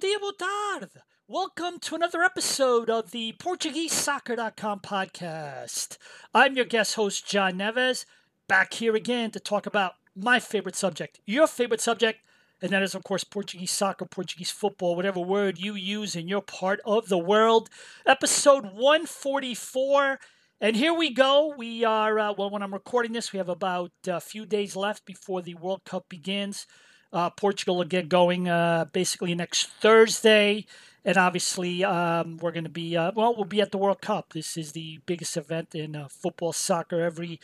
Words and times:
dia, 0.00 0.18
boa 0.18 0.32
tarde. 0.32 1.02
Welcome 1.28 1.78
to 1.80 1.94
another 1.94 2.22
episode 2.22 2.88
of 2.88 3.10
the 3.10 3.34
PortugueseSoccer.com 3.34 4.80
podcast. 4.80 5.98
I'm 6.32 6.56
your 6.56 6.64
guest 6.64 6.94
host, 6.94 7.28
John 7.28 7.58
Neves, 7.58 8.06
back 8.48 8.72
here 8.72 8.96
again 8.96 9.30
to 9.32 9.38
talk 9.38 9.66
about 9.66 9.96
my 10.16 10.40
favorite 10.40 10.74
subject, 10.74 11.20
your 11.26 11.46
favorite 11.46 11.82
subject, 11.82 12.20
and 12.62 12.72
that 12.72 12.82
is, 12.82 12.94
of 12.94 13.04
course, 13.04 13.24
Portuguese 13.24 13.72
soccer, 13.72 14.06
Portuguese 14.06 14.50
football, 14.50 14.96
whatever 14.96 15.20
word 15.20 15.58
you 15.58 15.74
use 15.74 16.16
in 16.16 16.28
your 16.28 16.40
part 16.40 16.80
of 16.86 17.10
the 17.10 17.18
world. 17.18 17.68
Episode 18.06 18.72
144. 18.72 20.18
And 20.62 20.76
here 20.76 20.94
we 20.94 21.12
go. 21.12 21.54
We 21.58 21.84
are, 21.84 22.18
uh, 22.18 22.32
well, 22.32 22.48
when 22.48 22.62
I'm 22.62 22.72
recording 22.72 23.12
this, 23.12 23.34
we 23.34 23.36
have 23.36 23.50
about 23.50 23.92
a 24.06 24.20
few 24.20 24.46
days 24.46 24.74
left 24.74 25.04
before 25.04 25.42
the 25.42 25.56
World 25.56 25.84
Cup 25.84 26.08
begins. 26.08 26.66
Uh, 27.12 27.30
Portugal 27.30 27.76
will 27.76 27.84
get 27.84 28.08
going 28.08 28.48
uh, 28.48 28.86
basically 28.92 29.34
next 29.34 29.68
Thursday. 29.80 30.66
And 31.04 31.16
obviously, 31.16 31.82
um, 31.82 32.36
we're 32.36 32.52
going 32.52 32.64
to 32.64 32.70
be, 32.70 32.96
uh, 32.96 33.12
well, 33.14 33.34
we'll 33.34 33.46
be 33.46 33.62
at 33.62 33.72
the 33.72 33.78
World 33.78 34.02
Cup. 34.02 34.34
This 34.34 34.56
is 34.56 34.72
the 34.72 35.00
biggest 35.06 35.36
event 35.36 35.74
in 35.74 35.96
uh, 35.96 36.08
football, 36.08 36.52
soccer 36.52 37.00
every 37.00 37.40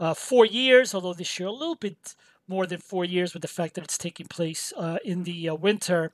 uh, 0.00 0.14
four 0.14 0.46
years, 0.46 0.94
although 0.94 1.12
this 1.12 1.38
year 1.38 1.48
a 1.48 1.52
little 1.52 1.74
bit 1.74 2.14
more 2.48 2.66
than 2.66 2.78
four 2.80 3.04
years 3.04 3.34
with 3.34 3.42
the 3.42 3.48
fact 3.48 3.74
that 3.74 3.84
it's 3.84 3.98
taking 3.98 4.26
place 4.26 4.72
uh, 4.76 4.98
in 5.04 5.24
the 5.24 5.50
winter. 5.50 6.12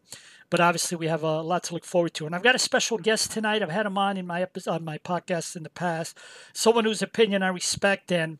But 0.51 0.61
obviously, 0.61 0.97
we 0.97 1.07
have 1.07 1.23
a 1.23 1.43
lot 1.43 1.63
to 1.65 1.75
look 1.75 1.85
forward 1.85 2.13
to. 2.15 2.27
And 2.27 2.35
I've 2.35 2.43
got 2.43 2.57
a 2.57 2.59
special 2.59 2.99
guest 2.99 3.31
tonight. 3.31 3.63
I've 3.63 3.71
had 3.71 3.87
him 3.87 3.97
on 3.97 4.17
in 4.17 4.27
my 4.27 4.43
episode, 4.43 4.73
on 4.73 4.85
my 4.85 4.99
podcast 4.99 5.55
in 5.55 5.63
the 5.63 5.71
past. 5.71 6.19
Someone 6.53 6.85
whose 6.85 7.03
opinion 7.03 7.45
I 7.45 7.49
respect 7.49 8.11
and 8.11 8.39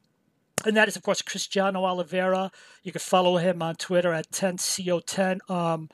and 0.67 0.77
that 0.77 0.89
is, 0.89 0.97
of 0.97 1.03
course, 1.03 1.23
Cristiano 1.23 1.85
Oliveira. 1.85 2.51
You 2.83 2.93
can 2.93 3.01
follow 3.01 3.37
him 3.37 3.63
on 3.63 3.77
Twitter 3.77 4.13
at 4.13 4.31
10CO10. 4.31 5.51
Um, 5.51 5.89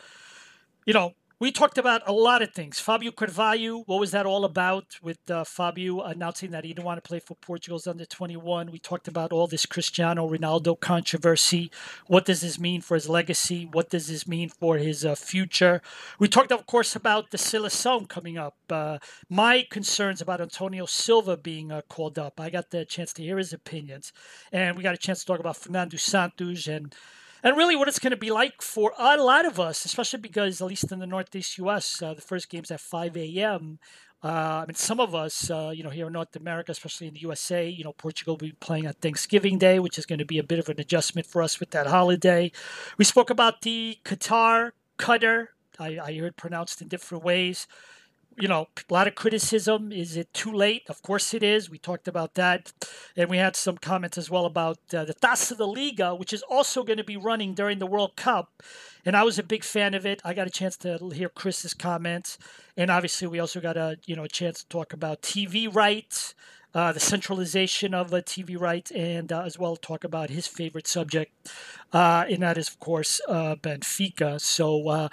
you 0.85 0.93
know, 0.93 1.13
we 1.39 1.53
talked 1.53 1.77
about 1.77 2.01
a 2.07 2.13
lot 2.13 2.41
of 2.41 2.55
things. 2.55 2.81
Fabio 2.81 3.11
Carvalho, 3.11 3.83
what 3.85 4.01
was 4.01 4.13
that 4.13 4.25
all 4.25 4.47
about 4.47 4.97
with 5.03 5.19
uh, 5.31 5.45
Fabio 5.45 6.01
announcing 6.01 6.51
that 6.53 6.65
he 6.65 6.73
didn't 6.73 6.87
want 6.87 7.03
to 7.03 7.07
play 7.07 7.21
for 7.21 7.35
Portugal's 7.35 7.87
under 7.87 8.07
21? 8.07 8.71
We 8.71 8.79
talked 8.79 9.07
about 9.07 9.33
all 9.33 9.47
this 9.47 9.67
Cristiano 9.67 10.27
Ronaldo 10.27 10.81
controversy. 10.81 11.71
What 12.07 12.25
does 12.25 12.41
this 12.41 12.59
mean 12.59 12.81
for 12.81 12.95
his 12.95 13.11
legacy? 13.11 13.69
What 13.71 13.91
does 13.91 14.09
this 14.09 14.27
mean 14.27 14.49
for 14.49 14.79
his 14.79 15.05
uh, 15.05 15.15
future? 15.15 15.83
We 16.19 16.27
talked, 16.27 16.53
of 16.53 16.65
course, 16.65 16.97
about 16.97 17.31
the 17.31 17.39
Seleção 17.39 18.09
coming 18.09 18.39
up. 18.39 18.57
Uh, 18.71 18.97
my 19.29 19.67
concerns 19.71 20.23
about 20.23 20.41
Antonio 20.41 20.87
Silva 20.87 21.37
being 21.37 21.71
uh, 21.71 21.83
called 21.87 22.19
up. 22.19 22.41
I 22.41 22.49
got 22.49 22.71
the 22.71 22.87
chance 22.87 23.13
to 23.13 23.23
hear 23.23 23.37
his 23.37 23.53
opinions. 23.53 24.11
And 24.53 24.75
we 24.75 24.83
got 24.83 24.95
a 24.95 24.99
chance 24.99 25.21
to 25.21 25.27
talk 25.27 25.41
about 25.41 25.59
Fernando 25.59 25.99
Santos 25.99 26.67
and 26.67 26.95
and 27.43 27.57
really 27.57 27.77
what 27.77 27.89
it's 27.89 27.99
going 27.99 28.13
to 28.13 28.17
be 28.17 28.31
like 28.31 28.63
for 28.63 28.93
a 28.99 29.17
lot 29.17 29.45
of 29.45 29.61
us, 29.61 29.85
especially 29.85 30.21
because 30.21 30.61
at 30.61 30.69
least 30.69 30.91
in 30.91 30.99
the 30.99 31.07
Northeast 31.07 31.59
U.S., 31.59 32.03
uh, 32.03 32.15
the 32.15 32.21
first 32.21 32.49
game's 32.49 32.71
at 32.71 32.81
5 32.81 33.17
a.m. 33.17 33.79
Uh, 34.23 34.63
I 34.63 34.67
mean, 34.67 34.75
some 34.75 34.99
of 34.99 35.15
us, 35.15 35.51
uh, 35.51 35.73
you 35.75 35.85
know, 35.85 35.91
here 35.91 36.07
in 36.07 36.13
North 36.13 36.35
America, 36.37 36.73
especially 36.73 37.07
in 37.07 37.15
the 37.15 37.21
USA, 37.21 37.69
you 37.69 37.85
know, 37.85 37.93
Portugal 37.93 38.35
will 38.35 38.49
be 38.49 38.53
playing 38.53 38.87
on 38.87 38.95
Thanksgiving 38.95 39.59
Day, 39.59 39.79
which 39.79 39.99
is 39.99 40.07
going 40.07 40.19
to 40.19 40.25
be 40.25 40.39
a 40.39 40.43
bit 40.43 40.59
of 40.59 40.69
an 40.69 40.81
adjustment 40.81 41.27
for 41.27 41.43
us 41.43 41.61
with 41.61 41.71
that 41.71 41.87
holiday. 41.87 42.51
We 42.99 43.05
spoke 43.05 43.31
about 43.31 43.63
the 43.63 43.99
Qatar, 44.05 44.73
Qatar. 44.99 45.49
I, 45.79 45.99
I 46.03 46.19
heard 46.19 46.37
pronounced 46.37 46.81
in 46.81 46.89
different 46.89 47.23
ways 47.23 47.67
you 48.39 48.49
know, 48.49 48.69
a 48.89 48.93
lot 48.93 49.07
of 49.09 49.15
criticism. 49.15 49.93
Is 49.93 50.17
it 50.17 50.33
too 50.35 50.53
late? 50.53 50.83
Of 50.89 51.03
course 51.03 51.33
it 51.35 51.43
is. 51.43 51.71
We 51.71 51.79
talked 51.79 52.07
about 52.07 52.35
that. 52.35 52.73
And 53.17 53.31
we 53.31 53.39
had 53.39 53.57
some 53.57 53.79
comments 53.79 54.19
as 54.19 54.31
well 54.31 54.45
about 54.45 54.79
uh, 54.93 55.05
the 55.05 55.15
Taça 55.15 55.57
da 55.57 55.65
Liga, 55.65 56.15
which 56.15 56.33
is 56.33 56.43
also 56.43 56.85
going 56.85 56.99
to 56.99 57.05
be 57.05 57.17
running 57.17 57.55
during 57.55 57.79
the 57.79 57.87
World 57.87 58.17
Cup. 58.17 58.63
And 59.05 59.17
I 59.17 59.23
was 59.23 59.39
a 59.39 59.43
big 59.43 59.65
fan 59.65 59.95
of 59.95 60.05
it. 60.05 60.21
I 60.25 60.35
got 60.35 60.47
a 60.47 60.51
chance 60.51 60.77
to 60.79 60.99
hear 61.11 61.29
Chris's 61.29 61.75
comments. 61.75 62.39
And 62.77 62.91
obviously, 62.91 63.27
we 63.29 63.39
also 63.41 63.61
got 63.61 63.77
a, 63.77 63.99
you 64.07 64.17
know, 64.17 64.25
a 64.25 64.29
chance 64.29 64.63
to 64.63 64.69
talk 64.69 64.93
about 64.93 65.23
TV 65.23 65.73
rights. 65.73 66.35
Uh, 66.75 66.93
the 66.93 67.01
centralization 67.01 67.95
of 67.95 68.13
uh, 68.13 68.21
TV 68.21 68.61
rights, 68.61 68.91
and 68.91 69.33
uh, 69.33 69.41
as 69.45 69.59
well 69.59 69.77
talk 69.77 70.05
about 70.05 70.29
his 70.29 70.47
favorite 70.47 70.87
subject, 70.87 71.33
uh, 71.95 72.27
and 72.29 72.43
that 72.43 72.59
is, 72.59 72.69
of 72.69 72.79
course, 72.79 73.19
uh, 73.29 73.57
Benfica. 73.57 74.39
So, 74.39 74.87
uh, 74.89 75.09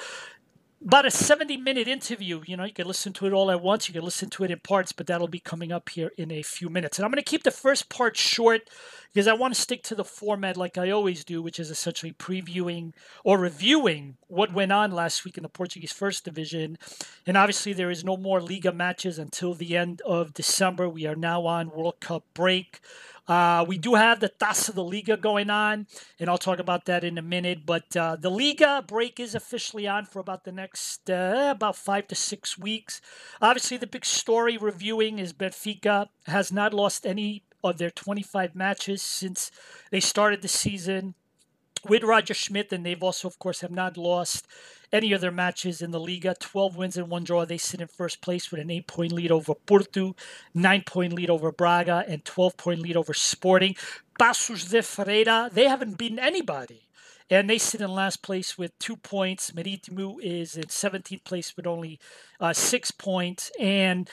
about 0.86 1.06
a 1.06 1.12
70 1.12 1.58
minute 1.58 1.88
interview. 1.88 2.42
You 2.46 2.58
know, 2.58 2.66
you 2.66 2.74
can 2.74 2.88
listen 2.88 3.14
to 3.14 3.26
it 3.26 3.34
all 3.34 3.50
at 3.50 3.62
once, 3.62 3.88
you 3.88 3.94
can 3.94 4.04
listen 4.04 4.30
to 4.32 4.44
it 4.44 4.52
in 4.52 4.60
parts, 4.60 4.92
but 4.92 5.08
that'll 5.08 5.28
be 5.28 5.40
coming 5.40 5.72
up 5.72 5.90
here 5.90 6.12
in 6.18 6.32
a 6.32 6.42
few 6.42 6.70
minutes. 6.70 6.98
And 6.98 7.06
I'm 7.06 7.12
going 7.12 7.24
to 7.24 7.30
keep 7.30 7.44
the 7.44 7.52
first 7.52 7.90
part 7.90 8.18
short 8.18 8.70
because 9.14 9.28
I 9.28 9.34
want 9.34 9.54
to 9.54 9.62
stick 9.62 9.84
to 9.84 9.96
the 9.96 10.04
format 10.04 10.58
like 10.58 10.78
I 10.78 10.90
always 10.90 11.24
do, 11.24 11.42
which 11.42 11.60
is 11.60 11.70
essentially 11.70 12.12
previewing 12.12 12.94
or 13.24 13.38
reviewing 13.38 14.18
what 14.28 14.54
went 14.54 14.72
on 14.72 14.92
last 14.92 15.24
week 15.24 15.38
in 15.38 15.44
the 15.44 15.50
Portuguese 15.50 15.94
First 15.94 16.26
Division. 16.26 16.78
And 17.26 17.38
obviously, 17.38 17.74
there 17.74 17.92
is 17.92 18.04
no 18.04 18.18
more 18.18 18.42
Liga 18.42 18.72
matches 18.72 19.20
until 19.20 19.54
the 19.54 19.78
end 19.78 20.02
of 20.02 20.34
December. 20.34 20.90
We 20.90 21.06
are 21.06 21.16
now 21.16 21.46
on 21.46 21.70
World 21.70 22.00
Cup 22.00 22.24
break. 22.34 22.80
Uh, 23.28 23.64
we 23.68 23.78
do 23.78 23.96
have 23.96 24.20
the 24.20 24.30
Taça 24.30 24.74
da 24.76 24.82
Liga 24.82 25.16
going 25.16 25.50
on, 25.50 25.88
and 26.20 26.30
I'll 26.30 26.38
talk 26.38 26.60
about 26.60 26.86
that 26.86 27.04
in 27.04 27.18
a 27.18 27.22
minute. 27.22 27.66
But 27.66 27.96
uh, 27.96 28.18
the 28.20 28.30
Liga 28.30 28.84
break 28.86 29.20
is 29.20 29.34
officially 29.34 29.88
on 29.88 30.06
for 30.06 30.20
about 30.20 30.44
the 30.44 30.52
next 30.52 31.10
uh, 31.10 31.50
about 31.56 31.76
five 31.76 32.08
to 32.08 32.16
six 32.16 32.58
weeks. 32.58 33.02
Obviously, 33.42 33.78
the 33.78 33.88
big 33.88 34.06
story 34.06 34.58
reviewing 34.58 35.20
is 35.20 35.32
Benfica 35.32 36.08
has 36.28 36.52
not 36.52 36.74
lost 36.74 37.06
any 37.06 37.44
of 37.64 37.78
their 37.78 37.92
25 37.92 38.56
matches 38.56 39.02
since 39.02 39.50
they 39.90 40.02
started 40.02 40.42
the 40.42 40.50
season 40.50 41.16
with 41.88 42.04
Roger 42.04 42.34
Schmidt, 42.34 42.72
and 42.72 42.86
they've 42.86 43.04
also, 43.04 43.28
of 43.28 43.40
course, 43.40 43.62
have 43.62 43.72
not 43.72 43.98
lost 43.98 44.48
any 44.92 45.12
of 45.12 45.22
their 45.22 45.32
matches 45.32 45.82
in 45.82 45.92
the 45.92 46.00
Liga. 46.00 46.36
12 46.40 46.78
wins 46.78 46.98
and 46.98 47.10
one 47.10 47.24
draw. 47.24 47.46
They 47.46 47.58
sit 47.58 47.82
in 47.82 47.88
first 47.88 48.22
place 48.22 48.52
with 48.52 48.62
an 48.62 48.70
eight 48.70 48.88
point 48.88 49.12
lead 49.12 49.32
over 49.32 49.56
Porto, 49.56 50.16
nine 50.54 50.84
point 50.86 51.14
lead 51.14 51.30
over 51.30 51.52
Braga, 51.52 52.06
and 52.08 52.24
12 52.24 52.58
point 52.58 52.82
lead 52.82 52.96
over 52.96 53.14
Sporting. 53.14 53.76
Paços 54.20 54.70
de 54.70 54.82
Ferreira, 54.84 55.50
they 55.52 55.68
haven't 55.68 55.98
beaten 55.98 56.20
anybody. 56.20 56.84
And 57.30 57.50
they 57.50 57.58
sit 57.58 57.82
in 57.82 57.90
last 57.90 58.22
place 58.22 58.58
with 58.58 58.78
two 58.78 58.96
points. 58.96 59.52
Marítimo 59.52 60.18
is 60.22 60.56
in 60.56 60.66
17th 60.66 61.24
place 61.24 61.56
with 61.58 61.66
only 61.66 62.00
uh, 62.40 62.54
six 62.54 62.92
points. 62.92 63.52
And 63.60 64.10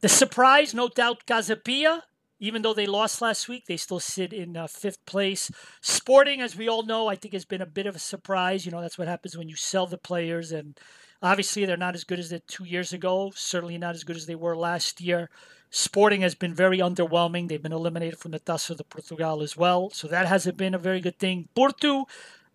the 0.00 0.08
surprise, 0.08 0.72
no 0.72 0.88
doubt, 0.88 1.26
Casa 1.26 1.56
Pia 1.56 2.04
even 2.42 2.62
though 2.62 2.74
they 2.74 2.86
lost 2.86 3.22
last 3.22 3.48
week, 3.48 3.66
they 3.66 3.76
still 3.76 4.00
sit 4.00 4.32
in 4.32 4.56
uh, 4.56 4.66
fifth 4.66 5.06
place. 5.06 5.48
Sporting, 5.80 6.40
as 6.40 6.56
we 6.56 6.68
all 6.68 6.82
know, 6.82 7.06
I 7.06 7.14
think 7.14 7.34
has 7.34 7.44
been 7.44 7.62
a 7.62 7.66
bit 7.66 7.86
of 7.86 7.94
a 7.94 8.00
surprise. 8.00 8.66
You 8.66 8.72
know, 8.72 8.80
that's 8.80 8.98
what 8.98 9.06
happens 9.06 9.38
when 9.38 9.48
you 9.48 9.54
sell 9.54 9.86
the 9.86 9.96
players, 9.96 10.50
and 10.50 10.76
obviously 11.22 11.64
they're 11.64 11.76
not 11.76 11.94
as 11.94 12.02
good 12.02 12.18
as 12.18 12.30
they 12.30 12.40
two 12.48 12.64
years 12.64 12.92
ago. 12.92 13.30
Certainly 13.36 13.78
not 13.78 13.94
as 13.94 14.02
good 14.02 14.16
as 14.16 14.26
they 14.26 14.34
were 14.34 14.56
last 14.56 15.00
year. 15.00 15.30
Sporting 15.70 16.22
has 16.22 16.34
been 16.34 16.52
very 16.52 16.78
underwhelming. 16.78 17.48
They've 17.48 17.62
been 17.62 17.72
eliminated 17.72 18.18
from 18.18 18.32
the 18.32 18.40
Taça 18.40 18.76
de 18.76 18.82
Portugal 18.82 19.40
as 19.40 19.56
well, 19.56 19.90
so 19.90 20.08
that 20.08 20.26
hasn't 20.26 20.56
been 20.56 20.74
a 20.74 20.78
very 20.78 21.00
good 21.00 21.20
thing. 21.20 21.48
Porto, 21.54 22.06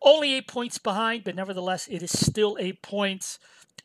only 0.01 0.33
eight 0.33 0.49
points 0.49 0.77
behind, 0.77 1.23
but 1.23 1.33
nevertheless, 1.33 1.87
it 1.87 2.03
is 2.03 2.11
still 2.11 2.57
eight 2.59 2.81
points. 2.81 3.39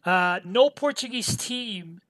Uh, 0.04 0.40
no 0.44 0.68
Portuguese 0.68 1.36
team 1.36 2.00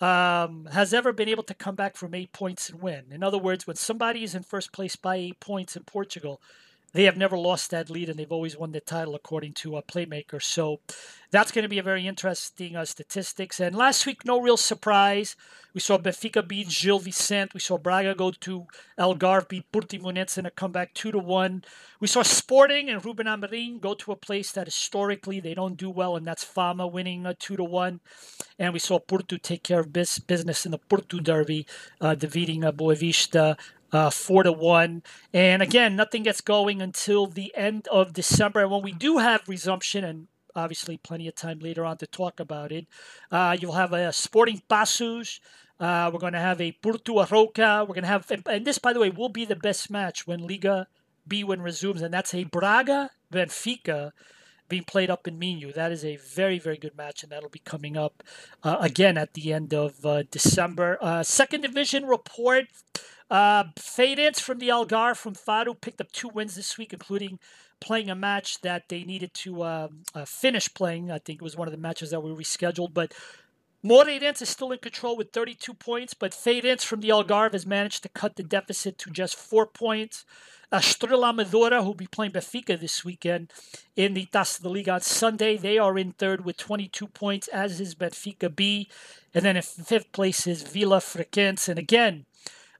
um, 0.00 0.68
has 0.72 0.94
ever 0.94 1.12
been 1.12 1.28
able 1.28 1.42
to 1.44 1.54
come 1.54 1.74
back 1.74 1.96
from 1.96 2.14
eight 2.14 2.32
points 2.32 2.68
and 2.70 2.80
win. 2.80 3.06
In 3.10 3.22
other 3.22 3.38
words, 3.38 3.66
when 3.66 3.76
somebody 3.76 4.22
is 4.22 4.34
in 4.34 4.42
first 4.42 4.72
place 4.72 4.96
by 4.96 5.16
eight 5.16 5.40
points 5.40 5.76
in 5.76 5.84
Portugal, 5.84 6.40
they 6.92 7.04
have 7.04 7.16
never 7.16 7.36
lost 7.36 7.70
that 7.70 7.90
lead 7.90 8.08
and 8.08 8.18
they've 8.18 8.32
always 8.32 8.56
won 8.56 8.72
the 8.72 8.80
title 8.80 9.14
according 9.14 9.52
to 9.52 9.76
a 9.76 9.82
playmaker. 9.82 10.42
So 10.42 10.80
that's 11.30 11.52
going 11.52 11.62
to 11.62 11.68
be 11.68 11.78
a 11.78 11.82
very 11.82 12.06
interesting 12.06 12.76
uh, 12.76 12.84
statistics. 12.84 13.60
And 13.60 13.76
last 13.76 14.06
week, 14.06 14.24
no 14.24 14.40
real 14.40 14.56
surprise. 14.56 15.36
We 15.74 15.80
saw 15.80 15.98
Benfica 15.98 16.46
beat 16.46 16.68
Gil 16.70 16.98
Vicente. 16.98 17.52
We 17.52 17.60
saw 17.60 17.76
Braga 17.76 18.14
go 18.14 18.30
to 18.30 18.66
Algarve 18.98 19.48
beat 19.48 19.70
Portimonense 19.70 20.38
in 20.38 20.46
a 20.46 20.50
comeback 20.50 20.94
two 20.94 21.12
to 21.12 21.18
one. 21.18 21.62
We 22.00 22.08
saw 22.08 22.22
Sporting 22.22 22.88
and 22.88 23.04
Ruben 23.04 23.26
Amorim 23.26 23.80
go 23.80 23.94
to 23.94 24.12
a 24.12 24.16
place 24.16 24.50
that 24.52 24.66
historically 24.66 25.40
they 25.40 25.54
don't 25.54 25.76
do 25.76 25.90
well, 25.90 26.16
and 26.16 26.26
that's 26.26 26.42
Fama 26.42 26.86
winning 26.86 27.26
a 27.26 27.34
two 27.34 27.56
to 27.56 27.64
one. 27.64 28.00
And 28.58 28.72
we 28.72 28.78
saw 28.78 28.98
Porto 28.98 29.36
take 29.36 29.62
care 29.62 29.80
of 29.80 29.92
business 29.92 30.64
in 30.64 30.72
the 30.72 30.78
Porto 30.78 31.20
Derby, 31.20 31.66
uh, 32.00 32.14
defeating 32.14 32.64
uh, 32.64 32.72
Boavista 32.72 33.56
uh, 33.92 34.10
four 34.10 34.42
to 34.42 34.52
one. 34.52 35.02
And 35.32 35.62
again, 35.62 35.96
nothing 35.96 36.22
gets 36.22 36.40
going 36.40 36.82
until 36.82 37.26
the 37.26 37.54
end 37.56 37.88
of 37.88 38.12
December. 38.12 38.60
And 38.60 38.70
when 38.70 38.82
we 38.82 38.92
do 38.92 39.18
have 39.18 39.48
resumption, 39.48 40.04
and 40.04 40.28
obviously 40.54 40.96
plenty 40.96 41.28
of 41.28 41.34
time 41.34 41.58
later 41.58 41.84
on 41.84 41.98
to 41.98 42.06
talk 42.06 42.40
about 42.40 42.72
it, 42.72 42.86
uh, 43.30 43.56
you'll 43.58 43.72
have 43.72 43.92
a 43.92 44.12
Sporting 44.12 44.62
Paços. 44.68 45.40
Uh, 45.80 46.10
we're 46.12 46.18
going 46.18 46.32
to 46.32 46.40
have 46.40 46.60
a 46.60 46.72
Porto 46.82 47.24
Arouca. 47.24 47.82
We're 47.82 47.94
going 47.94 48.02
to 48.02 48.08
have, 48.08 48.30
and 48.46 48.64
this, 48.64 48.78
by 48.78 48.92
the 48.92 49.00
way, 49.00 49.10
will 49.10 49.28
be 49.28 49.44
the 49.44 49.56
best 49.56 49.90
match 49.90 50.26
when 50.26 50.46
Liga 50.46 50.88
Bwin 51.26 51.62
resumes, 51.62 52.02
and 52.02 52.12
that's 52.12 52.34
a 52.34 52.44
Braga 52.44 53.10
Benfica 53.32 54.12
being 54.68 54.84
played 54.84 55.10
up 55.10 55.26
in 55.26 55.38
Minho. 55.38 55.72
That 55.72 55.92
is 55.92 56.04
a 56.04 56.16
very, 56.16 56.58
very 56.58 56.76
good 56.76 56.96
match, 56.96 57.22
and 57.22 57.32
that'll 57.32 57.48
be 57.48 57.60
coming 57.60 57.96
up 57.96 58.22
uh, 58.62 58.76
again 58.80 59.16
at 59.16 59.34
the 59.34 59.52
end 59.52 59.72
of 59.72 60.04
uh, 60.04 60.24
December. 60.30 60.98
Uh, 61.00 61.22
second 61.22 61.62
division 61.62 62.06
report 62.06 62.66
Uh, 63.30 63.64
Farense 63.78 64.40
from 64.40 64.58
the 64.58 64.70
Algar 64.70 65.14
from 65.14 65.34
Faro 65.34 65.74
picked 65.74 66.00
up 66.00 66.10
two 66.12 66.28
wins 66.28 66.54
this 66.54 66.78
week, 66.78 66.92
including 66.92 67.38
playing 67.80 68.10
a 68.10 68.14
match 68.14 68.60
that 68.62 68.88
they 68.88 69.04
needed 69.04 69.34
to 69.34 69.62
uh, 69.62 69.88
uh, 70.14 70.24
finish 70.24 70.72
playing. 70.72 71.10
I 71.10 71.18
think 71.18 71.40
it 71.40 71.44
was 71.44 71.56
one 71.56 71.68
of 71.68 71.72
the 71.72 71.78
matches 71.78 72.10
that 72.10 72.22
were 72.22 72.34
rescheduled. 72.34 72.94
But 72.94 73.12
Moreirense 73.84 74.42
is 74.42 74.48
still 74.48 74.72
in 74.72 74.78
control 74.78 75.16
with 75.16 75.32
32 75.32 75.74
points, 75.74 76.14
but 76.14 76.32
Farense 76.32 76.84
from 76.84 77.00
the 77.00 77.10
Algarve 77.10 77.52
has 77.52 77.66
managed 77.66 78.02
to 78.02 78.08
cut 78.08 78.36
the 78.36 78.42
deficit 78.42 78.98
to 78.98 79.10
just 79.10 79.36
four 79.36 79.66
points. 79.66 80.24
Uh, 80.70 80.78
Estrela 80.78 81.32
Amadora, 81.32 81.82
who'll 81.82 81.94
be 81.94 82.06
playing 82.06 82.32
Benfica 82.32 82.78
this 82.78 83.04
weekend 83.04 83.50
in 83.96 84.12
the 84.14 84.26
Taça 84.26 84.62
da 84.62 84.68
Liga 84.68 84.92
on 84.92 85.00
Sunday, 85.00 85.56
they 85.56 85.78
are 85.78 85.96
in 85.96 86.12
third 86.12 86.44
with 86.44 86.58
22 86.58 87.06
points, 87.06 87.48
as 87.48 87.80
is 87.80 87.94
Benfica 87.94 88.54
B. 88.54 88.88
And 89.32 89.44
then 89.44 89.56
in 89.56 89.62
fifth 89.62 90.12
place 90.12 90.46
is 90.46 90.64
Vilafranquense. 90.64 91.68
And 91.68 91.78
again, 91.78 92.26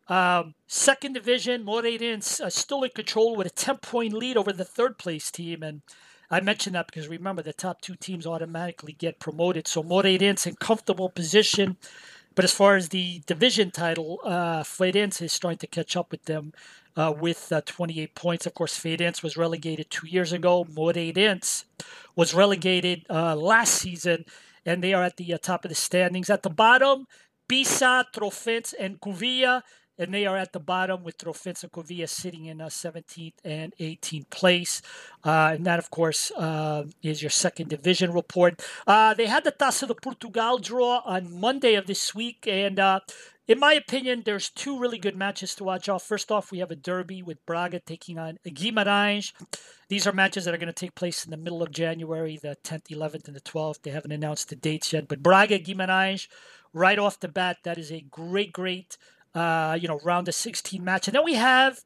um, 0.08 0.54
second 0.66 1.12
division, 1.12 1.64
Moreirense 1.64 2.40
uh, 2.40 2.50
still 2.50 2.82
in 2.82 2.90
control 2.90 3.36
with 3.36 3.46
a 3.46 3.50
10 3.50 3.78
point 3.78 4.12
lead 4.12 4.36
over 4.36 4.52
the 4.52 4.64
third 4.64 4.98
place 4.98 5.30
team. 5.30 5.62
And 5.62 5.82
I 6.30 6.40
mentioned 6.40 6.74
that 6.74 6.86
because 6.86 7.08
remember, 7.08 7.42
the 7.42 7.52
top 7.52 7.80
two 7.80 7.94
teams 7.94 8.26
automatically 8.26 8.92
get 8.92 9.18
promoted. 9.18 9.68
So 9.68 9.82
Moreirense 9.82 10.46
in 10.46 10.56
comfortable 10.56 11.10
position. 11.10 11.76
But 12.34 12.44
as 12.44 12.54
far 12.54 12.76
as 12.76 12.90
the 12.90 13.20
division 13.26 13.72
title, 13.72 14.20
uh, 14.24 14.62
is 14.80 15.32
starting 15.32 15.58
to 15.58 15.66
catch 15.66 15.96
up 15.96 16.12
with 16.12 16.24
them 16.26 16.52
uh, 16.96 17.12
with 17.18 17.50
uh, 17.50 17.62
28 17.64 18.14
points. 18.14 18.46
Of 18.46 18.54
course, 18.54 18.78
Farense 18.78 19.22
was 19.22 19.36
relegated 19.36 19.90
two 19.90 20.06
years 20.06 20.32
ago. 20.32 20.64
Moreirense 20.64 21.64
was 22.14 22.34
relegated 22.34 23.04
uh, 23.10 23.34
last 23.34 23.74
season, 23.74 24.24
and 24.64 24.84
they 24.84 24.94
are 24.94 25.02
at 25.02 25.16
the 25.16 25.34
uh, 25.34 25.38
top 25.38 25.64
of 25.64 25.68
the 25.68 25.74
standings. 25.74 26.30
At 26.30 26.44
the 26.44 26.50
bottom, 26.50 27.06
B-SAD, 27.48 28.06
Trofense, 28.12 28.72
and 28.78 29.00
Covilhã 29.00 29.62
and 29.98 30.14
they 30.14 30.26
are 30.26 30.36
at 30.36 30.52
the 30.52 30.60
bottom 30.60 31.02
with 31.02 31.18
Trofense 31.18 31.68
Covilhã 31.70 32.08
sitting 32.08 32.46
in 32.46 32.58
17th 32.58 33.32
uh, 33.44 33.48
and 33.48 33.74
18th 33.78 34.30
place. 34.30 34.82
Uh, 35.24 35.52
and 35.54 35.66
that, 35.66 35.78
of 35.78 35.90
course, 35.90 36.30
uh, 36.32 36.84
is 37.02 37.22
your 37.22 37.30
second 37.30 37.68
division 37.68 38.12
report. 38.12 38.62
Uh, 38.86 39.14
they 39.14 39.26
had 39.26 39.44
the 39.44 39.52
Taça 39.52 39.86
de 39.86 39.94
Portugal 39.94 40.58
draw 40.58 41.02
on 41.04 41.40
Monday 41.40 41.74
of 41.74 41.86
this 41.86 42.14
week, 42.14 42.46
and 42.46 42.78
uh, 42.78 43.00
in 43.48 43.58
my 43.58 43.72
opinion, 43.72 44.22
there's 44.26 44.50
two 44.50 44.78
really 44.78 44.98
good 44.98 45.16
matches 45.16 45.54
to 45.54 45.64
watch 45.64 45.88
off. 45.88 46.02
First 46.02 46.30
off, 46.30 46.52
we 46.52 46.58
have 46.58 46.70
a 46.70 46.76
derby 46.76 47.22
with 47.22 47.44
Braga 47.46 47.80
taking 47.80 48.18
on 48.18 48.38
Guimarães. 48.46 49.32
These 49.88 50.06
are 50.06 50.12
matches 50.12 50.44
that 50.44 50.52
are 50.52 50.58
going 50.58 50.66
to 50.66 50.72
take 50.74 50.94
place 50.94 51.24
in 51.24 51.30
the 51.30 51.38
middle 51.38 51.62
of 51.62 51.70
January, 51.70 52.36
the 52.36 52.58
10th, 52.62 52.88
11th, 52.88 53.26
and 53.26 53.34
the 53.34 53.40
12th. 53.40 53.82
They 53.82 53.90
haven't 53.90 54.12
announced 54.12 54.50
the 54.50 54.56
dates 54.56 54.92
yet, 54.92 55.08
but 55.08 55.22
Braga 55.22 55.58
Guimarães, 55.58 56.28
right 56.74 56.98
off 56.98 57.20
the 57.20 57.28
bat, 57.28 57.56
that 57.64 57.78
is 57.78 57.90
a 57.90 58.02
great, 58.02 58.52
great 58.52 58.98
uh, 59.34 59.78
you 59.80 59.88
know, 59.88 60.00
round 60.04 60.28
of 60.28 60.34
16 60.34 60.82
match. 60.82 61.08
And 61.08 61.14
then 61.14 61.24
we 61.24 61.34
have 61.34 61.80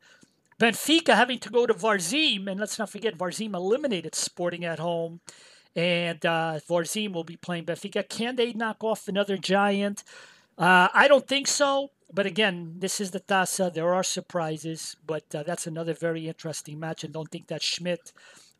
Benfica 0.60 1.14
having 1.14 1.38
to 1.40 1.50
go 1.50 1.66
to 1.66 1.74
Varzim, 1.74 2.46
and 2.46 2.60
let's 2.60 2.78
not 2.78 2.90
forget 2.90 3.18
Varzim 3.18 3.54
eliminated 3.54 4.14
Sporting 4.14 4.64
at 4.64 4.78
home, 4.78 5.20
and 5.74 6.24
uh, 6.24 6.60
Varzim 6.68 7.12
will 7.12 7.24
be 7.24 7.36
playing 7.36 7.66
Benfica. 7.66 8.08
Can 8.08 8.36
they 8.36 8.52
knock 8.52 8.84
off 8.84 9.08
another 9.08 9.36
giant? 9.36 10.04
Uh, 10.58 10.88
I 10.92 11.08
don't 11.08 11.26
think 11.26 11.48
so. 11.48 11.90
But 12.14 12.26
again, 12.26 12.74
this 12.78 13.00
is 13.00 13.10
the 13.10 13.20
Taça. 13.20 13.72
There 13.72 13.94
are 13.94 14.02
surprises, 14.02 14.96
but 15.06 15.34
uh, 15.34 15.42
that's 15.44 15.66
another 15.66 15.94
very 15.94 16.28
interesting 16.28 16.78
match. 16.78 17.04
And 17.04 17.12
don't 17.14 17.30
think 17.30 17.46
that 17.48 17.62
Schmidt 17.62 18.12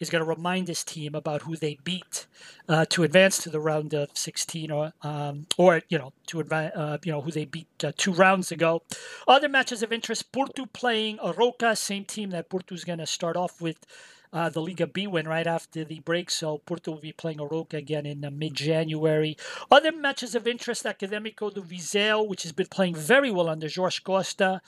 is 0.03 0.11
going 0.11 0.23
to 0.23 0.29
remind 0.29 0.69
his 0.69 0.83
team 0.83 1.15
about 1.15 1.43
who 1.43 1.57
they 1.57 1.79
beat 1.85 2.27
uh, 2.69 2.85
to 2.91 3.05
advance 3.05 3.39
to 3.39 3.51
the 3.51 3.61
round 3.61 3.95
of 3.95 4.09
16, 4.15 4.71
or 4.71 4.93
um, 5.03 5.47
or 5.57 5.81
you 5.89 5.99
know 5.99 6.13
to 6.27 6.41
advance, 6.41 6.73
uh, 6.75 6.99
you 7.05 7.13
know 7.13 7.21
who 7.21 7.31
they 7.31 7.45
beat 7.45 7.69
uh, 7.85 7.93
two 7.97 8.13
rounds 8.13 8.51
ago. 8.51 8.83
Other 9.29 9.49
matches 9.49 9.83
of 9.83 9.93
interest: 9.93 10.33
Porto 10.33 10.67
playing 10.67 11.19
Arouca, 11.19 11.77
same 11.77 12.05
team 12.05 12.31
that 12.31 12.51
Porto 12.51 12.75
is 12.75 12.85
going 12.85 12.99
to 12.99 13.07
start 13.07 13.37
off 13.37 13.61
with. 13.61 13.79
Uh, 14.35 14.49
the 14.49 14.63
Liga 14.63 14.87
Bwin 14.87 15.29
right 15.29 15.47
after 15.47 15.85
the 15.85 16.01
break, 16.01 16.31
so 16.31 16.57
Porto 16.57 16.93
will 16.93 17.03
be 17.03 17.13
playing 17.13 17.37
Arouca 17.37 17.75
again 17.75 18.07
in 18.07 18.25
uh, 18.25 18.31
mid-January. 18.31 19.37
Other 19.71 19.93
matches 19.93 20.35
of 20.35 20.47
interest: 20.47 20.85
Académico 20.85 21.53
do 21.53 21.61
Viseu, 21.61 22.27
which 22.27 22.45
has 22.45 22.53
been 22.53 22.69
playing 22.69 22.95
very 22.95 23.31
well 23.31 23.51
under 23.51 23.69
Jorge 23.69 23.99
Costa. 24.03 24.63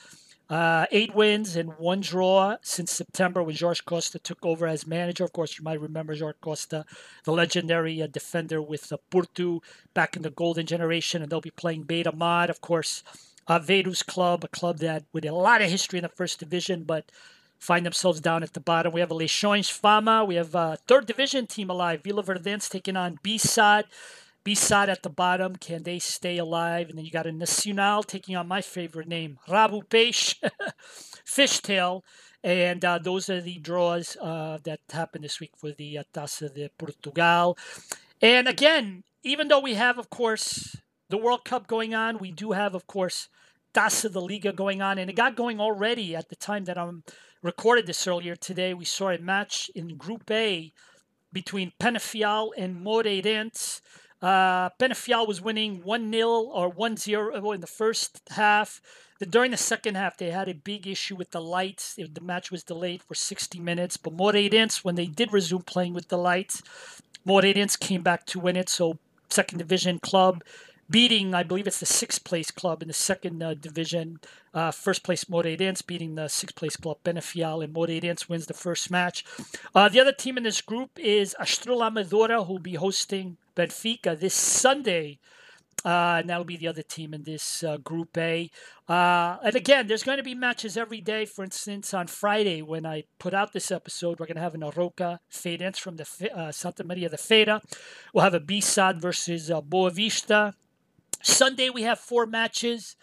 Uh, 0.50 0.84
eight 0.90 1.14
wins 1.14 1.56
and 1.56 1.78
one 1.78 2.00
draw 2.00 2.56
since 2.60 2.92
September 2.92 3.42
when 3.42 3.56
Jorge 3.56 3.80
Costa 3.86 4.18
took 4.18 4.44
over 4.44 4.66
as 4.66 4.86
manager. 4.86 5.24
Of 5.24 5.32
course, 5.32 5.58
you 5.58 5.64
might 5.64 5.80
remember 5.80 6.14
Jorge 6.14 6.36
Costa, 6.40 6.84
the 7.24 7.32
legendary 7.32 8.02
uh, 8.02 8.06
defender 8.06 8.60
with 8.60 8.92
uh, 8.92 8.98
Porto 9.10 9.62
back 9.94 10.16
in 10.16 10.22
the 10.22 10.30
golden 10.30 10.66
generation, 10.66 11.22
and 11.22 11.30
they'll 11.30 11.40
be 11.40 11.50
playing 11.50 11.84
Beira-Mar. 11.84 12.50
Of 12.50 12.60
course, 12.60 13.02
uh, 13.46 13.58
Vedus 13.58 14.04
Club, 14.04 14.44
a 14.44 14.48
club 14.48 14.78
that 14.78 15.04
with 15.14 15.24
a 15.24 15.32
lot 15.32 15.62
of 15.62 15.70
history 15.70 15.98
in 15.98 16.02
the 16.02 16.08
first 16.10 16.40
division, 16.40 16.84
but 16.84 17.10
find 17.58 17.86
themselves 17.86 18.20
down 18.20 18.42
at 18.42 18.52
the 18.52 18.60
bottom. 18.60 18.92
We 18.92 19.00
have 19.00 19.08
Leixões 19.08 19.70
Fama. 19.70 20.26
We 20.26 20.34
have 20.34 20.54
a 20.54 20.76
third 20.86 21.06
division 21.06 21.46
team 21.46 21.70
alive. 21.70 22.02
Vilaverdense 22.02 22.68
taking 22.68 22.96
on 22.96 23.18
B-SAD 24.44 24.90
at 24.90 25.02
the 25.02 25.08
bottom, 25.08 25.56
can 25.56 25.84
they 25.84 25.98
stay 25.98 26.36
alive? 26.36 26.90
And 26.90 26.98
then 26.98 27.06
you 27.06 27.10
got 27.10 27.26
a 27.26 27.32
Nacional 27.32 28.02
taking 28.02 28.36
on 28.36 28.46
my 28.46 28.60
favorite 28.60 29.08
name, 29.08 29.38
Rabo 29.48 29.82
Peixe, 29.88 30.34
Fishtail. 31.26 32.02
And 32.42 32.84
uh, 32.84 32.98
those 32.98 33.30
are 33.30 33.40
the 33.40 33.58
draws 33.58 34.18
uh, 34.20 34.58
that 34.64 34.80
happened 34.92 35.24
this 35.24 35.40
week 35.40 35.52
for 35.56 35.72
the 35.72 35.98
uh, 35.98 36.02
Taça 36.12 36.52
de 36.52 36.68
Portugal. 36.76 37.56
And 38.20 38.46
again, 38.46 39.02
even 39.22 39.48
though 39.48 39.60
we 39.60 39.74
have, 39.74 39.98
of 39.98 40.10
course, 40.10 40.76
the 41.08 41.16
World 41.16 41.46
Cup 41.46 41.66
going 41.66 41.94
on, 41.94 42.18
we 42.18 42.30
do 42.30 42.52
have, 42.52 42.74
of 42.74 42.86
course, 42.86 43.30
Taça 43.72 44.12
de 44.12 44.20
Liga 44.20 44.52
going 44.52 44.82
on. 44.82 44.98
And 44.98 45.08
it 45.08 45.16
got 45.16 45.36
going 45.36 45.58
already 45.58 46.14
at 46.14 46.28
the 46.28 46.36
time 46.36 46.66
that 46.66 46.76
I'm 46.76 47.02
recorded 47.42 47.86
this 47.86 48.06
earlier 48.06 48.36
today. 48.36 48.74
We 48.74 48.84
saw 48.84 49.08
a 49.08 49.18
match 49.18 49.70
in 49.74 49.96
Group 49.96 50.30
A 50.30 50.70
between 51.32 51.72
Penafiel 51.80 52.50
and 52.58 52.76
Moreirense. 52.84 53.80
Uh, 54.24 54.70
Penafiel 54.80 55.28
was 55.28 55.42
winning 55.42 55.82
1 55.84 56.10
0 56.10 56.28
or 56.30 56.70
1 56.70 56.96
0 56.96 57.52
in 57.52 57.60
the 57.60 57.66
first 57.66 58.22
half. 58.30 58.80
Then 59.20 59.28
During 59.28 59.50
the 59.50 59.58
second 59.58 59.96
half, 59.96 60.16
they 60.16 60.30
had 60.30 60.48
a 60.48 60.54
big 60.54 60.86
issue 60.86 61.14
with 61.14 61.30
the 61.32 61.42
lights. 61.42 61.96
The 61.96 62.20
match 62.22 62.50
was 62.50 62.64
delayed 62.64 63.02
for 63.02 63.14
60 63.14 63.60
minutes. 63.60 63.98
But 63.98 64.16
Moreirense, 64.16 64.82
when 64.82 64.94
they 64.94 65.04
did 65.04 65.30
resume 65.30 65.60
playing 65.60 65.92
with 65.92 66.08
the 66.08 66.16
lights, 66.16 66.62
Moreirense 67.26 67.78
came 67.78 68.02
back 68.02 68.24
to 68.28 68.40
win 68.40 68.56
it. 68.56 68.70
So, 68.70 68.96
second 69.28 69.58
division 69.58 69.98
club 69.98 70.42
beating, 70.88 71.34
I 71.34 71.42
believe 71.42 71.66
it's 71.66 71.80
the 71.80 71.86
sixth 71.86 72.24
place 72.24 72.50
club 72.50 72.80
in 72.80 72.88
the 72.88 72.94
second 72.94 73.42
uh, 73.42 73.52
division. 73.52 74.20
Uh, 74.54 74.70
first 74.70 75.02
place 75.02 75.24
Moreirense 75.24 75.86
beating 75.86 76.14
the 76.14 76.28
sixth 76.28 76.56
place 76.56 76.76
club 76.76 76.96
Penafiel, 77.04 77.62
and 77.62 77.74
Moreirense 77.74 78.30
wins 78.30 78.46
the 78.46 78.54
first 78.54 78.90
match. 78.90 79.22
Uh, 79.74 79.90
the 79.90 80.00
other 80.00 80.12
team 80.12 80.38
in 80.38 80.44
this 80.44 80.62
group 80.62 80.98
is 80.98 81.36
Estrela 81.38 82.46
who 82.46 82.52
will 82.54 82.58
be 82.58 82.76
hosting 82.76 83.36
Benfica 83.56 84.18
this 84.18 84.34
Sunday. 84.34 85.18
Uh, 85.84 86.16
and 86.20 86.30
that'll 86.30 86.44
be 86.44 86.56
the 86.56 86.68
other 86.68 86.82
team 86.82 87.12
in 87.12 87.24
this 87.24 87.62
uh, 87.62 87.76
Group 87.76 88.16
A. 88.16 88.50
Uh, 88.88 89.36
and 89.44 89.54
again, 89.54 89.86
there's 89.86 90.02
going 90.02 90.16
to 90.16 90.24
be 90.24 90.34
matches 90.34 90.78
every 90.78 91.00
day. 91.00 91.26
For 91.26 91.44
instance, 91.44 91.92
on 91.92 92.06
Friday, 92.06 92.62
when 92.62 92.86
I 92.86 93.04
put 93.18 93.34
out 93.34 93.52
this 93.52 93.70
episode, 93.70 94.18
we're 94.18 94.26
going 94.26 94.36
to 94.36 94.40
have 94.40 94.54
an 94.54 94.62
Arouca 94.62 95.18
Farense 95.30 95.78
from 95.78 95.96
the 95.96 96.30
uh, 96.34 96.52
Santa 96.52 96.84
Maria 96.84 97.10
de 97.10 97.16
Feira. 97.16 97.60
We'll 98.14 98.24
have 98.24 98.34
a 98.34 98.40
B-Sad 98.40 99.02
versus 99.02 99.50
uh, 99.50 99.60
Boavista. 99.60 100.54
Sunday, 101.22 101.68
we 101.68 101.82
have 101.82 101.98
four 101.98 102.24
matches. 102.24 102.96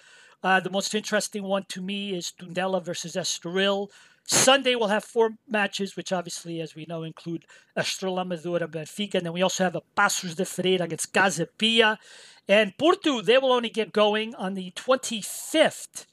Uh, 0.43 0.59
the 0.59 0.71
most 0.71 0.95
interesting 0.95 1.43
one 1.43 1.65
to 1.69 1.81
me 1.81 2.15
is 2.15 2.33
Tondela 2.39 2.83
versus 2.83 3.15
Estoril. 3.15 3.89
Sunday 4.25 4.75
we'll 4.75 4.87
have 4.87 5.03
four 5.03 5.31
matches, 5.47 5.95
which 5.95 6.11
obviously, 6.11 6.61
as 6.61 6.75
we 6.75 6.85
know, 6.87 7.03
include 7.03 7.45
Estrela 7.77 8.23
Amadora 8.25 8.67
Benfica. 8.67 9.15
And 9.15 9.25
then 9.25 9.33
we 9.33 9.41
also 9.41 9.63
have 9.63 9.75
a 9.75 9.81
Paços 9.97 10.35
de 10.35 10.45
Ferreira 10.45 10.85
against 10.85 11.13
Casa 11.13 11.45
Pia. 11.45 11.99
And 12.47 12.77
Porto, 12.77 13.21
they 13.21 13.37
will 13.37 13.51
only 13.51 13.69
get 13.69 13.91
going 13.91 14.35
on 14.35 14.53
the 14.53 14.71
25th. 14.71 16.05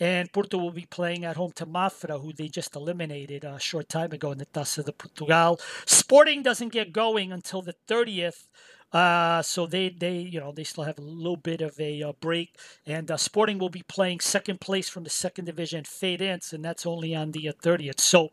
And 0.00 0.32
Porto 0.32 0.58
will 0.58 0.72
be 0.72 0.86
playing 0.86 1.24
at 1.24 1.36
home 1.36 1.52
to 1.52 1.66
Mafra, 1.66 2.20
who 2.20 2.32
they 2.32 2.48
just 2.48 2.74
eliminated 2.74 3.44
a 3.44 3.58
short 3.60 3.88
time 3.88 4.12
ago 4.12 4.32
in 4.32 4.38
the 4.38 4.46
Taça 4.46 4.84
de 4.84 4.92
Portugal. 4.92 5.60
Sporting 5.86 6.42
doesn't 6.42 6.72
get 6.72 6.92
going 6.92 7.32
until 7.32 7.62
the 7.62 7.74
30th. 7.88 8.48
Uh, 8.92 9.40
so 9.40 9.66
they, 9.66 9.88
they, 9.88 10.18
you 10.18 10.38
know, 10.38 10.52
they 10.52 10.64
still 10.64 10.84
have 10.84 10.98
a 10.98 11.02
little 11.02 11.36
bit 11.36 11.62
of 11.62 11.78
a 11.80 12.02
uh, 12.02 12.12
break. 12.20 12.56
And 12.86 13.10
uh, 13.10 13.16
Sporting 13.16 13.58
will 13.58 13.70
be 13.70 13.82
playing 13.88 14.20
second 14.20 14.60
place 14.60 14.88
from 14.88 15.04
the 15.04 15.10
second 15.10 15.46
division, 15.46 15.84
Farense, 15.84 16.52
and 16.52 16.64
that's 16.64 16.84
only 16.84 17.14
on 17.14 17.32
the 17.32 17.50
30th. 17.62 17.90
Uh, 17.90 17.92
so 17.96 18.32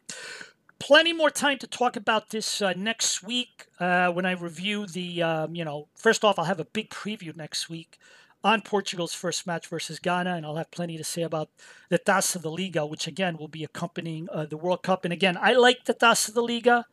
plenty 0.79 1.13
more 1.13 1.29
time 1.29 1.57
to 1.59 1.67
talk 1.67 1.95
about 1.95 2.29
this 2.29 2.61
uh, 2.61 2.73
next 2.75 3.23
week 3.23 3.67
uh, 3.79 4.09
when 4.09 4.25
I 4.25 4.31
review 4.31 4.85
the, 4.85 5.23
um, 5.23 5.55
you 5.55 5.63
know, 5.63 5.87
first 5.95 6.25
off, 6.25 6.37
I'll 6.37 6.45
have 6.45 6.59
a 6.59 6.65
big 6.65 6.89
preview 6.89 7.35
next 7.35 7.69
week 7.69 7.97
on 8.43 8.61
Portugal's 8.61 9.13
first 9.13 9.45
match 9.45 9.67
versus 9.67 9.99
Ghana, 9.99 10.35
and 10.35 10.45
I'll 10.45 10.55
have 10.55 10.71
plenty 10.71 10.97
to 10.97 11.03
say 11.03 11.23
about 11.23 11.49
the 11.89 11.99
Taça 11.99 12.41
de 12.41 12.49
Liga, 12.49 12.85
which 12.85 13.05
again 13.05 13.35
will 13.37 13.49
be 13.49 13.65
accompanying 13.65 14.29
the 14.49 14.55
World 14.55 14.81
Cup. 14.81 15.03
And 15.03 15.11
again, 15.11 15.37
I 15.41 15.51
like 15.53 15.83
the 15.83 15.93
Taça 15.93 16.33
de 16.33 16.41
Liga. 16.41 16.85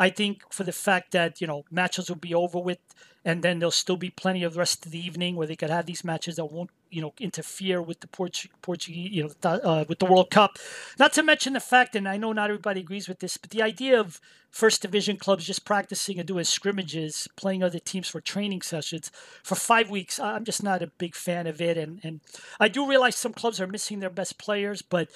I 0.00 0.08
think 0.08 0.50
for 0.50 0.64
the 0.64 0.72
fact 0.72 1.12
that 1.12 1.40
you 1.42 1.46
know 1.46 1.64
matches 1.70 2.08
will 2.08 2.16
be 2.16 2.34
over 2.34 2.58
with, 2.58 2.78
and 3.24 3.42
then 3.44 3.58
there'll 3.58 3.70
still 3.70 3.98
be 3.98 4.10
plenty 4.10 4.42
of 4.42 4.56
rest 4.56 4.86
of 4.86 4.92
the 4.92 4.98
evening 4.98 5.36
where 5.36 5.46
they 5.46 5.56
could 5.56 5.70
have 5.70 5.86
these 5.86 6.04
matches 6.04 6.36
that 6.36 6.46
won't 6.46 6.70
you 6.90 7.02
know 7.02 7.12
interfere 7.20 7.82
with 7.82 8.00
the 8.00 8.06
Portu- 8.06 8.48
Portuguese 8.62 9.12
you 9.12 9.24
know 9.24 9.50
uh, 9.50 9.84
with 9.88 9.98
the 9.98 10.06
World 10.06 10.30
Cup. 10.30 10.58
Not 10.98 11.12
to 11.12 11.22
mention 11.22 11.52
the 11.52 11.60
fact, 11.60 11.94
and 11.94 12.08
I 12.08 12.16
know 12.16 12.32
not 12.32 12.48
everybody 12.48 12.80
agrees 12.80 13.08
with 13.08 13.20
this, 13.20 13.36
but 13.36 13.50
the 13.50 13.62
idea 13.62 14.00
of 14.00 14.20
first 14.50 14.82
division 14.82 15.18
clubs 15.18 15.46
just 15.46 15.66
practicing 15.66 16.18
and 16.18 16.26
doing 16.26 16.44
scrimmages, 16.44 17.28
playing 17.36 17.62
other 17.62 17.78
teams 17.78 18.08
for 18.08 18.22
training 18.22 18.62
sessions 18.62 19.10
for 19.44 19.54
five 19.54 19.90
weeks, 19.90 20.18
I'm 20.18 20.44
just 20.44 20.62
not 20.62 20.82
a 20.82 20.88
big 20.98 21.14
fan 21.14 21.46
of 21.46 21.60
it. 21.60 21.76
And 21.76 22.00
and 22.02 22.20
I 22.58 22.68
do 22.68 22.88
realize 22.88 23.16
some 23.16 23.34
clubs 23.34 23.60
are 23.60 23.66
missing 23.66 24.00
their 24.00 24.10
best 24.10 24.38
players, 24.38 24.80
but 24.80 25.10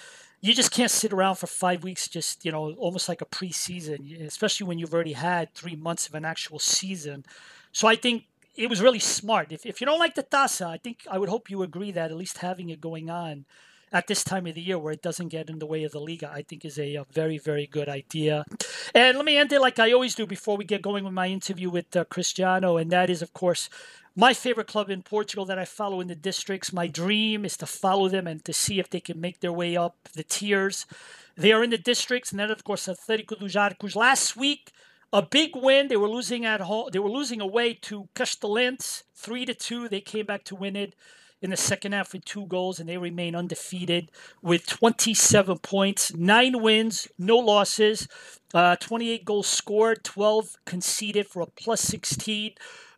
you 0.44 0.52
just 0.52 0.70
can't 0.70 0.90
sit 0.90 1.10
around 1.10 1.36
for 1.36 1.46
five 1.46 1.82
weeks, 1.82 2.06
just 2.06 2.44
you 2.44 2.52
know, 2.52 2.74
almost 2.74 3.08
like 3.08 3.22
a 3.22 3.24
preseason, 3.24 4.22
especially 4.26 4.66
when 4.66 4.78
you've 4.78 4.92
already 4.92 5.14
had 5.14 5.54
three 5.54 5.74
months 5.74 6.06
of 6.06 6.14
an 6.14 6.26
actual 6.26 6.58
season. 6.58 7.24
So 7.72 7.88
I 7.88 7.96
think 7.96 8.24
it 8.54 8.68
was 8.68 8.82
really 8.82 8.98
smart. 8.98 9.52
If, 9.52 9.64
if 9.64 9.80
you 9.80 9.86
don't 9.86 9.98
like 9.98 10.14
the 10.14 10.22
Taça, 10.22 10.66
I 10.66 10.76
think 10.76 11.06
I 11.10 11.16
would 11.16 11.30
hope 11.30 11.48
you 11.48 11.62
agree 11.62 11.92
that 11.92 12.10
at 12.10 12.16
least 12.18 12.38
having 12.38 12.68
it 12.68 12.78
going 12.78 13.08
on 13.08 13.46
at 13.94 14.08
this 14.08 14.24
time 14.24 14.44
of 14.48 14.56
the 14.56 14.60
year 14.60 14.76
where 14.76 14.92
it 14.92 15.02
doesn't 15.02 15.28
get 15.28 15.48
in 15.48 15.60
the 15.60 15.66
way 15.66 15.84
of 15.84 15.92
the 15.92 16.00
Liga, 16.00 16.28
I 16.30 16.42
think 16.42 16.64
is 16.64 16.78
a, 16.78 16.96
a 16.96 17.06
very, 17.12 17.38
very 17.38 17.68
good 17.68 17.88
idea. 17.88 18.44
And 18.92 19.16
let 19.16 19.24
me 19.24 19.38
end 19.38 19.52
it 19.52 19.60
like 19.60 19.78
I 19.78 19.92
always 19.92 20.16
do 20.16 20.26
before 20.26 20.56
we 20.56 20.64
get 20.64 20.82
going 20.82 21.04
with 21.04 21.12
my 21.12 21.28
interview 21.28 21.70
with 21.70 21.94
uh, 21.94 22.04
Cristiano, 22.04 22.76
and 22.76 22.90
that 22.90 23.08
is, 23.08 23.22
of 23.22 23.32
course, 23.32 23.70
my 24.16 24.34
favorite 24.34 24.66
club 24.66 24.90
in 24.90 25.02
Portugal 25.02 25.44
that 25.46 25.60
I 25.60 25.64
follow 25.64 26.00
in 26.00 26.08
the 26.08 26.16
districts. 26.16 26.72
My 26.72 26.88
dream 26.88 27.44
is 27.44 27.56
to 27.58 27.66
follow 27.66 28.08
them 28.08 28.26
and 28.26 28.44
to 28.44 28.52
see 28.52 28.80
if 28.80 28.90
they 28.90 29.00
can 29.00 29.20
make 29.20 29.38
their 29.38 29.52
way 29.52 29.76
up 29.76 29.96
the 30.12 30.24
tiers. 30.24 30.86
They 31.36 31.52
are 31.52 31.62
in 31.62 31.70
the 31.70 31.78
districts, 31.78 32.32
and 32.32 32.40
then, 32.40 32.50
of 32.50 32.64
course, 32.64 32.88
Atletico 32.88 33.38
dos 33.38 33.54
Arcos. 33.54 33.94
Last 33.94 34.36
week, 34.36 34.72
a 35.12 35.22
big 35.22 35.54
win. 35.54 35.86
They 35.86 35.96
were 35.96 36.08
losing 36.08 36.44
at 36.44 36.60
home. 36.60 36.88
They 36.92 36.98
were 36.98 37.10
losing 37.10 37.40
away 37.40 37.74
to 37.82 38.08
Castelense, 38.16 39.04
three 39.14 39.46
to 39.46 39.54
two. 39.54 39.88
They 39.88 40.00
came 40.00 40.26
back 40.26 40.42
to 40.44 40.56
win 40.56 40.74
it 40.74 40.96
in 41.44 41.50
the 41.50 41.56
second 41.58 41.92
half 41.92 42.14
with 42.14 42.24
two 42.24 42.46
goals, 42.46 42.80
and 42.80 42.88
they 42.88 42.96
remain 42.96 43.36
undefeated 43.36 44.10
with 44.40 44.66
27 44.66 45.58
points, 45.58 46.14
nine 46.14 46.62
wins, 46.62 47.06
no 47.18 47.36
losses, 47.36 48.08
uh, 48.54 48.76
28 48.76 49.26
goals 49.26 49.46
scored, 49.46 50.02
12 50.02 50.56
conceded 50.64 51.26
for 51.26 51.42
a 51.42 51.46
plus 51.46 51.82
16. 51.82 52.52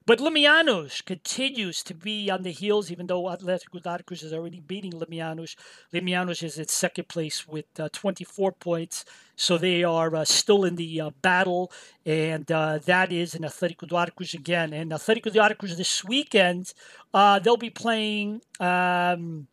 But 0.06 0.20
Limianos 0.20 1.04
continues 1.04 1.82
to 1.82 1.92
be 1.92 2.30
on 2.30 2.44
the 2.44 2.52
heels, 2.52 2.92
even 2.92 3.08
though 3.08 3.24
Atletico 3.24 3.82
Darcos 3.82 4.22
is 4.22 4.32
already 4.32 4.60
beating 4.60 4.92
Limianos. 4.92 5.56
Limianos 5.92 6.44
is 6.44 6.58
in 6.58 6.68
second 6.68 7.08
place 7.08 7.48
with 7.48 7.64
uh, 7.80 7.88
24 7.92 8.52
points, 8.52 9.04
so 9.34 9.58
they 9.58 9.82
are 9.82 10.14
uh, 10.14 10.24
still 10.24 10.64
in 10.64 10.76
the 10.76 11.00
uh, 11.00 11.10
battle, 11.22 11.72
and 12.04 12.52
uh, 12.52 12.78
that 12.86 13.10
is 13.10 13.34
in 13.34 13.42
Atletico 13.42 13.88
Darcos 13.88 14.32
again. 14.32 14.72
And 14.72 14.92
Atletico 14.92 15.32
Darcos 15.32 15.76
this 15.76 16.04
weekend, 16.04 16.72
uh, 17.12 17.40
they'll 17.40 17.56
be 17.56 17.70
playing. 17.70 18.42
Um, 18.60 19.48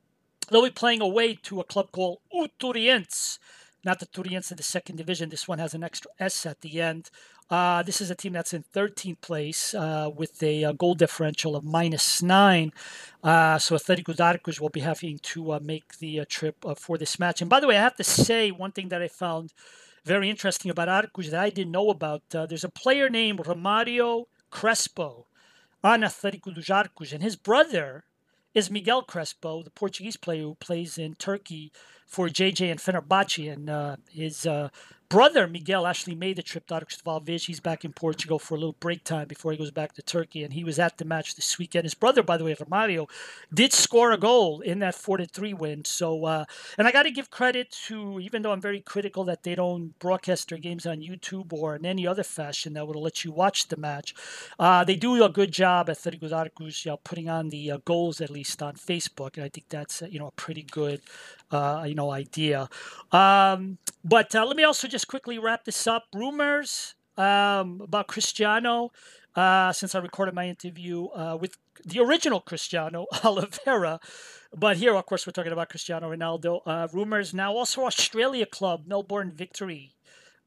they'll 0.51 0.63
be 0.63 0.69
playing 0.69 1.01
away 1.01 1.33
to 1.33 1.61
a 1.61 1.63
club 1.63 1.91
called 1.91 2.19
Uturiense 2.31 3.39
not 3.83 3.99
the 3.99 4.05
Turiense 4.05 4.51
in 4.51 4.57
the 4.57 4.63
second 4.63 4.95
division. 4.95 5.29
This 5.29 5.47
one 5.47 5.59
has 5.59 5.73
an 5.73 5.83
extra 5.83 6.11
S 6.19 6.45
at 6.45 6.61
the 6.61 6.81
end. 6.81 7.09
Uh, 7.49 7.83
this 7.83 8.01
is 8.01 8.09
a 8.09 8.15
team 8.15 8.33
that's 8.33 8.53
in 8.53 8.63
13th 8.73 9.21
place 9.21 9.75
uh, 9.75 10.09
with 10.15 10.41
a, 10.41 10.63
a, 10.63 10.69
uh, 10.69 10.71
goal 10.71 10.95
differential 10.95 11.55
of 11.55 11.63
minus 11.63 12.21
nine. 12.21 12.71
Uh, 13.23 13.57
so 13.59 13.75
Atletico 13.75 14.15
Darcos 14.15 14.59
will 14.59 14.69
be 14.69 14.79
having 14.79 15.19
to 15.19 15.53
uh, 15.53 15.59
make 15.61 15.97
the 15.99 16.21
uh, 16.21 16.25
trip 16.27 16.63
for 16.77 16.97
this 16.97 17.19
match. 17.19 17.41
And 17.41 17.49
by 17.49 17.59
the 17.59 17.67
way, 17.67 17.77
I 17.77 17.81
have 17.81 17.97
to 17.97 18.03
say 18.03 18.51
one 18.51 18.71
thing 18.71 18.89
that 18.89 19.01
I 19.01 19.07
found 19.07 19.53
very 20.05 20.29
interesting 20.29 20.71
about 20.71 20.89
Arcos 20.89 21.29
that 21.31 21.43
I 21.43 21.49
didn't 21.49 21.71
know 21.71 21.89
about. 21.89 22.23
there's 22.29 22.63
a 22.63 22.69
player 22.69 23.09
named 23.09 23.39
Romario 23.39 24.25
Crespo 24.49 25.27
on 25.83 26.01
Atletico 26.01 26.53
dos 26.53 26.69
Arcos, 26.69 27.11
and 27.13 27.21
his 27.21 27.35
brother 27.35 28.05
is 28.53 28.69
Miguel 28.69 29.01
Crespo, 29.01 29.63
the 29.63 29.71
Portuguese 29.71 30.17
player 30.17 30.43
who 30.43 30.55
plays 30.55 30.97
in 30.97 31.15
Turkey 31.15 31.71
for 32.05 32.27
JJ 32.27 32.71
and 32.71 32.79
Fenerbahce. 32.79 33.51
And 33.51 33.69
uh, 33.69 33.95
his 34.09 34.45
uh, 34.45 34.69
brother 35.09 35.47
Miguel 35.47 35.87
actually 35.87 36.15
made 36.15 36.37
the 36.37 36.43
trip 36.43 36.67
to 36.67 36.75
Arcos 36.75 37.45
He's 37.45 37.59
back 37.59 37.85
in 37.85 37.93
Portugal 37.93 38.39
for 38.39 38.55
a 38.55 38.57
little 38.57 38.75
break 38.79 39.03
time 39.03 39.27
before 39.27 39.51
he 39.51 39.57
goes 39.57 39.71
back 39.71 39.93
to 39.93 40.01
Turkey, 40.01 40.43
and 40.43 40.53
he 40.53 40.63
was 40.63 40.79
at 40.79 40.97
the 40.97 41.05
match 41.05 41.35
this 41.35 41.57
weekend. 41.57 41.85
His 41.85 41.93
brother, 41.93 42.23
by 42.23 42.37
the 42.37 42.43
way, 42.43 42.55
Romario, 42.55 43.09
did 43.53 43.73
score 43.73 44.11
a 44.11 44.17
goal 44.17 44.61
in 44.61 44.79
that 44.79 44.95
four 44.95 45.17
to 45.17 45.25
three 45.25 45.53
win. 45.53 45.85
So, 45.85 46.25
uh, 46.25 46.45
and 46.77 46.87
I 46.87 46.91
got 46.91 47.03
to 47.03 47.11
give 47.11 47.29
credit 47.29 47.71
to, 47.87 48.19
even 48.19 48.41
though 48.41 48.51
I'm 48.51 48.61
very 48.61 48.81
critical 48.81 49.23
that 49.25 49.43
they 49.43 49.55
don't 49.55 49.97
broadcast 49.99 50.49
their 50.49 50.57
games 50.57 50.85
on 50.85 50.99
YouTube 50.99 51.53
or 51.53 51.75
in 51.75 51.85
any 51.85 52.07
other 52.07 52.23
fashion 52.23 52.73
that 52.73 52.87
would 52.87 52.95
let 52.95 53.23
you 53.23 53.31
watch 53.31 53.67
the 53.67 53.77
match, 53.77 54.15
uh, 54.59 54.83
they 54.83 54.95
do 54.95 55.23
a 55.23 55.29
good 55.29 55.51
job 55.51 55.89
at 55.89 55.97
Atletico 55.97 56.31
Arcos, 56.31 56.85
you 56.85 56.91
know, 56.91 56.97
putting 57.03 57.29
on 57.29 57.49
the 57.49 57.71
uh, 57.71 57.77
goals 57.85 58.21
at 58.21 58.29
least 58.29 58.61
on 58.61 58.75
Facebook, 58.75 59.35
and 59.35 59.43
I 59.43 59.49
think 59.49 59.69
that's 59.69 60.01
you 60.09 60.19
know 60.19 60.27
a 60.27 60.31
pretty 60.31 60.63
good 60.63 61.01
uh, 61.51 61.85
you 61.87 61.95
know 61.95 62.11
idea. 62.11 62.69
Um, 63.11 63.77
but 64.03 64.35
uh, 64.35 64.45
let 64.45 64.57
me 64.57 64.63
also 64.63 64.87
just 64.87 65.02
quickly 65.05 65.39
wrap 65.39 65.65
this 65.65 65.87
up. 65.87 66.05
Rumors 66.13 66.95
um, 67.17 67.81
about 67.81 68.07
Cristiano. 68.07 68.91
Uh, 69.35 69.73
since 69.73 69.95
I 69.95 69.99
recorded 69.99 70.35
my 70.35 70.47
interview 70.47 71.07
uh, 71.07 71.35
with 71.41 71.57
the 71.83 71.99
original 71.99 72.39
Cristiano 72.39 73.07
Oliveira, 73.23 73.99
but 74.55 74.77
here, 74.77 74.93
of 74.93 75.07
course, 75.07 75.25
we're 75.25 75.33
talking 75.33 75.51
about 75.51 75.69
Cristiano 75.69 76.11
Ronaldo. 76.11 76.61
Uh, 76.67 76.87
rumors 76.93 77.33
now 77.33 77.51
also 77.51 77.85
Australia 77.85 78.45
club 78.45 78.83
Melbourne 78.85 79.31
Victory 79.31 79.95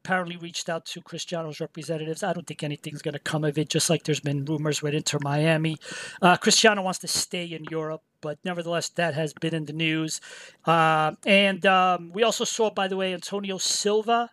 apparently 0.07 0.37
reached 0.37 0.69
out 0.69 0.85
to 0.85 1.01
Cristiano's 1.01 1.59
representatives. 1.59 2.23
I 2.23 2.31
don't 2.31 2.47
think 2.47 2.63
anything's 2.63 3.01
going 3.01 3.13
to 3.13 3.19
come 3.19 3.43
of 3.43 3.57
it, 3.57 3.67
just 3.67 3.89
like 3.89 4.03
there's 4.03 4.21
been 4.21 4.45
rumors 4.45 4.81
with 4.81 4.93
Inter 4.93 5.19
Miami. 5.21 5.75
Uh, 6.21 6.37
Cristiano 6.37 6.81
wants 6.81 6.99
to 6.99 7.09
stay 7.09 7.43
in 7.45 7.65
Europe, 7.69 8.03
but 8.21 8.39
nevertheless, 8.45 8.87
that 8.89 9.15
has 9.15 9.33
been 9.33 9.53
in 9.53 9.65
the 9.65 9.73
news. 9.73 10.21
Uh, 10.65 11.11
and 11.25 11.65
um, 11.65 12.11
we 12.13 12.23
also 12.23 12.45
saw, 12.45 12.69
by 12.69 12.87
the 12.87 12.95
way, 12.95 13.13
Antonio 13.13 13.57
Silva 13.57 14.29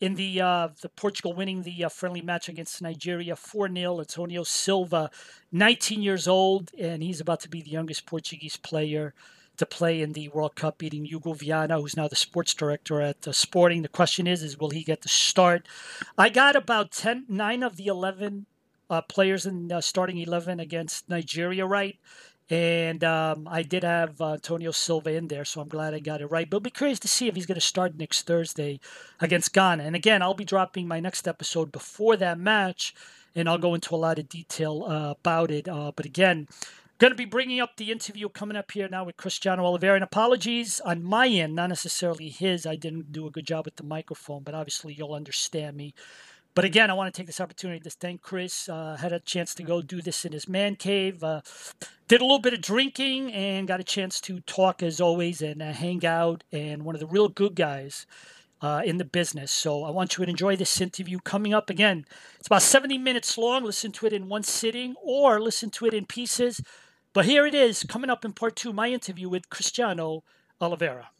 in 0.00 0.14
the 0.14 0.40
uh, 0.40 0.68
the 0.82 0.88
Portugal 0.88 1.32
winning 1.32 1.62
the 1.62 1.84
uh, 1.84 1.88
friendly 1.88 2.20
match 2.20 2.48
against 2.48 2.82
Nigeria 2.82 3.36
4 3.36 3.72
0. 3.74 4.00
Antonio 4.00 4.42
Silva, 4.42 5.10
19 5.52 6.02
years 6.02 6.28
old, 6.28 6.70
and 6.78 7.02
he's 7.02 7.20
about 7.20 7.40
to 7.40 7.48
be 7.48 7.62
the 7.62 7.70
youngest 7.70 8.06
Portuguese 8.06 8.56
player 8.56 9.14
to 9.56 9.66
play 9.66 10.02
in 10.02 10.12
the 10.12 10.28
World 10.28 10.56
Cup, 10.56 10.78
beating 10.78 11.04
Hugo 11.04 11.32
Viana, 11.32 11.80
who's 11.80 11.96
now 11.96 12.08
the 12.08 12.16
sports 12.16 12.54
director 12.54 13.00
at 13.00 13.26
uh, 13.26 13.32
Sporting. 13.32 13.82
The 13.82 13.88
question 13.88 14.26
is, 14.26 14.42
is 14.42 14.58
will 14.58 14.70
he 14.70 14.82
get 14.82 15.02
the 15.02 15.08
start? 15.08 15.66
I 16.18 16.28
got 16.28 16.56
about 16.56 16.90
10, 16.90 17.26
9 17.28 17.62
of 17.62 17.76
the 17.76 17.86
11 17.86 18.46
uh, 18.90 19.02
players 19.02 19.46
in 19.46 19.70
uh, 19.70 19.80
starting 19.80 20.18
11 20.18 20.60
against 20.60 21.08
Nigeria 21.08 21.66
right. 21.66 21.98
And 22.50 23.02
um, 23.02 23.48
I 23.50 23.62
did 23.62 23.84
have 23.84 24.20
uh, 24.20 24.34
Antonio 24.34 24.70
Silva 24.70 25.12
in 25.12 25.28
there, 25.28 25.46
so 25.46 25.60
I'm 25.62 25.68
glad 25.68 25.94
I 25.94 25.98
got 25.98 26.20
it 26.20 26.26
right. 26.26 26.48
But 26.48 26.58
it'll 26.58 26.64
be 26.64 26.70
curious 26.70 26.98
to 27.00 27.08
see 27.08 27.26
if 27.26 27.34
he's 27.34 27.46
going 27.46 27.54
to 27.54 27.60
start 27.60 27.96
next 27.96 28.26
Thursday 28.26 28.80
against 29.20 29.54
Ghana. 29.54 29.82
And 29.82 29.96
again, 29.96 30.20
I'll 30.20 30.34
be 30.34 30.44
dropping 30.44 30.86
my 30.86 31.00
next 31.00 31.26
episode 31.26 31.72
before 31.72 32.16
that 32.16 32.38
match, 32.38 32.94
and 33.34 33.48
I'll 33.48 33.58
go 33.58 33.74
into 33.74 33.94
a 33.94 33.96
lot 33.96 34.18
of 34.18 34.28
detail 34.28 34.84
uh, 34.84 35.12
about 35.12 35.50
it. 35.50 35.68
Uh, 35.68 35.92
but 35.96 36.04
again, 36.04 36.48
Going 36.98 37.10
to 37.10 37.16
be 37.16 37.24
bringing 37.24 37.58
up 37.58 37.76
the 37.76 37.90
interview 37.90 38.28
coming 38.28 38.56
up 38.56 38.70
here 38.70 38.88
now 38.88 39.02
with 39.02 39.16
Cristiano 39.16 39.64
Oliveira. 39.64 39.96
And 39.96 40.04
apologies 40.04 40.78
on 40.80 41.02
my 41.02 41.26
end, 41.26 41.56
not 41.56 41.68
necessarily 41.68 42.28
his. 42.28 42.66
I 42.66 42.76
didn't 42.76 43.10
do 43.10 43.26
a 43.26 43.32
good 43.32 43.46
job 43.46 43.64
with 43.64 43.74
the 43.74 43.82
microphone, 43.82 44.44
but 44.44 44.54
obviously 44.54 44.94
you'll 44.94 45.12
understand 45.12 45.76
me. 45.76 45.92
But 46.54 46.64
again, 46.64 46.88
I 46.88 46.94
want 46.94 47.12
to 47.12 47.18
take 47.18 47.26
this 47.26 47.40
opportunity 47.40 47.80
to 47.80 47.90
thank 47.90 48.22
Chris. 48.22 48.68
Uh, 48.68 48.96
had 49.00 49.12
a 49.12 49.18
chance 49.18 49.54
to 49.56 49.64
go 49.64 49.82
do 49.82 50.00
this 50.00 50.24
in 50.24 50.32
his 50.32 50.48
man 50.48 50.76
cave. 50.76 51.24
Uh, 51.24 51.40
did 52.06 52.20
a 52.20 52.24
little 52.24 52.38
bit 52.38 52.54
of 52.54 52.60
drinking 52.60 53.32
and 53.32 53.66
got 53.66 53.80
a 53.80 53.84
chance 53.84 54.20
to 54.22 54.38
talk 54.40 54.82
as 54.82 55.00
always 55.00 55.42
and 55.42 55.60
uh, 55.60 55.72
hang 55.72 56.06
out. 56.06 56.44
And 56.52 56.84
one 56.84 56.94
of 56.94 57.00
the 57.00 57.08
real 57.08 57.28
good 57.28 57.56
guys 57.56 58.06
uh, 58.62 58.82
in 58.84 58.98
the 58.98 59.04
business. 59.04 59.50
So 59.50 59.84
I 59.84 59.90
want 59.90 60.16
you 60.16 60.24
to 60.24 60.30
enjoy 60.30 60.54
this 60.54 60.80
interview 60.80 61.18
coming 61.18 61.52
up 61.52 61.70
again. 61.70 62.06
It's 62.38 62.46
about 62.46 62.62
70 62.62 62.98
minutes 62.98 63.36
long. 63.36 63.64
Listen 63.64 63.90
to 63.92 64.06
it 64.06 64.12
in 64.12 64.28
one 64.28 64.44
sitting 64.44 64.94
or 65.02 65.40
listen 65.40 65.70
to 65.70 65.86
it 65.86 65.94
in 65.94 66.06
pieces. 66.06 66.60
But 67.12 67.26
here 67.26 67.46
it 67.46 67.54
is, 67.54 67.84
coming 67.84 68.10
up 68.10 68.24
in 68.24 68.32
part 68.32 68.56
two, 68.56 68.72
my 68.72 68.88
interview 68.88 69.28
with 69.28 69.50
Cristiano 69.50 70.24
Oliveira. 70.60 71.10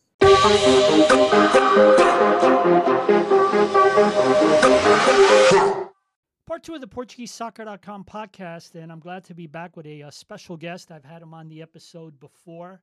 Part 6.46 6.64
two 6.64 6.74
of 6.74 6.80
the 6.80 6.88
PortugueseSoccer.com 6.88 8.04
podcast, 8.04 8.74
and 8.74 8.90
I'm 8.90 8.98
glad 8.98 9.22
to 9.24 9.34
be 9.34 9.46
back 9.46 9.76
with 9.76 9.86
a, 9.86 10.00
a, 10.00 10.10
special 10.10 10.56
guest. 10.56 10.90
I've 10.90 11.04
had 11.04 11.22
him 11.22 11.34
on 11.34 11.48
the 11.48 11.62
episode 11.62 12.18
before, 12.18 12.82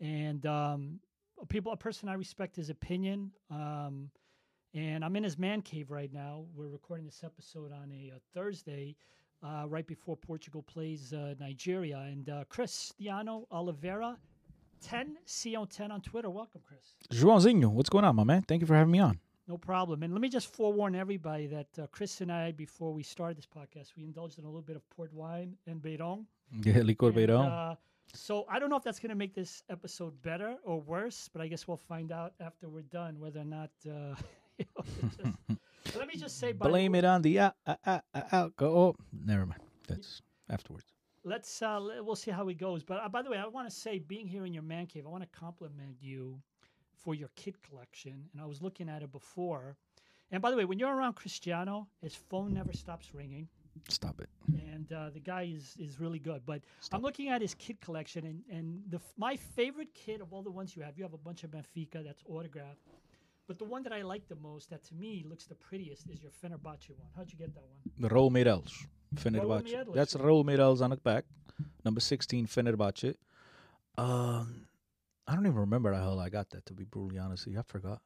and 0.00 0.44
um, 0.46 0.98
people, 1.48 1.70
a 1.70 1.76
person 1.76 2.08
I 2.08 2.14
respect 2.14 2.56
his 2.56 2.70
opinion. 2.70 3.30
Um, 3.52 4.10
and 4.74 5.04
I'm 5.04 5.14
in 5.14 5.22
his 5.22 5.38
man 5.38 5.62
cave 5.62 5.92
right 5.92 6.12
now. 6.12 6.44
We're 6.56 6.66
recording 6.66 7.06
this 7.06 7.22
episode 7.24 7.70
on 7.72 7.92
a, 7.92 8.16
a 8.16 8.20
Thursday 8.34 8.96
uh, 9.44 9.64
right 9.68 9.86
before 9.86 10.16
Portugal 10.16 10.62
plays 10.62 11.12
uh, 11.12 11.34
Nigeria. 11.38 11.98
And 11.98 12.28
uh, 12.28 12.44
Cristiano 12.48 13.46
Oliveira, 13.52 14.16
10 14.82 15.16
CO10 15.26 15.90
on 15.90 16.00
Twitter. 16.00 16.30
Welcome, 16.30 16.62
Chris. 16.66 16.94
Joãozinho, 17.12 17.70
what's 17.70 17.88
going 17.90 18.04
on, 18.04 18.16
my 18.16 18.24
man? 18.24 18.42
Thank 18.42 18.60
you 18.62 18.66
for 18.66 18.74
having 18.74 18.90
me 18.92 18.98
on. 18.98 19.18
No 19.48 19.56
problem. 19.58 20.02
And 20.02 20.12
let 20.12 20.22
me 20.22 20.28
just 20.28 20.54
forewarn 20.54 20.94
everybody 20.94 21.46
that 21.48 21.66
uh, 21.78 21.86
Chris 21.88 22.20
and 22.20 22.30
I, 22.30 22.52
before 22.52 22.92
we 22.94 23.02
started 23.02 23.36
this 23.36 23.46
podcast, 23.46 23.96
we 23.96 24.04
indulged 24.04 24.38
in 24.38 24.44
a 24.44 24.48
little 24.48 24.62
bit 24.62 24.76
of 24.76 24.88
port 24.90 25.12
wine 25.12 25.56
and 25.66 25.82
Beirão. 25.82 26.24
Yeah, 26.64 26.74
licor 26.82 27.08
And, 27.08 27.16
Beirão. 27.16 27.72
uh, 27.72 27.74
so 28.14 28.44
I 28.48 28.58
don't 28.58 28.70
know 28.70 28.76
if 28.76 28.84
that's 28.84 28.98
going 29.00 29.10
to 29.10 29.16
make 29.16 29.34
this 29.34 29.62
episode 29.68 30.20
better 30.22 30.56
or 30.64 30.80
worse, 30.80 31.28
but 31.32 31.42
I 31.42 31.48
guess 31.48 31.66
we'll 31.66 31.76
find 31.76 32.12
out 32.12 32.32
after 32.40 32.68
we're 32.68 32.82
done 32.82 33.18
whether 33.18 33.40
or 33.40 33.44
not. 33.44 33.70
Uh, 33.86 34.14
you 34.58 34.64
know, 34.76 34.84
just- 35.84 35.96
let 35.96 36.06
me 36.06 36.14
just 36.16 36.38
say, 36.38 36.52
Blame 36.52 36.94
it 36.94 37.04
on 37.04 37.22
the 37.22 37.38
uh, 37.40 37.50
uh, 37.66 38.00
alcohol. 38.32 38.94
Never 39.12 39.46
mind. 39.46 39.62
That's 39.88 40.22
afterwards. 40.48 40.89
Let's 41.24 41.62
uh 41.62 41.78
we'll 42.02 42.16
see 42.16 42.30
how 42.30 42.48
it 42.48 42.58
goes. 42.58 42.82
But 42.82 43.00
uh, 43.04 43.08
by 43.08 43.22
the 43.22 43.30
way 43.30 43.38
i 43.38 43.46
want 43.46 43.68
to 43.68 43.74
say 43.74 43.98
being 43.98 44.26
here 44.26 44.44
in 44.46 44.52
your 44.54 44.62
man 44.62 44.86
cave 44.86 45.04
i 45.06 45.10
want 45.10 45.22
to 45.22 45.38
compliment 45.38 45.96
you 46.00 46.40
for 47.04 47.14
your 47.14 47.30
kid 47.36 47.56
collection 47.62 48.28
and 48.32 48.42
i 48.42 48.46
was 48.46 48.60
looking 48.62 48.88
at 48.88 49.02
it 49.02 49.12
before. 49.12 49.76
And 50.32 50.40
by 50.40 50.50
the 50.50 50.56
way 50.56 50.64
when 50.64 50.78
you're 50.78 50.94
around 50.94 51.14
cristiano 51.14 51.88
his 52.02 52.14
phone 52.14 52.54
never 52.54 52.72
stops 52.72 53.14
ringing. 53.14 53.48
Stop 53.88 54.20
it. 54.20 54.28
and 54.72 54.92
uh, 54.92 55.10
the 55.10 55.20
guy 55.20 55.42
is 55.54 55.76
is 55.78 56.00
really 56.00 56.18
good. 56.18 56.42
But 56.44 56.62
i'm 56.92 57.02
looking 57.02 57.28
at 57.28 57.40
his 57.40 57.54
kid 57.54 57.80
collection 57.80 58.24
and 58.26 58.42
and 58.50 58.82
the 58.88 59.00
my 59.16 59.36
favorite 59.36 59.92
kid 59.94 60.20
of 60.20 60.32
all 60.32 60.42
the 60.42 60.50
ones 60.50 60.74
you 60.76 60.82
have 60.82 60.96
you 60.98 61.04
have 61.04 61.14
a 61.14 61.18
bunch 61.28 61.44
of 61.44 61.50
benfica 61.50 62.02
that's 62.04 62.22
autographed. 62.28 62.82
But 63.48 63.58
the 63.58 63.64
one 63.64 63.82
that 63.82 63.92
I 63.92 64.02
like 64.02 64.28
the 64.28 64.36
most, 64.36 64.70
that 64.70 64.84
to 64.84 64.94
me 64.94 65.24
looks 65.28 65.44
the 65.46 65.56
prettiest, 65.56 66.08
is 66.08 66.22
your 66.22 66.30
Fenerbahce 66.30 66.88
one. 66.96 67.10
How'd 67.16 67.32
you 67.32 67.36
get 67.38 67.52
that 67.54 67.64
one? 67.64 67.80
The 67.98 68.08
Raul 68.08 68.30
Fenerbahce. 69.14 69.72
Meireles, 69.72 69.94
That's. 69.94 70.14
Raul 70.14 70.88
the 70.90 70.96
back. 70.96 71.24
Number 71.84 72.00
16, 72.00 72.46
Fenerbahce. 72.46 73.14
Um, 73.98 74.66
I 75.26 75.34
don't 75.34 75.46
even 75.46 75.58
remember 75.58 75.92
how 75.92 75.98
the 75.98 76.04
hell 76.04 76.20
I 76.20 76.28
got 76.28 76.50
that, 76.50 76.66
to 76.66 76.74
be 76.74 76.84
brutally 76.84 77.18
honest 77.18 77.46
with 77.46 77.54
you. 77.54 77.60
I 77.60 77.62
forgot. 77.62 78.00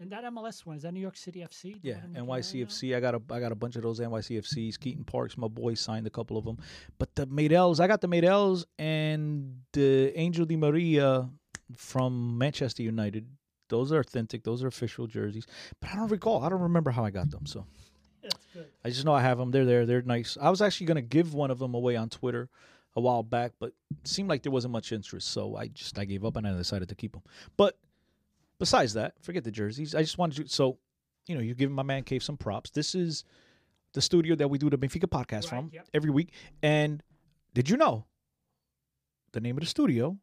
And 0.00 0.12
that 0.12 0.22
MLS 0.24 0.64
one 0.64 0.76
is 0.76 0.82
that 0.82 0.94
New 0.94 1.00
York 1.00 1.16
City 1.16 1.40
FC? 1.40 1.76
Yeah, 1.82 1.94
one 1.94 2.02
I'm 2.02 2.08
looking 2.10 2.16
at 2.16 2.20
right 2.20 2.28
now? 2.28 2.34
NYCFC. 2.66 2.96
I 2.96 3.00
got 3.00 3.14
a 3.16 3.22
I 3.30 3.40
got 3.40 3.50
a 3.50 3.56
bunch 3.56 3.74
of 3.74 3.82
those 3.82 3.98
NYCFCs. 3.98 4.78
Keaton 4.78 5.04
Parks, 5.04 5.36
my 5.36 5.48
boy, 5.48 5.74
signed 5.74 6.06
a 6.06 6.10
couple 6.10 6.36
of 6.36 6.44
them. 6.44 6.58
But 6.98 7.14
the 7.16 7.26
Meireles, 7.26 7.80
I 7.80 7.88
got 7.88 8.00
the 8.00 8.08
Meireles 8.08 8.64
and 8.78 9.56
the 9.72 10.12
Angel 10.14 10.46
Di 10.46 10.56
Maria 10.56 11.28
from 11.76 12.38
Manchester 12.38 12.84
United. 12.84 13.26
Those 13.68 13.90
are 13.90 13.98
authentic. 13.98 14.44
Those 14.44 14.62
are 14.62 14.68
official 14.68 15.08
jerseys. 15.08 15.46
But 15.80 15.90
I 15.90 15.96
don't 15.96 16.10
recall. 16.10 16.44
I 16.44 16.48
don't 16.48 16.62
remember 16.62 16.92
how 16.92 17.04
I 17.04 17.10
got 17.10 17.30
them. 17.30 17.44
So 17.44 17.66
good. 18.62 18.70
I 18.84 18.88
just 18.90 19.04
know 19.04 19.12
I 19.12 19.20
have 19.22 19.38
them. 19.38 19.50
They're 19.50 19.64
there. 19.64 19.86
They're 19.86 20.02
nice. 20.02 20.36
I 20.40 20.50
was 20.50 20.62
actually 20.62 20.86
gonna 20.86 21.02
give 21.02 21.34
one 21.34 21.50
of 21.50 21.58
them 21.58 21.74
away 21.74 21.96
on 21.96 22.08
Twitter 22.08 22.48
a 22.96 23.00
while 23.00 23.22
back, 23.22 23.52
but 23.60 23.72
it 23.90 24.08
seemed 24.08 24.28
like 24.28 24.42
there 24.42 24.52
wasn't 24.52 24.72
much 24.72 24.92
interest, 24.92 25.28
so 25.28 25.56
I 25.56 25.68
just 25.68 25.98
I 25.98 26.04
gave 26.04 26.24
up 26.24 26.36
and 26.36 26.46
I 26.46 26.52
decided 26.56 26.88
to 26.88 26.94
keep 26.94 27.12
them. 27.12 27.22
But 27.56 27.78
besides 28.58 28.94
that, 28.94 29.14
forget 29.22 29.44
the 29.44 29.50
jerseys. 29.50 29.94
I 29.94 30.02
just 30.02 30.18
wanted 30.18 30.46
to. 30.46 30.52
So, 30.52 30.78
you 31.26 31.34
know, 31.34 31.40
you're 31.40 31.54
giving 31.54 31.74
my 31.74 31.82
man 31.82 32.02
cave 32.02 32.22
some 32.22 32.36
props. 32.36 32.70
This 32.70 32.94
is 32.94 33.24
the 33.92 34.00
studio 34.00 34.34
that 34.36 34.48
we 34.48 34.58
do 34.58 34.68
the 34.68 34.78
Benfica 34.78 35.06
podcast 35.06 35.44
Right, 35.44 35.48
from 35.48 35.70
yep. 35.72 35.88
every 35.94 36.10
week. 36.10 36.32
And 36.62 37.02
did 37.54 37.70
you 37.70 37.76
know 37.76 38.04
the 39.32 39.40
name 39.40 39.56
of 39.56 39.60
the 39.62 39.68
studio 39.68 40.16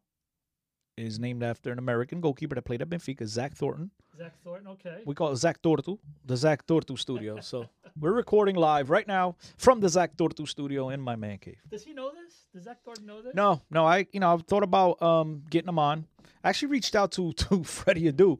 is 0.96 1.18
named 1.18 1.42
after 1.42 1.70
an 1.70 1.78
American 1.78 2.20
goalkeeper 2.20 2.54
that 2.54 2.62
played 2.62 2.80
at 2.80 2.88
Benfica, 2.88 3.26
Zach 3.26 3.54
Thornton. 3.54 3.90
Zach 4.16 4.32
Thornton, 4.42 4.68
okay. 4.68 5.02
We 5.04 5.14
call 5.14 5.32
it 5.32 5.36
Zach 5.36 5.60
Tortu, 5.60 5.98
the 6.24 6.36
Zach 6.36 6.66
Tortu 6.66 6.98
studio. 6.98 7.38
So 7.46 7.66
we're 8.00 8.12
recording 8.12 8.56
live 8.56 8.88
right 8.88 9.06
now 9.06 9.36
from 9.58 9.80
the 9.80 9.88
Zach 9.88 10.16
Tortu 10.16 10.48
studio 10.48 10.88
in 10.88 11.00
my 11.00 11.14
man 11.14 11.38
cave. 11.38 11.58
Does 11.70 11.84
he 11.84 11.92
know 11.92 12.10
this? 12.10 12.46
Does 12.52 12.64
Zach 12.64 12.78
Thornton 12.82 13.06
know 13.06 13.20
this? 13.20 13.34
No, 13.34 13.60
no, 13.70 13.84
I 13.86 14.06
you 14.12 14.20
know 14.20 14.32
I've 14.32 14.42
thought 14.42 14.62
about 14.62 15.00
um 15.02 15.42
getting 15.50 15.68
him 15.68 15.78
on. 15.78 16.06
I 16.42 16.48
actually 16.48 16.68
reached 16.68 16.96
out 16.96 17.12
to 17.12 17.32
to 17.44 17.62
Freddie 17.62 18.10
Adu, 18.10 18.38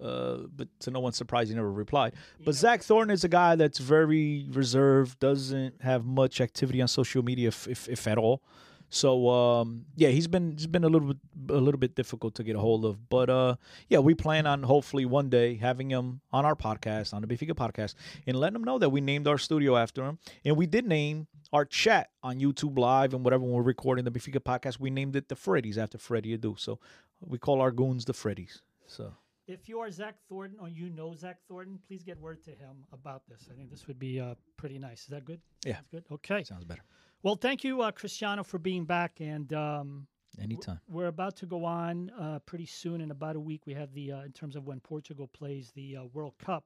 uh, 0.00 0.46
but 0.54 0.68
to 0.80 0.90
no 0.92 1.00
one's 1.00 1.16
surprise, 1.16 1.48
he 1.48 1.54
never 1.56 1.72
replied. 1.72 2.14
But 2.44 2.54
Zach 2.54 2.82
Thornton 2.82 3.12
is 3.12 3.24
a 3.24 3.28
guy 3.28 3.56
that's 3.56 3.78
very 3.78 4.46
reserved, 4.50 5.18
doesn't 5.18 5.82
have 5.82 6.04
much 6.04 6.40
activity 6.40 6.80
on 6.80 6.88
social 6.88 7.24
media, 7.24 7.48
if 7.48 7.66
if, 7.66 7.88
if 7.88 8.06
at 8.06 8.16
all. 8.16 8.42
So 8.88 9.28
um, 9.28 9.86
yeah, 9.96 10.08
he's 10.08 10.28
been 10.28 10.52
he's 10.56 10.66
been 10.66 10.84
a 10.84 10.88
little 10.88 11.08
bit 11.08 11.16
a 11.50 11.60
little 11.60 11.78
bit 11.78 11.94
difficult 11.96 12.34
to 12.36 12.44
get 12.44 12.56
a 12.56 12.60
hold 12.60 12.84
of. 12.84 13.08
But 13.08 13.28
uh, 13.28 13.56
yeah, 13.88 13.98
we 13.98 14.14
plan 14.14 14.46
on 14.46 14.62
hopefully 14.62 15.04
one 15.04 15.28
day 15.28 15.56
having 15.56 15.90
him 15.90 16.20
on 16.32 16.44
our 16.44 16.54
podcast, 16.54 17.12
on 17.12 17.22
the 17.22 17.28
Benfica 17.28 17.50
podcast, 17.52 17.94
and 18.26 18.36
letting 18.36 18.56
him 18.56 18.64
know 18.64 18.78
that 18.78 18.90
we 18.90 19.00
named 19.00 19.26
our 19.26 19.38
studio 19.38 19.76
after 19.76 20.04
him, 20.04 20.18
and 20.44 20.56
we 20.56 20.66
did 20.66 20.86
name 20.86 21.26
our 21.52 21.64
chat 21.64 22.10
on 22.22 22.38
YouTube 22.38 22.78
Live 22.78 23.14
and 23.14 23.24
whatever 23.24 23.42
when 23.44 23.52
we're 23.52 23.62
recording 23.62 24.04
the 24.04 24.10
Benfica 24.10 24.40
podcast, 24.40 24.78
we 24.80 24.90
named 24.90 25.16
it 25.16 25.28
the 25.28 25.34
Freddies 25.36 25.78
after 25.78 25.98
Freddie 25.98 26.36
Adu. 26.36 26.58
So 26.58 26.78
we 27.20 27.38
call 27.38 27.60
our 27.60 27.70
goons 27.70 28.04
the 28.04 28.12
Freddies. 28.12 28.60
So 28.86 29.12
If 29.48 29.68
you 29.68 29.78
are 29.80 29.90
Zach 29.90 30.16
Thornton 30.28 30.58
or 30.60 30.68
you 30.68 30.90
know 30.90 31.14
Zach 31.14 31.38
Thornton, 31.48 31.78
please 31.86 32.02
get 32.02 32.20
word 32.20 32.42
to 32.44 32.50
him 32.50 32.84
about 32.92 33.22
this. 33.28 33.48
I 33.50 33.54
think 33.56 33.70
this 33.70 33.86
would 33.86 33.98
be 33.98 34.20
uh, 34.20 34.34
pretty 34.56 34.78
nice. 34.78 35.02
Is 35.02 35.08
that 35.08 35.24
good? 35.24 35.40
Yeah. 35.64 35.74
That's 35.74 35.88
good. 35.88 36.04
Okay. 36.12 36.42
sounds 36.44 36.64
better. 36.64 36.82
Well, 37.26 37.34
thank 37.34 37.64
you, 37.64 37.82
uh, 37.82 37.90
Cristiano, 37.90 38.44
for 38.44 38.58
being 38.58 38.84
back. 38.84 39.18
And 39.18 39.52
um, 39.52 40.06
Anytime. 40.40 40.78
we're 40.88 41.08
about 41.08 41.34
to 41.38 41.46
go 41.46 41.64
on 41.64 42.08
uh, 42.10 42.38
pretty 42.46 42.66
soon. 42.66 43.00
In 43.00 43.10
about 43.10 43.34
a 43.34 43.40
week, 43.40 43.62
we 43.66 43.74
have 43.74 43.92
the 43.94 44.12
uh, 44.12 44.20
in 44.20 44.30
terms 44.30 44.54
of 44.54 44.64
when 44.64 44.78
Portugal 44.78 45.26
plays 45.26 45.72
the 45.74 45.96
uh, 45.96 46.04
World 46.12 46.34
Cup. 46.38 46.62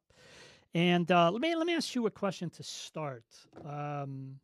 And 0.75 1.11
uh, 1.11 1.31
let 1.31 1.41
me 1.41 1.55
let 1.55 1.67
me 1.67 1.75
ask 1.75 1.95
you 1.95 2.05
a 2.05 2.11
question 2.11 2.51
to 2.51 2.63
start. 2.63 3.25
Um, 3.65 4.39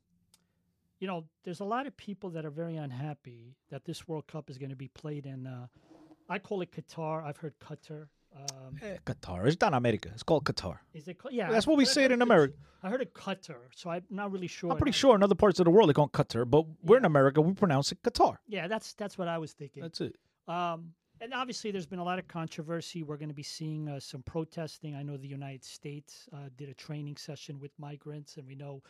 you 1.01 1.07
know, 1.07 1.27
there's 1.45 1.61
a 1.61 1.67
lot 1.67 1.87
of 1.87 1.95
people 1.99 2.31
that 2.31 2.47
are 2.47 2.51
very 2.51 2.77
unhappy 2.77 3.55
that 3.69 3.85
this 3.85 4.09
World 4.09 4.27
Cup 4.27 4.49
is 4.49 4.57
going 4.57 4.71
to 4.71 4.75
be 4.77 4.89
played 4.89 5.27
in. 5.27 5.47
Uh, 5.47 5.67
I 6.31 6.39
call 6.39 6.63
it 6.63 6.73
Qatar. 6.73 7.23
I've 7.27 7.37
heard 7.37 7.53
Qatar. 7.61 8.07
Um, 8.37 8.79
Eh, 8.83 8.97
Qatar. 9.07 9.47
It's 9.47 9.61
not 9.61 9.73
America. 9.75 10.11
It's 10.13 10.23
called 10.23 10.45
Qatar. 10.45 10.79
is 10.95 11.09
it? 11.09 11.17
Yeah, 11.31 11.51
That's 11.51 11.67
what 11.67 11.77
we 11.79 11.85
say 11.85 12.05
it 12.05 12.13
in 12.13 12.23
America. 12.23 12.55
I 12.83 12.91
heard 12.91 13.01
it 13.01 13.15
Qatar, 13.15 13.57
so 13.75 13.91
I'm 13.91 14.05
not 14.11 14.31
really 14.33 14.47
sure. 14.47 14.71
I'm 14.71 14.77
pretty 14.77 14.93
sure 14.93 15.15
in 15.17 15.23
other 15.23 15.35
parts 15.35 15.59
of 15.61 15.65
the 15.65 15.71
world 15.71 15.89
they 15.89 15.95
call 15.95 16.07
it 16.07 16.13
Qatar, 16.13 16.49
but 16.49 16.67
we're 16.83 16.99
in 16.99 17.05
America. 17.05 17.41
We 17.41 17.55
pronounce 17.55 17.91
it 17.93 18.03
Qatar. 18.03 18.37
Yeah, 18.47 18.69
that's 18.69 18.93
that's 18.95 19.17
what 19.19 19.29
I 19.29 19.39
was 19.39 19.53
thinking. 19.53 19.83
That's 19.83 20.01
it. 20.01 20.17
Um, 20.47 20.93
and 21.21 21.33
obviously, 21.33 21.71
there's 21.71 21.87
been 21.87 21.99
a 21.99 22.05
lot 22.05 22.19
of 22.19 22.29
controversy. 22.29 23.03
We're 23.03 23.17
going 23.17 23.31
to 23.31 23.35
be 23.35 23.43
seeing 23.43 23.89
uh, 23.89 23.99
some 24.01 24.23
protesting. 24.23 24.95
I 24.95 25.03
know 25.03 25.17
the 25.17 25.27
United 25.41 25.65
States 25.65 26.29
uh, 26.33 26.51
did 26.57 26.69
a 26.69 26.75
training 26.75 27.17
session 27.17 27.59
with 27.59 27.73
migrants, 27.79 28.37
and 28.37 28.47
we 28.47 28.55
know, 28.55 28.83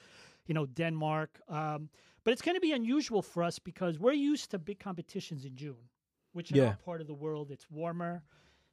you 0.47 0.55
know, 0.55 0.67
Denmark. 0.67 1.41
Um, 1.49 1.89
but 2.25 2.33
it's 2.33 2.43
going 2.43 2.57
to 2.57 2.61
be 2.61 2.73
unusual 2.73 3.23
for 3.23 3.45
us 3.45 3.61
because 3.61 4.01
we're 4.01 4.13
used 4.33 4.51
to 4.51 4.59
big 4.59 4.81
competitions 4.81 5.45
in 5.45 5.55
June, 5.55 5.89
which 6.33 6.51
in 6.51 6.57
Yeah. 6.57 6.65
our 6.71 6.77
part 6.85 7.01
of 7.01 7.07
the 7.07 7.15
world 7.15 7.53
it's 7.53 7.71
warmer. 7.71 8.25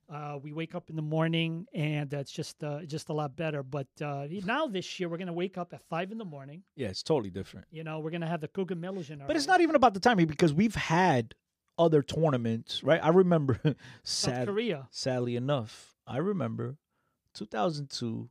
Uh, 0.09 0.37
we 0.41 0.51
wake 0.53 0.75
up 0.75 0.89
in 0.89 0.95
the 0.95 1.01
morning, 1.01 1.65
and 1.73 2.13
it's 2.13 2.31
just 2.31 2.63
uh, 2.63 2.81
just 2.83 3.09
a 3.09 3.13
lot 3.13 3.35
better. 3.35 3.63
But 3.63 3.87
uh, 4.01 4.27
now 4.45 4.67
this 4.67 4.99
year, 4.99 5.09
we're 5.09 5.17
going 5.17 5.27
to 5.27 5.33
wake 5.33 5.57
up 5.57 5.73
at 5.73 5.81
five 5.89 6.11
in 6.11 6.17
the 6.17 6.25
morning. 6.25 6.63
Yeah, 6.75 6.89
it's 6.89 7.03
totally 7.03 7.29
different. 7.29 7.67
You 7.71 7.83
know, 7.83 7.99
we're 7.99 8.11
going 8.11 8.21
to 8.21 8.27
have 8.27 8.41
the 8.41 8.47
Cogumelos 8.49 9.09
in 9.09 9.21
our. 9.21 9.27
But 9.27 9.35
it's 9.37 9.47
not 9.47 9.61
even 9.61 9.75
about 9.75 9.93
the 9.93 9.99
timing 9.99 10.27
because 10.27 10.53
we've 10.53 10.75
had 10.75 11.33
other 11.77 12.01
tournaments, 12.03 12.83
right? 12.83 13.03
I 13.03 13.09
remember, 13.09 13.59
South 13.63 13.75
sad, 14.35 14.47
Korea. 14.47 14.87
sadly 14.91 15.35
enough, 15.35 15.95
I 16.05 16.17
remember 16.17 16.77
2002 17.33 18.29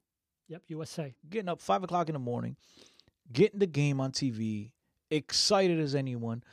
Yep, 0.49 0.63
USA. 0.69 1.15
getting 1.31 1.49
up 1.49 1.61
five 1.61 1.83
o'clock 1.83 2.09
in 2.09 2.13
the 2.13 2.19
morning, 2.19 2.57
getting 3.33 3.59
the 3.59 3.67
game 3.67 4.01
on 4.01 4.13
TV, 4.13 4.73
excited 5.11 5.81
as 5.81 5.95
anyone. 5.95 6.45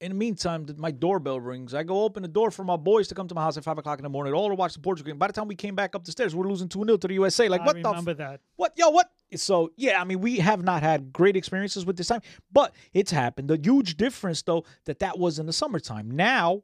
In 0.00 0.12
the 0.12 0.16
meantime, 0.16 0.66
my 0.78 0.90
doorbell 0.90 1.38
rings. 1.38 1.74
I 1.74 1.82
go 1.82 2.04
open 2.04 2.22
the 2.22 2.28
door 2.28 2.50
for 2.50 2.64
my 2.64 2.76
boys 2.76 3.06
to 3.08 3.14
come 3.14 3.28
to 3.28 3.34
my 3.34 3.42
house 3.42 3.58
at 3.58 3.64
five 3.64 3.76
o'clock 3.76 3.98
in 3.98 4.02
the 4.02 4.08
morning, 4.08 4.32
all 4.32 4.48
to 4.48 4.54
watch 4.54 4.72
the 4.72 4.80
Portugal 4.80 5.12
game. 5.12 5.18
By 5.18 5.26
the 5.26 5.34
time 5.34 5.46
we 5.46 5.54
came 5.54 5.74
back 5.74 5.94
up 5.94 6.04
the 6.04 6.10
stairs, 6.10 6.34
we're 6.34 6.48
losing 6.48 6.70
2 6.70 6.84
0 6.84 6.96
to 6.96 7.06
the 7.08 7.14
USA. 7.14 7.50
Like, 7.50 7.60
I 7.60 7.66
what 7.66 7.74
the? 7.74 7.80
F- 7.80 7.86
remember 7.86 8.14
that. 8.14 8.40
what? 8.56 8.72
Yo, 8.78 8.88
what? 8.88 9.10
So, 9.36 9.70
yeah, 9.76 10.00
I 10.00 10.04
mean, 10.04 10.20
we 10.20 10.38
have 10.38 10.62
not 10.62 10.82
had 10.82 11.12
great 11.12 11.36
experiences 11.36 11.84
with 11.84 11.98
this 11.98 12.08
time, 12.08 12.22
but 12.50 12.74
it's 12.94 13.10
happened. 13.10 13.48
The 13.48 13.60
huge 13.62 13.98
difference, 13.98 14.40
though, 14.40 14.64
that 14.86 15.00
that 15.00 15.18
was 15.18 15.38
in 15.38 15.44
the 15.44 15.52
summertime. 15.52 16.10
Now, 16.10 16.62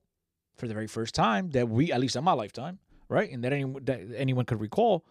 for 0.57 0.66
the 0.66 0.72
very 0.72 0.87
first 0.87 1.14
time 1.14 1.51
that 1.51 1.68
we, 1.68 1.92
at 1.92 2.01
least 2.01 2.16
in 2.16 2.25
my 2.25 2.33
lifetime, 2.33 2.79
right, 3.11 3.31
and 3.31 3.44
that 3.44 3.53
anyone, 3.53 3.85
that 3.85 4.01
anyone 4.16 4.46
could 4.46 4.61
recall, 4.62 5.05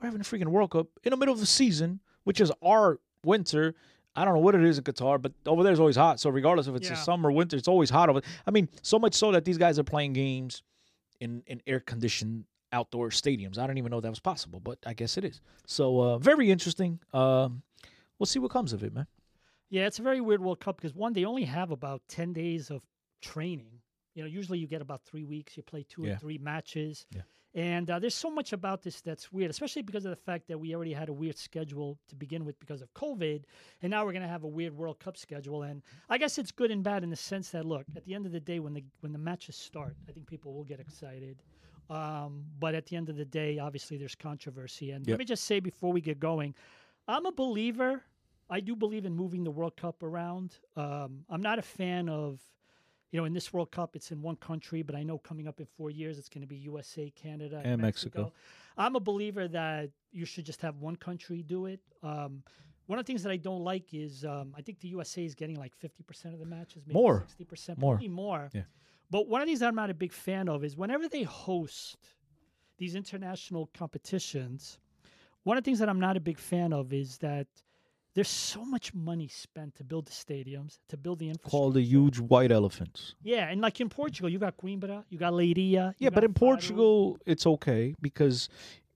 we're 0.00 0.06
having 0.06 0.20
a 0.20 0.24
freaking 0.24 0.48
World 0.48 0.72
Cup 0.72 0.88
in 1.04 1.10
the 1.10 1.16
middle 1.16 1.32
of 1.32 1.38
the 1.38 1.46
season, 1.46 2.00
which 2.24 2.40
is 2.40 2.50
our 2.60 2.98
winter. 3.24 3.76
I 4.14 4.24
don't 4.24 4.34
know 4.34 4.40
what 4.40 4.54
it 4.54 4.62
is 4.62 4.76
in 4.78 4.84
Qatar, 4.84 5.20
but 5.20 5.32
over 5.46 5.62
there 5.62 5.72
it's 5.72 5.80
always 5.80 5.96
hot. 5.96 6.20
So 6.20 6.28
regardless 6.30 6.66
if 6.66 6.74
it's 6.74 6.88
Yeah. 6.88 6.94
a 6.94 7.04
summer 7.04 7.30
or 7.30 7.32
winter, 7.32 7.56
it's 7.56 7.68
always 7.68 7.88
hot 7.90 8.08
over. 8.10 8.20
I 8.46 8.50
mean, 8.50 8.68
so 8.82 8.98
much 8.98 9.14
so 9.14 9.32
that 9.32 9.44
these 9.44 9.58
guys 9.58 9.78
are 9.78 9.84
playing 9.84 10.12
games 10.12 10.62
in 11.20 11.42
in 11.46 11.62
air 11.66 11.80
conditioned 11.80 12.44
outdoor 12.72 13.08
stadiums. 13.10 13.58
I 13.58 13.66
don't 13.66 13.78
even 13.78 13.90
know 13.90 14.00
that 14.00 14.10
was 14.10 14.20
possible, 14.20 14.60
but 14.60 14.78
I 14.86 14.94
guess 14.94 15.16
it 15.16 15.24
is. 15.24 15.40
So 15.66 16.00
uh, 16.00 16.18
very 16.18 16.50
interesting. 16.50 17.00
Um, 17.12 17.62
we'll 18.18 18.26
see 18.26 18.38
what 18.38 18.50
comes 18.50 18.72
of 18.72 18.82
it, 18.82 18.92
man. 18.94 19.06
Yeah, 19.70 19.86
it's 19.86 19.98
a 19.98 20.02
very 20.02 20.20
weird 20.20 20.42
World 20.42 20.60
Cup 20.60 20.76
because 20.76 20.94
one, 20.94 21.12
they 21.14 21.24
only 21.24 21.44
have 21.44 21.70
about 21.70 22.02
ten 22.08 22.32
days 22.32 22.70
of 22.70 22.82
training. 23.22 23.80
You 24.14 24.22
know, 24.22 24.28
usually 24.28 24.58
you 24.58 24.66
get 24.66 24.82
about 24.82 25.02
three 25.04 25.24
weeks. 25.24 25.56
You 25.56 25.62
play 25.62 25.84
two 25.88 26.04
or 26.04 26.16
three 26.16 26.36
matches, 26.38 27.06
Yeah. 27.10 27.22
And 27.54 27.90
uh, 27.90 27.98
there's 27.98 28.14
so 28.14 28.30
much 28.30 28.52
about 28.52 28.82
this 28.82 29.00
that's 29.00 29.32
weird, 29.32 29.50
especially 29.50 29.82
because 29.82 30.04
of 30.04 30.10
the 30.10 30.16
fact 30.16 30.48
that 30.48 30.58
we 30.58 30.74
already 30.74 30.92
had 30.92 31.08
a 31.08 31.12
weird 31.12 31.36
schedule 31.36 31.98
to 32.08 32.16
begin 32.16 32.44
with 32.44 32.58
because 32.58 32.80
of 32.80 32.92
COVID, 32.94 33.42
and 33.82 33.90
now 33.90 34.04
we're 34.04 34.12
going 34.12 34.22
to 34.22 34.28
have 34.28 34.44
a 34.44 34.48
weird 34.48 34.74
World 34.74 34.98
Cup 35.00 35.16
schedule. 35.16 35.62
And 35.62 35.82
I 36.08 36.18
guess 36.18 36.38
it's 36.38 36.50
good 36.50 36.70
and 36.70 36.82
bad 36.82 37.04
in 37.04 37.10
the 37.10 37.16
sense 37.16 37.50
that 37.50 37.64
look, 37.64 37.86
at 37.94 38.04
the 38.04 38.14
end 38.14 38.26
of 38.26 38.32
the 38.32 38.40
day, 38.40 38.58
when 38.60 38.72
the 38.74 38.84
when 39.00 39.12
the 39.12 39.18
matches 39.18 39.56
start, 39.56 39.96
I 40.08 40.12
think 40.12 40.26
people 40.26 40.54
will 40.54 40.64
get 40.64 40.80
excited. 40.80 41.42
Um, 41.90 42.44
but 42.58 42.74
at 42.74 42.86
the 42.86 42.96
end 42.96 43.10
of 43.10 43.16
the 43.16 43.24
day, 43.24 43.58
obviously, 43.58 43.98
there's 43.98 44.14
controversy. 44.14 44.92
And 44.92 45.06
Yep. 45.06 45.12
let 45.14 45.18
me 45.18 45.24
just 45.26 45.44
say 45.44 45.60
before 45.60 45.92
we 45.92 46.00
get 46.00 46.18
going, 46.18 46.54
I'm 47.06 47.26
a 47.26 47.32
believer. 47.32 48.02
I 48.48 48.60
do 48.60 48.76
believe 48.76 49.04
in 49.04 49.14
moving 49.14 49.44
the 49.44 49.50
World 49.50 49.76
Cup 49.76 50.02
around. 50.02 50.56
Um, 50.76 51.24
I'm 51.28 51.42
not 51.42 51.58
a 51.58 51.62
fan 51.62 52.08
of, 52.08 52.40
you 53.12 53.20
know, 53.20 53.26
in 53.26 53.34
this 53.34 53.52
World 53.52 53.70
Cup, 53.70 53.94
it's 53.94 54.10
in 54.10 54.22
one 54.22 54.36
country, 54.36 54.82
but 54.82 54.96
I 54.96 55.02
know 55.02 55.18
coming 55.18 55.46
up 55.46 55.60
in 55.60 55.66
four 55.66 55.90
years, 55.90 56.18
it's 56.18 56.30
going 56.30 56.40
to 56.40 56.46
be 56.46 56.56
USA, 56.56 57.10
Canada, 57.10 57.58
and, 57.58 57.74
And 57.74 57.82
Mexico. 57.82 58.32
I'm 58.76 58.96
a 58.96 59.00
believer 59.00 59.46
that 59.48 59.90
you 60.10 60.24
should 60.24 60.46
just 60.46 60.62
have 60.62 60.78
one 60.78 60.96
country 60.96 61.42
do 61.42 61.66
it. 61.66 61.80
Um, 62.02 62.42
one 62.86 62.98
of 62.98 63.04
the 63.04 63.12
things 63.12 63.22
that 63.22 63.30
I 63.30 63.36
don't 63.36 63.62
like 63.62 63.92
is 63.92 64.24
um, 64.24 64.54
I 64.56 64.62
think 64.62 64.80
the 64.80 64.88
USA 64.88 65.24
is 65.24 65.34
getting 65.34 65.56
like 65.56 65.72
50% 65.78 66.32
of 66.32 66.38
the 66.38 66.46
matches, 66.46 66.84
maybe 66.86 66.94
More. 66.94 67.26
60%, 67.38 67.76
More. 67.76 68.00
more. 68.08 68.48
Yeah. 68.54 68.62
But 69.10 69.28
one 69.28 69.42
of 69.42 69.46
these 69.46 69.60
that 69.60 69.68
I'm 69.68 69.74
not 69.74 69.90
a 69.90 69.94
big 69.94 70.12
fan 70.12 70.48
of 70.48 70.64
is 70.64 70.74
whenever 70.74 71.06
they 71.06 71.22
host 71.22 71.98
these 72.78 72.94
international 72.94 73.68
competitions, 73.74 74.78
one 75.42 75.58
of 75.58 75.64
the 75.64 75.68
things 75.68 75.80
that 75.80 75.90
I'm 75.90 76.00
not 76.00 76.16
a 76.16 76.20
big 76.20 76.38
fan 76.38 76.72
of 76.72 76.94
is 76.94 77.18
that 77.18 77.46
there's 78.14 78.28
so 78.28 78.64
much 78.64 78.92
money 78.94 79.28
spent 79.28 79.74
to 79.76 79.84
build 79.84 80.06
the 80.06 80.12
stadiums, 80.12 80.78
to 80.88 80.96
build 80.96 81.18
the 81.18 81.28
infrastructure. 81.28 81.50
Called 81.56 81.74
the 81.74 81.82
huge 81.82 82.18
white 82.18 82.52
elephants. 82.52 83.14
Yeah, 83.22 83.48
and 83.48 83.60
like 83.60 83.80
in 83.80 83.88
Portugal, 83.88 84.28
you 84.28 84.38
got 84.38 84.56
Coimbra, 84.56 85.04
you 85.08 85.18
got 85.18 85.32
Leiria. 85.32 85.94
Yeah, 85.98 86.10
but 86.10 86.22
in 86.24 86.34
Faro. 86.34 86.52
Portugal, 86.52 87.18
it's 87.26 87.46
okay 87.46 87.94
because 88.02 88.48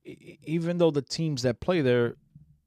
e- 0.04 0.38
even 0.44 0.78
though 0.78 0.90
the 0.90 1.02
teams 1.02 1.42
that 1.42 1.60
play 1.60 1.80
there 1.80 2.16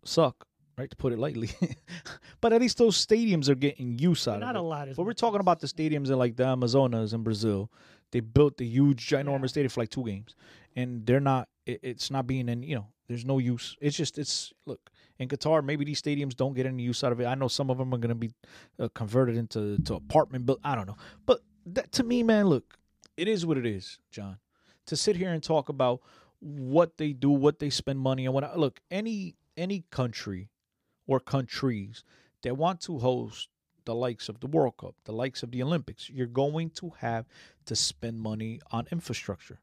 suck, 0.03 0.45
right, 0.77 0.89
to 0.89 0.95
put 0.95 1.13
it 1.13 1.19
lightly, 1.19 1.49
but 2.41 2.51
at 2.53 2.62
least 2.62 2.77
those 2.77 3.03
stadiums 3.05 3.47
are 3.49 3.55
getting 3.55 3.99
use 3.99 4.27
out 4.27 4.39
not 4.39 4.55
of 4.55 4.63
a 4.63 4.65
it. 4.65 4.69
lot. 4.69 4.88
But 4.95 5.03
we're 5.05 5.13
talking 5.13 5.39
about 5.41 5.59
the 5.59 5.67
stadiums 5.67 6.07
in 6.07 6.17
like 6.17 6.35
the 6.35 6.45
Amazonas 6.45 7.13
in 7.13 7.21
Brazil. 7.23 7.69
They 8.12 8.21
built 8.21 8.57
the 8.57 8.65
huge, 8.65 9.07
ginormous 9.07 9.41
Yeah. 9.41 9.47
stadium 9.47 9.69
for 9.69 9.81
like 9.81 9.91
two 9.91 10.03
games, 10.05 10.33
and 10.75 11.05
they're 11.05 11.19
not. 11.19 11.47
It, 11.67 11.79
it's 11.83 12.09
not 12.09 12.25
being 12.25 12.49
in. 12.49 12.63
You 12.63 12.75
know, 12.75 12.88
there's 13.07 13.23
no 13.23 13.38
use. 13.38 13.77
It's 13.79 13.95
just. 13.95 14.17
It's 14.17 14.51
look 14.65 14.89
in 15.19 15.27
Qatar. 15.27 15.63
Maybe 15.63 15.86
these 15.86 16.01
stadiums 16.01 16.36
don't 16.36 16.53
get 16.53 16.65
any 16.65 16.84
use 16.84 17.03
out 17.03 17.12
of 17.12 17.19
it. 17.19 17.25
I 17.25 17.36
know 17.36 17.47
some 17.47 17.69
of 17.69 17.77
them 17.77 17.93
are 17.93 17.97
going 17.97 18.10
to 18.10 18.15
be 18.15 18.32
uh, 18.79 18.88
converted 18.93 19.38
into 19.38 19.77
to 19.84 19.95
apartment, 19.95 20.45
but 20.45 20.58
I 20.63 20.75
don't 20.75 20.88
know. 20.88 20.97
But 21.25 21.41
that, 21.67 21.91
to 21.93 22.03
me, 22.03 22.23
man, 22.23 22.47
look, 22.47 22.77
it 23.17 23.27
is 23.27 23.45
what 23.45 23.58
it 23.58 23.65
is, 23.65 23.99
John. 24.12 24.38
To 24.88 24.95
sit 24.95 25.15
here 25.17 25.32
and 25.32 25.43
talk 25.43 25.69
about 25.69 26.01
what 26.39 26.97
they 26.97 27.13
do, 27.13 27.29
what 27.29 27.60
they 27.60 27.69
spend 27.69 27.99
money 27.99 28.25
on. 28.27 28.34
What 28.34 28.58
look, 28.58 28.79
any 28.89 29.36
any 29.58 29.84
country 29.91 30.49
or 31.05 31.19
countries 31.19 32.03
that 32.43 32.55
want 32.55 32.82
to 32.82 32.99
host 32.99 33.49
the 33.86 33.93
likes 33.93 34.29
of 34.29 34.39
the 34.39 34.47
World 34.47 34.77
Cup, 34.77 34.95
the 35.05 35.12
likes 35.12 35.43
of 35.43 35.51
the 35.51 35.62
Olympics, 35.62 36.10
you're 36.10 36.27
going 36.27 36.69
to 36.69 36.93
have 36.99 37.25
to 37.65 37.75
spend 37.75 38.19
money 38.19 38.62
on 38.71 38.88
infrastructure. 38.91 39.60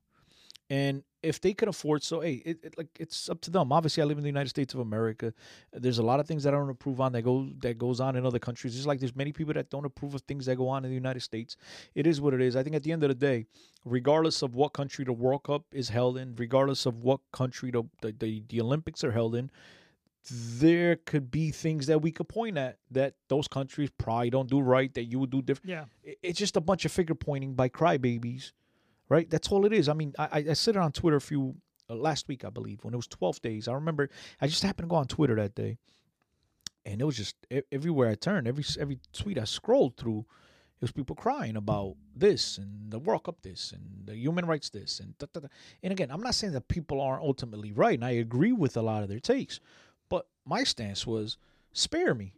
And 0.68 1.04
if 1.26 1.40
they 1.40 1.52
can 1.54 1.68
afford, 1.68 2.02
so 2.02 2.20
hey, 2.20 2.42
it, 2.44 2.58
it 2.62 2.78
like 2.78 2.88
it's 2.98 3.28
up 3.28 3.40
to 3.42 3.50
them. 3.50 3.72
Obviously, 3.72 4.02
I 4.02 4.06
live 4.06 4.18
in 4.18 4.22
the 4.22 4.28
United 4.28 4.48
States 4.48 4.74
of 4.74 4.80
America. 4.80 5.32
There's 5.72 5.98
a 5.98 6.02
lot 6.02 6.20
of 6.20 6.26
things 6.26 6.44
that 6.44 6.54
I 6.54 6.56
don't 6.56 6.70
approve 6.70 7.00
on 7.00 7.12
that 7.12 7.22
go 7.22 7.48
that 7.60 7.78
goes 7.78 8.00
on 8.00 8.16
in 8.16 8.24
other 8.24 8.38
countries. 8.38 8.74
Just 8.74 8.86
like 8.86 9.00
there's 9.00 9.16
many 9.16 9.32
people 9.32 9.54
that 9.54 9.70
don't 9.70 9.84
approve 9.84 10.14
of 10.14 10.22
things 10.22 10.46
that 10.46 10.56
go 10.56 10.68
on 10.68 10.84
in 10.84 10.90
the 10.90 10.94
United 10.94 11.20
States. 11.20 11.56
It 11.94 12.06
is 12.06 12.20
what 12.20 12.34
it 12.34 12.40
is. 12.40 12.56
I 12.56 12.62
think 12.62 12.76
at 12.76 12.82
the 12.82 12.92
end 12.92 13.02
of 13.02 13.08
the 13.08 13.14
day, 13.14 13.46
regardless 13.84 14.42
of 14.42 14.54
what 14.54 14.72
country 14.72 15.04
the 15.04 15.12
World 15.12 15.44
Cup 15.44 15.64
is 15.72 15.88
held 15.88 16.16
in, 16.16 16.34
regardless 16.36 16.86
of 16.86 17.02
what 17.02 17.20
country 17.32 17.70
the 17.70 17.82
the, 18.00 18.12
the, 18.12 18.42
the 18.48 18.60
Olympics 18.60 19.02
are 19.04 19.12
held 19.12 19.34
in, 19.34 19.50
there 20.30 20.96
could 20.96 21.30
be 21.30 21.50
things 21.50 21.86
that 21.86 22.02
we 22.02 22.10
could 22.10 22.28
point 22.28 22.58
at 22.58 22.78
that 22.90 23.14
those 23.28 23.48
countries 23.48 23.90
probably 23.98 24.30
don't 24.30 24.50
do 24.50 24.60
right 24.60 24.92
that 24.94 25.04
you 25.04 25.18
would 25.18 25.30
do 25.30 25.42
different. 25.42 25.70
Yeah. 25.70 26.14
It's 26.22 26.38
just 26.38 26.56
a 26.56 26.60
bunch 26.60 26.84
of 26.84 26.92
finger 26.92 27.14
pointing 27.14 27.54
by 27.54 27.68
crybabies, 27.68 28.52
right? 29.08 29.28
That's 29.30 29.48
all 29.52 29.64
it 29.66 29.72
is. 29.72 29.88
I 29.88 29.94
mean, 29.94 30.14
I, 30.18 30.44
I- 30.50 30.52
said 30.54 30.76
it 30.76 30.80
on 30.82 30.92
Twitter 30.92 31.16
a 31.16 31.20
few 31.20 31.56
uh, 31.88 31.94
last 31.94 32.28
week, 32.28 32.44
I 32.44 32.50
believe, 32.50 32.82
when 32.84 32.94
it 32.94 32.96
was 32.96 33.06
12 33.06 33.40
days. 33.42 33.68
I 33.68 33.72
remember 33.74 34.08
I 34.40 34.46
just 34.46 34.62
happened 34.62 34.88
to 34.88 34.90
go 34.90 34.96
on 34.96 35.06
Twitter 35.06 35.36
that 35.36 35.54
day, 35.54 35.78
and 36.84 37.00
it 37.00 37.04
was 37.04 37.16
just 37.16 37.36
everywhere 37.72 38.08
I 38.10 38.14
turned, 38.14 38.46
every 38.48 38.64
every 38.78 38.98
tweet 39.12 39.38
I 39.38 39.44
scrolled 39.44 39.96
through, 39.96 40.20
it 40.20 40.82
was 40.82 40.92
people 40.92 41.16
crying 41.16 41.56
about 41.56 41.96
this 42.14 42.58
and 42.58 42.90
the 42.90 42.98
World 42.98 43.24
Cup 43.24 43.42
this 43.42 43.72
and 43.72 44.06
the 44.06 44.16
human 44.16 44.44
rights 44.46 44.68
this 44.70 45.00
and 45.00 45.16
da, 45.18 45.26
da, 45.32 45.40
da. 45.40 45.48
and 45.82 45.92
again, 45.92 46.10
I'm 46.10 46.22
not 46.22 46.34
saying 46.34 46.52
that 46.52 46.68
people 46.68 47.00
aren't 47.00 47.22
ultimately 47.22 47.72
right, 47.72 47.94
and 47.94 48.04
I 48.04 48.10
agree 48.10 48.52
with 48.52 48.76
a 48.76 48.82
lot 48.82 49.02
of 49.02 49.08
their 49.08 49.20
takes, 49.20 49.58
but 50.08 50.26
my 50.44 50.64
stance 50.64 51.06
was 51.06 51.38
spare 51.72 52.14
me. 52.14 52.34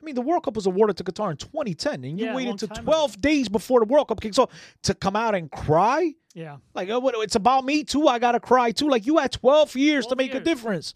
I 0.00 0.04
mean, 0.04 0.14
the 0.14 0.20
World 0.22 0.44
Cup 0.44 0.54
was 0.54 0.66
awarded 0.66 0.96
to 0.98 1.04
Qatar 1.04 1.30
in 1.30 1.36
2010, 1.36 2.04
and 2.04 2.18
you 2.18 2.26
Yeah, 2.26 2.34
waited 2.34 2.58
to 2.60 2.68
time 2.68 2.78
ago. 2.84 2.92
12 2.92 3.20
days 3.20 3.48
before 3.48 3.80
the 3.80 3.86
World 3.86 4.08
Cup 4.08 4.20
kicks 4.20 4.38
off 4.38 4.50
to 4.82 4.94
come 4.94 5.16
out 5.16 5.34
and 5.34 5.50
cry. 5.50 6.14
Yeah. 6.34 6.58
Like, 6.74 6.88
uh, 6.88 7.00
what, 7.00 7.14
it's 7.18 7.34
about 7.34 7.64
me 7.64 7.82
too. 7.82 8.06
I 8.06 8.18
gotta 8.18 8.38
cry 8.40 8.70
too. 8.70 8.88
Like, 8.88 9.06
you 9.06 9.16
had 9.18 9.32
12 9.32 9.74
years 9.76 10.06
to 10.06 10.14
12 10.14 10.18
make 10.18 10.34
a 10.34 10.40
difference. 10.40 10.94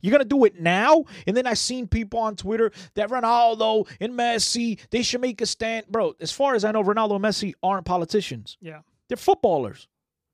You're 0.00 0.12
gonna 0.12 0.24
do 0.24 0.44
it 0.44 0.58
now? 0.60 1.04
And 1.26 1.36
then 1.36 1.46
I 1.46 1.54
seen 1.54 1.86
people 1.86 2.18
on 2.20 2.34
Twitter 2.34 2.72
that 2.94 3.10
Ronaldo 3.10 3.86
and 4.00 4.14
Messi, 4.14 4.78
they 4.90 5.02
should 5.02 5.20
make 5.20 5.40
a 5.40 5.46
stand. 5.46 5.86
Bro, 5.88 6.16
as 6.20 6.32
far 6.32 6.54
as 6.54 6.64
I 6.64 6.72
know, 6.72 6.82
Ronaldo 6.82 7.16
and 7.16 7.24
Messi 7.24 7.52
aren't 7.62 7.84
politicians. 7.84 8.56
Yeah. 8.60 8.80
They're 9.08 9.16
footballers. 9.16 9.88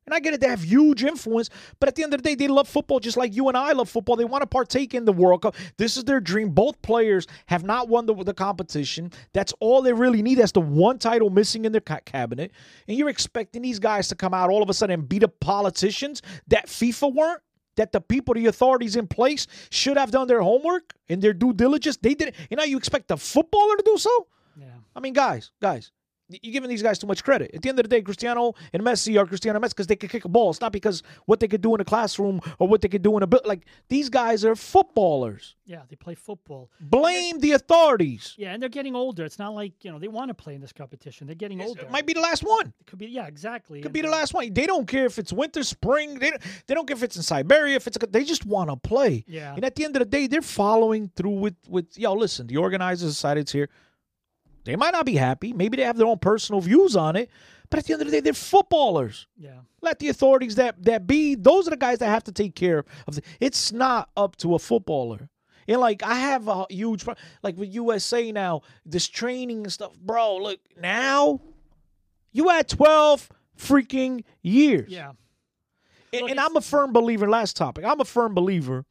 And 0.06 0.14
I 0.14 0.20
get 0.20 0.34
it, 0.34 0.40
they 0.40 0.46
have 0.48 0.62
huge 0.62 1.02
influence, 1.02 1.50
but 1.80 1.88
at 1.88 1.96
the 1.96 2.04
end 2.04 2.14
of 2.14 2.22
the 2.22 2.28
day, 2.28 2.36
they 2.36 2.46
love 2.46 2.68
football 2.68 3.00
just 3.00 3.16
like 3.16 3.34
you 3.34 3.48
and 3.48 3.56
I 3.56 3.72
love 3.72 3.88
football. 3.88 4.14
They 4.14 4.24
want 4.24 4.42
to 4.42 4.46
partake 4.46 4.94
in 4.94 5.04
the 5.04 5.12
World 5.12 5.42
Cup. 5.42 5.56
This 5.78 5.96
is 5.96 6.04
their 6.04 6.20
dream. 6.20 6.50
Both 6.50 6.80
players 6.80 7.26
have 7.46 7.64
not 7.64 7.88
won 7.88 8.06
the, 8.06 8.14
the 8.14 8.32
competition. 8.32 9.10
That's 9.32 9.52
all 9.58 9.82
they 9.82 9.92
really 9.92 10.22
need. 10.22 10.36
That's 10.36 10.52
the 10.52 10.60
one 10.60 10.98
title 11.00 11.28
missing 11.28 11.64
in 11.64 11.72
their 11.72 11.80
ca- 11.80 12.00
cabinet. 12.04 12.52
And 12.86 12.96
you're 12.96 13.08
expecting 13.08 13.62
these 13.62 13.80
guys 13.80 14.06
to 14.08 14.14
come 14.14 14.32
out 14.32 14.48
all 14.48 14.62
of 14.62 14.70
a 14.70 14.74
sudden 14.74 14.94
and 15.00 15.08
beat 15.08 15.24
up 15.24 15.40
politicians 15.40 16.22
that 16.48 16.66
FIFA 16.68 17.14
weren't? 17.14 17.42
That 17.74 17.92
the 17.92 18.00
people, 18.00 18.32
the 18.32 18.46
authorities 18.46 18.96
in 18.96 19.06
place 19.06 19.46
should 19.70 19.98
have 19.98 20.10
done 20.10 20.28
their 20.28 20.40
homework 20.40 20.94
and 21.10 21.20
their 21.20 21.34
due 21.34 21.52
diligence. 21.52 21.98
They 21.98 22.14
didn't. 22.14 22.34
And 22.50 22.56
now 22.56 22.64
you 22.64 22.78
expect 22.78 23.10
a 23.10 23.18
footballer 23.18 23.76
to 23.76 23.82
do 23.84 23.98
so? 23.98 24.28
Yeah. 24.58 24.68
I 24.94 25.00
mean, 25.00 25.12
guys, 25.12 25.50
guys, 25.60 25.92
you're 26.28 26.52
giving 26.52 26.68
these 26.68 26.82
guys 26.82 26.98
too 26.98 27.06
much 27.06 27.22
credit. 27.22 27.52
At 27.54 27.62
the 27.62 27.68
end 27.68 27.78
of 27.78 27.84
the 27.84 27.88
day, 27.88 28.02
Cristiano 28.02 28.54
and 28.72 28.82
Messi 28.82 29.18
are 29.20 29.26
Cristiano 29.26 29.56
and 29.58 29.64
Messi 29.64 29.70
because 29.70 29.86
they 29.86 29.96
can 29.96 30.08
kick 30.08 30.24
a 30.24 30.28
ball. 30.28 30.50
It's 30.50 30.60
not 30.60 30.72
because 30.72 31.02
what 31.26 31.40
they 31.40 31.48
could 31.48 31.60
do 31.60 31.74
in 31.74 31.80
a 31.80 31.84
classroom 31.84 32.40
or 32.58 32.66
what 32.66 32.80
they 32.80 32.88
could 32.88 33.02
do 33.02 33.16
in 33.16 33.22
a 33.22 33.26
bit. 33.26 33.46
Like 33.46 33.66
these 33.88 34.08
guys 34.08 34.44
are 34.44 34.56
footballers. 34.56 35.54
Yeah. 35.64 35.82
They 35.88 35.96
play 35.96 36.14
football. 36.14 36.70
Blame 36.80 37.38
the 37.40 37.52
authorities. 37.52 38.34
Yeah, 38.36 38.52
and 38.52 38.62
they're 38.62 38.68
getting 38.68 38.94
older. 38.94 39.24
It's 39.24 39.38
not 39.38 39.54
like 39.54 39.84
you 39.84 39.90
know 39.92 39.98
they 39.98 40.08
want 40.08 40.28
to 40.28 40.34
play 40.34 40.54
in 40.54 40.60
this 40.60 40.72
competition. 40.72 41.26
They're 41.26 41.36
getting 41.36 41.60
older. 41.60 41.82
It 41.82 41.90
might 41.90 42.06
be 42.06 42.12
the 42.12 42.20
last 42.20 42.42
one. 42.42 42.72
It 42.80 42.86
could 42.86 42.98
be. 42.98 43.06
Yeah, 43.06 43.26
exactly. 43.26 43.80
Could 43.80 43.86
And, 43.86 43.94
be 43.94 44.02
the 44.02 44.10
last 44.10 44.34
one. 44.34 44.52
They 44.52 44.66
don't 44.66 44.86
care 44.86 45.06
if 45.06 45.18
it's 45.18 45.32
winter, 45.32 45.62
spring. 45.62 46.18
They 46.18 46.30
don't, 46.30 46.42
they 46.66 46.74
don't 46.74 46.86
care 46.86 46.96
if 46.96 47.02
it's 47.02 47.16
in 47.16 47.22
Siberia. 47.22 47.76
If 47.76 47.86
it's 47.86 47.98
a, 48.02 48.06
they 48.06 48.24
just 48.24 48.46
want 48.46 48.70
to 48.70 48.76
play. 48.76 49.24
Yeah. 49.26 49.54
And 49.54 49.64
at 49.64 49.74
the 49.74 49.84
end 49.84 49.96
of 49.96 50.00
the 50.00 50.06
day, 50.06 50.26
they're 50.26 50.42
following 50.42 51.10
through 51.16 51.30
with 51.38 51.56
with 51.68 51.96
yo. 51.98 52.14
Listen, 52.14 52.46
the 52.46 52.56
organizers 52.56 53.12
decided 53.12 53.42
it's 53.42 53.52
here. 53.52 53.68
They 54.66 54.76
might 54.76 54.92
not 54.92 55.06
be 55.06 55.14
happy. 55.14 55.52
Maybe 55.52 55.76
they 55.76 55.84
have 55.84 55.96
their 55.96 56.06
own 56.06 56.18
personal 56.18 56.60
views 56.60 56.96
on 56.96 57.16
it. 57.16 57.30
But 57.70 57.78
at 57.78 57.86
the 57.86 57.94
end 57.94 58.02
of 58.02 58.08
the 58.08 58.12
day, 58.12 58.20
they're 58.20 58.32
footballers. 58.32 59.26
Yeah. 59.36 59.60
Let 59.80 59.98
the 59.98 60.08
authorities 60.08 60.56
that 60.56 60.82
that 60.84 61.06
be. 61.06 61.34
Those 61.34 61.66
are 61.66 61.70
the 61.70 61.76
guys 61.76 61.98
that 61.98 62.08
have 62.08 62.24
to 62.24 62.32
take 62.32 62.54
care 62.54 62.84
of. 63.06 63.14
The, 63.14 63.22
it's 63.40 63.72
not 63.72 64.10
up 64.16 64.36
to 64.36 64.54
a 64.54 64.58
footballer. 64.58 65.28
And 65.68 65.80
like 65.80 66.02
I 66.02 66.14
have 66.14 66.48
a 66.48 66.66
huge 66.70 67.04
like 67.42 67.56
with 67.56 67.74
USA 67.74 68.30
now, 68.30 68.62
this 68.84 69.08
training 69.08 69.64
and 69.64 69.72
stuff, 69.72 69.96
bro. 69.98 70.36
Look 70.36 70.60
now, 70.80 71.40
you 72.32 72.48
had 72.48 72.68
twelve 72.68 73.28
freaking 73.58 74.24
years. 74.42 74.90
Yeah. 74.90 75.12
And, 76.12 76.22
Look, 76.22 76.30
and 76.30 76.40
I'm 76.40 76.56
a 76.56 76.60
firm 76.60 76.92
believer. 76.92 77.28
Last 77.28 77.56
topic. 77.56 77.84
I'm 77.84 78.00
a 78.00 78.04
firm 78.04 78.34
believer. 78.34 78.84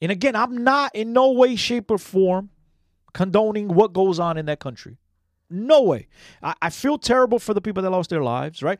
And 0.00 0.10
again, 0.10 0.36
I'm 0.36 0.64
not 0.64 0.94
in 0.94 1.12
no 1.12 1.32
way, 1.32 1.56
shape, 1.56 1.90
or 1.90 1.98
form 1.98 2.50
condoning 3.14 3.68
what 3.68 3.92
goes 3.92 4.18
on 4.18 4.36
in 4.36 4.46
that 4.46 4.60
country. 4.60 4.98
No 5.48 5.82
way. 5.82 6.08
I, 6.42 6.54
I 6.60 6.70
feel 6.70 6.98
terrible 6.98 7.38
for 7.38 7.54
the 7.54 7.60
people 7.60 7.82
that 7.82 7.90
lost 7.90 8.10
their 8.10 8.22
lives, 8.22 8.62
right? 8.62 8.78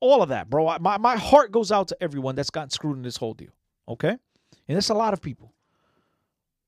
All 0.00 0.22
of 0.22 0.30
that, 0.30 0.48
bro. 0.48 0.68
I, 0.68 0.78
my, 0.78 0.96
my 0.96 1.16
heart 1.16 1.50
goes 1.52 1.70
out 1.72 1.88
to 1.88 1.96
everyone 2.00 2.34
that's 2.34 2.50
gotten 2.50 2.70
screwed 2.70 2.96
in 2.96 3.02
this 3.02 3.16
whole 3.16 3.34
deal. 3.34 3.52
Okay? 3.88 4.16
And 4.68 4.78
it's 4.78 4.88
a 4.88 4.94
lot 4.94 5.12
of 5.12 5.20
people. 5.20 5.52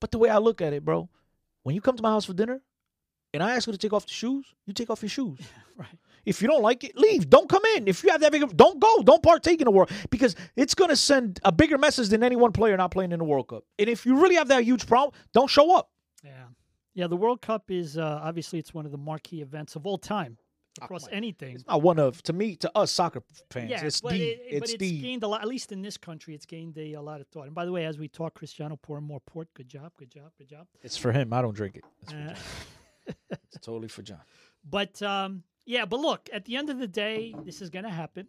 But 0.01 0.11
the 0.11 0.19
way 0.19 0.29
I 0.29 0.39
look 0.39 0.61
at 0.61 0.73
it, 0.73 0.85
bro, 0.85 1.09
when 1.63 1.75
you 1.75 1.81
come 1.81 1.97
to 1.97 2.03
my 2.03 2.11
house 2.11 2.25
for 2.25 2.35
dinner 2.35 2.61
and 3.33 3.43
I 3.43 3.55
ask 3.57 3.67
you 3.67 3.73
to 3.73 3.79
take 3.79 3.93
off 3.93 4.07
the 4.07 4.13
shoes, 4.13 4.47
you 4.67 4.73
take 4.73 4.91
off 4.91 5.03
your 5.03 5.11
shoes. 5.11 5.39
Right. 5.79 5.89
If 6.25 6.41
you 6.41 6.49
don't 6.49 6.63
like 6.63 6.85
it, 6.85 6.97
leave. 6.97 7.29
Don't 7.29 7.51
come 7.51 7.63
in. 7.77 7.87
If 7.87 8.03
you 8.03 8.11
have 8.11 8.23
that 8.23 8.33
big, 8.33 8.57
don't 8.57 8.81
go. 8.81 9.03
Don't 9.03 9.23
partake 9.23 9.61
in 9.61 9.67
the 9.67 9.71
world 9.71 9.91
because 10.09 10.35
it's 10.57 10.75
going 10.75 10.89
to 10.89 10.97
send 10.97 11.39
a 11.45 11.53
bigger 11.53 11.77
message 11.77 12.09
than 12.09 12.23
any 12.23 12.35
one 12.35 12.51
player 12.53 12.75
not 12.79 12.91
playing 12.91 13.13
in 13.13 13.19
the 13.19 13.27
World 13.27 13.49
Cup. 13.49 13.65
And 13.79 13.91
if 13.91 14.07
you 14.07 14.19
really 14.19 14.37
have 14.37 14.49
that 14.49 14.65
huge 14.65 14.87
problem, 14.87 15.13
don't 15.35 15.49
show 15.49 15.77
up. 15.77 15.91
Yeah. 16.25 16.47
Yeah. 16.97 17.07
The 17.07 17.17
World 17.17 17.41
Cup 17.41 17.71
is 17.71 17.97
uh, 17.97 18.21
obviously 18.23 18.59
it's 18.59 18.75
one 18.75 18.85
of 18.87 18.91
the 18.91 18.99
marquee 18.99 19.43
events 19.43 19.77
of 19.77 19.87
all 19.87 19.99
time 19.99 20.37
across 20.83 21.07
anything. 21.13 21.55
It's 21.55 21.67
not 21.67 21.83
one 21.83 21.99
of 21.99 22.23
to 22.25 22.33
me 22.33 22.57
to 22.57 22.71
us 22.77 22.91
soccer 22.91 23.23
fans. 23.51 23.71
Yeah, 23.71 23.85
it's 23.85 24.01
but, 24.01 24.13
the 24.13 24.23
it, 24.23 24.61
but 24.61 24.63
it's 24.65 24.73
it's 24.73 24.81
the 24.81 25.01
gained 25.01 25.23
a 25.23 25.29
lot. 25.29 25.43
At 25.43 25.49
least 25.49 25.71
in 25.73 25.83
this 25.83 25.97
country, 25.97 26.35
it's 26.35 26.47
gained 26.47 26.77
a, 26.79 26.95
a 26.95 27.01
lot 27.01 27.21
of 27.21 27.29
thought. 27.29 27.47
And 27.47 27.55
by 27.55 27.65
the 27.65 27.73
way, 27.73 27.85
as 27.85 27.99
we 27.99 28.09
talk, 28.09 28.35
Cristiano 28.35 28.77
pouring 28.77 29.05
more 29.05 29.21
port. 29.21 29.49
Good 29.55 29.69
job. 29.69 29.93
Good 29.99 30.11
job. 30.11 30.33
Good 30.39 30.49
job. 30.49 30.67
it's 30.83 30.97
for 30.97 31.13
him. 31.13 31.33
I 31.33 31.43
don't 31.43 31.55
drink 31.55 31.77
it. 31.77 31.85
It's, 32.03 32.13
Uh. 32.13 32.35
It's 33.31 33.65
totally 33.65 33.87
for 33.87 34.03
John. 34.03 34.21
But 34.69 35.01
um, 35.01 35.45
yeah, 35.65 35.85
but 35.85 36.01
look, 36.01 36.29
at 36.33 36.45
the 36.45 36.57
end 36.57 36.71
of 36.71 36.79
the 36.79 36.89
day, 36.89 37.35
this 37.45 37.63
is 37.63 37.71
going 37.71 37.85
to 37.85 37.91
happen. 37.91 38.27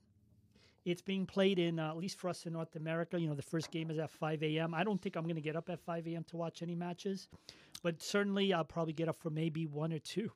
It's 0.85 1.01
being 1.01 1.25
played 1.25 1.59
in, 1.59 1.79
uh, 1.79 1.89
at 1.89 1.97
least 1.97 2.17
for 2.17 2.29
us 2.29 2.45
in 2.45 2.53
North 2.53 2.75
America. 2.77 3.19
You 3.19 3.27
know, 3.27 3.35
the 3.35 3.41
first 3.41 3.71
game 3.71 3.91
is 3.91 3.97
at 3.97 4.09
5 4.09 4.41
a.m. 4.43 4.73
I 4.73 4.83
don't 4.85 5.01
think 5.01 5.15
I'm 5.17 5.23
going 5.23 5.35
to 5.35 5.41
get 5.41 5.55
up 5.57 5.69
at 5.69 5.81
5 5.81 6.07
a.m. 6.07 6.23
to 6.29 6.37
watch 6.37 6.61
any 6.61 6.75
matches, 6.75 7.27
but 7.83 8.01
certainly 8.01 8.53
I'll 8.53 8.63
probably 8.63 8.93
get 8.93 9.07
up 9.09 9.19
for 9.21 9.29
maybe 9.29 9.65
one 9.65 9.91
or 9.93 9.99
two. 9.99 10.31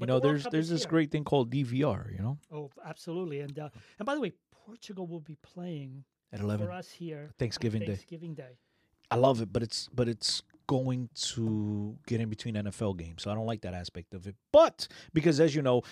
You 0.00 0.06
know, 0.06 0.18
the 0.20 0.28
there's 0.28 0.44
there's 0.50 0.68
this 0.68 0.82
here. 0.82 0.90
great 0.90 1.10
thing 1.10 1.24
called 1.24 1.50
DVR. 1.50 2.12
You 2.12 2.18
know, 2.18 2.38
Oh, 2.52 2.70
absolutely. 2.84 3.40
And 3.40 3.58
uh, 3.58 3.68
and 3.98 4.06
by 4.06 4.14
the 4.14 4.20
way, 4.20 4.32
Portugal 4.66 5.06
will 5.06 5.20
be 5.20 5.36
playing 5.42 6.04
at 6.32 6.40
eleven 6.40 6.66
for 6.66 6.72
us 6.72 6.90
here 6.90 7.30
Thanksgiving 7.38 7.80
Day. 7.80 7.86
Thanksgiving 7.86 8.34
Day. 8.34 8.58
I 9.10 9.16
love 9.16 9.40
it, 9.40 9.52
but 9.52 9.62
it's 9.62 9.88
but 9.94 10.08
it's 10.08 10.42
going 10.66 11.08
to 11.14 11.96
get 12.08 12.20
in 12.20 12.28
between 12.28 12.54
NFL 12.56 12.98
games, 12.98 13.22
so 13.22 13.30
I 13.30 13.34
don't 13.34 13.46
like 13.46 13.60
that 13.62 13.72
aspect 13.74 14.12
of 14.14 14.26
it. 14.26 14.34
But 14.52 14.88
because 15.14 15.38
as 15.38 15.54
you 15.54 15.62
know, 15.62 15.82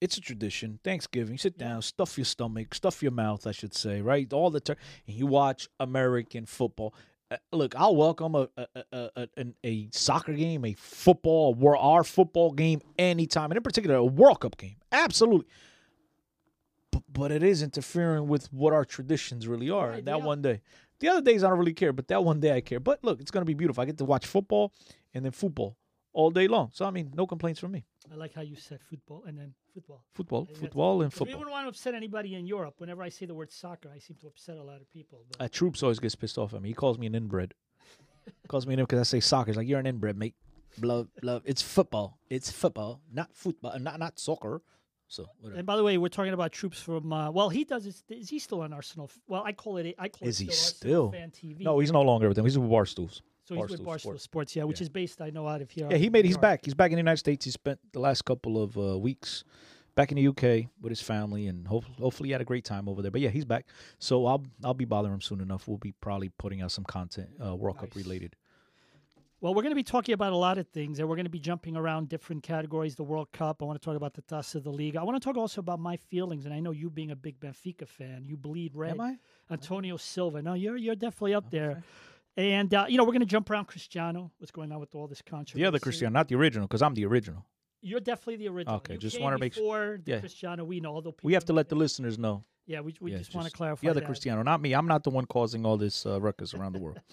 it's 0.00 0.16
a 0.16 0.20
tradition. 0.20 0.78
Thanksgiving, 0.84 1.36
sit 1.36 1.56
Yeah. 1.58 1.68
down, 1.70 1.82
stuff 1.82 2.16
your 2.16 2.24
stomach, 2.24 2.72
stuff 2.74 3.02
your 3.02 3.10
mouth, 3.12 3.46
I 3.46 3.50
should 3.52 3.74
say, 3.74 4.00
right? 4.00 4.32
All 4.32 4.48
the 4.50 4.60
time, 4.60 4.76
and 5.06 5.16
you 5.16 5.26
watch 5.26 5.68
American 5.80 6.46
football. 6.46 6.94
Uh, 7.30 7.36
look, 7.52 7.76
I'll 7.76 7.94
welcome 7.94 8.34
a 8.34 8.48
a, 8.56 8.84
a, 8.92 9.28
a 9.36 9.46
a 9.64 9.88
soccer 9.92 10.32
game, 10.32 10.64
a 10.64 10.72
football, 10.74 11.54
war 11.54 11.76
our 11.76 12.02
football 12.02 12.50
game 12.50 12.80
anytime, 12.98 13.50
and 13.50 13.56
in 13.56 13.62
particular 13.62 13.96
a 13.96 14.04
World 14.04 14.40
Cup 14.40 14.56
game. 14.56 14.76
Absolutely. 14.90 15.46
But, 16.90 17.02
but 17.12 17.30
it 17.30 17.44
is 17.44 17.62
interfering 17.62 18.26
with 18.26 18.52
what 18.52 18.72
our 18.72 18.84
traditions 18.84 19.46
really 19.46 19.70
are. 19.70 19.90
Right, 19.90 20.04
that 20.04 20.18
yeah. 20.18 20.24
one 20.24 20.42
day. 20.42 20.60
The 20.98 21.08
other 21.08 21.22
days 21.22 21.44
I 21.44 21.48
don't 21.48 21.58
really 21.58 21.72
care, 21.72 21.92
but 21.92 22.08
that 22.08 22.24
one 22.24 22.40
day 22.40 22.54
I 22.54 22.60
care. 22.60 22.80
But 22.80 23.04
look, 23.04 23.20
it's 23.20 23.30
gonna 23.30 23.44
be 23.44 23.54
beautiful. 23.54 23.80
I 23.80 23.84
get 23.84 23.98
to 23.98 24.04
watch 24.04 24.26
football 24.26 24.72
and 25.14 25.24
then 25.24 25.32
football 25.32 25.76
all 26.12 26.30
day 26.30 26.48
long. 26.48 26.70
So 26.72 26.84
I 26.84 26.90
mean, 26.90 27.12
no 27.14 27.26
complaints 27.26 27.60
from 27.60 27.72
me. 27.72 27.84
I 28.12 28.16
like 28.16 28.34
how 28.34 28.40
you 28.42 28.56
said 28.56 28.80
football 28.82 29.22
and 29.26 29.38
then 29.38 29.54
football. 29.72 30.04
Football, 30.14 30.46
football, 30.46 30.52
and 30.52 30.60
football, 30.60 31.02
and 31.02 31.12
'Cause 31.12 31.20
We 31.20 31.26
football. 31.26 31.38
wouldn't 31.40 31.52
want 31.52 31.64
to 31.66 31.68
upset 31.68 31.94
anybody 31.94 32.34
in 32.34 32.46
Europe. 32.46 32.74
Whenever 32.78 33.02
I 33.02 33.08
say 33.08 33.26
the 33.26 33.34
word 33.34 33.52
soccer, 33.52 33.90
I 33.94 33.98
seem 33.98 34.16
to 34.22 34.26
upset 34.26 34.56
a 34.56 34.62
lot 34.62 34.80
of 34.80 34.90
people. 34.90 35.24
But 35.30 35.40
Uh, 35.40 35.48
Troopz 35.48 35.82
always 35.82 35.98
gets 36.00 36.14
pissed 36.16 36.36
off 36.38 36.52
at 36.54 36.60
me. 36.62 36.70
He 36.70 36.74
calls 36.74 36.98
me 36.98 37.06
an 37.06 37.14
inbred. 37.14 37.54
calls 38.48 38.66
me 38.66 38.74
an 38.74 38.80
inbred 38.80 38.88
because 38.88 39.00
I 39.08 39.10
say 39.10 39.20
soccer. 39.20 39.50
He's 39.50 39.56
like, 39.56 39.68
you're 39.68 39.78
an 39.80 39.86
inbred, 39.86 40.16
mate. 40.16 40.34
Love, 40.80 41.08
love. 41.22 41.42
It's 41.44 41.62
football. 41.62 42.18
It's 42.28 42.50
football, 42.50 43.00
not 43.12 43.34
football, 43.34 43.78
not 43.78 43.98
not 43.98 44.18
soccer. 44.18 44.62
So 45.08 45.26
whatever. 45.40 45.58
and 45.58 45.66
by 45.66 45.76
the 45.76 45.82
way, 45.82 45.98
we're 45.98 46.08
talking 46.08 46.32
about 46.32 46.52
Troopz 46.52 46.76
from. 46.76 47.12
Uh, 47.12 47.30
well, 47.32 47.48
he 47.48 47.64
does. 47.64 47.84
Is, 47.86 48.04
is 48.08 48.28
he 48.28 48.38
still 48.38 48.60
on 48.60 48.72
Arsenal? 48.72 49.10
Well, 49.26 49.42
I 49.44 49.52
call 49.52 49.78
it. 49.78 49.96
I 49.98 50.08
call 50.08 50.28
Is 50.28 50.40
it 50.40 50.44
he 50.44 50.50
still, 50.52 51.06
Arsenal 51.06 51.10
still? 51.10 51.20
fan 51.20 51.30
TV. 51.56 51.60
No, 51.64 51.80
he's 51.80 51.90
no 51.90 52.02
longer 52.02 52.28
with 52.28 52.36
them. 52.36 52.46
He's 52.46 52.56
with 52.56 52.70
Barstools. 52.70 53.20
So 53.56 53.62
he's 53.62 53.70
with 53.78 53.80
Barstool 53.86 54.00
Sports. 54.00 54.22
Sports. 54.22 54.56
yeah, 54.56 54.64
which 54.64 54.80
Yeah. 54.80 54.84
is 54.84 54.88
based. 54.88 55.20
I 55.20 55.30
know 55.30 55.46
out 55.46 55.60
of 55.60 55.70
here. 55.70 55.88
Yeah, 55.90 55.96
he 55.96 56.08
made. 56.10 56.24
He's 56.24 56.38
back. 56.38 56.64
He's 56.64 56.74
back 56.74 56.90
in 56.90 56.96
the 56.96 57.00
United 57.00 57.18
States. 57.18 57.44
He 57.44 57.50
spent 57.50 57.78
the 57.92 58.00
last 58.00 58.24
couple 58.24 58.62
of 58.62 58.76
uh, 58.78 58.98
weeks 58.98 59.44
back 59.96 60.12
in 60.12 60.16
the 60.16 60.26
UK 60.28 60.68
with 60.80 60.90
his 60.90 61.02
family, 61.02 61.46
and 61.48 61.66
hope, 61.66 61.84
hopefully 61.98 62.28
he 62.28 62.32
had 62.32 62.40
a 62.40 62.44
great 62.44 62.64
time 62.64 62.88
over 62.88 63.02
there. 63.02 63.10
But 63.10 63.20
yeah, 63.20 63.30
he's 63.30 63.44
back. 63.44 63.66
So 63.98 64.26
I'll 64.26 64.44
I'll 64.64 64.74
be 64.74 64.84
bothering 64.84 65.14
him 65.14 65.20
soon 65.20 65.40
enough. 65.40 65.66
We'll 65.68 65.78
be 65.78 65.92
probably 65.92 66.28
putting 66.28 66.62
out 66.62 66.70
some 66.72 66.84
content 66.84 67.28
uh, 67.44 67.54
World 67.56 67.78
Cup 67.78 67.94
related. 67.94 68.36
Well, 69.42 69.54
we're 69.54 69.62
going 69.62 69.70
to 69.72 69.76
be 69.76 69.82
talking 69.82 70.12
about 70.12 70.34
a 70.34 70.36
lot 70.36 70.58
of 70.58 70.68
things, 70.68 70.98
and 70.98 71.08
we're 71.08 71.16
going 71.16 71.24
to 71.24 71.30
be 71.30 71.38
jumping 71.38 71.74
around 71.74 72.10
different 72.10 72.42
categories. 72.42 72.94
The 72.94 73.04
World 73.04 73.32
Cup. 73.32 73.62
I 73.62 73.64
want 73.64 73.80
to 73.80 73.82
talk 73.84 73.96
about 73.96 74.12
the 74.12 74.20
Taça 74.20 74.56
of 74.56 74.64
the 74.64 74.70
League. 74.70 74.96
I 74.96 75.02
want 75.02 75.16
to 75.20 75.24
talk 75.26 75.38
also 75.38 75.60
about 75.60 75.80
my 75.80 75.96
feelings, 75.96 76.44
and 76.44 76.52
I 76.52 76.60
know 76.60 76.72
you 76.72 76.90
being 76.90 77.10
a 77.10 77.16
big 77.16 77.40
Benfica 77.40 77.88
fan, 77.88 78.26
you 78.26 78.36
bleed 78.36 78.76
red. 78.76 78.90
Am 78.92 79.00
I? 79.00 79.16
Antonio 79.50 79.96
Silva. 79.96 80.42
No, 80.42 80.52
you're 80.52 80.76
you're 80.76 80.94
definitely 80.94 81.32
up 81.32 81.50
there. 81.50 81.82
And 82.36 82.72
uh, 82.72 82.86
you 82.88 82.96
know 82.96 83.04
we're 83.04 83.12
going 83.12 83.20
to 83.20 83.26
jump 83.26 83.50
around 83.50 83.66
Cristiano. 83.66 84.30
What's 84.38 84.50
going 84.50 84.72
on 84.72 84.80
with 84.80 84.94
all 84.94 85.06
this 85.06 85.22
controversy? 85.22 85.62
The 85.62 85.66
other 85.66 85.78
Cristiano, 85.78 86.12
not 86.12 86.28
the 86.28 86.36
original, 86.36 86.66
because 86.66 86.82
I'm 86.82 86.94
the 86.94 87.04
original. 87.04 87.44
You're 87.82 88.00
definitely 88.00 88.36
the 88.36 88.48
original. 88.48 88.76
Okay, 88.76 88.94
You 88.94 88.98
just 88.98 89.20
wanna 89.20 89.38
make 89.38 89.54
sure. 89.54 89.62
before 89.62 90.00
the 90.04 90.12
yeah. 90.12 90.20
Cristiano 90.20 90.64
we 90.64 90.80
know. 90.80 90.94
Although 90.94 91.14
We 91.22 91.32
have 91.32 91.44
to 91.46 91.52
let 91.52 91.68
the 91.68 91.76
listeners 91.76 92.18
know. 92.18 92.44
Yeah, 92.66 92.80
we, 92.82 92.94
we 93.00 93.10
Yeah, 93.10 93.18
just 93.18 93.34
want 93.34 93.46
to 93.46 93.50
just 93.50 93.56
clarify 93.56 93.80
The 93.80 93.90
other 93.90 94.00
that. 94.00 94.06
Cristiano, 94.06 94.44
not 94.44 94.60
me. 94.60 94.74
I'm 94.74 94.86
not 94.86 95.02
the 95.02 95.10
one 95.10 95.24
causing 95.24 95.66
all 95.66 95.76
this 95.76 96.06
uh, 96.06 96.20
ruckus 96.20 96.54
around 96.54 96.72
the 96.74 96.80
world. 96.80 97.00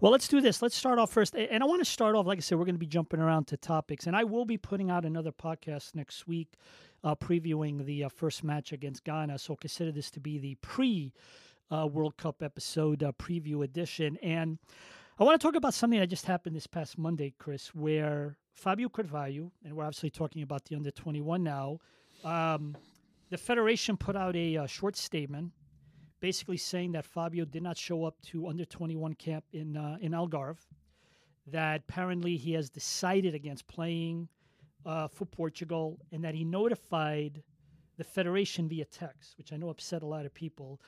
Well, 0.00 0.10
let's 0.10 0.26
do 0.26 0.40
this. 0.40 0.60
Let's 0.62 0.74
start 0.74 0.98
off 0.98 1.12
first. 1.12 1.36
And 1.36 1.62
I 1.62 1.66
want 1.66 1.80
to 1.80 1.84
start 1.84 2.16
off, 2.16 2.26
like 2.26 2.38
I 2.38 2.40
said, 2.40 2.58
we're 2.58 2.64
going 2.64 2.74
to 2.74 2.80
be 2.80 2.88
jumping 2.88 3.20
around 3.20 3.46
to 3.48 3.56
topics. 3.56 4.08
And 4.08 4.16
I 4.16 4.24
will 4.24 4.44
be 4.44 4.58
putting 4.58 4.90
out 4.90 5.04
another 5.04 5.30
podcast 5.30 5.94
next 5.94 6.26
week 6.26 6.54
uh, 7.04 7.14
previewing 7.14 7.84
the 7.84 8.04
uh, 8.04 8.08
first 8.08 8.42
match 8.42 8.72
against 8.72 9.04
Ghana. 9.04 9.38
So 9.38 9.54
consider 9.54 9.92
this 9.92 10.10
to 10.12 10.20
be 10.20 10.38
the 10.38 10.56
pre 10.56 11.12
uh, 11.72 11.86
World 11.86 12.16
Cup 12.16 12.42
episode 12.42 13.02
uh, 13.02 13.12
preview 13.12 13.64
edition. 13.64 14.18
And 14.22 14.58
I 15.18 15.24
want 15.24 15.40
to 15.40 15.46
talk 15.46 15.56
about 15.56 15.74
something 15.74 15.98
that 15.98 16.08
just 16.08 16.26
happened 16.26 16.54
this 16.54 16.66
past 16.66 16.98
Monday, 16.98 17.34
Chris, 17.38 17.74
where 17.74 18.36
Fabio 18.54 18.88
Carvalho, 18.88 19.50
and 19.64 19.74
we're 19.74 19.84
obviously 19.84 20.10
talking 20.10 20.42
about 20.42 20.64
the 20.64 20.76
under 20.76 20.90
21 20.90 21.42
now, 21.42 21.78
um, 22.24 22.76
the 23.30 23.38
Federation 23.38 23.96
put 23.96 24.14
out 24.16 24.36
a 24.36 24.58
uh, 24.58 24.66
short 24.66 24.96
statement 24.96 25.52
basically 26.20 26.56
saying 26.56 26.92
that 26.92 27.04
Fabio 27.04 27.44
did 27.44 27.62
not 27.62 27.76
show 27.76 28.04
up 28.04 28.14
to 28.22 28.46
under 28.46 28.64
21 28.64 29.14
camp 29.14 29.44
in 29.52 29.76
uh, 29.76 29.98
in 30.00 30.12
Algarve. 30.12 30.64
That 31.48 31.82
apparently 31.88 32.36
he 32.36 32.52
has 32.52 32.70
decided 32.70 33.34
against 33.34 33.66
playing 33.66 34.28
uh, 34.86 35.08
for 35.08 35.24
Portugal, 35.24 35.98
and 36.12 36.22
that 36.24 36.34
he 36.34 36.44
notified 36.44 37.42
the 37.98 38.04
federation 38.04 38.68
via 38.68 38.84
text, 38.84 39.36
which 39.36 39.52
I 39.52 39.56
know 39.56 39.68
upset 39.68 40.02
a 40.02 40.06
lot 40.06 40.24
of 40.24 40.32
people. 40.32 40.80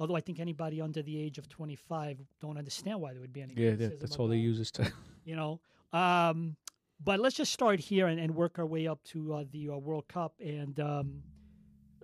Although 0.00 0.16
I 0.16 0.20
think 0.22 0.40
anybody 0.40 0.80
under 0.80 1.02
the 1.02 1.18
age 1.20 1.36
of 1.38 1.48
25 1.48 2.18
don't 2.40 2.56
understand 2.56 3.00
why 3.00 3.12
there 3.12 3.20
would 3.20 3.32
be 3.34 3.42
any. 3.42 3.54
yeah, 3.54 3.74
that, 3.74 4.00
that's 4.00 4.16
all 4.16 4.28
they 4.28 4.38
use 4.38 4.58
is 4.58 4.70
to. 4.72 4.90
you 5.24 5.36
know. 5.36 5.60
Um, 5.92 6.56
but 7.04 7.20
let's 7.20 7.36
just 7.36 7.52
start 7.52 7.80
here 7.80 8.06
and, 8.06 8.18
and 8.18 8.34
work 8.34 8.58
our 8.58 8.66
way 8.66 8.86
up 8.88 9.02
to 9.04 9.34
uh, 9.34 9.44
the 9.52 9.68
uh, 9.70 9.76
World 9.76 10.08
Cup. 10.08 10.32
And 10.40 10.78
um, 10.80 11.22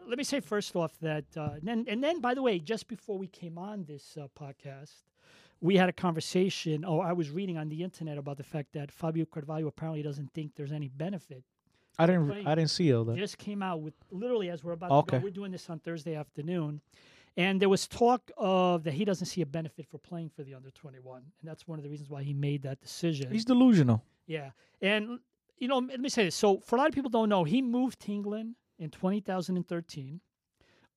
let 0.07 0.19
me 0.19 0.25
say 0.25 0.41
first 0.41 0.77
off 0.77 0.93
that, 1.01 1.25
uh, 1.37 1.51
and 1.55 1.63
then 1.63 1.85
and 1.89 2.05
then 2.05 2.21
by 2.21 2.35
the 2.35 2.43
way, 2.43 2.59
just 2.59 2.87
before 2.87 3.19
we 3.19 3.27
came 3.29 3.57
on 3.59 3.85
this 3.85 4.17
uh, 4.21 4.27
podcast, 4.39 5.03
we 5.61 5.77
had 5.77 5.89
a 5.89 5.93
conversation. 5.93 6.85
Oh, 6.87 7.01
I 7.01 7.13
was 7.13 7.31
reading 7.31 7.57
on 7.57 7.69
the 7.71 7.83
internet 7.83 8.19
about 8.19 8.37
the 8.37 8.45
fact 8.45 8.73
that 8.75 8.93
Fabio 8.93 9.25
Carvalho 9.25 9.67
apparently 9.69 10.03
doesn't 10.03 10.33
think 10.35 10.55
there's 10.55 10.73
any 10.73 10.89
benefit. 10.89 11.45
I 11.99 12.05
didn't. 12.07 12.31
I 12.47 12.55
didn't 12.55 12.71
see 12.71 12.93
all 12.93 13.05
that. 13.05 13.17
Just 13.17 13.39
came 13.39 13.63
out 13.63 13.81
with 13.81 13.95
literally 14.11 14.51
as 14.51 14.63
we're 14.63 14.73
about 14.73 14.91
Okay. 14.91 15.17
to 15.17 15.21
go. 15.21 15.25
We're 15.25 15.31
doing 15.31 15.51
this 15.53 15.71
on 15.71 15.79
Thursday 15.79 16.15
afternoon. 16.15 16.83
And 17.38 17.61
there 17.61 17.68
was 17.68 17.87
talk 17.87 18.31
of 18.38 18.85
that 18.85 18.94
he 18.94 19.05
doesn't 19.05 19.27
see 19.27 19.42
a 19.42 19.46
benefit 19.46 19.87
for 19.87 19.99
playing 19.99 20.31
for 20.31 20.42
the 20.42 20.55
under 20.55 20.70
21. 20.70 21.18
And 21.18 21.49
that's 21.51 21.68
one 21.68 21.79
of 21.79 21.83
the 21.85 21.90
reasons 21.90 22.09
why 22.09 22.22
he 22.22 22.33
made 22.33 22.62
that 22.62 22.81
decision. 22.81 23.31
He's 23.31 23.44
delusional. 23.44 24.03
Yeah, 24.27 24.51
and 24.81 25.20
you 25.59 25.68
know, 25.68 25.79
let 25.79 26.01
me 26.01 26.09
say 26.09 26.25
this. 26.25 26.35
So, 26.35 26.59
for 26.61 26.77
a 26.77 26.79
lot 26.79 26.88
of 26.88 26.94
people 26.94 27.11
don't 27.11 27.29
know, 27.29 27.44
he 27.44 27.62
moved 27.62 28.01
to 28.01 28.12
England 28.12 28.57
in 28.79 28.90
2013. 28.90 30.20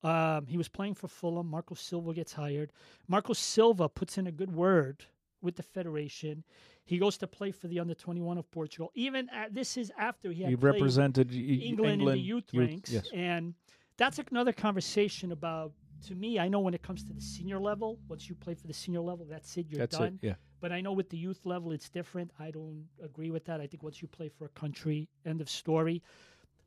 Um, 0.02 0.46
he 0.46 0.56
was 0.56 0.68
playing 0.68 0.94
for 0.94 1.08
Fulham. 1.08 1.46
Marco 1.48 1.74
Silva 1.74 2.14
gets 2.14 2.32
hired. 2.32 2.72
Marco 3.06 3.32
Silva 3.34 3.88
puts 3.88 4.16
in 4.18 4.26
a 4.26 4.32
good 4.32 4.50
word 4.52 5.04
with 5.42 5.56
the 5.56 5.62
federation. 5.62 6.42
He 6.84 6.98
goes 6.98 7.16
to 7.18 7.26
play 7.26 7.50
for 7.52 7.68
the 7.68 7.78
under 7.80 7.94
21 7.94 8.38
of 8.38 8.50
Portugal. 8.50 8.90
Even 8.94 9.28
at, 9.30 9.54
this 9.54 9.76
is 9.76 9.92
after 9.98 10.32
he 10.32 10.42
had 10.42 10.48
He 10.48 10.54
represented 10.54 11.30
y- 11.30 11.36
England, 11.36 12.00
in 12.02 12.08
the 12.08 12.18
youth, 12.18 12.44
ranks, 12.54 12.90
Yes. 12.90 13.08
and 13.14 13.54
that's 13.96 14.18
another 14.30 14.52
conversation 14.52 15.32
about. 15.32 15.72
To 16.08 16.14
me, 16.14 16.38
I 16.38 16.48
know 16.48 16.60
when 16.60 16.74
it 16.74 16.82
comes 16.82 17.04
to 17.04 17.12
the 17.12 17.20
senior 17.20 17.58
level, 17.58 17.98
once 18.08 18.28
you 18.28 18.34
play 18.34 18.54
for 18.54 18.66
the 18.66 18.72
senior 18.72 19.00
level, 19.00 19.26
that's 19.28 19.56
it. 19.56 19.66
You're 19.68 19.80
That's 19.80 19.98
done. 19.98 20.18
it. 20.22 20.26
Yeah. 20.26 20.34
But 20.60 20.72
I 20.72 20.80
know 20.80 20.92
with 20.92 21.10
the 21.10 21.16
youth 21.16 21.40
level, 21.44 21.72
it's 21.72 21.88
different. 21.88 22.30
I 22.38 22.50
don't 22.50 22.86
agree 23.02 23.30
with 23.30 23.44
that. 23.46 23.60
I 23.60 23.66
think 23.66 23.82
once 23.82 24.00
you 24.02 24.08
play 24.08 24.28
for 24.28 24.44
a 24.46 24.50
country, 24.50 25.08
end 25.24 25.40
of 25.40 25.48
story. 25.48 26.02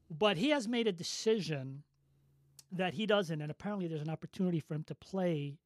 But 0.10 0.38
he 0.38 0.50
has 0.50 0.68
made 0.68 0.88
a 0.88 0.92
decision 0.92 1.84
that 2.72 2.94
he 2.94 3.06
doesn't, 3.06 3.42
and 3.42 3.52
apparently 3.52 3.88
there's 3.88 4.02
an 4.02 4.10
opportunity 4.10 4.60
for 4.60 4.74
him 4.74 4.84
to 4.86 4.96
play 4.96 5.58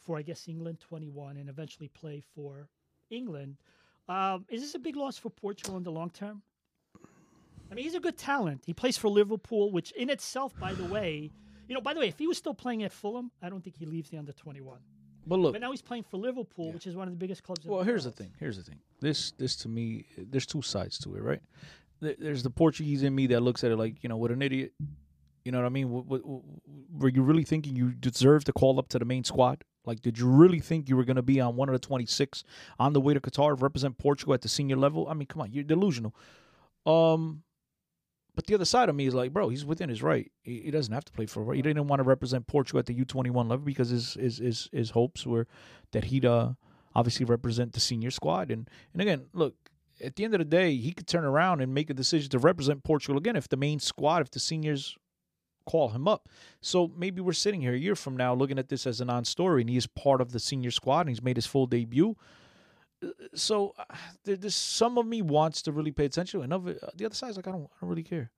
for, 0.00 0.18
I 0.18 0.22
guess, 0.22 0.46
England 0.48 0.80
21 0.80 1.38
and 1.38 1.48
eventually 1.48 1.88
play 1.88 2.22
for 2.34 2.68
England. 3.10 3.56
Um, 4.08 4.44
is 4.50 4.60
this 4.60 4.74
a 4.74 4.78
big 4.78 4.96
loss 4.96 5.16
for 5.16 5.30
Portugal 5.30 5.76
in 5.78 5.82
the 5.82 5.92
long 5.92 6.10
term? 6.10 6.42
I 7.70 7.74
mean, 7.74 7.84
he's 7.84 7.94
a 7.94 8.00
good 8.00 8.18
talent. 8.18 8.62
He 8.66 8.74
plays 8.74 8.98
for 8.98 9.08
Liverpool, 9.08 9.72
which 9.72 9.90
in 9.92 10.10
itself, 10.10 10.52
by 10.60 10.74
the 10.74 10.84
way, 10.84 11.30
you 11.68 11.74
know, 11.74 11.80
by 11.80 11.94
the 11.94 12.00
way, 12.00 12.08
if 12.08 12.18
he 12.18 12.26
was 12.26 12.36
still 12.38 12.54
playing 12.54 12.82
at 12.82 12.92
Fulham, 12.92 13.30
I 13.42 13.48
don't 13.48 13.62
think 13.62 13.76
he 13.76 13.86
leaves 13.86 14.10
the 14.10 14.18
under 14.18 14.32
21. 14.32 14.78
But 15.26 15.38
look, 15.38 15.54
But 15.54 15.60
now 15.62 15.70
he's 15.70 15.82
playing 15.82 16.02
for 16.04 16.18
Liverpool, 16.18 16.66
Yeah. 16.66 16.72
which 16.72 16.86
is 16.86 16.94
one 16.96 17.08
of 17.08 17.14
the 17.14 17.18
biggest 17.18 17.42
clubs. 17.42 17.64
in 17.64 17.70
Well, 17.72 17.82
here's 17.82 18.04
the 18.04 18.10
thing. 18.10 18.32
Here's 18.38 18.56
the 18.56 18.62
thing. 18.62 18.78
This, 19.00 19.32
this 19.32 19.56
to 19.56 19.68
me, 19.68 20.06
there's 20.18 20.46
two 20.46 20.60
sides 20.62 20.98
to 20.98 21.14
it, 21.16 21.22
right? 21.22 21.40
There's 22.00 22.42
the 22.42 22.50
Portuguese 22.50 23.02
in 23.02 23.14
me 23.14 23.26
that 23.28 23.40
looks 23.40 23.64
at 23.64 23.70
it 23.70 23.76
like, 23.76 24.02
you 24.02 24.08
know, 24.10 24.16
what 24.18 24.30
an 24.30 24.42
idiot. 24.42 24.72
You 25.44 25.52
know 25.52 25.58
what 25.58 25.66
I 25.66 25.70
mean? 25.70 25.90
What, 25.90 26.06
what, 26.06 26.22
were 26.92 27.08
you 27.08 27.22
really 27.22 27.44
thinking 27.44 27.74
you 27.76 27.92
deserved 27.92 28.46
to 28.46 28.52
call 28.52 28.78
up 28.78 28.88
to 28.88 28.98
the 28.98 29.04
main 29.06 29.24
squad? 29.24 29.64
Like, 29.86 30.00
did 30.00 30.18
you 30.18 30.26
really 30.26 30.60
think 30.60 30.88
you 30.88 30.96
were 30.96 31.04
going 31.04 31.16
to 31.16 31.22
be 31.22 31.40
on 31.40 31.56
one 31.56 31.68
of 31.68 31.74
the 31.74 31.78
26 31.78 32.44
on 32.78 32.92
the 32.94 33.00
way 33.00 33.14
to 33.14 33.20
Qatar 33.20 33.56
to 33.56 33.62
represent 33.62 33.98
Portugal 33.98 34.34
at 34.34 34.40
the 34.42 34.48
senior 34.48 34.76
level? 34.76 35.06
I 35.08 35.14
mean, 35.14 35.26
come 35.26 35.42
on, 35.42 35.52
you're 35.52 35.64
delusional. 35.64 36.14
Um, 36.86 37.42
but 38.34 38.46
the 38.46 38.54
other 38.54 38.64
side 38.64 38.88
of 38.88 38.96
me 38.96 39.06
is 39.06 39.14
like, 39.14 39.32
bro, 39.32 39.48
he's 39.48 39.64
within 39.64 39.88
his 39.88 40.02
right. 40.02 40.30
He, 40.42 40.62
he 40.62 40.70
doesn't 40.70 40.92
have 40.92 41.04
to 41.04 41.12
play 41.12 41.26
for. 41.26 41.54
He 41.54 41.62
didn't 41.62 41.86
want 41.86 42.00
to 42.00 42.04
represent 42.04 42.46
Portugal 42.46 42.80
at 42.80 42.86
the 42.86 42.94
U21 42.94 43.48
level 43.48 43.64
because 43.64 43.90
his 43.90 44.14
his 44.14 44.38
his, 44.38 44.68
his 44.72 44.90
hopes 44.90 45.26
were 45.26 45.46
that 45.92 46.04
he'd 46.04 46.24
uh, 46.24 46.50
obviously 46.94 47.24
represent 47.24 47.72
the 47.72 47.80
senior 47.80 48.10
squad. 48.10 48.50
And 48.50 48.68
and 48.92 49.02
again, 49.02 49.26
look, 49.32 49.54
at 50.02 50.16
the 50.16 50.24
end 50.24 50.34
of 50.34 50.38
the 50.38 50.44
day, 50.44 50.76
he 50.76 50.92
could 50.92 51.06
turn 51.06 51.24
around 51.24 51.60
and 51.60 51.72
make 51.72 51.90
a 51.90 51.94
decision 51.94 52.30
to 52.30 52.38
represent 52.38 52.82
Portugal 52.82 53.18
again 53.18 53.36
if 53.36 53.48
the 53.48 53.56
main 53.56 53.78
squad, 53.78 54.22
if 54.22 54.30
the 54.30 54.40
seniors 54.40 54.96
call 55.66 55.90
him 55.90 56.08
up. 56.08 56.28
So 56.60 56.90
maybe 56.96 57.20
we're 57.20 57.32
sitting 57.32 57.60
here 57.60 57.74
a 57.74 57.78
year 57.78 57.94
from 57.94 58.16
now 58.16 58.34
looking 58.34 58.58
at 58.58 58.68
this 58.68 58.86
as 58.86 59.00
a 59.00 59.04
non-story, 59.04 59.62
and 59.62 59.70
he 59.70 59.76
is 59.76 59.86
part 59.86 60.20
of 60.20 60.32
the 60.32 60.40
senior 60.40 60.70
squad, 60.70 61.00
and 61.00 61.08
he's 61.10 61.22
made 61.22 61.36
his 61.36 61.46
full 61.46 61.66
debut. 61.66 62.16
So 63.34 63.74
uh, 63.78 63.84
there, 64.24 64.36
there's 64.36 64.54
some 64.54 64.98
of 64.98 65.06
me 65.06 65.22
wants 65.22 65.62
to 65.62 65.72
really 65.72 65.92
pay 65.92 66.04
attention, 66.04 66.42
and 66.42 66.52
of 66.52 66.68
it, 66.68 66.78
uh, 66.82 66.88
the 66.96 67.06
other 67.06 67.14
side's 67.14 67.36
like 67.36 67.46
I 67.48 67.52
don't, 67.52 67.64
I 67.64 67.76
don't 67.80 67.90
really 67.90 68.02
care. 68.02 68.30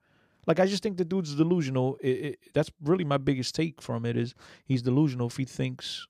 Like 0.46 0.60
I 0.60 0.66
just 0.66 0.82
think 0.82 0.96
the 0.96 1.04
dude's 1.04 1.34
delusional. 1.34 1.96
It, 2.00 2.08
it, 2.08 2.38
that's 2.54 2.70
really 2.82 3.04
my 3.04 3.18
biggest 3.18 3.54
take 3.54 3.82
from 3.82 4.06
it 4.06 4.16
is 4.16 4.34
he's 4.64 4.82
delusional 4.82 5.26
if 5.26 5.36
he 5.36 5.44
thinks 5.44 6.06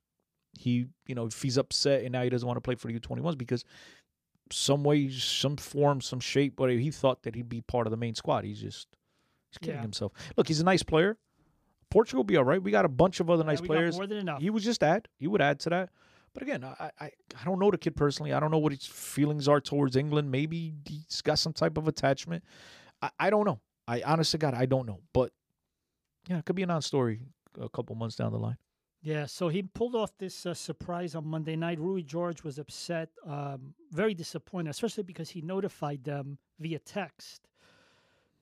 he, 0.58 0.86
you 1.06 1.14
know, 1.14 1.26
if 1.26 1.40
he's 1.42 1.56
upset 1.56 2.02
and 2.02 2.12
now 2.12 2.22
he 2.22 2.28
doesn't 2.30 2.46
want 2.46 2.56
to 2.58 2.60
play 2.60 2.74
for 2.74 2.88
the 2.92 2.98
U21s 2.98 3.36
because 3.38 3.64
some 4.52 4.84
way, 4.84 5.08
some 5.10 5.56
form, 5.56 6.00
some 6.00 6.20
shape, 6.20 6.60
whatever 6.60 6.78
he 6.78 6.90
thought 6.90 7.22
that 7.22 7.34
he'd 7.34 7.48
be 7.48 7.62
part 7.62 7.86
of 7.86 7.90
the 7.90 7.96
main 7.96 8.14
squad. 8.14 8.44
He's 8.44 8.60
just 8.60 8.88
he's 9.50 9.58
kidding 9.58 9.76
Yeah. 9.76 9.82
himself. 9.82 10.12
Look, 10.36 10.48
he's 10.48 10.60
a 10.60 10.64
nice 10.64 10.82
player. 10.82 11.16
Portugal 11.90 12.18
will 12.18 12.24
be 12.24 12.36
all 12.36 12.44
right. 12.44 12.62
We 12.62 12.70
got 12.70 12.84
a 12.84 12.88
bunch 12.88 13.20
of 13.20 13.30
other 13.30 13.42
Yeah, 13.42 13.46
nice 13.50 13.60
players. 13.60 13.96
more 13.96 14.06
than 14.06 14.18
enough. 14.18 14.40
He 14.42 14.50
would 14.50 14.62
just 14.62 14.82
add. 14.82 15.08
He 15.18 15.26
would 15.28 15.40
add 15.40 15.60
to 15.60 15.70
that. 15.70 15.90
But 16.36 16.42
again, 16.42 16.64
I, 16.64 16.90
I 17.00 17.04
I 17.40 17.44
don't 17.46 17.58
know 17.58 17.70
the 17.70 17.78
kid 17.78 17.96
personally. 17.96 18.34
I 18.34 18.40
don't 18.40 18.50
know 18.50 18.58
what 18.58 18.72
his 18.72 18.84
feelings 18.84 19.48
are 19.48 19.58
towards 19.58 19.96
England. 19.96 20.30
Maybe 20.30 20.74
he's 20.86 21.22
got 21.22 21.38
some 21.38 21.54
type 21.54 21.78
of 21.78 21.88
attachment. 21.88 22.44
I, 23.00 23.08
I 23.18 23.30
don't 23.30 23.46
know. 23.46 23.58
I 23.88 24.02
honestly, 24.04 24.38
God, 24.38 24.52
I 24.52 24.66
don't 24.66 24.84
know. 24.84 25.00
But 25.14 25.32
yeah, 26.28 26.36
it 26.36 26.44
could 26.44 26.54
be 26.54 26.62
a 26.62 26.66
non-story 26.66 27.22
a 27.58 27.70
couple 27.70 27.96
months 27.96 28.16
down 28.16 28.32
the 28.32 28.38
line. 28.38 28.58
Yeah, 29.00 29.24
so 29.24 29.48
he 29.48 29.62
pulled 29.62 29.94
off 29.94 30.12
this 30.18 30.44
uh, 30.44 30.52
surprise 30.52 31.14
on 31.14 31.26
Monday 31.26 31.56
night. 31.56 31.80
Rui 31.80 32.04
Jorge 32.10 32.40
was 32.44 32.58
upset, 32.58 33.08
um, 33.26 33.72
very 33.90 34.12
disappointed, 34.12 34.68
especially 34.68 35.04
because 35.04 35.30
he 35.30 35.40
notified 35.40 36.04
them 36.04 36.36
via 36.58 36.80
text, 36.80 37.48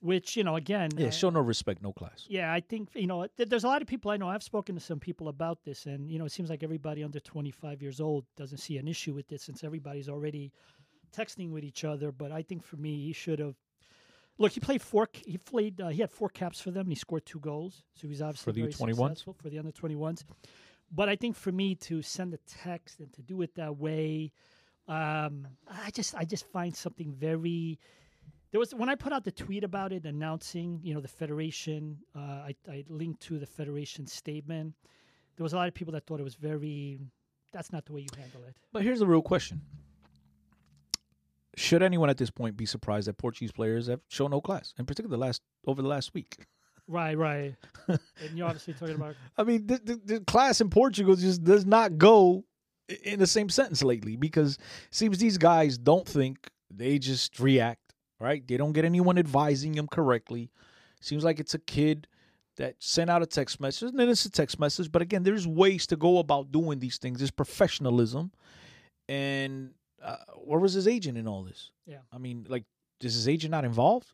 which 0.04 0.36
you 0.36 0.44
know, 0.44 0.56
again, 0.56 0.90
Yeah, 0.96 1.06
uh, 1.08 1.10
show 1.10 1.30
no 1.30 1.40
respect, 1.40 1.82
no 1.82 1.92
class. 1.92 2.26
yeah, 2.28 2.52
I 2.52 2.60
think 2.60 2.90
you 2.94 3.06
know, 3.06 3.26
th- 3.36 3.48
there's 3.48 3.64
a 3.64 3.68
lot 3.68 3.80
of 3.82 3.88
people 3.88 4.10
I 4.10 4.16
know. 4.18 4.28
I've 4.28 4.42
spoken 4.42 4.74
to 4.74 4.80
some 4.80 5.00
people 5.00 5.28
about 5.28 5.64
this, 5.64 5.86
and 5.86 6.10
you 6.10 6.18
know, 6.18 6.26
it 6.26 6.32
seems 6.32 6.50
like 6.50 6.62
everybody 6.62 7.02
under 7.02 7.20
25 7.20 7.80
years 7.82 8.00
old 8.00 8.24
doesn't 8.36 8.58
see 8.58 8.76
an 8.76 8.86
issue 8.86 9.14
with 9.14 9.26
this 9.28 9.42
since 9.42 9.64
everybody's 9.64 10.08
already 10.08 10.52
texting 11.16 11.50
with 11.50 11.64
each 11.64 11.84
other. 11.84 12.12
But 12.12 12.30
I 12.32 12.42
think 12.42 12.62
for 12.62 12.76
me, 12.76 12.92
he 13.06 13.12
should 13.12 13.38
have. 13.38 13.56
Look, 14.36 14.52
he 14.52 14.60
played 14.60 14.82
four. 14.82 15.08
He 15.24 15.38
played. 15.38 15.80
Uh, 15.80 15.88
he 15.88 16.00
had 16.00 16.10
four 16.10 16.28
caps 16.28 16.60
for 16.60 16.70
them. 16.70 16.82
And 16.82 16.92
he 16.92 16.96
scored 16.96 17.24
two 17.24 17.40
goals, 17.40 17.82
so 17.94 18.06
he's 18.08 18.20
obviously 18.20 18.44
for 18.44 18.52
the 18.52 18.60
very 18.62 18.72
U21s? 18.72 19.08
successful 19.08 19.32
for 19.40 19.48
the 19.48 19.58
under 19.58 19.72
21s. 19.72 20.24
But 20.90 21.08
I 21.08 21.16
think 21.16 21.34
for 21.36 21.50
me 21.52 21.76
to 21.76 22.02
send 22.02 22.34
a 22.34 22.38
text 22.64 23.00
and 23.00 23.10
to 23.14 23.22
do 23.22 23.40
it 23.42 23.54
that 23.54 23.76
way, 23.78 24.32
um, 24.86 25.46
I 25.86 25.90
just 25.92 26.14
I 26.14 26.24
just 26.24 26.44
find 26.52 26.74
something 26.76 27.10
very. 27.12 27.78
There 28.54 28.60
was 28.60 28.72
when 28.72 28.88
I 28.88 28.94
put 28.94 29.12
out 29.12 29.24
the 29.24 29.32
tweet 29.32 29.64
about 29.64 29.92
it 29.92 30.04
announcing, 30.04 30.78
you 30.84 30.94
know, 30.94 31.00
the 31.00 31.08
federation. 31.08 31.98
Uh, 32.14 32.20
I, 32.20 32.54
I 32.70 32.84
linked 32.88 33.20
to 33.22 33.40
the 33.40 33.46
federation 33.46 34.06
statement. 34.06 34.74
There 35.34 35.42
was 35.42 35.54
a 35.54 35.56
lot 35.56 35.66
of 35.66 35.74
people 35.74 35.92
that 35.94 36.06
thought 36.06 36.20
it 36.20 36.22
was 36.22 36.36
very. 36.36 37.00
That's 37.52 37.72
not 37.72 37.84
the 37.84 37.94
way 37.94 38.02
you 38.02 38.06
handle 38.16 38.42
it. 38.46 38.54
But 38.72 38.84
here's 38.84 39.00
the 39.00 39.08
real 39.08 39.22
question: 39.22 39.60
Should 41.56 41.82
anyone 41.82 42.08
at 42.10 42.16
this 42.16 42.30
point 42.30 42.56
be 42.56 42.64
surprised 42.64 43.08
that 43.08 43.18
Portuguese 43.18 43.50
players 43.50 43.88
have 43.88 44.02
shown 44.06 44.30
no 44.30 44.40
class, 44.40 44.72
in 44.78 44.86
particular 44.86 45.10
the 45.10 45.20
last 45.20 45.42
over 45.66 45.82
the 45.82 45.88
last 45.88 46.14
week? 46.14 46.46
Right, 46.86 47.18
right. 47.18 47.56
and 47.88 47.98
you're 48.36 48.46
obviously 48.46 48.74
talking 48.74 48.94
about 48.94 49.16
I 49.36 49.42
mean, 49.42 49.66
the, 49.66 49.80
the, 49.82 50.00
the 50.04 50.20
class 50.20 50.60
in 50.60 50.70
Portugal 50.70 51.16
just 51.16 51.42
does 51.42 51.66
not 51.66 51.98
go 51.98 52.44
in 53.02 53.18
the 53.18 53.26
same 53.26 53.48
sentence 53.48 53.82
lately 53.82 54.14
because 54.14 54.58
it 54.58 54.94
seems 54.94 55.18
these 55.18 55.38
guys 55.38 55.76
don't 55.76 56.06
think 56.06 56.48
they 56.70 57.00
just 57.00 57.40
react, 57.40 57.83
right? 58.24 58.46
They 58.46 58.56
don't 58.56 58.72
get 58.72 58.84
anyone 58.84 59.18
advising 59.18 59.72
them 59.72 59.86
correctly. 59.86 60.50
Seems 61.00 61.22
like 61.22 61.38
it's 61.38 61.54
a 61.54 61.58
kid 61.58 62.08
that 62.56 62.76
sent 62.78 63.10
out 63.10 63.22
a 63.22 63.26
text 63.26 63.60
message, 63.60 63.90
and 63.90 63.98
then 63.98 64.08
it's 64.08 64.24
a 64.24 64.30
text 64.30 64.58
message. 64.58 64.90
But 64.90 65.02
again, 65.02 65.22
there's 65.22 65.46
ways 65.46 65.86
to 65.88 65.96
go 65.96 66.18
about 66.18 66.50
doing 66.50 66.78
these 66.78 66.98
things. 66.98 67.18
There's 67.18 67.30
professionalism, 67.30 68.32
and 69.08 69.72
uh, 70.02 70.16
where 70.36 70.60
was 70.60 70.72
his 70.72 70.88
agent 70.88 71.18
in 71.18 71.28
all 71.28 71.42
this? 71.42 71.70
Yeah. 71.86 71.98
I 72.12 72.18
mean, 72.18 72.46
like, 72.48 72.64
is 73.02 73.14
his 73.14 73.28
agent 73.28 73.50
not 73.50 73.64
involved? 73.64 74.12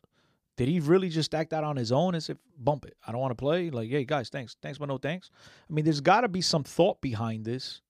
Did 0.57 0.67
he 0.67 0.79
really 0.79 1.09
just 1.09 1.33
act 1.33 1.53
out 1.53 1.63
on 1.63 1.77
his 1.77 1.91
own 1.91 2.13
and 2.13 2.23
say, 2.23 2.35
"Bump 2.57 2.85
it, 2.85 2.97
I 3.07 3.11
don't 3.11 3.21
want 3.21 3.31
to 3.31 3.35
play"? 3.35 3.69
Like, 3.69 3.89
hey 3.89 4.03
guys, 4.03 4.29
thanks, 4.29 4.57
thanks, 4.61 4.77
but 4.77 4.89
no 4.89 4.97
thanks. 4.97 5.31
I 5.69 5.73
mean, 5.73 5.85
there's 5.85 6.01
got 6.01 6.21
to 6.21 6.27
be 6.27 6.41
some 6.41 6.63
thought 6.63 6.99
behind 7.01 7.45
this, 7.45 7.81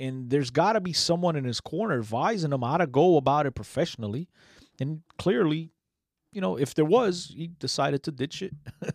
and 0.00 0.28
there's 0.28 0.50
got 0.50 0.72
to 0.72 0.80
be 0.80 0.92
someone 0.92 1.36
in 1.36 1.44
his 1.44 1.60
corner 1.60 1.98
advising 1.98 2.52
him 2.52 2.62
how 2.62 2.78
to 2.78 2.86
go 2.86 3.16
about 3.16 3.46
it 3.46 3.54
professionally. 3.54 4.28
And 4.80 5.02
clearly, 5.18 5.70
you 6.32 6.40
know, 6.40 6.56
if 6.56 6.74
there 6.74 6.84
was, 6.84 7.32
he 7.36 7.48
decided 7.58 8.02
to 8.04 8.12
ditch 8.12 8.42
it. 8.42 8.54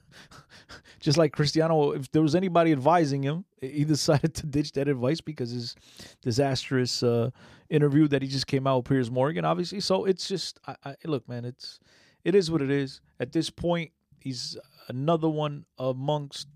Just 1.00 1.18
like 1.18 1.34
Cristiano, 1.34 1.92
if 1.92 2.12
there 2.12 2.22
was 2.22 2.34
anybody 2.34 2.72
advising 2.72 3.24
him, 3.24 3.46
he 3.62 3.84
decided 3.96 4.34
to 4.36 4.46
ditch 4.46 4.72
that 4.74 4.88
advice 4.88 5.22
because 5.22 5.52
his 5.52 5.76
disastrous 6.22 7.04
uh, 7.04 7.30
interview 7.70 8.08
that 8.08 8.22
he 8.22 8.28
just 8.28 8.48
came 8.48 8.66
out 8.66 8.78
with 8.78 8.86
Piers 8.86 9.12
Morgan, 9.12 9.46
obviously. 9.46 9.80
So 9.80 10.06
it's 10.06 10.28
just, 10.28 10.60
I, 10.66 10.76
I 10.84 10.96
look, 11.06 11.28
man, 11.28 11.46
it's 11.46 11.80
it 12.24 12.34
is 12.34 12.50
what 12.50 12.62
it 12.62 12.72
is. 12.72 13.02
At 13.20 13.32
this 13.32 13.50
point, 13.50 13.92
he's 14.20 14.58
another 14.88 15.30
one 15.30 15.66
amongst 15.78 16.48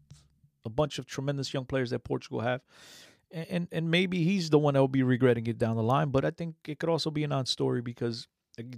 a 0.66 0.70
bunch 0.70 0.98
of 0.98 1.06
tremendous 1.06 1.54
young 1.54 1.66
players 1.66 1.92
that 1.92 2.00
Portugal 2.00 2.42
have. 2.42 2.62
And, 3.32 3.48
and 3.50 3.68
and 3.72 3.92
maybe 3.92 4.24
he's 4.24 4.50
the 4.50 4.58
one 4.58 4.74
that 4.74 4.80
will 4.80 4.88
be 4.88 5.04
regretting 5.04 5.46
it 5.46 5.60
down 5.60 5.76
the 5.76 5.84
line. 5.84 6.10
But 6.10 6.26
I 6.26 6.32
think 6.32 6.56
it 6.68 6.80
could 6.80 6.90
also 6.90 7.12
be 7.12 7.24
a 7.24 7.28
non-story 7.28 7.82
because 7.82 8.28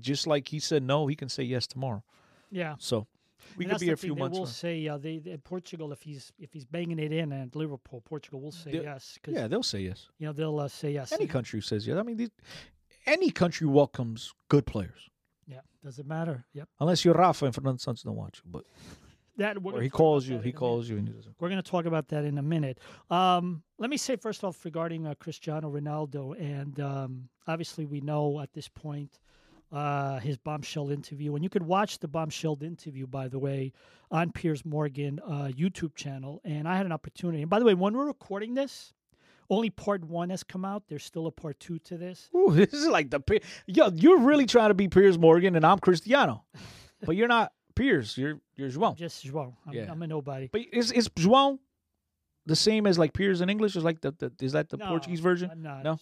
just 0.02 0.28
like 0.28 0.48
he 0.48 0.60
said 0.60 0.84
no, 0.84 1.08
he 1.08 1.16
can 1.16 1.30
say 1.30 1.44
yes 1.44 1.68
tomorrow. 1.68 2.04
yeah. 2.52 2.76
So 2.80 3.08
we 3.58 3.66
And 3.66 3.72
could 3.74 3.82
be 3.82 3.90
a 3.92 3.98
few 3.98 4.14
thing, 4.14 4.20
months. 4.20 4.38
From- 4.38 4.48
say 4.48 4.88
uh, 4.88 4.98
they, 4.98 5.18
they 5.18 5.36
Portugal 5.38 5.92
if 5.92 6.02
he's 6.04 6.32
if 6.40 6.54
he's 6.54 6.66
banging 6.66 7.00
it 7.00 7.12
in 7.12 7.32
at 7.34 7.56
Liverpool, 7.56 8.02
Portugal 8.02 8.40
will 8.42 8.52
say 8.52 8.72
Yeah. 8.74 8.82
yes 8.82 9.18
yeah, 9.28 9.48
they'll 9.48 9.64
say 9.64 9.82
yes. 9.82 10.10
you 10.20 10.28
know 10.28 10.34
they'll 10.34 10.60
uh, 10.60 10.68
say 10.68 10.92
yes. 10.94 11.12
Any 11.12 11.28
country 11.28 11.62
says 11.62 11.86
yes. 11.88 11.98
I 11.98 12.04
mean, 12.04 12.18
these, 12.18 12.30
any 13.06 13.32
country 13.32 13.66
welcomes 13.68 14.34
good 14.48 14.66
players, 14.66 15.10
Yeah, 15.48 15.62
doesn't 15.84 16.08
matter. 16.08 16.46
Yep. 16.54 16.70
unless 16.80 17.04
you're 17.04 17.16
Rafa 17.16 17.46
and 17.46 17.56
Fernando 17.56 17.78
Santos 17.80 18.04
don't 18.04 18.16
want 18.16 18.40
you. 18.44 18.52
But 18.52 18.66
That 19.38 19.58
or 19.64 19.82
he 19.82 19.90
calls 19.90 20.28
you, 20.28 20.34
he 20.34 20.36
in 20.36 20.42
minute. 20.44 20.56
calls 20.58 20.88
you, 20.90 20.98
and 20.98 21.08
he 21.08 21.14
doesn't. 21.14 21.36
We're 21.40 21.50
going 21.50 21.64
to 21.64 21.68
talk 21.68 21.86
about 21.86 22.10
that 22.10 22.26
in 22.26 22.38
a 22.38 22.44
minute. 22.44 22.80
Um, 23.10 23.64
let 23.80 23.90
me 23.90 23.98
say 23.98 24.18
first 24.18 24.44
off 24.44 24.64
regarding 24.66 25.08
uh, 25.08 25.16
Cristiano 25.20 25.72
Ronaldo, 25.72 26.40
and 26.40 26.80
um, 26.80 27.30
obviously 27.48 27.86
we 27.86 28.02
know 28.02 28.40
at 28.42 28.54
this 28.54 28.68
point 28.68 29.20
uh, 29.72 30.20
his 30.20 30.38
bombshell 30.38 30.92
interview, 30.92 31.36
and 31.36 31.44
you 31.44 31.50
could 31.50 31.64
watch 31.64 32.00
the 32.00 32.08
bombshell 32.08 32.58
interview, 32.62 33.08
by 33.08 33.28
the 33.28 33.40
way, 33.40 33.72
on 34.10 34.32
Piers 34.32 34.66
Morgan 34.66 35.20
uh, 35.26 35.50
YouTube 35.56 35.96
channel. 35.96 36.42
And 36.44 36.68
I 36.68 36.78
had 36.78 36.86
an 36.86 36.92
opportunity. 36.92 37.42
And 37.42 37.50
by 37.50 37.60
the 37.60 37.66
way, 37.66 37.74
when 37.74 37.96
we're 37.96 38.08
recording 38.08 38.54
this, 38.54 38.94
only 39.50 39.70
part 39.70 40.04
one 40.06 40.30
has 40.30 40.44
come 40.44 40.66
out. 40.66 40.84
There's 40.88 41.04
still 41.04 41.28
a 41.28 41.32
part 41.32 41.60
two 41.60 41.80
to 41.80 41.98
this. 41.98 42.30
Ooh, 42.36 42.52
this 42.54 42.74
is 42.74 42.88
like 42.88 43.10
the 43.10 43.22
yo. 43.68 43.90
You're 43.94 44.20
really 44.20 44.46
trying 44.46 44.70
to 44.70 44.74
be 44.74 44.88
Piers 44.88 45.18
Morgan, 45.18 45.56
and 45.56 45.66
I'm 45.66 45.80
Cristiano, 45.80 46.46
but 47.06 47.16
you're 47.16 47.28
not 47.28 47.52
Piers. 47.76 48.18
You're 48.18 48.40
you're 48.56 48.70
João. 48.70 48.96
Just 48.96 49.26
João. 49.26 49.54
I'm, 49.68 49.74
Yeah. 49.74 49.92
I'm 49.92 50.02
a 50.02 50.08
nobody. 50.08 50.50
But 50.52 50.62
is 50.72 50.92
is 50.92 51.10
João 51.10 51.60
the 52.46 52.56
same 52.56 52.88
as 52.88 52.98
like 52.98 53.14
Piers 53.14 53.42
in 53.42 53.50
English? 53.50 53.76
Is 53.76 53.84
like 53.84 54.02
the, 54.02 54.12
the 54.12 54.32
is 54.44 54.54
that 54.54 54.70
the 54.70 54.78
No, 54.78 54.88
Portuguese 54.88 55.20
version? 55.20 55.52
No? 55.58 55.82
No. 55.84 56.00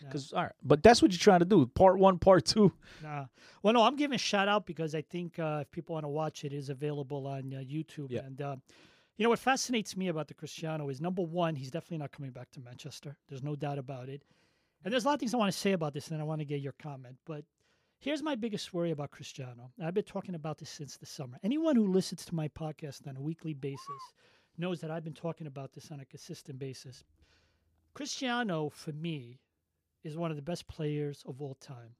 Because 0.00 0.32
all 0.32 0.44
right, 0.44 0.52
but 0.62 0.82
that's 0.82 1.00
what 1.00 1.10
you're 1.12 1.18
trying 1.18 1.40
to 1.40 1.44
do. 1.44 1.66
Part 1.66 1.98
one, 1.98 2.18
part 2.18 2.44
two. 2.44 2.72
Nah. 3.02 3.26
Well, 3.62 3.74
no, 3.74 3.82
I'm 3.82 3.96
giving 3.96 4.14
a 4.14 4.18
shout 4.18 4.48
out 4.48 4.66
because 4.66 4.94
I 4.94 5.02
think 5.02 5.38
uh, 5.38 5.60
if 5.62 5.70
people 5.70 5.94
want 5.94 6.04
to 6.04 6.08
watch 6.08 6.44
it, 6.44 6.52
it 6.52 6.56
is 6.56 6.68
available 6.68 7.26
on 7.26 7.54
uh, 7.54 7.58
YouTube. 7.58 8.10
Yeah. 8.10 8.20
And 8.20 8.40
uh, 8.40 8.56
you 9.16 9.24
know 9.24 9.30
what 9.30 9.38
fascinates 9.38 9.96
me 9.96 10.08
about 10.08 10.28
the 10.28 10.34
Cristiano 10.34 10.88
is 10.88 11.00
number 11.00 11.22
one, 11.22 11.54
he's 11.56 11.70
definitely 11.70 11.98
not 11.98 12.12
coming 12.12 12.30
back 12.30 12.50
to 12.52 12.60
Manchester. 12.60 13.16
There's 13.28 13.42
no 13.42 13.56
doubt 13.56 13.78
about 13.78 14.08
it. 14.08 14.22
And 14.84 14.92
there's 14.92 15.04
a 15.04 15.08
lot 15.08 15.14
of 15.14 15.20
things 15.20 15.34
I 15.34 15.38
want 15.38 15.52
to 15.52 15.58
say 15.58 15.72
about 15.72 15.92
this, 15.92 16.08
and 16.08 16.20
I 16.20 16.24
want 16.24 16.40
to 16.40 16.44
get 16.44 16.60
your 16.60 16.74
comment. 16.80 17.16
But 17.26 17.44
here's 17.98 18.22
my 18.22 18.36
biggest 18.36 18.72
worry 18.72 18.92
about 18.92 19.10
Cristiano. 19.10 19.72
I've 19.82 19.94
been 19.94 20.04
talking 20.04 20.36
about 20.36 20.58
this 20.58 20.70
since 20.70 20.96
the 20.96 21.06
summer. 21.06 21.36
Anyone 21.42 21.74
who 21.74 21.88
listens 21.88 22.24
to 22.26 22.34
my 22.34 22.48
podcast 22.48 23.08
on 23.08 23.16
a 23.16 23.20
weekly 23.20 23.54
basis 23.54 24.12
knows 24.58 24.80
that 24.80 24.90
I've 24.90 25.04
been 25.04 25.12
talking 25.12 25.46
about 25.46 25.72
this 25.72 25.90
on 25.90 26.00
a 26.00 26.04
consistent 26.04 26.58
basis. 26.58 27.04
Cristiano, 27.94 28.68
for 28.68 28.92
me, 28.92 29.40
is 30.04 30.16
one 30.16 30.30
of 30.30 30.36
the 30.36 30.42
best 30.42 30.68
players 30.68 31.24
of 31.26 31.40
all 31.42 31.54
time. 31.54 31.94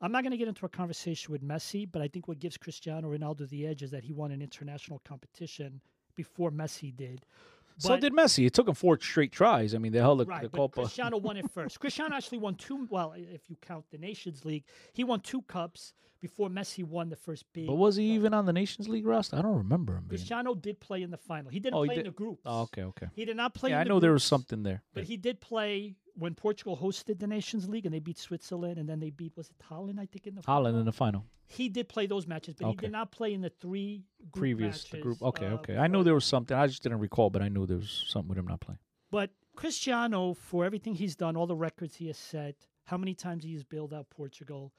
I'm 0.00 0.12
not 0.12 0.22
going 0.22 0.30
to 0.30 0.36
get 0.36 0.48
into 0.48 0.66
a 0.66 0.68
conversation 0.70 1.32
with 1.32 1.42
Messi, 1.42 1.88
but 1.90 2.02
I 2.02 2.08
think 2.08 2.28
what 2.28 2.38
gives 2.38 2.56
Cristiano 2.56 3.10
Ronaldo 3.10 3.48
the 3.48 3.66
edge 3.66 3.82
is 3.82 3.90
that 3.90 4.04
he 4.04 4.12
won 4.12 4.30
an 4.30 4.42
international 4.42 5.00
competition 5.04 5.80
before 6.14 6.50
Messi 6.50 6.94
did. 6.94 7.26
So 7.78 7.96
did 7.96 8.12
Messi. 8.12 8.46
It 8.46 8.54
took 8.54 8.68
him 8.68 8.74
four 8.74 8.98
straight 9.00 9.32
tries. 9.32 9.74
I 9.74 9.78
mean, 9.78 9.92
they 9.92 9.98
held 9.98 10.20
the, 10.20 10.26
Right, 10.26 10.42
the 10.42 10.48
but 10.48 10.56
Copa. 10.56 10.80
Cristiano 10.82 11.16
won 11.16 11.36
it 11.36 11.50
first. 11.54 11.80
Cristiano 11.80 12.14
actually 12.16 12.38
won 12.38 12.54
two. 12.54 12.86
Well, 12.90 13.14
if 13.16 13.48
you 13.48 13.56
count 13.60 13.84
the 13.90 13.98
Nations 13.98 14.44
League, 14.44 14.64
he 14.92 15.04
won 15.04 15.20
two 15.20 15.42
cups 15.42 15.92
before 16.20 16.48
Messi 16.48 16.84
won 16.84 17.08
the 17.08 17.16
first 17.16 17.44
big. 17.52 17.66
But 17.68 17.74
was 17.74 17.96
he 17.96 18.08
cup. 18.08 18.14
even 18.16 18.34
on 18.34 18.46
the 18.46 18.52
Nations 18.52 18.88
League 18.88 19.06
roster? 19.06 19.36
I 19.36 19.42
don't 19.42 19.56
remember 19.56 19.94
him 19.94 20.04
being. 20.08 20.18
Cristiano 20.18 20.54
did 20.54 20.80
play 20.80 21.02
in 21.02 21.10
the 21.10 21.16
final. 21.16 21.50
He 21.50 21.60
didn't 21.60 21.78
Oh, 21.78 21.82
he 21.82 21.88
play 21.88 21.98
in 21.98 22.04
the 22.04 22.10
groups. 22.10 22.42
Oh, 22.44 22.62
okay, 22.62 22.82
okay. 22.82 23.06
He 23.14 23.24
did 23.24 23.36
not 23.36 23.54
play. 23.54 23.70
Yeah, 23.70 23.80
I 23.80 23.84
know 23.84 24.00
there 24.00 24.12
was 24.12 24.24
something 24.24 24.62
there. 24.62 24.82
But 24.94 25.04
he 25.04 25.16
did 25.16 25.40
play 25.40 25.94
when 26.18 26.34
Portugal 26.34 26.76
hosted 26.76 27.18
the 27.18 27.26
Nations 27.26 27.68
League 27.68 27.86
and 27.86 27.94
they 27.94 28.00
beat 28.00 28.18
Switzerland 28.18 28.78
and 28.78 28.88
then 28.88 28.98
they 29.00 29.10
beat 29.10 29.36
was 29.36 29.48
it 29.50 29.56
Holland 29.62 30.00
I 30.00 30.06
think 30.06 30.26
in 30.26 30.34
the 30.34 30.42
Holland 30.44 30.76
in 30.78 30.84
the 30.84 30.92
final. 30.92 31.24
he 31.46 31.68
did 31.68 31.88
play 31.88 32.06
those 32.06 32.26
matches, 32.26 32.54
but 32.58 32.68
he 32.68 32.76
did 32.76 32.92
not 32.92 33.10
play 33.12 33.32
in 33.32 33.40
the 33.40 33.50
three 33.50 34.02
Previous 34.34 34.84
the 34.84 34.96
matches, 34.98 35.02
group. 35.02 35.22
Okay, 35.22 35.46
uh, 35.46 35.54
okay. 35.54 35.76
I 35.76 35.86
knew 35.86 36.02
there 36.02 36.14
was 36.14 36.24
something. 36.24 36.56
I 36.56 36.66
just 36.66 36.82
didn't 36.82 36.98
recall, 36.98 37.30
but 37.30 37.40
I 37.42 37.48
knew 37.48 37.66
there 37.66 37.78
was 37.78 38.04
something 38.08 38.28
with 38.28 38.38
him 38.38 38.46
not 38.46 38.60
playing. 38.60 38.80
But 39.10 39.30
Cristiano, 39.56 40.34
for 40.34 40.64
everything 40.64 40.94
he's 40.94 41.16
done, 41.16 41.36
all 41.36 41.46
the 41.46 41.56
records 41.56 41.96
he 41.96 42.08
has 42.08 42.18
set, 42.18 42.56
how 42.84 42.96
many 42.98 43.14
times 43.14 43.44
he 43.44 43.54
has 43.54 43.64
bailed 43.64 43.94
out 43.94 44.10
Portugal, 44.10 44.72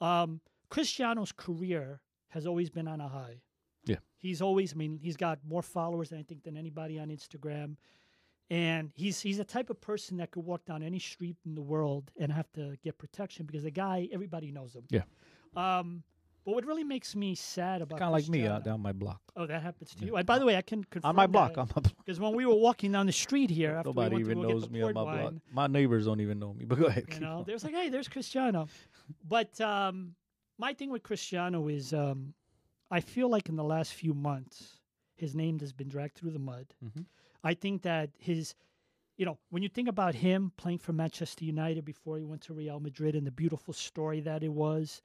um, 0.00 0.40
Cristiano's 0.70 1.32
career 1.32 2.00
has 2.28 2.46
always 2.46 2.70
been 2.70 2.88
on 2.88 3.00
a 3.00 3.08
high. 3.08 3.42
Yeah. 3.84 3.96
He's 4.16 4.40
always, 4.40 4.72
I 4.72 4.76
mean, 4.76 4.98
he's 5.02 5.16
got 5.16 5.40
more 5.44 5.62
followers 5.62 6.10
than 6.10 6.20
I 6.20 6.22
think 6.22 6.44
than 6.44 6.56
anybody 6.56 6.98
on 6.98 7.08
Instagram. 7.08 7.76
And 8.52 8.90
he's 8.94 9.20
he's 9.20 9.38
the 9.38 9.44
type 9.44 9.70
of 9.70 9.80
person 9.80 10.18
that 10.18 10.30
could 10.30 10.44
walk 10.44 10.64
down 10.66 10.82
any 10.82 10.98
street 10.98 11.36
in 11.46 11.54
the 11.54 11.62
world 11.62 12.10
and 12.18 12.30
have 12.30 12.52
to 12.52 12.76
get 12.84 12.98
protection 12.98 13.46
because 13.46 13.62
the 13.62 13.70
guy, 13.70 14.08
everybody 14.12 14.50
knows 14.50 14.74
him. 14.74 14.84
Yeah. 14.90 15.02
Um, 15.56 16.02
but 16.44 16.54
what 16.56 16.66
really 16.66 16.84
makes 16.84 17.14
me 17.16 17.34
sad 17.34 17.80
about 17.82 17.98
Kind 17.98 18.08
of 18.08 18.12
like 18.12 18.24
me 18.28 18.40
Cristiano- 18.40 18.56
out 18.56 18.64
down 18.64 18.80
my 18.80 18.92
block. 18.92 19.20
Oh, 19.36 19.46
that 19.46 19.62
happens 19.62 19.94
to 19.94 20.04
you. 20.04 20.16
And 20.16 20.26
by 20.26 20.38
the 20.38 20.44
way, 20.44 20.56
I 20.56 20.60
can 20.62 20.82
confirm 20.84 21.08
On 21.10 21.16
my 21.16 21.26
block. 21.28 21.54
that. 21.54 21.60
On 21.60 21.68
my 21.76 21.80
block. 21.80 21.94
Because 22.04 22.18
when 22.20 22.34
we 22.34 22.44
were 22.44 22.54
walking 22.56 22.90
down 22.92 23.06
the 23.06 23.12
street 23.12 23.48
here, 23.48 23.76
after 23.76 23.88
Nobody 23.90 24.16
we 24.16 24.20
even 24.22 24.42
knows 24.42 24.68
me 24.68 24.82
on 24.82 24.92
my 24.92 25.02
block. 25.02 25.06
wine, 25.24 25.40
My 25.52 25.66
neighbors 25.68 26.04
don't 26.06 26.20
even 26.20 26.38
know 26.40 26.52
me. 26.52 26.64
But 26.66 26.78
go 26.78 26.86
ahead. 26.86 27.06
you 27.14 27.20
know, 27.20 27.44
there's 27.46 27.62
like, 27.64 27.74
hey, 27.74 27.88
there's 27.90 28.08
Cristiano. 28.08 28.68
But 29.26 29.58
um, 29.62 30.14
my 30.58 30.74
thing 30.74 30.90
with 30.90 31.04
Cristiano 31.04 31.68
is, 31.68 31.94
um, 31.94 32.34
I 32.90 33.00
feel 33.00 33.28
like 33.30 33.48
in 33.48 33.56
the 33.56 33.64
last 33.64 33.94
few 33.94 34.12
months, 34.12 34.80
his 35.14 35.34
name 35.34 35.58
has 35.60 35.72
been 35.72 35.88
dragged 35.88 36.16
through 36.16 36.32
the 36.32 36.38
mud. 36.40 36.66
Mhm. 36.84 37.06
I 37.44 37.54
think 37.54 37.82
that 37.82 38.10
his, 38.18 38.54
you 39.16 39.26
know, 39.26 39.38
when 39.50 39.62
you 39.62 39.68
think 39.68 39.88
about 39.88 40.14
him 40.14 40.52
playing 40.56 40.78
for 40.78 40.92
Manchester 40.92 41.44
United 41.44 41.84
before 41.84 42.18
he 42.18 42.24
went 42.24 42.42
to 42.42 42.54
Real 42.54 42.80
Madrid 42.80 43.14
and 43.14 43.26
the 43.26 43.30
beautiful 43.32 43.74
story 43.74 44.20
that 44.20 44.42
it 44.42 44.52
was, 44.52 45.02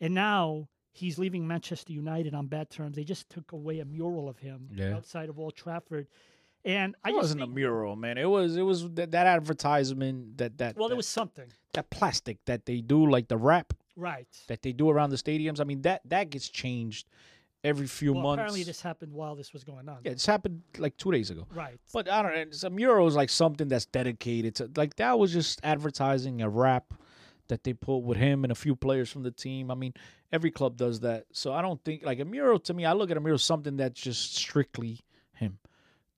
and 0.00 0.14
now 0.14 0.68
he's 0.92 1.18
leaving 1.18 1.46
Manchester 1.46 1.92
United 1.92 2.34
on 2.34 2.46
bad 2.46 2.70
terms. 2.70 2.96
They 2.96 3.04
just 3.04 3.28
took 3.28 3.52
away 3.52 3.80
a 3.80 3.84
mural 3.84 4.28
of 4.28 4.38
him 4.38 4.68
Yeah. 4.72 4.94
outside 4.96 5.28
of 5.28 5.38
Old 5.38 5.54
Trafford. 5.56 6.06
And 6.64 6.94
I 7.04 7.10
It 7.10 7.16
wasn't 7.16 7.40
think, 7.40 7.50
a 7.50 7.54
mural, 7.54 7.94
man. 7.96 8.16
It 8.16 8.24
was 8.30 8.56
it 8.56 8.62
was 8.62 8.88
that, 8.94 9.10
that 9.10 9.26
advertisement 9.26 10.38
that 10.38 10.56
that 10.58 10.76
well, 10.76 10.88
that, 10.88 10.92
there 10.92 10.96
was 10.96 11.06
something, 11.08 11.52
that 11.74 11.90
plastic 11.90 12.42
that 12.46 12.64
they 12.64 12.80
do 12.80 13.08
like 13.10 13.28
the 13.28 13.36
wrap 13.36 13.74
right? 13.96 14.26
that 14.46 14.62
they 14.62 14.72
do 14.72 14.88
around 14.88 15.10
the 15.10 15.16
stadiums. 15.16 15.60
I 15.60 15.64
mean 15.64 15.82
that 15.82 16.00
that 16.06 16.30
gets 16.30 16.48
changed 16.48 17.06
every 17.64 17.86
few 17.86 18.12
Well, 18.12 18.22
months. 18.22 18.38
apparently 18.38 18.62
this 18.62 18.80
happened 18.82 19.12
while 19.12 19.34
this 19.34 19.52
was 19.52 19.64
going 19.64 19.88
on. 19.88 19.98
yeah, 20.04 20.12
it's 20.12 20.26
happened 20.26 20.62
like 20.78 20.96
two 20.96 21.10
days 21.10 21.30
ago. 21.30 21.46
Right. 21.52 21.78
But 21.92 22.08
I 22.08 22.22
don't 22.22 22.32
know. 22.34 22.40
It's 22.40 22.62
a 22.62 22.70
mural 22.70 23.08
is 23.08 23.16
like 23.16 23.30
something 23.30 23.66
that's 23.68 23.86
dedicated 23.86 24.54
to 24.56 24.70
like 24.76 24.96
that 24.96 25.18
was 25.18 25.32
just 25.32 25.60
advertising 25.64 26.42
a 26.42 26.48
wrap 26.48 26.94
that 27.48 27.64
they 27.64 27.72
put 27.72 27.98
with 27.98 28.18
him 28.18 28.44
and 28.44 28.52
a 28.52 28.54
few 28.54 28.76
players 28.76 29.10
from 29.10 29.22
the 29.22 29.30
team. 29.30 29.70
I 29.70 29.74
mean, 29.74 29.94
every 30.32 30.50
club 30.50 30.76
does 30.76 31.00
that. 31.00 31.26
So 31.32 31.52
I 31.52 31.62
don't 31.62 31.82
think 31.84 32.04
like 32.04 32.20
a 32.20 32.24
mural 32.24 32.58
to 32.60 32.74
me. 32.74 32.84
I 32.84 32.92
look 32.92 33.10
at 33.10 33.16
a 33.16 33.20
mural 33.20 33.34
as 33.34 33.42
something 33.42 33.76
that's 33.76 34.00
just 34.00 34.36
strictly 34.36 35.00
him. 35.34 35.58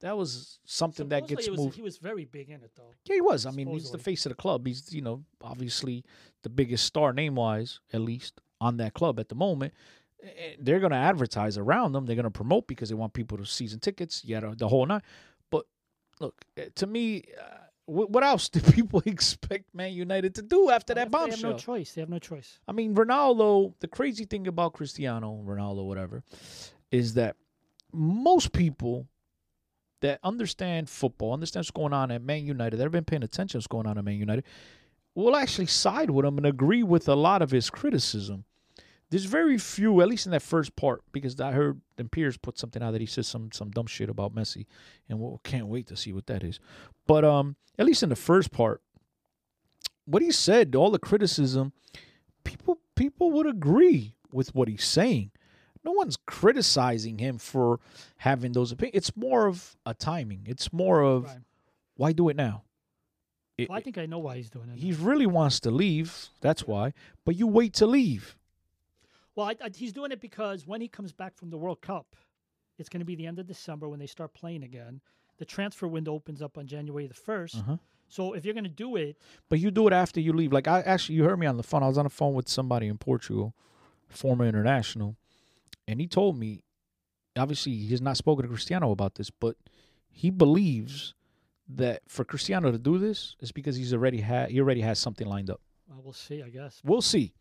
That 0.00 0.16
was 0.16 0.58
something 0.66 1.08
that 1.08 1.26
gets 1.26 1.48
was, 1.48 1.58
moved. 1.58 1.74
He 1.74 1.82
was 1.82 1.96
very 1.96 2.26
big 2.26 2.50
in 2.50 2.62
it, 2.62 2.70
though. 2.76 2.92
Yeah, 3.06 3.14
he 3.14 3.20
was. 3.22 3.46
I 3.46 3.50
mean, 3.50 3.68
he's 3.68 3.90
the 3.90 3.98
face 3.98 4.26
of 4.26 4.30
the 4.30 4.36
club. 4.36 4.66
He's, 4.66 4.92
you 4.92 5.00
know, 5.00 5.24
obviously 5.42 6.04
the 6.42 6.50
biggest 6.50 6.84
star 6.84 7.14
name 7.14 7.34
wise, 7.34 7.80
at 7.94 8.02
least 8.02 8.40
on 8.60 8.76
that 8.76 8.92
club 8.92 9.18
at 9.18 9.30
the 9.30 9.34
moment. 9.34 9.72
They're 10.58 10.80
going 10.80 10.92
to 10.92 10.98
advertise 10.98 11.58
around 11.58 11.92
them. 11.92 12.06
They're 12.06 12.16
going 12.16 12.24
to 12.24 12.30
promote 12.30 12.66
because 12.66 12.88
they 12.88 12.94
want 12.94 13.12
people 13.12 13.38
to 13.38 13.46
season 13.46 13.80
tickets, 13.80 14.22
yeah, 14.24 14.40
the- 14.56 14.68
whole 14.68 14.86
night. 14.86 15.02
But 15.50 15.66
look, 16.20 16.44
eh, 16.56 16.68
to 16.76 16.86
me, 16.86 17.24
uh, 17.40 17.58
what, 17.84 18.24
else 18.24 18.48
do 18.48 18.60
people 18.60 19.02
expect 19.06 19.74
Man 19.74 19.92
United 19.92 20.34
to 20.36 20.42
do 20.42 20.70
after 20.70 20.94
that 20.94 21.00
have- 21.00 21.12
They 21.12 21.18
have 21.18 21.30
bombshell? 21.30 21.50
no 21.52 21.56
choice. 21.58 21.92
They 21.92 22.00
have 22.00 22.08
no 22.08 22.18
choice. 22.18 22.58
I 22.66 22.72
mean, 22.72 22.94
Ronaldo, 22.94 23.74
the 23.80 23.88
crazy 23.88 24.24
thing 24.24 24.46
about 24.46 24.72
Cristiano 24.72 25.42
Ronaldo, 25.46 25.84
whatever, 25.84 26.22
is 26.90 27.14
that 27.14 27.36
most 27.92 28.52
people 28.52 29.06
that 30.00 30.18
understand 30.22 30.90
football, 30.90 31.32
understand 31.32 31.60
what's 31.60 31.70
going 31.70 31.92
on 31.92 32.10
at 32.10 32.22
Man 32.22 32.44
United, 32.46 32.76
that 32.76 32.82
have 32.82 32.92
been 32.92 33.04
paying 33.04 33.22
attention 33.22 33.52
to 33.52 33.58
what's 33.58 33.66
going 33.66 33.86
on 33.86 33.96
at 33.98 34.04
Man 34.04 34.18
United, 34.18 34.44
will 35.14 35.36
actually 35.36 35.66
side 35.66 36.10
with 36.10 36.26
him 36.26 36.36
and 36.36 36.46
agree 36.46 36.82
with 36.82 37.08
a 37.08 37.14
lot 37.14 37.40
of 37.42 37.50
his 37.50 37.70
criticism. 37.70 38.44
There's 39.10 39.24
very 39.24 39.56
few, 39.58 40.00
at 40.00 40.08
least 40.08 40.26
in 40.26 40.32
that 40.32 40.42
first 40.42 40.74
part, 40.74 41.02
because 41.12 41.40
I 41.40 41.52
heard 41.52 41.80
and 41.96 42.10
Piers 42.10 42.36
put 42.36 42.58
something 42.58 42.82
out 42.82 42.90
that 42.92 43.00
he 43.00 43.06
says 43.06 43.26
some 43.28 43.52
some 43.52 43.70
dumb 43.70 43.86
shit 43.86 44.08
about 44.10 44.34
Messi, 44.34 44.66
and 45.08 45.20
we 45.20 45.36
can't 45.44 45.68
wait 45.68 45.86
to 45.88 45.96
see 45.96 46.12
what 46.12 46.26
that 46.26 46.42
is. 46.42 46.58
But 47.06 47.24
um, 47.24 47.54
at 47.78 47.86
least 47.86 48.02
in 48.02 48.08
the 48.08 48.16
first 48.16 48.50
part, 48.50 48.82
what 50.06 50.22
he 50.22 50.32
said, 50.32 50.74
all 50.74 50.90
the 50.90 50.98
criticism, 50.98 51.72
people 52.44 52.78
people 52.96 53.30
would 53.32 53.46
agree 53.46 54.16
with 54.32 54.54
what 54.54 54.66
he's 54.68 54.84
saying. 54.84 55.30
No 55.84 55.92
one's 55.92 56.16
criticizing 56.26 57.18
him 57.18 57.38
for 57.38 57.78
having 58.16 58.52
those 58.52 58.72
opinions. 58.72 58.96
It's 58.96 59.16
more 59.16 59.46
of 59.46 59.76
a 59.86 59.94
timing. 59.94 60.42
It's 60.46 60.72
more 60.72 61.00
of 61.00 61.24
Right. 61.26 61.38
why 61.96 62.12
do 62.12 62.28
it 62.28 62.34
now? 62.36 62.64
It- 63.56 63.68
Well, 63.68 63.78
I 63.78 63.82
think 63.82 63.96
I 63.98 64.06
know 64.06 64.18
why 64.18 64.36
he's 64.36 64.50
doing 64.50 64.68
it. 64.68 64.78
he 64.78 64.92
really 64.92 65.26
wants 65.28 65.60
to 65.60 65.70
leave. 65.70 66.28
That's 66.40 66.66
why. 66.66 66.92
But 67.24 67.36
you 67.36 67.46
wait 67.46 67.72
to 67.74 67.86
leave. 67.86 68.36
Well, 69.36 69.46
I, 69.48 69.56
I, 69.62 69.70
he's 69.74 69.92
doing 69.92 70.10
it 70.10 70.20
because 70.20 70.66
when 70.66 70.80
he 70.80 70.88
comes 70.88 71.12
back 71.12 71.36
from 71.36 71.50
the 71.50 71.58
World 71.58 71.80
Cup, 71.82 72.16
it's 72.78 72.88
going 72.88 73.00
to 73.00 73.06
be 73.06 73.14
the 73.14 73.26
end 73.26 73.38
of 73.38 73.46
December 73.46 73.88
when 73.88 73.98
they 73.98 74.06
start 74.06 74.34
playing 74.34 74.64
again. 74.64 75.00
The 75.38 75.44
transfer 75.44 75.86
window 75.86 76.14
opens 76.14 76.42
up 76.42 76.58
on 76.58 76.66
January 76.66 77.06
the 77.06 77.14
1st. 77.14 77.58
Uh-huh. 77.60 77.76
So 78.08 78.32
if 78.32 78.44
you're 78.44 78.54
going 78.54 78.64
to 78.64 78.70
do 78.70 78.96
it, 78.96 79.16
But 79.48 79.58
you 79.58 79.70
do 79.70 79.86
it 79.86 79.92
after 79.92 80.20
you 80.20 80.32
leave. 80.32 80.52
Like 80.52 80.68
I 80.68 80.80
actually, 80.80 81.16
you 81.16 81.24
heard 81.24 81.38
me 81.38 81.46
on 81.46 81.56
the 81.56 81.62
phone. 81.62 81.82
I 81.82 81.88
was 81.88 81.98
on 81.98 82.04
the 82.04 82.10
phone 82.10 82.34
with 82.34 82.48
somebody 82.48 82.86
in 82.86 82.98
Portugal, 82.98 83.54
former 84.08 84.46
international, 84.46 85.16
and 85.88 86.00
he 86.00 86.06
told 86.06 86.38
me, 86.38 86.62
obviously, 87.36 87.74
he 87.74 87.90
has 87.90 88.00
not 88.00 88.16
spoken 88.16 88.42
to 88.44 88.48
Cristiano 88.48 88.90
about 88.90 89.16
this, 89.16 89.30
but 89.30 89.56
he 90.08 90.30
believes 90.30 91.14
that 91.68 92.02
for 92.06 92.24
Cristiano 92.24 92.70
to 92.70 92.78
do 92.78 92.96
this 92.96 93.34
is 93.40 93.50
because 93.50 93.76
he's 93.76 93.92
already 93.92 94.20
had 94.20 94.50
he 94.50 94.60
already 94.60 94.82
has 94.82 94.98
something 94.98 95.26
lined 95.26 95.50
up. 95.50 95.60
well, 95.88 96.00
we'll 96.04 96.12
see, 96.12 96.42
I 96.42 96.48
guess. 96.48 96.80
We'll 96.84 97.02
see. 97.02 97.34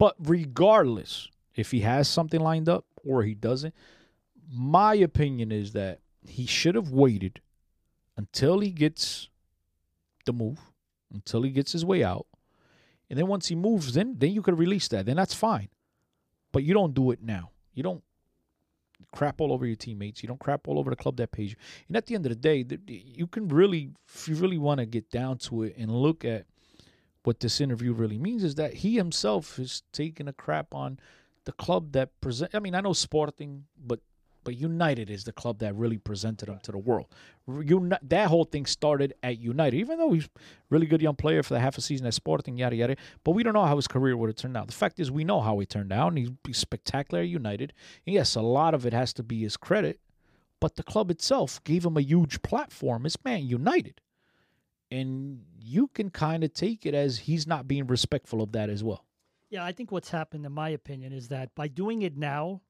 But 0.00 0.16
regardless, 0.18 1.28
if 1.54 1.72
he 1.72 1.80
has 1.80 2.08
something 2.08 2.40
lined 2.40 2.70
up 2.70 2.86
or 3.06 3.22
he 3.22 3.34
doesn't, 3.34 3.74
my 4.50 4.94
opinion 4.94 5.52
is 5.52 5.72
that 5.72 6.00
he 6.26 6.46
should 6.46 6.74
have 6.74 6.88
waited 6.88 7.42
until 8.16 8.60
he 8.60 8.70
gets 8.70 9.28
the 10.24 10.32
move, 10.32 10.58
until 11.12 11.42
he 11.42 11.50
gets 11.50 11.72
his 11.72 11.84
way 11.84 12.02
out. 12.02 12.26
And 13.10 13.18
then 13.18 13.26
once 13.26 13.48
he 13.48 13.54
moves, 13.54 13.92
then 13.92 14.14
then 14.16 14.32
you 14.32 14.40
could 14.40 14.58
release 14.58 14.88
that. 14.88 15.04
Then 15.04 15.16
that's 15.16 15.34
fine. 15.34 15.68
But 16.50 16.64
you 16.64 16.72
don't 16.72 16.94
do 16.94 17.10
it 17.10 17.22
now. 17.22 17.50
You 17.74 17.82
don't 17.82 18.02
crap 19.12 19.38
all 19.38 19.52
over 19.52 19.66
your 19.66 19.76
teammates. 19.76 20.22
You 20.22 20.28
don't 20.28 20.40
crap 20.40 20.66
all 20.66 20.78
over 20.78 20.88
the 20.88 20.96
club 20.96 21.18
that 21.18 21.30
pays 21.30 21.50
you. 21.50 21.56
And 21.88 21.96
at 21.98 22.06
the 22.06 22.14
end 22.14 22.24
of 22.24 22.30
the 22.30 22.36
day, 22.36 22.64
you 22.86 23.26
can 23.26 23.48
really, 23.48 23.90
if 24.08 24.28
you 24.28 24.34
really 24.36 24.56
want 24.56 24.80
to 24.80 24.86
get 24.86 25.10
down 25.10 25.36
to 25.38 25.64
it 25.64 25.74
and 25.76 25.90
look 25.90 26.24
at 26.24 26.46
what 27.24 27.40
this 27.40 27.60
interview 27.60 27.92
really 27.92 28.18
means, 28.18 28.42
is 28.44 28.54
that 28.56 28.74
he 28.74 28.96
himself 28.96 29.58
is 29.58 29.82
taking 29.92 30.28
a 30.28 30.32
crap 30.32 30.74
on 30.74 30.98
the 31.44 31.52
club 31.52 31.92
that 31.92 32.20
present. 32.20 32.54
I 32.54 32.60
mean, 32.60 32.74
I 32.74 32.80
know 32.80 32.92
Sporting, 32.92 33.64
but 33.78 34.00
but 34.42 34.56
United 34.56 35.10
is 35.10 35.24
the 35.24 35.32
club 35.32 35.58
that 35.58 35.74
really 35.74 35.98
presented 35.98 36.48
him 36.48 36.58
to 36.62 36.72
the 36.72 36.78
world. 36.78 37.08
Uni- 37.46 37.96
that 38.02 38.28
whole 38.28 38.44
thing 38.44 38.64
started 38.64 39.12
at 39.22 39.38
United, 39.38 39.76
even 39.76 39.98
though 39.98 40.12
he's 40.12 40.28
really 40.70 40.86
good 40.86 41.02
young 41.02 41.14
player 41.14 41.42
for 41.42 41.54
the 41.54 41.60
half 41.60 41.76
a 41.76 41.80
season 41.82 42.06
at 42.06 42.14
Sporting, 42.14 42.56
yada 42.56 42.74
yada. 42.74 42.96
But 43.22 43.32
we 43.32 43.42
don't 43.42 43.52
know 43.52 43.66
how 43.66 43.76
his 43.76 43.86
career 43.86 44.16
would 44.16 44.30
have 44.30 44.36
turned 44.36 44.56
out. 44.56 44.66
The 44.66 44.72
fact 44.72 44.98
is, 44.98 45.10
we 45.10 45.24
know 45.24 45.40
how 45.40 45.58
he 45.58 45.66
turned 45.66 45.92
out, 45.92 46.16
he's, 46.16 46.30
he's 46.46 46.56
spectacular 46.56 47.22
at 47.22 47.28
United. 47.28 47.74
And 48.06 48.14
yes, 48.14 48.34
a 48.34 48.40
lot 48.40 48.72
of 48.72 48.86
it 48.86 48.94
has 48.94 49.12
to 49.14 49.22
be 49.22 49.40
his 49.40 49.58
credit, 49.58 50.00
but 50.58 50.76
the 50.76 50.82
club 50.82 51.10
itself 51.10 51.62
gave 51.64 51.84
him 51.84 51.96
a 51.96 52.02
huge 52.02 52.40
platform. 52.40 53.04
It's 53.04 53.22
Man 53.24 53.46
United, 53.46 54.00
and 54.90 55.42
you 55.60 55.88
can 55.88 56.10
kind 56.10 56.44
of 56.44 56.52
take 56.52 56.86
it 56.86 56.94
as 56.94 57.18
he's 57.18 57.46
not 57.46 57.68
being 57.68 57.86
respectful 57.86 58.42
of 58.42 58.52
that 58.52 58.70
as 58.70 58.82
well. 58.82 59.04
Yeah, 59.50 59.64
I 59.64 59.72
think 59.72 59.90
what's 59.90 60.10
happened, 60.10 60.46
in 60.46 60.52
my 60.52 60.70
opinion, 60.70 61.12
is 61.12 61.28
that 61.28 61.54
by 61.54 61.68
doing 61.68 62.02
it 62.02 62.16
now, 62.16 62.60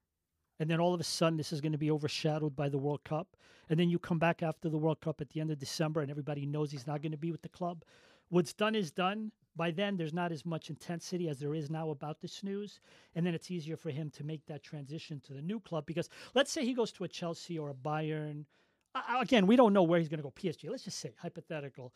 and 0.59 0.71
then 0.71 0.81
all 0.81 0.95
of 0.95 1.01
a 1.01 1.05
sudden 1.05 1.37
this 1.37 1.53
is 1.53 1.61
going 1.61 1.73
to 1.73 1.79
be 1.79 1.91
overshadowed 1.91 2.57
by 2.57 2.69
the 2.69 2.79
World 2.79 3.05
Cup, 3.05 3.37
and 3.69 3.79
then 3.79 3.91
you 3.91 3.99
come 3.99 4.19
back 4.19 4.43
after 4.43 4.69
the 4.69 4.79
World 4.79 5.01
Cup 5.01 5.21
at 5.21 5.31
the 5.31 5.41
end 5.41 5.51
of 5.51 5.59
December, 5.59 6.01
and 6.01 6.11
everybody 6.11 6.47
knows 6.47 6.71
he's 6.71 6.87
not 6.87 7.03
going 7.03 7.13
to 7.13 7.19
be 7.19 7.33
with 7.33 7.43
the 7.43 7.49
club. 7.49 7.85
What's 8.29 8.53
done 8.53 8.75
is 8.75 8.91
done. 8.91 9.33
By 9.57 9.73
then, 9.73 9.97
there's 9.97 10.15
not 10.15 10.33
as 10.33 10.47
much 10.47 10.71
intensity 10.71 11.29
as 11.29 11.39
there 11.39 11.55
is 11.55 11.71
now 11.71 11.91
about 11.91 12.21
this 12.21 12.43
news, 12.43 12.81
and 13.15 13.27
then 13.27 13.35
it's 13.35 13.51
easier 13.51 13.77
for 13.77 13.91
him 13.91 14.11
to 14.11 14.25
make 14.25 14.47
that 14.47 14.63
transition 14.63 15.21
to 15.27 15.35
the 15.35 15.43
new 15.43 15.61
club. 15.61 15.85
Because 15.87 16.09
let's 16.35 16.53
say 16.53 16.65
he 16.65 16.73
goes 16.73 16.93
to 16.93 17.05
a 17.05 17.09
Chelsea 17.09 17.59
or 17.59 17.71
a 17.71 17.75
Bayern. 17.75 18.45
Again, 19.21 19.47
we 19.47 19.57
don't 19.57 19.73
know 19.73 19.83
where 19.83 19.99
he's 19.99 20.09
going 20.09 20.19
to 20.19 20.23
go. 20.23 20.31
PSG. 20.31 20.71
Let's 20.71 20.85
just 20.85 20.99
say 20.99 21.13
hypothetical. 21.19 21.93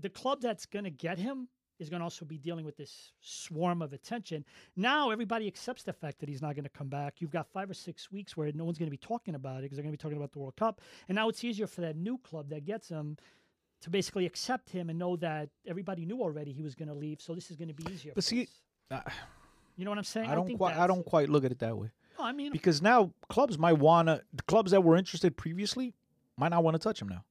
The 0.00 0.10
club 0.10 0.40
that's 0.40 0.66
going 0.66 0.84
to 0.84 0.90
get 0.90 1.18
him 1.18 1.48
is 1.78 1.90
going 1.90 2.00
to 2.00 2.04
also 2.04 2.24
be 2.24 2.38
dealing 2.38 2.64
with 2.64 2.76
this 2.76 3.12
swarm 3.20 3.82
of 3.82 3.92
attention. 3.92 4.44
Now 4.76 5.10
everybody 5.10 5.46
accepts 5.46 5.82
the 5.82 5.92
fact 5.92 6.18
that 6.20 6.28
he's 6.28 6.40
not 6.40 6.54
going 6.54 6.64
to 6.64 6.70
come 6.70 6.88
back. 6.88 7.16
You've 7.18 7.30
got 7.30 7.46
five 7.52 7.70
or 7.70 7.74
six 7.74 8.10
weeks 8.10 8.36
where 8.36 8.50
no 8.52 8.64
one's 8.64 8.78
going 8.78 8.86
to 8.86 8.90
be 8.90 8.96
talking 8.96 9.34
about 9.34 9.58
it 9.58 9.62
because 9.62 9.76
they're 9.76 9.82
going 9.82 9.92
to 9.92 9.98
be 9.98 10.02
talking 10.02 10.16
about 10.16 10.32
the 10.32 10.38
World 10.38 10.56
Cup. 10.56 10.80
And 11.08 11.16
now 11.16 11.28
it's 11.28 11.44
easier 11.44 11.66
for 11.66 11.82
that 11.82 11.96
new 11.96 12.18
club 12.18 12.48
that 12.50 12.64
gets 12.64 12.88
him 12.88 13.16
to 13.82 13.90
basically 13.90 14.24
accept 14.26 14.70
him 14.70 14.88
and 14.88 14.98
know 14.98 15.16
that 15.16 15.50
everybody 15.66 16.06
knew 16.06 16.20
already 16.22 16.52
he 16.52 16.62
was 16.62 16.74
going 16.74 16.88
to 16.88 16.94
leave, 16.94 17.20
so 17.20 17.34
this 17.34 17.50
is 17.50 17.56
going 17.56 17.68
to 17.68 17.74
be 17.74 17.84
easier. 17.92 18.12
But 18.14 18.24
see, 18.24 18.48
uh, 18.90 19.00
you 19.76 19.84
know 19.84 19.90
what 19.90 19.98
I'm 19.98 20.04
saying? 20.04 20.30
I 20.30 20.34
don't 20.34 20.46
think 20.46 20.58
quite. 20.58 20.76
I 20.76 20.86
don't 20.86 21.04
quite 21.04 21.28
look 21.28 21.44
at 21.44 21.52
it 21.52 21.58
that 21.58 21.76
way 21.76 21.90
No, 22.18 22.24
I 22.24 22.32
mean, 22.32 22.52
because 22.52 22.80
now 22.80 23.12
clubs 23.28 23.58
might 23.58 23.74
wanna. 23.74 24.22
The 24.32 24.42
clubs 24.44 24.70
that 24.70 24.82
were 24.82 24.96
interested 24.96 25.36
previously 25.36 25.92
might 26.38 26.48
not 26.48 26.64
want 26.64 26.74
to 26.74 26.78
touch 26.78 27.02
him 27.02 27.08
now 27.08 27.24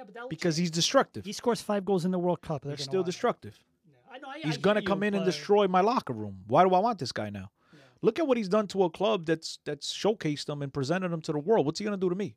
yeah, 0.00 0.04
but 0.04 0.14
that 0.14 0.22
will 0.22 0.28
because 0.28 0.56
he's 0.56 0.70
destructive. 0.70 1.24
he 1.24 1.32
scores 1.32 1.60
five 1.60 1.84
goals 1.84 2.04
in 2.04 2.10
the 2.10 2.18
World 2.18 2.40
Cup. 2.40 2.62
they're 2.62 2.72
He's 2.72 2.80
gonna 2.86 2.90
still 2.90 3.00
want 3.00 3.06
him. 3.06 3.10
destructive. 3.12 3.58
Yeah, 3.86 3.94
I 4.10 4.18
know. 4.18 4.28
I, 4.28 4.30
I 4.32 4.38
He's 4.40 4.54
hear 4.56 4.62
gonna 4.62 4.80
you, 4.80 4.86
come 4.86 5.02
in 5.02 5.14
and 5.14 5.24
but- 5.24 5.30
destroy 5.30 5.68
my 5.68 5.80
locker 5.82 6.12
room. 6.14 6.40
Why 6.46 6.64
do 6.64 6.74
I 6.74 6.78
want 6.78 6.98
this 6.98 7.12
guy 7.12 7.28
now? 7.30 7.50
Yeah. 7.72 7.80
Look 8.02 8.18
at 8.18 8.26
what 8.26 8.36
he's 8.38 8.48
done 8.48 8.66
to 8.68 8.84
a 8.84 8.90
club 8.90 9.26
that's 9.26 9.58
that's 9.64 9.92
showcased 9.92 10.48
him 10.48 10.62
and 10.62 10.72
presented 10.72 11.12
him 11.12 11.20
to 11.22 11.32
the 11.32 11.38
world. 11.38 11.66
What's 11.66 11.78
he 11.78 11.84
gonna 11.84 11.96
do 11.96 12.08
to 12.08 12.16
me? 12.16 12.36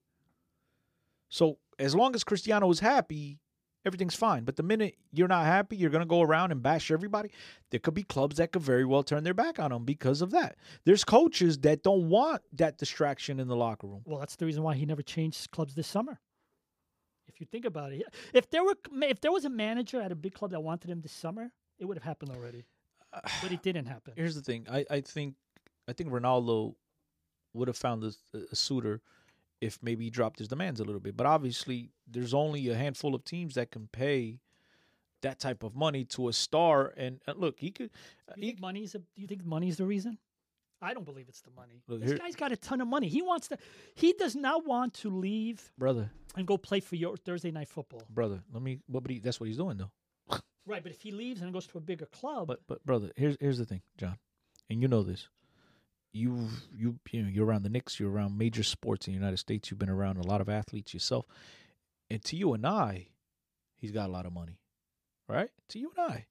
So 1.29 1.57
as 1.79 1.95
long 1.95 2.13
as 2.15 2.23
Cristiano 2.23 2.69
is 2.69 2.79
happy, 2.79 3.39
everything's 3.85 4.15
fine. 4.15 4.43
But 4.43 4.55
the 4.55 4.63
minute 4.63 4.95
you're 5.11 5.27
not 5.27 5.45
happy, 5.45 5.75
you're 5.75 5.89
gonna 5.89 6.05
go 6.05 6.21
around 6.21 6.51
and 6.51 6.61
bash 6.61 6.91
everybody. 6.91 7.31
There 7.71 7.79
could 7.79 7.93
be 7.95 8.03
clubs 8.03 8.37
that 8.37 8.51
could 8.51 8.61
very 8.61 8.85
well 8.85 9.03
turn 9.03 9.23
their 9.23 9.33
back 9.33 9.57
on 9.59 9.71
him 9.71 9.83
because 9.85 10.21
of 10.21 10.31
that. 10.31 10.57
There's 10.85 11.03
coaches 11.03 11.57
that 11.59 11.81
don't 11.83 12.09
want 12.09 12.41
that 12.53 12.77
distraction 12.77 13.39
in 13.39 13.47
the 13.47 13.55
locker 13.55 13.87
room. 13.87 14.01
Well, 14.05 14.19
that's 14.19 14.35
the 14.35 14.45
reason 14.45 14.63
why 14.63 14.75
he 14.75 14.85
never 14.85 15.01
changed 15.01 15.49
clubs 15.51 15.73
this 15.75 15.87
summer. 15.87 16.19
You 17.43 17.47
think 17.51 17.65
about 17.65 17.91
it, 17.91 18.03
if 18.33 18.49
there 18.49 18.63
were 18.63 18.75
if 19.01 19.19
there 19.19 19.33
was 19.33 19.43
a 19.43 19.49
manager 19.49 19.99
at 19.99 20.13
a 20.13 20.15
big 20.15 20.33
club 20.33 20.51
that 20.51 20.63
wanted 20.63 20.89
him 20.89 21.01
this 21.01 21.11
summer, 21.11 21.51
it 21.77 21.83
would 21.83 21.97
have 21.97 22.03
happened 22.03 22.31
already. 22.31 22.63
But 23.41 23.51
it 23.51 23.61
didn't 23.61 23.87
happen. 23.87 24.13
Here's 24.15 24.35
the 24.35 24.41
thing. 24.41 24.65
I, 24.71 24.85
I 24.89 25.01
think 25.01 25.35
I 25.89 25.91
think 25.91 26.09
Ronaldo 26.09 26.75
would 27.53 27.67
have 27.67 27.75
found 27.75 28.03
a, 28.05 28.13
a 28.49 28.55
suitor 28.55 29.01
if 29.59 29.77
maybe 29.83 30.05
he 30.05 30.09
dropped 30.09 30.39
his 30.39 30.47
demands 30.47 30.79
a 30.79 30.85
little 30.85 31.01
bit. 31.01 31.17
But 31.17 31.27
obviously, 31.27 31.91
there's 32.07 32.33
only 32.33 32.69
a 32.69 32.75
handful 32.75 33.13
of 33.13 33.25
teams 33.25 33.55
that 33.55 33.71
can 33.71 33.87
pay 33.91 34.39
that 35.21 35.39
type 35.39 35.63
of 35.63 35.75
money 35.75 36.05
to 36.05 36.29
a 36.29 36.33
star. 36.33 36.93
And 36.95 37.19
uh, 37.27 37.33
look, 37.35 37.59
he 37.59 37.71
could. 37.71 37.89
You 38.37 38.41
he, 38.41 38.47
think 38.47 38.61
money's 38.61 38.95
a, 38.95 38.99
do 38.99 39.21
you 39.21 39.27
think 39.27 39.43
money's 39.45 39.77
the 39.77 39.85
reason? 39.85 40.17
I 40.83 40.93
don't 40.93 41.05
believe 41.05 41.27
it's 41.29 41.41
the 41.41 41.51
money. 41.51 41.81
Look, 41.87 42.01
this 42.01 42.09
here- 42.09 42.17
guy's 42.19 42.35
got 42.35 42.51
a 42.51 42.57
ton 42.57 42.81
of 42.81 42.87
money. 42.87 43.07
He 43.07 43.21
wants 43.21 43.47
to. 43.49 43.57
He 43.95 44.13
does 44.13 44.35
not 44.35 44.65
want 44.65 44.93
to 44.95 45.09
leave 45.09 45.71
brother, 45.77 46.11
and 46.35 46.45
go 46.45 46.57
play 46.57 46.79
for 46.79 46.95
your 46.95 47.15
Thursday 47.17 47.51
night 47.51 47.69
football. 47.69 48.03
brother. 48.09 48.43
Let 48.51 48.61
me. 48.61 48.79
What? 48.87 49.03
But 49.03 49.11
he, 49.11 49.19
that's 49.19 49.39
what 49.39 49.47
he's 49.47 49.57
doing 49.57 49.77
though. 49.77 49.91
Right, 50.65 50.81
but 50.81 50.93
if 50.93 51.01
he 51.01 51.11
leaves 51.11 51.41
and 51.41 51.51
goes 51.51 51.67
to 51.67 51.77
a 51.77 51.81
bigger 51.81 52.05
club, 52.05 52.47
But 52.47 52.61
but 52.67 52.85
brother, 52.85 53.11
here's 53.17 53.35
here's 53.41 53.57
the 53.57 53.65
thing, 53.65 53.81
John, 53.97 54.17
and 54.69 54.81
you 54.81 54.87
know 54.87 55.03
this. 55.03 55.27
You 56.13 56.47
you 56.73 56.99
you 57.11 57.23
know 57.23 57.27
you're 57.29 57.45
around 57.45 57.63
the 57.63 57.69
Knicks. 57.69 57.99
You're 57.99 58.11
around 58.11 58.37
major 58.37 58.63
sports 58.63 59.07
in 59.07 59.13
the 59.13 59.19
United 59.19 59.37
States. 59.37 59.69
You've 59.69 59.79
been 59.79 59.89
around 59.89 60.17
a 60.17 60.27
lot 60.27 60.39
of 60.39 60.47
athletes 60.47 60.93
yourself, 60.93 61.25
and 62.09 62.23
to 62.23 62.35
you 62.37 62.53
and 62.53 62.65
I, 62.65 63.07
he's 63.75 63.91
got 63.91 64.07
a 64.07 64.11
lot 64.13 64.25
of 64.25 64.31
money, 64.31 64.57
right? 65.27 65.49
To 65.69 65.79
you 65.79 65.91
and 65.97 66.11
I, 66.13 66.27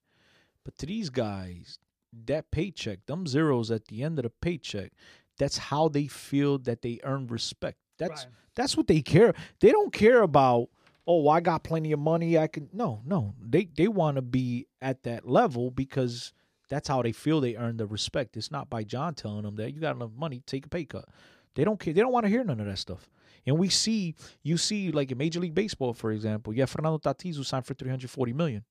but 0.64 0.78
to 0.78 0.86
these 0.86 1.10
guys, 1.10 1.78
that 2.26 2.50
paycheck, 2.50 3.06
them 3.06 3.26
zeros 3.26 3.70
at 3.70 3.86
the 3.86 4.02
end 4.02 4.18
of 4.18 4.24
the 4.24 4.30
paycheck, 4.30 4.92
that's 5.38 5.56
how 5.58 5.88
they 5.88 6.06
feel 6.06 6.58
that 6.58 6.82
they 6.82 7.00
earn 7.04 7.26
respect. 7.26 7.78
That's 7.98 8.24
Right. 8.24 8.34
that's 8.54 8.76
what 8.76 8.86
they 8.86 9.00
care. 9.02 9.34
They 9.60 9.70
don't 9.70 9.92
care 9.92 10.22
about 10.22 10.68
oh 11.06 11.28
I 11.28 11.40
got 11.40 11.64
plenty 11.64 11.92
of 11.92 11.98
money. 12.00 12.38
I 12.38 12.46
can 12.46 12.68
no 12.72 13.00
no. 13.04 13.34
They 13.40 13.64
they 13.76 13.88
want 13.88 14.16
to 14.16 14.22
be 14.22 14.66
at 14.80 15.02
that 15.04 15.26
level 15.28 15.70
because 15.70 16.32
that's 16.68 16.88
how 16.88 17.02
they 17.02 17.12
feel 17.12 17.40
they 17.40 17.56
earn 17.56 17.76
the 17.76 17.86
respect. 17.86 18.36
It's 18.36 18.50
not 18.50 18.70
by 18.70 18.84
John 18.84 19.14
telling 19.14 19.42
them 19.42 19.56
that 19.56 19.72
you 19.74 19.80
got 19.80 19.96
enough 19.96 20.12
money, 20.16 20.42
take 20.46 20.66
a 20.66 20.68
pay 20.68 20.84
cut. 20.84 21.06
They 21.54 21.64
don't 21.64 21.78
care. 21.78 21.92
They 21.92 22.00
don't 22.00 22.12
want 22.12 22.24
to 22.24 22.30
hear 22.30 22.44
none 22.44 22.60
of 22.60 22.66
that 22.66 22.78
stuff. 22.78 23.08
And 23.44 23.58
we 23.58 23.68
see, 23.68 24.14
you 24.42 24.56
see, 24.56 24.90
like 24.92 25.10
in 25.10 25.18
Major 25.18 25.40
League 25.40 25.54
Baseball, 25.54 25.92
for 25.92 26.12
example, 26.12 26.54
you 26.54 26.60
have 26.62 26.70
Fernando 26.70 26.98
Tatis 26.98 27.36
who 27.36 27.42
signed 27.42 27.66
for 27.66 27.74
three 27.74 27.90
hundred 27.90 28.10
forty 28.10 28.32
million. 28.32 28.64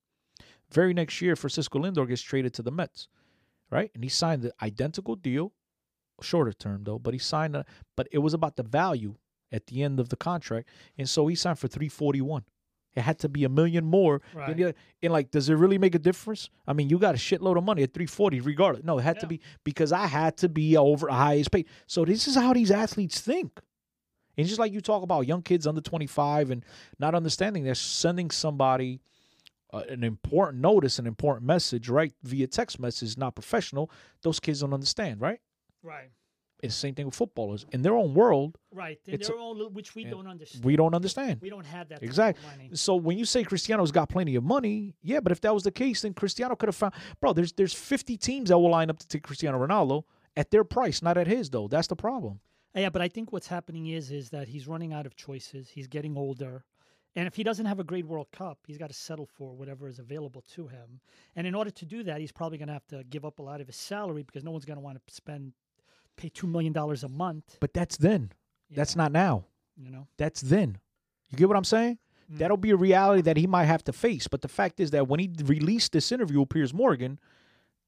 Very 0.72 0.94
next 0.94 1.22
year, 1.22 1.36
Francisco 1.36 1.80
Lindor 1.80 2.08
gets 2.08 2.22
traded 2.22 2.54
to 2.54 2.62
the 2.62 2.72
Mets, 2.72 3.08
right? 3.72 3.90
And 3.96 4.04
he 4.04 4.10
signed 4.10 4.42
the 4.44 4.54
identical 4.62 5.16
deal, 5.16 5.54
shorter 6.22 6.54
term 6.54 6.84
though, 6.84 7.00
but 7.00 7.14
he 7.14 7.20
signed 7.20 7.56
a, 7.56 7.66
but 7.98 8.08
it 8.12 8.20
was 8.20 8.34
about 8.34 8.56
the 8.58 8.64
value 8.64 9.16
at 9.52 9.68
the 9.68 9.82
end 9.84 10.00
of 10.00 10.10
the 10.10 10.16
contract, 10.16 10.70
and 10.98 11.10
so 11.10 11.28
he 11.28 11.36
signed 11.36 11.60
for 11.60 11.68
three 11.68 11.90
forty 11.90 12.22
one. 12.22 12.44
It 12.94 13.02
had 13.04 13.20
to 13.20 13.30
be 13.30 13.46
a 13.46 13.50
million 13.50 13.86
more. 13.86 14.22
than 14.34 14.40
Right. 14.42 14.58
the 14.58 14.64
other- 14.66 14.74
And 15.02 15.14
like, 15.14 15.32
does 15.32 15.48
it 15.50 15.54
really 15.56 15.78
make 15.78 15.96
a 15.96 16.00
difference? 16.00 16.50
I 16.68 16.74
mean, 16.74 16.90
you 16.90 17.00
got 17.00 17.16
a 17.16 17.18
shitload 17.18 17.58
of 17.58 17.64
money 17.64 17.84
at 17.84 17.94
three 17.94 18.06
forty, 18.06 18.40
regardless. 18.42 18.84
No, 18.84 18.98
it 19.00 19.04
had 19.04 19.20
to 19.22 19.28
be 19.28 19.40
because 19.64 19.92
I 19.94 20.08
had 20.08 20.36
to 20.38 20.50
be 20.50 20.76
over 20.78 21.08
a 21.08 21.14
highest 21.14 21.52
paid. 21.52 21.68
So 21.88 22.04
this 22.06 22.28
is 22.28 22.36
how 22.36 22.52
these 22.54 22.70
athletes 22.70 23.22
think. 23.22 23.60
And 24.38 24.46
just 24.48 24.60
like 24.60 24.72
you 24.74 24.82
talk 24.82 25.04
about 25.04 25.28
young 25.28 25.42
kids 25.42 25.68
under 25.68 25.82
25 25.82 26.52
and 26.52 26.66
not 27.00 27.14
understanding, 27.16 27.64
they're 27.64 27.76
sending 27.76 28.30
somebody 28.32 29.02
uh, 29.74 29.84
an 29.90 30.04
important 30.04 30.62
notice, 30.62 31.00
an 31.00 31.08
important 31.08 31.46
message, 31.46 31.90
right? 31.90 32.14
Via 32.24 32.48
text 32.48 32.80
message, 32.80 33.18
not 33.18 33.36
professional. 33.36 33.90
Those 34.22 34.40
kids 34.40 34.62
don't 34.62 34.74
understand, 34.74 35.22
right? 35.22 35.40
right, 35.84 36.10
It's 36.62 36.76
the 36.76 36.80
same 36.80 36.94
thing 36.96 37.06
with 37.06 37.16
footballers. 37.16 37.66
In 37.72 37.82
their 37.82 37.96
own 37.96 38.14
world, 38.14 38.58
right. 38.72 39.00
In 39.08 39.20
their 39.20 39.36
a- 39.36 39.42
own, 39.42 39.74
which 39.74 39.96
we 39.96 40.04
don't 40.04 40.28
understand. 40.28 40.64
we 40.66 40.76
don't 40.76 40.94
understand. 40.94 41.40
We 41.42 41.50
don't 41.50 41.66
have 41.66 41.90
that 41.90 42.04
Exactly. 42.04 42.44
So 42.74 42.96
when 42.96 43.18
you 43.18 43.26
say 43.26 43.44
Cristiano's 43.44 43.92
got 43.92 44.10
plenty 44.10 44.36
of 44.36 44.44
money, 44.44 44.96
yeah, 45.02 45.20
but 45.22 45.32
if 45.32 45.42
that 45.42 45.54
was 45.54 45.64
the 45.64 45.72
case, 45.72 46.02
then 46.02 46.14
Cristiano 46.14 46.56
could 46.56 46.68
have 46.68 46.76
found 46.76 46.94
bro, 47.20 47.34
there's 47.34 47.54
there's 47.54 47.74
50 47.74 48.18
teams 48.18 48.50
that 48.50 48.58
will 48.60 48.70
line 48.70 48.90
up 48.90 49.00
to 49.00 49.08
take 49.08 49.24
Cristiano 49.24 49.58
Ronaldo 49.66 50.04
at 50.36 50.52
their 50.52 50.64
price, 50.64 51.02
not 51.02 51.18
at 51.18 51.28
his 51.28 51.50
though. 51.50 51.68
That's 51.68 51.88
the 51.88 51.96
problem. 51.96 52.40
Yeah, 52.76 52.90
but 52.90 53.02
I 53.02 53.10
think 53.10 53.34
what's 53.34 53.48
happening 53.48 53.88
is 53.88 54.12
is 54.12 54.30
that 54.30 54.48
he's 54.48 54.68
running 54.68 54.94
out 54.94 55.06
of 55.06 55.16
choices. 55.16 55.70
He's 55.70 55.88
getting 55.88 56.16
older. 56.18 56.64
And 57.16 57.28
if 57.28 57.36
he 57.36 57.44
doesn't 57.44 57.66
have 57.66 57.80
a 57.80 57.84
great 57.84 58.06
World 58.06 58.28
Cup, 58.32 58.60
he's 58.66 58.78
got 58.78 58.88
to 58.88 58.94
settle 58.94 59.26
for 59.26 59.54
whatever 59.54 59.88
is 59.88 60.00
available 60.00 60.44
to 60.56 60.68
him. 60.68 61.02
And 61.36 61.46
in 61.46 61.54
order 61.56 61.70
to 61.70 61.86
do 61.86 62.04
that, 62.04 62.22
he's 62.22 62.32
probably 62.32 62.58
going 62.58 62.68
to 62.68 62.74
have 62.74 62.88
to 62.88 63.04
give 63.04 63.26
up 63.26 63.40
a 63.40 63.42
lot 63.42 63.60
of 63.60 63.68
his 63.68 63.76
salary 63.76 64.24
because 64.24 64.44
no 64.46 64.52
one's 64.52 64.64
going 64.66 64.78
to 64.78 64.82
want 64.84 64.98
to 65.06 65.14
spend 65.14 65.52
pay 66.16 66.30
2 66.30 66.48
million 66.48 66.72
dollars 66.74 67.04
a 67.04 67.10
month, 67.10 67.58
But 67.60 67.74
that's 67.74 67.98
then. 67.98 68.32
you 68.70 68.76
That's 68.78 68.96
not 68.96 69.12
now. 69.12 69.46
you 69.78 69.92
know. 69.92 70.08
That's 70.18 70.42
then. 70.42 70.78
You 71.30 71.38
get 71.38 71.48
what 71.48 71.58
I'm 71.58 71.64
saying? 71.64 71.98
Mm. 72.32 72.38
That'll 72.38 72.58
be 72.58 72.70
a 72.72 72.76
reality 72.78 73.22
that 73.24 73.38
he 73.38 73.48
might 73.48 73.66
have 73.66 73.84
to 73.86 73.94
face. 73.94 74.28
But 74.28 74.42
the 74.42 74.48
fact 74.48 74.80
is 74.80 74.92
that 74.92 75.08
when 75.08 75.20
he 75.20 75.30
released 75.44 75.92
this 75.94 76.12
interview 76.12 76.40
with 76.42 76.50
Piers 76.50 76.74
Morgan, 76.74 77.20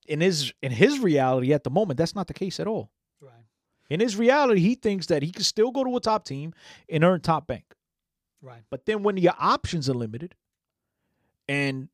in 0.07 0.19
his 0.21 0.51
in 0.61 0.71
his 0.73 0.99
reality 0.99 1.53
at 1.53 1.63
the 1.63 1.69
moment, 1.69 1.97
that's 1.97 2.15
not 2.15 2.27
the 2.27 2.33
case 2.33 2.59
at 2.59 2.67
all. 2.67 2.91
Right. 3.21 3.45
In 3.89 3.99
his 4.01 4.17
reality, 4.17 4.59
he 4.61 4.75
thinks 4.75 5.07
that 5.07 5.23
he 5.23 5.31
can 5.31 5.43
still 5.43 5.71
go 5.71 5.83
to 5.83 5.95
a 5.95 5.99
top 6.01 6.25
team 6.25 6.53
and 6.89 7.03
earn 7.05 7.21
top 7.21 7.47
bank. 7.47 7.63
Right. 8.43 8.61
But 8.69 8.85
then 8.85 9.03
when 9.03 9.17
your 9.17 9.33
options 9.39 9.89
are 9.89 9.93
limited 9.93 10.35
and 11.47 11.87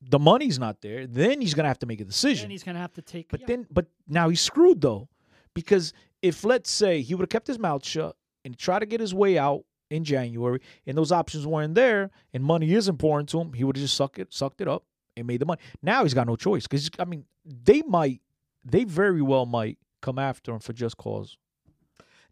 the 0.00 0.18
money's 0.18 0.58
not 0.58 0.80
there, 0.80 1.06
then 1.06 1.40
he's 1.40 1.54
gonna 1.54 1.68
have 1.68 1.78
to 1.80 1.86
make 1.86 2.00
a 2.00 2.04
decision. 2.04 2.46
And 2.46 2.52
he's 2.52 2.62
going 2.64 2.74
to 2.74 2.80
have 2.80 2.94
to 2.94 3.02
take 3.02 3.30
But 3.30 3.40
yeah. 3.40 3.46
then, 3.48 3.66
but 3.70 3.86
now 4.08 4.28
he's 4.28 4.40
screwed 4.40 4.80
though, 4.80 5.08
because 5.54 5.92
if 6.22 6.42
let's 6.42 6.70
say 6.70 7.02
he 7.02 7.14
would 7.14 7.22
have 7.22 7.28
kept 7.28 7.46
his 7.46 7.58
mouth 7.58 7.84
shut 7.84 8.16
and 8.44 8.56
tried 8.56 8.80
to 8.80 8.86
get 8.86 9.00
his 9.00 9.14
way 9.14 9.38
out 9.38 9.64
in 9.90 10.04
January, 10.04 10.60
and 10.86 10.96
those 10.96 11.12
options 11.12 11.46
weren't 11.46 11.74
there, 11.74 12.10
and 12.32 12.42
money 12.42 12.72
is 12.72 12.88
important 12.88 13.28
to 13.28 13.40
him, 13.40 13.52
he 13.52 13.62
would 13.62 13.76
have 13.76 13.84
just 13.84 13.96
sucked 13.96 14.18
it, 14.18 14.32
sucked 14.32 14.60
it 14.60 14.68
up, 14.68 14.84
and 15.16 15.26
made 15.26 15.40
the 15.40 15.46
money. 15.46 15.60
Now 15.82 16.02
he's 16.02 16.14
got 16.14 16.26
no 16.26 16.36
choice 16.36 16.66
because 16.66 16.90
I 16.98 17.04
mean, 17.04 17.26
they 17.44 17.82
might, 17.82 18.20
they 18.64 18.84
very 18.84 19.22
well 19.22 19.46
might 19.46 19.78
come 20.00 20.18
after 20.18 20.52
him 20.52 20.60
for 20.60 20.72
just 20.72 20.96
cause. 20.96 21.36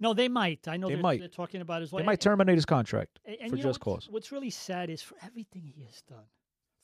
No, 0.03 0.13
they 0.15 0.29
might. 0.29 0.67
I 0.67 0.77
know 0.77 0.89
They 0.89 0.95
they're, 0.95 1.03
might. 1.03 1.21
they're 1.21 1.29
talking 1.29 1.61
about 1.61 1.81
as 1.81 1.93
well. 1.93 2.01
They 2.03 2.07
might 2.07 2.21
terminate 2.21 2.57
his 2.57 2.67
contract 2.67 3.21
And, 3.25 3.37
and 3.41 3.51
for 3.53 3.57
just 3.57 3.67
what's, 3.67 3.79
cause. 3.79 4.09
What's 4.11 4.33
really 4.33 4.51
sad 4.51 4.91
is 4.91 5.01
for 5.01 5.15
everything 5.25 5.63
he 5.65 5.83
has 5.85 6.03
done, 6.03 6.27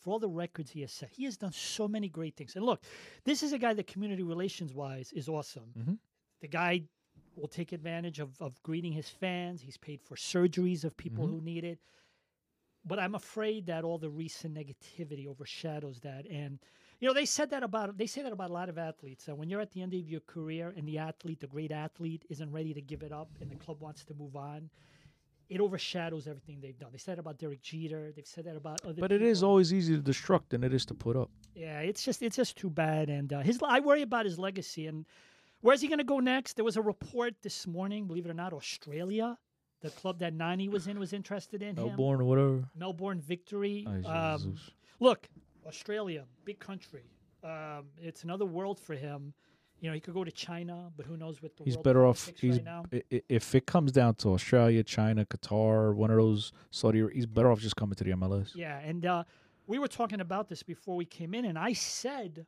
for 0.01 0.13
all 0.13 0.21
the 0.21 0.29
records 0.29 0.71
he 0.71 0.83
has 0.83 0.93
set, 0.93 1.11
he 1.11 1.25
has 1.25 1.37
done 1.37 1.51
so 1.53 1.89
many 1.89 2.09
great 2.09 2.37
things. 2.37 2.55
And 2.55 2.65
look, 2.65 2.85
this 3.25 3.43
is 3.43 3.53
a 3.53 3.59
guy 3.59 3.75
that 3.75 3.89
community 3.89 4.23
relations 4.23 4.73
wise 4.73 5.11
is 5.13 5.29
awesome. 5.29 5.73
Mhm. 5.77 5.99
The 6.41 6.49
guy 6.49 6.85
will 7.35 7.49
take 7.49 7.73
advantage 7.73 8.21
of, 8.21 8.41
of 8.41 8.63
greeting 8.63 8.93
his 8.93 9.09
fans. 9.09 9.61
He's 9.61 9.77
paid 9.77 10.01
for 10.01 10.15
surgeries 10.15 10.85
of 10.85 10.97
people 10.97 11.27
Mhm. 11.27 11.31
who 11.31 11.41
need 11.41 11.65
it. 11.65 11.81
But 12.85 13.01
I'm 13.01 13.17
afraid 13.17 13.67
that 13.67 13.83
all 13.85 13.99
the 13.99 14.09
recent 14.11 14.55
negativity 14.55 15.27
overshadows 15.27 16.01
that. 16.01 16.25
And 16.27 16.61
you 17.01 17.07
know, 17.07 17.15
they 17.15 17.25
said 17.25 17.51
that 17.51 17.63
about 17.63 17.97
they 17.97 18.07
say 18.07 18.23
that 18.23 18.33
about 18.33 18.51
a 18.51 18.53
lot 18.53 18.69
of 18.69 18.79
athletes. 18.79 19.25
That 19.27 19.37
when 19.37 19.49
you're 19.49 19.61
at 19.61 19.73
the 19.73 19.83
end 19.83 19.95
of 19.95 20.01
your 20.09 20.21
career 20.21 20.75
and 20.77 20.87
the 20.87 20.99
athlete, 20.99 21.41
the 21.41 21.47
great 21.47 21.71
athlete, 21.71 22.25
isn't 22.29 22.51
ready 22.51 22.75
to 22.75 22.81
give 22.81 23.03
it 23.03 23.13
up 23.13 23.29
and 23.41 23.51
the 23.51 23.57
club 23.57 23.81
wants 23.81 24.05
to 24.05 24.15
move 24.15 24.35
on, 24.37 24.69
it 25.49 25.61
overshadows 25.61 26.27
everything 26.27 26.59
they've 26.61 26.79
done. 26.79 26.91
They 26.93 26.99
said 26.99 27.17
that 27.17 27.21
about 27.21 27.39
Derek 27.39 27.63
Jeter. 27.63 28.13
They've 28.15 28.27
said 28.27 28.45
that 28.45 28.57
about 28.57 28.81
other. 28.85 29.01
But 29.01 29.13
it 29.13 29.23
is 29.23 29.39
people. 29.39 29.51
always 29.51 29.73
easier 29.73 29.97
to 29.97 30.03
destruct 30.03 30.49
than 30.51 30.65
it 30.65 30.75
is 30.75 30.85
to 30.87 30.95
put 30.95 31.17
up. 31.17 31.31
Yeah, 31.55 31.81
it's 31.81 32.05
just 32.05 32.23
it's 32.23 32.37
just 32.37 32.57
too 32.57 32.71
bad. 32.71 33.09
And 33.11 33.33
uh, 33.33 33.41
his 33.41 33.61
I 33.63 33.81
worry 33.81 34.03
about 34.03 34.25
his 34.25 34.39
legacy 34.39 34.87
and 34.87 35.07
where's 35.61 35.81
he 35.81 35.89
going 35.89 35.99
to 35.99 36.05
go 36.05 36.19
next? 36.21 36.55
There 36.55 36.65
was 36.65 36.77
a 36.77 36.83
report 36.83 37.35
this 37.43 37.67
morning, 37.67 38.07
believe 38.07 38.27
it 38.27 38.31
or 38.31 38.35
not, 38.35 38.53
Australia, 38.53 39.39
the 39.83 39.91
club 39.91 40.19
that 40.19 40.35
Nani 40.35 40.69
was 40.69 40.87
in 40.87 40.99
was 40.99 41.13
interested 41.13 41.63
in 41.63 41.77
him. 41.77 41.87
Melbourne 41.87 42.21
or 42.21 42.25
whatever. 42.25 42.65
Melbourne 42.75 43.21
Victory. 43.21 43.87
Um, 44.05 44.57
look, 45.01 45.29
Australia, 45.69 46.25
big 46.45 46.59
country. 46.59 47.05
Um, 47.45 47.87
it's 48.01 48.25
another 48.25 48.47
world 48.47 48.81
for 48.81 48.95
him. 48.95 49.33
You 49.81 49.89
know, 49.91 49.95
he 49.95 50.01
could 50.01 50.15
go 50.15 50.25
to 50.25 50.33
China, 50.33 50.91
but 50.97 51.07
who 51.07 51.17
knows 51.17 51.41
what 51.41 51.57
the 51.57 51.63
He's 51.63 51.77
world 51.77 51.85
better 51.85 52.05
off. 52.07 52.33
He's 52.37 52.55
right 52.57 52.65
now. 52.65 52.85
i- 52.93 53.05
i- 53.13 53.23
if 53.29 53.55
it 53.55 53.65
comes 53.67 53.93
down 53.93 54.17
to 54.17 54.31
Australia, 54.31 54.83
China, 54.83 55.25
Qatar, 55.25 55.95
one 55.95 56.11
of 56.11 56.17
those 56.17 56.53
Saudi. 56.73 57.05
He's 57.13 57.27
better 57.27 57.53
off 57.53 57.61
just 57.61 57.77
coming 57.77 57.95
to 57.95 58.03
the 58.03 58.11
MLS. 58.11 58.57
Yeah, 58.57 58.79
and 58.81 59.07
uh, 59.07 59.23
we 59.69 59.79
were 59.79 59.87
talking 59.87 60.21
about 60.21 60.49
this 60.49 60.65
before 60.65 60.97
we 60.97 61.05
came 61.05 61.33
in, 61.33 61.45
and 61.45 61.57
I 61.57 61.75
said 61.75 62.45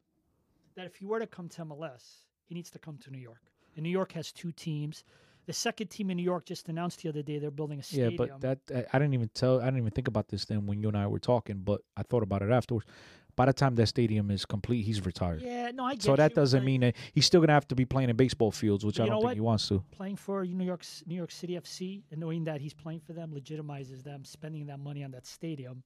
that 0.75 0.87
if 0.87 0.97
he 0.97 1.07
were 1.07 1.21
to 1.21 1.27
come 1.27 1.49
to 1.51 1.63
MLS, 1.63 2.25
he 2.47 2.55
needs 2.57 2.71
to 2.71 2.81
come 2.81 2.97
to 2.99 3.11
New 3.13 3.19
York. 3.21 3.43
And 3.77 3.85
New 3.85 3.91
York 3.91 4.11
has 4.13 4.33
two 4.33 4.51
teams. 4.51 5.05
The 5.51 5.55
second 5.55 5.89
team 5.89 6.11
in 6.11 6.17
New 6.17 6.23
York 6.23 6.45
just 6.45 6.69
announced 6.69 7.03
the 7.03 7.09
other 7.09 7.23
day 7.23 7.41
they're 7.41 7.51
building 7.51 7.81
a 7.81 7.83
stadium. 7.83 8.13
Yeah, 8.13 8.17
but 8.17 8.41
that 8.41 8.87
I- 8.93 8.99
didn't 9.01 9.15
even 9.15 9.31
tell. 9.35 9.61
I 9.61 9.65
didn't 9.65 9.79
even 9.79 9.91
think 9.91 10.07
about 10.07 10.29
this 10.29 10.45
then 10.45 10.65
when 10.65 10.81
you 10.81 10.87
and 10.87 10.97
I 10.97 11.09
were 11.09 11.19
talking. 11.19 11.63
But 11.65 11.81
I 11.97 12.05
thought 12.05 12.23
about 12.23 12.43
it 12.43 12.53
afterwards. 12.53 12.87
By 13.35 13.47
the 13.47 13.53
time 13.53 13.75
that 13.75 13.87
stadium 13.87 14.31
is 14.31 14.47
complete, 14.47 14.83
he's 14.83 15.05
retired. 15.05 15.43
yeah, 15.43 15.73
no, 15.73 15.87
I 15.87 15.95
get 15.95 16.03
so 16.05 16.15
that 16.15 16.31
you, 16.31 16.35
doesn't 16.37 16.65
mean 16.65 16.83
that 16.83 16.95
he's 17.13 17.27
still 17.27 17.41
gonna 17.41 17.53
have 17.53 17.67
to 17.67 17.75
be 17.75 17.85
playing 17.85 18.11
in 18.11 18.17
baseball 18.17 18.53
fields, 18.53 18.85
which 18.85 19.01
I 19.01 19.07
don't 19.07 19.23
think 19.23 19.35
he 19.35 19.41
wants 19.41 19.67
to. 19.71 19.83
playing 19.91 20.17
for 20.17 20.45
New 20.45 20.65
York 20.65 20.85
New 21.05 21.17
York 21.17 21.33
City 21.33 21.55
FC 21.55 22.05
and 22.13 22.21
knowing 22.21 22.45
that 22.45 22.61
he's 22.61 22.75
playing 22.75 23.01
for 23.01 23.13
them 23.13 23.33
legitimizes 23.33 24.05
them 24.05 24.25
spending 24.25 24.67
that 24.67 24.79
money 24.79 25.03
on 25.03 25.11
that 25.11 25.27
stadium. 25.27 25.83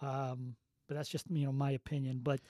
Um, 0.00 0.54
but 0.86 0.94
that's 0.94 1.08
just 1.08 1.26
you 1.28 1.46
know 1.46 1.52
my 1.52 1.72
opinion. 1.72 2.20
But 2.22 2.40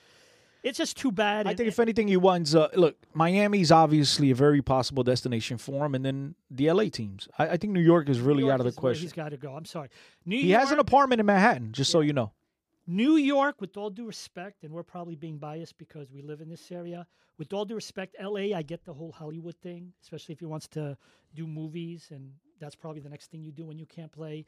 it's 0.63 0.77
just 0.77 0.97
too 0.97 1.11
bad. 1.11 1.47
I 1.47 1.55
think 1.55 1.67
if 1.69 1.79
anything, 1.79 2.07
he 2.07 2.17
wants. 2.17 2.53
Uh, 2.53 2.69
look, 2.75 2.95
Miami's 3.13 3.71
obviously 3.71 4.31
a 4.31 4.35
very 4.35 4.61
possible 4.61 5.03
destination 5.03 5.57
for 5.57 5.85
him, 5.85 5.95
and 5.95 6.05
then 6.05 6.35
the 6.49 6.71
LA 6.71 6.85
teams. 6.85 7.27
I, 7.39 7.49
I 7.49 7.57
think 7.57 7.73
New 7.73 7.81
York 7.81 8.09
is 8.09 8.19
really 8.19 8.41
York 8.41 8.53
out 8.53 8.59
of 8.59 8.65
the 8.65 8.71
question. 8.71 9.03
He's 9.03 9.13
got 9.13 9.29
to 9.29 9.37
go. 9.37 9.55
I'm 9.55 9.65
sorry. 9.65 9.89
New 10.25 10.37
He 10.37 10.51
York, 10.51 10.61
has 10.61 10.71
an 10.71 10.79
apartment 10.79 11.19
in 11.19 11.25
Manhattan, 11.25 11.71
just 11.71 11.91
so 11.91 12.01
you 12.01 12.13
know. 12.13 12.31
New 12.87 13.15
York, 13.15 13.61
with 13.61 13.77
all 13.77 13.89
due 13.89 14.05
respect, 14.05 14.63
and 14.63 14.73
we're 14.73 14.83
probably 14.83 15.15
being 15.15 15.37
biased 15.37 15.77
because 15.77 16.11
we 16.11 16.21
live 16.21 16.41
in 16.41 16.49
this 16.49 16.71
area. 16.71 17.05
With 17.37 17.53
all 17.53 17.65
due 17.65 17.75
respect, 17.75 18.15
LA, 18.21 18.55
I 18.55 18.61
get 18.61 18.83
the 18.85 18.93
whole 18.93 19.11
Hollywood 19.11 19.55
thing, 19.61 19.93
especially 20.01 20.33
if 20.33 20.39
he 20.39 20.45
wants 20.45 20.67
to 20.69 20.97
do 21.33 21.47
movies, 21.47 22.09
and 22.11 22.31
that's 22.59 22.75
probably 22.75 23.01
the 23.01 23.09
next 23.09 23.31
thing 23.31 23.43
you 23.43 23.51
do 23.51 23.65
when 23.65 23.79
you 23.79 23.85
can't 23.85 24.11
play. 24.11 24.45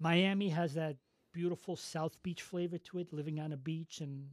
Miami 0.00 0.48
has 0.48 0.74
that 0.74 0.96
beautiful 1.32 1.76
South 1.76 2.20
Beach 2.22 2.42
flavor 2.42 2.78
to 2.78 2.98
it, 2.98 3.12
living 3.12 3.40
on 3.40 3.52
a 3.52 3.56
beach, 3.56 4.00
and 4.00 4.28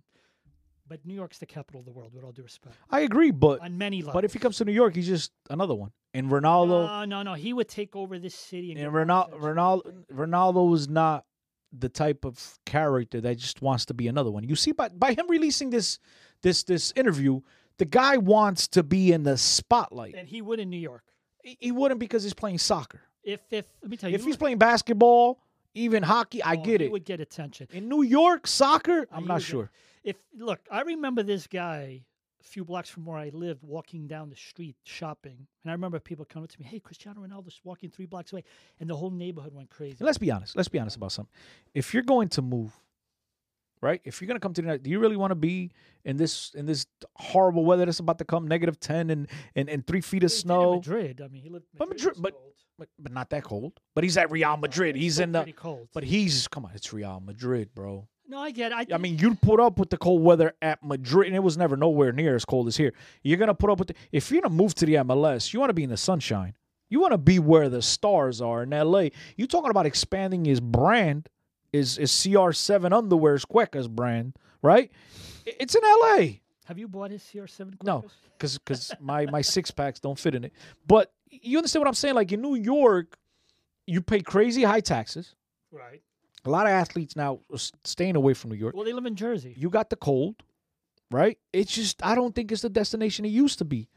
but 0.91 1.05
New 1.05 1.13
York's 1.13 1.37
the 1.37 1.45
capital 1.45 1.79
of 1.79 1.85
the 1.85 1.91
world. 1.93 2.13
With 2.13 2.25
all 2.25 2.33
due 2.33 2.43
respect, 2.43 2.75
I 2.89 2.99
agree, 2.99 3.31
but 3.31 3.61
on 3.61 3.77
many 3.77 4.01
levels. 4.01 4.13
but 4.13 4.25
if 4.25 4.33
he 4.33 4.39
comes 4.39 4.57
to 4.57 4.65
New 4.65 4.73
York, 4.73 4.93
he's 4.93 5.07
just 5.07 5.31
another 5.49 5.73
one. 5.73 5.93
And 6.13 6.29
Ronaldo, 6.29 6.85
no, 6.85 7.05
no, 7.05 7.23
no, 7.23 7.33
he 7.33 7.53
would 7.53 7.69
take 7.69 7.95
over 7.95 8.19
this 8.19 8.35
city. 8.35 8.73
And, 8.73 8.81
and 8.81 8.91
Ronaldo. 8.93 9.39
Ronaldo, 9.39 10.03
Ronaldo 10.13 10.75
is 10.75 10.89
not 10.89 11.23
the 11.71 11.87
type 11.87 12.25
of 12.25 12.59
character 12.65 13.21
that 13.21 13.37
just 13.37 13.61
wants 13.61 13.85
to 13.85 13.93
be 13.93 14.09
another 14.09 14.29
one. 14.31 14.43
You 14.43 14.57
see, 14.57 14.73
by 14.73 14.89
by 14.89 15.13
him 15.13 15.27
releasing 15.29 15.69
this 15.69 15.97
this 16.41 16.63
this 16.63 16.91
interview, 16.97 17.39
the 17.77 17.85
guy 17.85 18.17
wants 18.17 18.67
to 18.69 18.83
be 18.83 19.13
in 19.13 19.23
the 19.23 19.37
spotlight. 19.37 20.13
and 20.15 20.27
he 20.27 20.41
would 20.41 20.59
in 20.59 20.69
New 20.69 20.75
York. 20.91 21.03
He 21.41 21.55
he 21.61 21.71
wouldn't 21.71 22.01
because 22.01 22.23
he's 22.23 22.33
playing 22.33 22.57
soccer. 22.57 22.99
If 23.23 23.39
if 23.49 23.65
let 23.81 23.89
me 23.89 23.95
tell 23.95 24.09
you, 24.09 24.15
If 24.15 24.25
he's 24.25 24.35
playing 24.35 24.57
basketball, 24.57 25.39
even 25.73 26.03
hockey, 26.03 26.43
I 26.43 26.55
oh, 26.55 26.63
get 26.65 26.81
he 26.81 26.87
it. 26.87 26.91
would 26.91 27.05
get 27.05 27.21
attention. 27.21 27.69
In 27.71 27.87
New 27.87 28.01
York, 28.01 28.45
soccer, 28.45 29.07
I'm 29.09 29.21
he 29.21 29.27
not 29.29 29.35
would 29.35 29.39
get- 29.39 29.47
sure. 29.47 29.71
If 30.03 30.15
look, 30.37 30.59
I 30.71 30.81
remember 30.81 31.23
this 31.23 31.47
guy 31.47 32.03
a 32.39 32.43
few 32.43 32.65
blocks 32.65 32.89
from 32.89 33.05
where 33.05 33.17
I 33.17 33.29
lived 33.29 33.61
walking 33.63 34.07
down 34.07 34.29
the 34.29 34.35
street 34.35 34.75
shopping, 34.83 35.45
and 35.63 35.69
I 35.69 35.73
remember 35.73 35.99
people 35.99 36.25
coming 36.25 36.45
up 36.45 36.51
to 36.51 36.59
me, 36.59 36.65
"Hey, 36.65 36.79
Cristiano 36.79 37.21
Ronaldo's 37.21 37.59
walking 37.63 37.89
three 37.91 38.07
blocks 38.07 38.33
away," 38.33 38.43
and 38.79 38.89
the 38.89 38.95
whole 38.95 39.11
neighborhood 39.11 39.53
went 39.53 39.69
crazy. 39.69 39.97
And 39.99 40.05
let's 40.07 40.17
be 40.17 40.31
honest. 40.31 40.55
Let's 40.55 40.69
be 40.69 40.79
honest 40.79 40.95
about 40.97 41.11
something. 41.11 41.31
If 41.75 41.93
you're 41.93 42.01
going 42.03 42.29
to 42.29 42.41
move, 42.41 42.73
right? 43.81 44.01
If 44.03 44.21
you're 44.21 44.27
going 44.27 44.37
to 44.37 44.39
come 44.39 44.53
to 44.53 44.61
the 44.61 44.65
United, 44.65 44.83
do 44.83 44.89
you 44.89 44.97
really 44.99 45.17
want 45.17 45.31
to 45.31 45.35
be 45.35 45.71
in 46.03 46.17
this 46.17 46.51
in 46.55 46.65
this 46.65 46.87
horrible 47.15 47.63
weather 47.63 47.85
that's 47.85 47.99
about 47.99 48.17
to 48.17 48.25
come, 48.25 48.47
negative 48.47 48.79
ten 48.79 49.11
and 49.11 49.27
and, 49.55 49.69
and 49.69 49.85
three 49.85 50.01
feet 50.01 50.23
of 50.23 50.31
snow, 50.31 50.75
Madrid. 50.77 51.21
I 51.21 51.27
mean, 51.27 51.43
he 51.43 51.49
lived. 51.49 51.65
But 51.77 51.89
Madrid, 51.89 52.17
Madrid- 52.17 52.21
but- 52.33 52.47
but, 52.79 52.89
but 52.97 53.11
not 53.11 53.29
that 53.29 53.43
cold. 53.43 53.79
But 53.93 54.03
he's 54.03 54.17
at 54.17 54.31
Real 54.31 54.57
Madrid. 54.57 54.95
It's 54.95 55.03
He's 55.03 55.19
in 55.19 55.33
the. 55.33 55.53
cold. 55.55 55.89
But 55.93 56.03
he's 56.03 56.47
come 56.47 56.65
on. 56.65 56.71
It's 56.73 56.91
Real 56.91 57.19
Madrid, 57.19 57.75
bro. 57.75 58.07
No, 58.31 58.39
I 58.39 58.51
get. 58.51 58.71
It. 58.71 58.91
I, 58.91 58.95
I 58.95 58.97
mean, 58.97 59.19
you'd 59.19 59.41
put 59.41 59.59
up 59.59 59.77
with 59.77 59.89
the 59.89 59.97
cold 59.97 60.23
weather 60.23 60.53
at 60.61 60.81
Madrid, 60.81 61.27
and 61.27 61.35
it 61.35 61.43
was 61.43 61.57
never 61.57 61.75
nowhere 61.75 62.13
near 62.13 62.33
as 62.33 62.45
cold 62.45 62.67
as 62.69 62.77
here. 62.77 62.93
You're 63.23 63.37
gonna 63.37 63.53
put 63.53 63.69
up 63.69 63.77
with 63.77 63.89
the, 63.89 63.95
if 64.13 64.31
you're 64.31 64.41
gonna 64.41 64.55
move 64.55 64.73
to 64.75 64.85
the 64.85 64.95
MLS, 64.95 65.51
you 65.51 65.59
want 65.59 65.69
to 65.69 65.73
be 65.73 65.83
in 65.83 65.89
the 65.89 65.97
sunshine. 65.97 66.53
You 66.89 67.01
want 67.01 67.11
to 67.11 67.17
be 67.17 67.39
where 67.39 67.67
the 67.67 67.81
stars 67.81 68.41
are 68.41 68.63
in 68.63 68.69
LA. 68.69 69.09
You 69.35 69.47
talking 69.47 69.69
about 69.69 69.85
expanding 69.85 70.45
his 70.45 70.61
brand, 70.61 71.27
is 71.73 71.97
is 71.97 72.09
CR7 72.11 72.93
Underwear's 72.93 73.43
Cueca's 73.45 73.89
brand, 73.89 74.35
right? 74.61 74.89
It's 75.45 75.75
in 75.75 75.81
LA. 75.83 76.39
have 76.65 76.79
you 76.79 76.87
bought 76.87 77.11
his 77.11 77.23
CR7? 77.23 77.83
No. 77.83 78.05
Because 78.37 78.57
because 78.57 78.93
my 79.01 79.25
my 79.25 79.41
six 79.41 79.71
packs 79.71 79.99
don't 79.99 80.17
fit 80.17 80.35
in 80.35 80.45
it. 80.45 80.53
But 80.87 81.11
you 81.29 81.57
understand 81.57 81.81
what 81.81 81.87
I'm 81.89 81.95
saying? 81.95 82.15
Like 82.15 82.31
in 82.31 82.41
New 82.41 82.55
York, 82.55 83.17
you 83.87 84.01
pay 84.01 84.21
crazy 84.21 84.63
high 84.63 84.79
taxes. 84.79 85.35
Right. 85.69 86.01
A 86.45 86.49
lot 86.49 86.65
of 86.65 86.71
athletes 86.71 87.15
now 87.15 87.39
are 87.53 87.59
staying 87.83 88.15
away 88.15 88.33
from 88.33 88.49
New 88.49 88.57
York. 88.57 88.75
Well, 88.75 88.83
they 88.85 88.93
live 88.93 89.05
in 89.05 89.15
Jersey. 89.15 89.53
You 89.57 89.69
got 89.69 89.89
the 89.89 89.95
cold, 89.95 90.41
right? 91.11 91.37
It's 91.53 91.73
just 91.73 92.03
I 92.03 92.15
don't 92.15 92.33
think 92.33 92.51
it's 92.51 92.63
the 92.63 92.69
destination 92.69 93.25
it 93.25 93.29
used 93.29 93.59
to 93.59 93.65
be. 93.65 93.89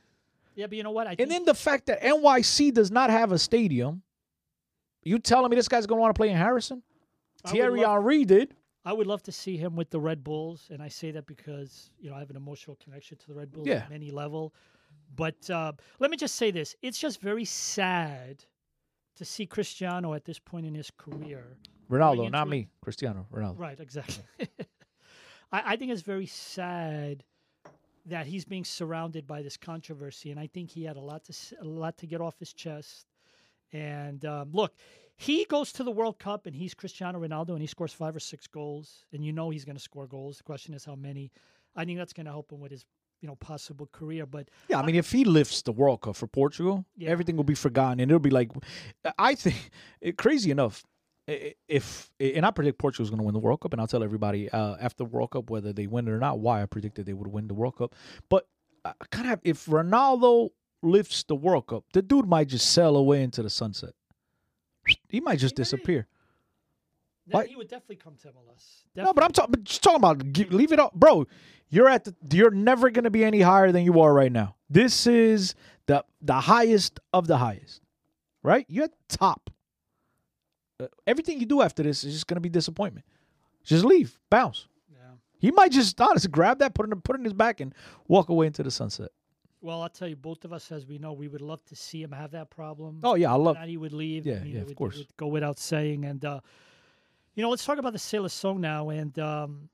yeah, 0.55 0.67
but 0.67 0.77
you 0.77 0.83
know 0.83 0.91
what? 0.91 1.07
I 1.07 1.11
And 1.11 1.19
think 1.19 1.31
then 1.31 1.45
the 1.45 1.55
fact 1.55 1.87
that 1.87 2.03
NYC 2.03 2.73
does 2.75 2.91
not 2.91 3.11
have 3.11 3.33
a 3.33 3.39
stadium. 3.39 4.03
You 5.03 5.19
telling 5.19 5.51
me 5.51 5.57
this 5.57 5.69
guy's 5.69 5.87
gonna 5.87 6.01
want 6.01 6.15
to 6.15 6.19
play 6.19 6.29
in 6.31 6.37
Harrison? 6.37 6.83
I 7.45 7.51
Thierry 7.51 7.81
love- 7.81 7.91
Henry 8.03 8.25
did. 8.25 8.55
I 8.87 8.93
would 8.93 9.07
love 9.07 9.23
to 9.23 9.33
see 9.33 9.57
him 9.57 9.77
with 9.77 9.89
the 9.89 9.99
Red 9.99 10.23
Bulls, 10.23 10.69
and 10.71 10.83
I 10.83 10.89
say 10.89 11.11
that 11.13 11.27
because 11.27 11.91
you 11.99 12.11
know 12.11 12.17
I 12.17 12.19
have 12.19 12.29
an 12.31 12.37
emotional 12.37 12.77
connection 12.77 13.17
to 13.17 13.27
the 13.27 13.35
Red 13.35 13.51
Bulls 13.53 13.67
Yeah. 13.67 13.85
at 13.87 13.93
any 13.93 14.11
level. 14.11 14.55
But 15.17 15.49
uh, 15.49 15.73
let 16.01 16.11
me 16.11 16.19
just 16.19 16.35
say 16.35 16.51
this: 16.51 16.77
it's 16.83 16.99
just 16.99 17.21
very 17.23 17.47
sad 17.47 18.45
to 19.17 19.25
see 19.25 19.47
Cristiano 19.47 20.13
at 20.13 20.27
this 20.27 20.39
point 20.39 20.67
in 20.67 20.75
his 20.75 20.91
career. 20.91 21.57
Ronaldo, 21.91 22.30
not 22.30 22.47
it- 22.47 22.51
me. 22.51 22.68
Cristiano 22.82 23.26
Ronaldo. 23.32 23.59
Right, 23.59 23.78
exactly. 23.80 24.24
I, 25.53 25.72
I 25.72 25.76
think 25.76 25.93
it's 25.93 26.03
very 26.03 26.26
sad 26.26 27.24
that 28.07 28.26
he's 28.26 28.45
being 28.45 28.64
surrounded 28.64 29.26
by 29.26 29.43
this 29.43 29.57
controversy, 29.57 30.30
and 30.30 30.39
I 30.39 30.47
think 30.47 30.70
he 30.70 30.85
had 30.85 30.97
a 30.97 31.01
lot 31.01 31.24
to 31.24 31.35
a 31.61 31.64
lot 31.64 31.97
to 31.99 32.07
get 32.07 32.20
off 32.20 32.39
his 32.39 32.53
chest. 32.53 33.07
And 33.72 34.24
um, 34.24 34.51
look, 34.53 34.74
he 35.16 35.45
goes 35.47 35.72
to 35.72 35.85
the 35.85 35.91
World 35.91 36.18
Cup 36.18 36.47
and 36.47 36.55
he's 36.55 36.74
Cristiano 36.74 37.20
Ronaldo 37.20 37.51
and 37.51 37.61
he 37.61 37.66
scores 37.66 37.93
five 37.93 38.14
or 38.14 38.20
six 38.20 38.47
goals, 38.47 39.05
and 39.12 39.24
you 39.24 39.32
know 39.32 39.51
he's 39.51 39.64
going 39.64 39.76
to 39.76 39.82
score 39.82 40.07
goals. 40.07 40.39
The 40.39 40.45
question 40.45 40.74
is 40.74 40.85
how 40.85 40.95
many. 40.95 41.30
I 41.76 41.85
think 41.85 41.99
that's 41.99 42.12
going 42.12 42.26
to 42.26 42.32
help 42.32 42.53
him 42.53 42.61
with 42.61 42.70
his 42.70 42.85
you 43.20 43.26
know 43.28 43.35
possible 43.37 43.89
career. 43.91 44.26
But 44.26 44.49
Yeah, 44.68 44.78
I 44.80 44.85
mean, 44.87 44.95
if 44.97 45.11
he 45.11 45.24
lifts 45.24 45.62
the 45.62 45.72
World 45.72 46.03
Cup 46.03 46.14
for 46.16 46.26
Portugal, 46.26 46.85
Yeah. 46.97 47.09
everything 47.11 47.37
will 47.37 47.45
be 47.45 47.55
forgotten, 47.55 48.01
and 48.01 48.11
it'll 48.11 48.20
be 48.20 48.30
like, 48.30 48.51
I 49.18 49.35
think, 49.35 49.70
it, 50.01 50.18
crazy 50.18 50.51
enough, 50.51 50.85
if 51.27 52.11
and 52.20 52.45
I 52.45 52.51
predict 52.51 52.79
Portugal's 52.79 53.11
going 53.11 53.18
to 53.18 53.25
win 53.25 53.33
the 53.33 53.41
World 53.41 53.61
Cup, 53.61 53.72
and 53.72 53.81
I'll 53.81 53.87
tell 53.87 54.03
everybody 54.03 54.51
uh, 54.51 54.77
after 54.81 54.99
the 54.99 55.05
World 55.07 55.31
Cup 55.31 55.51
whether 55.51 55.72
they 55.72 55.87
win 55.87 56.07
it 56.07 56.11
or 56.11 56.18
not 56.18 56.39
why 56.39 56.62
I 56.62 56.66
predicted 56.66 57.07
they 57.07 57.12
would 57.12 57.29
win 57.29 57.49
the 57.49 57.55
World 57.55 57.77
Cup. 57.77 57.95
But 58.29 58.47
I 58.85 58.93
kind 59.11 59.31
of, 59.31 59.41
if 59.43 59.66
Ronaldo 59.66 60.51
lifts 60.83 61.22
the 61.25 61.35
World 61.35 61.66
Cup, 61.66 61.85
the 61.93 62.03
dude 62.03 62.27
might 62.27 62.49
just 62.49 62.70
sail 62.70 62.97
away 62.97 63.22
into 63.22 63.43
the 63.43 63.51
sunset. 63.51 63.95
He 65.09 65.20
might 65.20 65.39
just 65.39 65.57
He 65.57 65.62
disappear. 65.62 66.07
Why- 67.27 67.47
he 67.47 67.57
would 67.57 67.68
definitely 67.68 67.97
come 67.97 68.16
to 68.22 68.29
MLS. 68.29 68.83
No, 68.95 69.14
but 69.14 69.25
I'm 69.25 69.33
talking, 69.33 69.55
just 69.64 69.83
talking 69.83 69.97
about 69.97 70.22
leave 70.53 70.72
it 70.72 70.79
up, 70.79 70.93
bro. 70.95 71.27
You're 71.70 71.89
at 71.89 72.05
the, 72.05 72.14
you're 72.31 72.51
never 72.51 72.91
going 72.91 73.05
to 73.05 73.11
be 73.11 73.25
any 73.25 73.41
higher 73.41 73.72
than 73.72 73.83
you 73.83 73.99
are 74.01 74.12
right 74.12 74.31
now. 74.31 74.57
This 74.68 75.07
is 75.07 75.55
the 75.87 76.05
the 76.20 76.41
highest 76.41 77.01
of 77.14 77.27
the 77.27 77.39
highest, 77.39 77.81
right? 78.43 78.66
You're 78.68 78.85
at 78.85 78.93
the 79.09 79.16
top. 79.16 79.51
Uh, 80.85 80.89
everything 81.07 81.41
you 81.41 81.47
do 81.47 81.62
after 81.62 81.82
this 81.82 82.05
is 82.05 82.12
just 82.12 82.26
going 82.26 82.37
to 82.37 82.41
be 82.41 82.49
disappointment. 82.49 83.07
Just 83.64 83.85
leave, 83.85 84.18
bounce. 84.30 84.68
Yeah. 84.93 84.99
He 85.39 85.51
might 85.51 85.72
just 85.72 86.01
honestly 86.01 86.30
grab 86.30 86.59
that, 86.59 86.74
put 86.74 86.87
it 86.87 86.93
in, 86.93 87.01
put 87.01 87.16
it 87.16 87.20
in 87.20 87.24
his 87.24 87.32
back, 87.32 87.61
and 87.61 87.74
walk 88.09 88.28
away 88.28 88.47
into 88.47 88.62
the 88.62 88.70
sunset. 88.70 89.11
Well, 89.62 89.80
I'll 89.80 89.89
tell 89.89 90.09
you, 90.09 90.16
both 90.16 90.45
of 90.45 90.53
us, 90.53 90.70
as 90.70 90.87
we 90.87 90.99
know, 90.99 91.14
we 91.14 91.26
would 91.26 91.41
love 91.41 91.64
to 91.66 91.76
see 91.76 92.03
him 92.03 92.12
have 92.12 92.32
that 92.32 92.51
problem. 92.51 93.01
Oh 93.03 93.14
yeah, 93.14 93.32
I 93.32 93.37
love. 93.37 93.57
that 93.57 93.66
he 93.68 93.78
would 93.78 93.95
leave. 93.95 94.26
Yeah, 94.26 94.45
yeah, 94.45 94.59
it 94.59 94.62
of 94.62 94.66
would, 94.68 94.76
course. 94.76 94.99
Would 94.99 95.16
go 95.16 95.28
without 95.28 95.59
saying. 95.59 96.05
And 96.05 96.22
uh, 96.22 96.41
you 97.35 97.43
know, 97.43 97.49
let's 97.49 97.64
talk 97.64 97.78
about 97.78 97.95
the 97.95 97.99
Seleção 97.99 98.59
now. 98.59 98.91
And 98.91 99.18
um, 99.18 99.70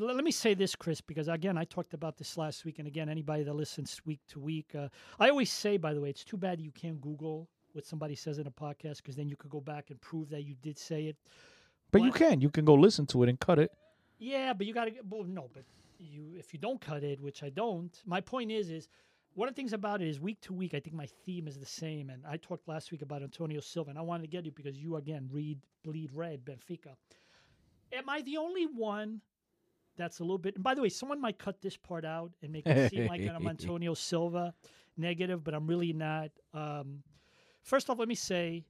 l- 0.00 0.06
let 0.14 0.24
me 0.24 0.30
say 0.30 0.54
this, 0.54 0.74
Chris, 0.74 1.02
because 1.02 1.28
again, 1.28 1.58
I 1.58 1.64
talked 1.64 1.92
about 1.92 2.16
this 2.16 2.38
last 2.38 2.64
week, 2.64 2.78
and 2.78 2.88
again, 2.88 3.10
anybody 3.10 3.42
that 3.42 3.52
listens 3.52 4.00
week 4.06 4.20
to 4.28 4.40
week, 4.40 4.74
uh, 4.74 4.88
I 5.20 5.28
always 5.28 5.52
say, 5.52 5.76
by 5.76 5.92
the 5.92 6.00
way, 6.00 6.08
it's 6.08 6.24
too 6.24 6.38
bad 6.38 6.58
you 6.58 6.70
can't 6.70 6.98
Google 6.98 7.50
what 7.74 7.86
somebody 7.86 8.14
says 8.14 8.38
in 8.38 8.46
a 8.46 8.50
podcast, 8.50 8.98
because 8.98 9.16
then 9.16 9.28
you 9.28 9.36
could 9.36 9.50
go 9.50 9.60
back 9.60 9.90
and 9.90 10.00
prove 10.00 10.30
that 10.30 10.42
you 10.42 10.54
did 10.62 10.78
say 10.78 11.06
it. 11.06 11.16
But 11.90 12.02
you 12.02 12.12
can, 12.12 12.40
you 12.40 12.50
can 12.50 12.64
go 12.64 12.74
listen 12.74 13.06
to 13.08 13.22
it 13.22 13.28
and 13.28 13.38
cut 13.38 13.58
it. 13.58 13.70
Yeah, 14.18 14.52
but 14.52 14.66
you 14.66 14.74
got 14.74 14.86
to. 14.86 14.92
Well, 15.08 15.24
no, 15.24 15.50
but 15.52 15.64
you 15.98 16.34
if 16.38 16.52
you 16.52 16.58
don't 16.58 16.80
cut 16.80 17.02
it, 17.02 17.20
which 17.20 17.42
I 17.42 17.50
don't. 17.50 17.94
My 18.06 18.20
point 18.20 18.50
is, 18.50 18.70
is 18.70 18.88
one 19.34 19.48
of 19.48 19.54
the 19.54 19.60
things 19.60 19.72
about 19.72 20.00
it 20.02 20.08
is 20.08 20.20
week 20.20 20.40
to 20.42 20.52
week. 20.54 20.74
I 20.74 20.80
think 20.80 20.94
my 20.96 21.08
theme 21.24 21.48
is 21.48 21.58
the 21.58 21.66
same, 21.66 22.10
and 22.10 22.24
I 22.26 22.36
talked 22.36 22.68
last 22.68 22.92
week 22.92 23.02
about 23.02 23.22
Antonio 23.22 23.60
Silva, 23.60 23.90
and 23.90 23.98
I 23.98 24.02
wanted 24.02 24.22
to 24.22 24.28
get 24.28 24.44
you 24.44 24.52
because 24.52 24.76
you 24.76 24.96
again 24.96 25.28
read 25.30 25.58
bleed 25.84 26.10
red 26.14 26.44
Benfica. 26.44 26.94
Am 27.92 28.08
I 28.08 28.22
the 28.22 28.36
only 28.38 28.64
one 28.66 29.20
That's 29.96 30.20
a 30.20 30.22
little 30.22 30.38
bit. 30.38 30.54
And 30.54 30.64
by 30.64 30.74
the 30.74 30.82
way, 30.82 30.88
someone 30.88 31.20
might 31.20 31.38
cut 31.38 31.60
this 31.60 31.76
part 31.76 32.04
out 32.04 32.32
and 32.42 32.50
make 32.52 32.66
it 32.66 32.90
seem 32.90 33.06
like 33.06 33.28
I'm 33.28 33.46
Antonio 33.56 33.94
Silva 33.94 34.54
negative, 34.96 35.44
but 35.44 35.54
I'm 35.54 35.66
really 35.66 35.92
not. 35.92 36.30
Um, 36.54 37.02
first 37.62 37.88
off, 37.90 37.98
let 37.98 38.08
me 38.08 38.14
say, 38.14 38.64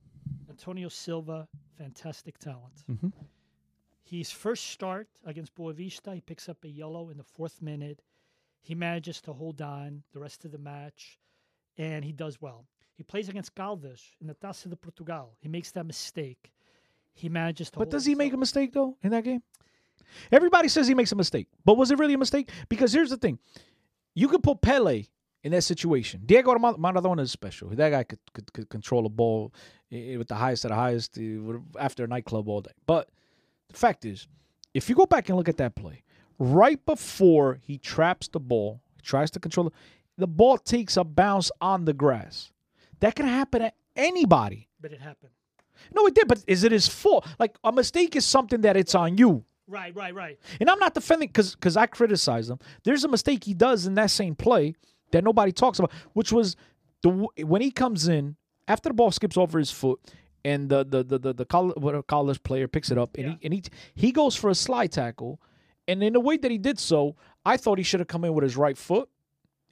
Antonio 0.49 0.89
Silva, 0.89 1.49
fantastic 1.77 2.39
talent. 2.39 2.85
Mhm. 2.89 3.13
His 4.05 4.31
first 4.31 4.67
start 4.67 5.09
against 5.25 5.55
Boavista, 5.55 6.15
he 6.15 6.21
picks 6.21 6.49
up 6.49 6.65
a 6.65 6.69
yellow 6.69 7.11
in 7.11 7.17
the 7.17 7.25
fourth 7.25 7.63
minute. 7.63 8.03
He 8.61 8.75
manages 8.75 9.21
to 9.23 9.33
hold 9.33 9.61
on 9.63 10.03
the 10.13 10.21
rest 10.21 10.45
of 10.45 10.53
the 10.53 10.59
match, 10.59 11.19
and 11.79 12.05
he 12.05 12.13
does 12.13 12.41
well. 12.41 12.67
He 12.95 13.03
plays 13.03 13.29
against 13.29 13.55
Galvez 13.55 14.17
in 14.21 14.27
the 14.27 14.35
Taça 14.35 14.69
de 14.69 14.77
Portugal. 14.77 15.35
He 15.41 15.49
makes 15.49 15.73
that 15.73 15.87
mistake. 15.87 16.53
He 17.15 17.29
manages 17.29 17.71
to. 17.71 17.79
But 17.79 17.91
does 17.91 18.05
he 18.05 18.15
make 18.15 18.33
a 18.33 18.37
mistake 18.37 18.73
though 18.73 18.97
in 19.03 19.11
that 19.11 19.25
game? 19.25 19.43
Everybody 20.31 20.69
says 20.69 20.87
he 20.87 20.95
makes 20.95 21.13
a 21.13 21.17
mistake, 21.17 21.49
but 21.65 21.77
was 21.77 21.91
it 21.91 21.99
really 21.99 22.15
a 22.15 22.19
mistake? 22.19 22.51
Because 22.69 22.93
here's 22.93 23.11
the 23.11 23.17
thing: 23.17 23.39
you 24.15 24.29
could 24.29 24.43
put 24.43 24.61
Pele 24.61 25.05
in 25.43 25.53
that 25.53 25.63
situation. 25.63 26.23
Diego 26.25 26.59
Mar- 26.59 26.75
Maradona 26.75 27.21
is 27.21 27.33
special. 27.33 27.69
That 27.69 27.91
guy 27.91 28.05
could 28.05 28.19
could, 28.33 28.53
could 28.53 28.69
control 28.69 29.07
a 29.07 29.09
ball 29.09 29.53
eh, 29.91 30.17
with 30.17 30.29
the 30.29 30.35
highest 30.35 30.65
of 30.65 30.71
the 30.71 30.75
highest 30.75 31.19
eh, 31.19 31.39
after 31.79 32.05
a 32.05 32.07
nightclub 32.07 32.49
all 32.49 32.61
day. 32.61 32.73
But 32.87 33.09
the 33.69 33.77
fact 33.77 34.05
is, 34.05 34.29
if 34.75 34.89
you 34.89 34.95
go 34.95 35.07
back 35.07 35.29
and 35.29 35.37
look 35.37 35.49
at 35.49 35.57
that 35.59 35.75
play, 35.75 36.03
right 36.39 36.85
before 36.85 37.59
he 37.63 37.79
traps 37.79 38.29
the 38.29 38.41
ball, 38.41 38.81
tries 39.03 39.31
to 39.33 39.41
control 39.41 39.69
it, 39.69 39.73
the 40.19 40.27
ball 40.27 40.59
takes 40.59 40.97
a 40.97 41.05
bounce 41.05 41.51
on 41.61 41.85
the 41.85 41.93
grass. 41.93 42.53
That 43.01 43.15
can 43.15 43.27
happen 43.27 43.63
to 43.63 43.73
anybody. 43.97 44.69
But 44.81 44.93
it 44.93 45.01
happened. 45.01 45.33
No, 45.93 46.07
it 46.07 46.15
did, 46.15 46.29
but 46.29 46.45
is 46.47 46.63
it 46.63 46.71
his 46.71 46.87
fault? 46.87 47.27
Like 47.41 47.57
a 47.65 47.73
mistake 47.73 48.15
is 48.15 48.25
something 48.25 48.61
that 48.61 48.77
it's 48.77 48.95
on 48.95 49.19
you. 49.19 49.45
Right, 49.67 49.95
right, 49.97 50.15
right. 50.15 50.39
And 50.61 50.69
I'm 50.71 50.79
not 50.79 50.95
defending 50.95 51.29
because 51.29 51.55
because 51.55 51.77
I 51.77 51.87
criticize 51.87 52.51
him. 52.51 52.59
There's 52.85 53.05
a 53.05 53.09
mistake 53.09 53.45
he 53.45 53.55
does 53.55 53.87
in 53.87 53.95
that 53.95 54.11
same 54.11 54.35
play 54.35 54.75
that 55.13 55.25
nobody 55.25 55.53
talks 55.53 55.79
about, 55.79 55.93
which 56.15 56.33
was 56.33 56.57
the 57.03 57.11
when 57.45 57.63
he 57.63 57.71
comes 57.71 58.09
in 58.09 58.37
after 58.69 58.89
the 58.91 58.95
ball 58.95 59.11
skips 59.11 59.37
over 59.37 59.59
his 59.59 59.71
foot 59.71 60.01
and 60.45 60.69
the 60.69 60.85
the 60.85 61.03
the 61.05 61.19
the, 61.19 61.33
the 61.35 61.45
college, 61.45 61.77
college 62.09 62.43
player 62.43 62.67
picks 62.69 62.91
it 62.91 62.99
up 62.99 63.17
and 63.17 63.27
Yeah. 63.27 63.35
he 63.41 63.45
and 63.47 63.55
he 63.55 63.63
he 63.95 64.13
goes 64.13 64.35
for 64.37 64.51
a 64.51 64.55
slide 64.55 64.93
tackle, 64.93 65.41
and 65.89 66.03
in 66.03 66.13
the 66.13 66.21
way 66.21 66.37
that 66.37 66.51
he 66.51 66.59
did 66.59 66.79
so, 66.79 67.17
I 67.45 67.57
thought 67.57 67.79
he 67.79 67.85
should 67.85 68.01
have 68.01 68.09
come 68.09 68.25
in 68.25 68.35
with 68.35 68.43
his 68.43 68.57
right 68.57 68.77
foot. 68.77 69.09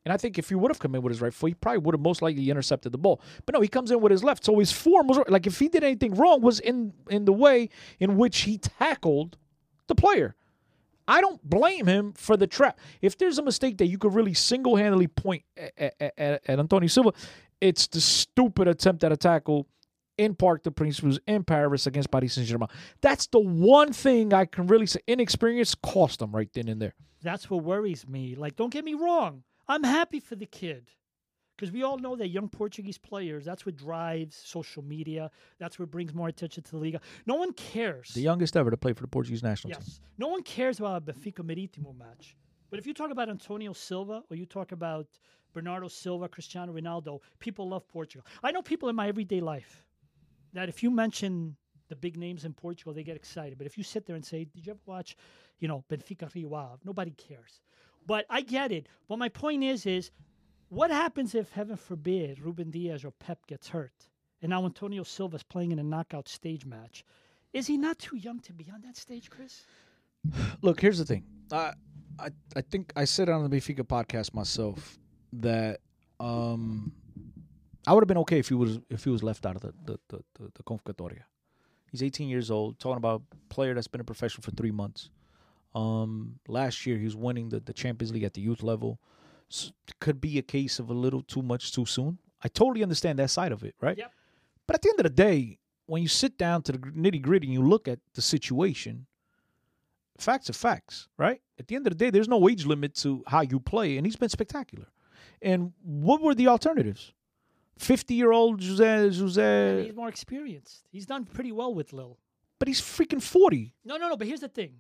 And 0.03 0.15
I 0.15 0.17
think 0.17 0.39
if 0.39 0.49
he 0.49 0.55
would 0.55 0.71
have 0.71 0.79
come 0.79 0.95
in 0.95 1.03
with 1.03 1.11
his 1.11 1.21
right 1.21 1.33
foot, 1.33 1.49
he 1.49 1.55
probably 1.55 1.81
would 1.81 1.95
have 1.95 2.01
most 2.01 2.23
likely 2.23 2.49
intercepted 2.49 2.91
the 2.91 2.97
ball. 2.97 3.21
But 3.45 3.55
no, 3.55 3.61
he 3.61 3.69
comes 3.69 3.91
in 3.91 4.01
with 4.01 4.11
his 4.11 4.25
left. 4.25 4.43
So 4.47 4.59
his 4.59 4.73
form 4.73 5.07
was 5.07 5.19
like 5.29 5.47
if 5.47 5.59
he 5.59 5.69
did 5.69 5.85
anything 5.85 6.15
wrong 6.15 6.41
was 6.41 6.59
in 6.59 6.95
in 7.11 7.27
the 7.27 7.35
way 7.35 7.69
in 7.99 8.17
which 8.17 8.41
he 8.43 8.57
tackled 8.57 9.37
the 9.89 9.95
player. 9.95 10.35
I 11.11 11.21
don't 11.21 11.43
blame 11.43 11.87
him 11.87 12.13
for 12.13 12.37
the 12.37 12.47
trap. 12.47 12.79
If 13.03 13.19
there's 13.19 13.39
a 13.39 13.43
mistake 13.43 13.79
that 13.79 13.87
you 13.87 13.99
could 13.99 14.15
really 14.15 14.33
single 14.33 14.77
handedly 14.77 15.09
point 15.09 15.43
at, 15.57 15.97
at, 15.99 16.41
at, 16.47 16.59
Antonio 16.61 16.87
Silva, 16.87 17.13
it's 17.61 17.89
the 17.89 18.01
stupid 18.01 18.69
attempt 18.69 19.03
at 19.03 19.11
a 19.11 19.17
tackle 19.17 19.67
in 20.19 20.37
Parc 20.37 20.63
des 20.63 20.71
Princes 20.71 21.19
in 21.27 21.43
Paris 21.43 21.89
against 21.89 22.13
Paris 22.13 22.35
Saint 22.35 22.47
Germain. 22.47 22.69
That's 23.01 23.27
the 23.27 23.41
one 23.41 23.93
thing 23.93 24.33
I 24.33 24.45
can 24.45 24.69
really 24.69 24.87
say. 24.87 25.01
Inexperience 25.09 25.75
cost 25.75 26.23
him 26.23 26.31
right 26.31 26.49
then 26.55 26.69
and 26.69 26.81
there. 26.81 26.95
That's 27.21 27.51
what 27.51 27.65
worries 27.65 28.07
me. 28.07 28.37
Like, 28.37 28.55
don't 28.55 28.73
get 28.73 28.85
me 28.85 28.95
wrong. 28.95 29.43
I'm 29.67 29.83
happy 29.83 30.21
for 30.21 30.37
the 30.37 30.47
kid. 30.47 30.93
Because 31.61 31.75
we 31.75 31.83
all 31.83 31.99
know 31.99 32.17
that 32.17 32.29
young 32.29 32.49
Portuguese 32.49 32.97
players, 32.97 33.45
that's 33.45 33.67
what 33.67 33.77
drives 33.77 34.35
social 34.35 34.83
media. 34.83 35.31
That's 35.59 35.79
what 35.79 35.91
brings 35.91 36.15
more 36.15 36.27
attention 36.27 36.63
to 36.63 36.71
the 36.71 36.79
Liga. 36.79 37.03
No 37.27 37.35
one 37.35 37.53
cares. 37.53 38.15
The 38.15 38.23
youngest 38.23 38.57
ever 38.57 38.71
to 38.71 38.79
play 38.79 38.95
for 38.95 39.03
the 39.03 39.09
Portuguese 39.09 39.43
national 39.43 39.75
team. 39.75 39.83
Yes. 39.87 40.01
No 40.17 40.29
one 40.29 40.43
cares 40.43 40.79
about 40.79 41.03
a 41.07 41.13
Benfica 41.13 41.41
Marítimo 41.41 41.95
match. 41.99 42.35
But 42.71 42.79
if 42.79 42.87
you 42.87 42.95
talk 42.95 43.11
about 43.11 43.29
Antonio 43.29 43.75
Silva 43.75 44.23
or 44.31 44.37
you 44.37 44.47
talk 44.47 44.73
about 44.73 45.07
Bernardo 45.53 45.89
Silva, 45.89 46.31
Cristiano 46.31 46.73
Ronaldo, 46.73 47.21
people 47.41 47.69
love 47.69 47.87
Portugal. 47.89 48.27
I 48.43 48.53
know 48.53 48.63
people 48.63 48.89
in 48.89 48.97
my 48.97 49.09
everyday 49.09 49.43
life 49.43 49.85
that 50.55 50.71
if 50.71 50.83
you 50.83 50.91
mention 50.91 51.57
the 51.91 51.97
big 51.97 52.17
names 52.17 52.47
in 52.47 52.55
Portugal, 52.55 52.95
they 52.95 53.03
get 53.03 53.17
excited. 53.17 53.59
But 53.59 53.67
if 53.67 53.77
you 53.77 53.85
sit 53.85 54.07
there 54.07 54.17
and 54.17 54.25
say, 54.25 54.47
Did 54.47 54.65
you 54.65 54.71
ever 54.71 54.81
watch, 54.87 55.15
you 55.59 55.69
know, 55.69 55.85
Benfica 55.91 56.35
Rio 56.35 56.55
Ave? 56.55 56.81
Nobody 56.87 57.11
cares. 57.11 57.61
But 58.07 58.25
I 58.31 58.41
get 58.41 58.73
it. 58.73 58.87
But 59.09 59.19
my 59.19 59.29
point 59.29 59.63
is, 59.63 59.85
is 59.85 60.11
what 60.71 60.91
happens 60.91 61.35
if, 61.35 61.51
heaven 61.51 61.77
forbid, 61.77 62.41
Ruben 62.41 62.71
Dias 62.71 63.05
or 63.05 63.11
Pepe 63.11 63.43
gets 63.47 63.69
hurt? 63.69 63.93
And 64.41 64.51
now 64.51 64.65
Antonio 64.65 65.03
Silva's 65.03 65.43
playing 65.43 65.73
in 65.73 65.79
a 65.79 65.83
knockout 65.83 66.29
stage 66.29 66.65
match. 66.65 67.05
Is 67.53 67.67
he 67.67 67.77
not 67.77 67.99
too 67.99 68.17
young 68.17 68.41
to 68.41 68.53
be 68.53 68.67
on 68.73 68.81
that 68.83 68.97
stage, 68.97 69.29
Chris? 69.29 69.63
Look, 70.63 70.81
here's 70.81 70.99
the 70.99 71.05
thing. 71.05 71.25
I, 71.53 71.75
I, 72.19 72.29
I 72.57 72.61
think 72.61 72.93
I 72.97 73.05
said 73.05 73.29
on 73.29 73.49
the 73.49 73.55
Benfica 73.55 73.81
podcast 73.81 74.33
myself 74.33 74.99
that 75.33 75.81
um, 76.21 76.93
I 77.87 77.93
would 77.93 78.03
have 78.03 78.09
been 78.09 78.19
okay 78.19 78.39
if 78.39 78.49
he 78.49 78.55
was 78.55 78.79
if 78.89 79.05
he 79.05 79.11
was 79.11 79.23
left 79.23 79.47
out 79.47 79.57
of 79.57 79.63
the 79.63 79.75
the 79.85 79.99
the, 80.09 80.25
the, 80.35 80.53
the 80.55 80.63
convocatoria. 80.63 81.23
He's 81.91 82.03
18 82.03 82.29
years 82.29 82.51
old. 82.51 82.79
Talking 82.79 82.99
about 82.99 83.23
a 83.33 83.53
player 83.53 83.75
that's 83.75 83.89
been 83.89 84.01
a 84.01 84.05
professional 84.05 84.43
for 84.43 84.53
three 84.53 84.71
months. 84.71 85.11
Um, 85.75 86.39
last 86.47 86.87
year 86.87 86.97
he 86.99 87.05
was 87.05 87.17
winning 87.17 87.49
the, 87.49 87.61
the 87.61 87.73
Champions 87.73 88.13
League 88.13 88.23
at 88.23 88.35
the 88.35 88.41
youth 88.41 88.63
level. 88.63 89.01
Could 90.01 90.21
be 90.21 90.39
a 90.39 90.43
case 90.43 90.79
of 90.79 90.91
a 90.91 90.95
little 90.95 91.23
too 91.23 91.43
much 91.43 91.73
too 91.73 91.85
soon. 91.87 92.19
I 92.43 92.49
totally 92.49 92.83
understand 92.83 93.19
that 93.19 93.31
side 93.31 93.53
of 93.53 93.63
it, 93.65 93.75
right? 93.81 93.99
Yep. 93.99 94.13
But 94.67 94.77
at 94.77 94.83
the 94.83 94.89
end 94.91 95.01
of 95.01 95.05
the 95.05 95.11
day, 95.11 95.59
when 95.87 96.03
you 96.03 96.09
sit 96.09 96.39
down 96.39 96.63
to 96.63 96.73
the 96.73 96.79
nitty 96.79 97.21
gritty 97.21 97.47
and 97.49 97.55
you 97.55 97.63
look 97.63 97.89
at 97.89 97.99
the 98.15 98.23
situation, 98.23 99.07
facts 100.19 100.49
are 100.49 100.53
facts, 100.55 101.09
right? 101.19 101.41
At 101.59 101.67
the 101.69 101.75
end 101.77 101.87
of 101.87 101.91
the 101.93 101.97
day, 101.99 102.11
there's 102.11 102.29
no 102.29 102.49
age 102.49 102.65
limit 102.65 102.95
to 102.97 103.23
how 103.27 103.41
you 103.43 103.59
play, 103.61 103.97
and 103.97 104.07
he's 104.07 104.17
been 104.17 104.29
spectacular. 104.29 104.87
And 105.43 105.73
what 105.83 106.21
were 106.23 106.35
the 106.35 106.49
alternatives? 106.49 107.13
Fifty-year-old 107.79 108.63
Jose, 108.63 109.05
And 109.07 109.15
Jose, 109.17 109.85
he's 109.85 109.95
more 109.97 110.09
experienced. 110.09 110.85
He's 110.93 111.07
done 111.07 111.25
pretty 111.25 111.51
well 111.53 111.75
with 111.75 111.93
Lille. 111.93 112.19
but 112.59 112.69
he's 112.69 112.81
freaking 112.81 113.23
forty, 113.23 113.75
No, 113.85 113.97
no, 113.97 114.09
no. 114.11 114.17
But 114.17 114.27
here's 114.27 114.41
the 114.41 114.49
thing. 114.49 114.75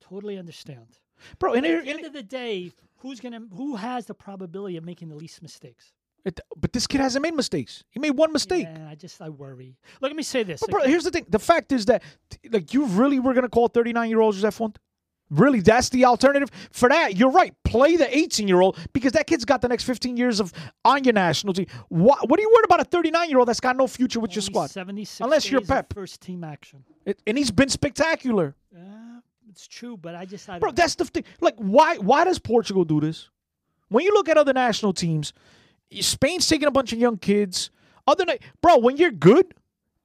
Totally 0.00 0.38
understand. 0.38 0.98
Bro. 1.38 1.54
And, 1.54 1.66
at 1.66 1.84
the 1.84 1.90
end 1.90 2.04
of 2.04 2.12
the 2.12 2.22
day, 2.22 2.72
who's 2.98 3.20
gonna 3.20 3.42
who 3.56 3.76
has 3.76 4.06
the 4.06 4.14
probability 4.14 4.76
of 4.76 4.84
making 4.84 5.08
the 5.08 5.16
least 5.16 5.42
mistakes? 5.42 5.92
it, 6.24 6.40
but 6.56 6.72
this 6.72 6.86
kid 6.86 7.00
hasn't 7.00 7.22
made 7.22 7.34
mistakes. 7.34 7.84
He 7.90 7.98
made 7.98 8.10
one 8.10 8.32
mistake. 8.32 8.66
Yeah, 8.70 8.88
I 8.90 8.94
just 8.94 9.20
I 9.20 9.28
worry. 9.28 9.76
Look, 10.00 10.10
let 10.10 10.16
me 10.16 10.22
say 10.22 10.42
this. 10.42 10.60
But 10.60 10.70
bro, 10.70 10.80
okay? 10.80 10.90
here's 10.90 11.04
the 11.04 11.10
thing. 11.10 11.26
The 11.28 11.38
fact 11.38 11.72
is 11.72 11.86
that, 11.86 12.02
like, 12.50 12.74
you 12.74 12.86
really 12.86 13.20
were 13.20 13.34
gonna 13.34 13.48
call 13.48 13.68
39 13.68 14.08
year 14.08 14.20
old 14.20 14.34
José 14.34 14.52
Fonte? 14.52 14.78
Really, 15.30 15.60
that's 15.60 15.90
the 15.90 16.04
alternative 16.06 16.50
for 16.72 16.88
that. 16.88 17.16
You're 17.16 17.30
right. 17.30 17.54
Play 17.62 17.96
the 17.96 18.16
18 18.16 18.48
year 18.48 18.60
old 18.60 18.76
because 18.92 19.12
that 19.12 19.28
kid's 19.28 19.44
got 19.44 19.60
the 19.60 19.68
next 19.68 19.84
15 19.84 20.16
years 20.16 20.40
of 20.40 20.52
on 20.84 21.04
your 21.04 21.12
national 21.12 21.54
team. 21.54 21.66
What, 21.88 22.28
what 22.28 22.38
are 22.38 22.42
you 22.42 22.50
worried 22.50 22.64
about 22.64 22.80
a 22.80 22.84
39 22.84 23.28
year 23.30 23.38
old 23.38 23.46
that's 23.46 23.60
got 23.60 23.76
no 23.76 23.86
future 23.86 24.18
with 24.18 24.34
your 24.34 24.42
squad? 24.42 24.70
76 24.70 25.20
Unless 25.20 25.50
you're 25.50 25.60
Pepe. 25.60 25.94
First 25.94 26.20
team 26.20 26.42
action. 26.42 26.84
It, 27.06 27.22
and 27.28 27.38
he's 27.38 27.52
been 27.52 27.68
spectacular, 27.68 28.56
Uh, 28.76 29.20
it's 29.50 29.66
true, 29.66 29.96
but 29.96 30.14
I 30.14 30.24
just 30.24 30.48
I 30.48 30.58
bro. 30.58 30.70
That's 30.70 30.94
the 30.94 31.04
thing. 31.04 31.24
Like, 31.40 31.56
why? 31.56 31.96
Why 31.96 32.24
does 32.24 32.38
Portugal 32.38 32.84
do 32.84 33.00
this? 33.00 33.28
When 33.88 34.04
you 34.04 34.14
look 34.14 34.28
at 34.28 34.36
other 34.36 34.52
national 34.52 34.92
teams, 34.92 35.32
Spain's 36.00 36.46
taking 36.46 36.68
a 36.68 36.70
bunch 36.70 36.92
of 36.92 36.98
young 36.98 37.18
kids. 37.18 37.70
Other, 38.06 38.24
na- 38.24 38.34
bro, 38.62 38.78
when 38.78 38.96
you're 38.96 39.10
good, 39.10 39.52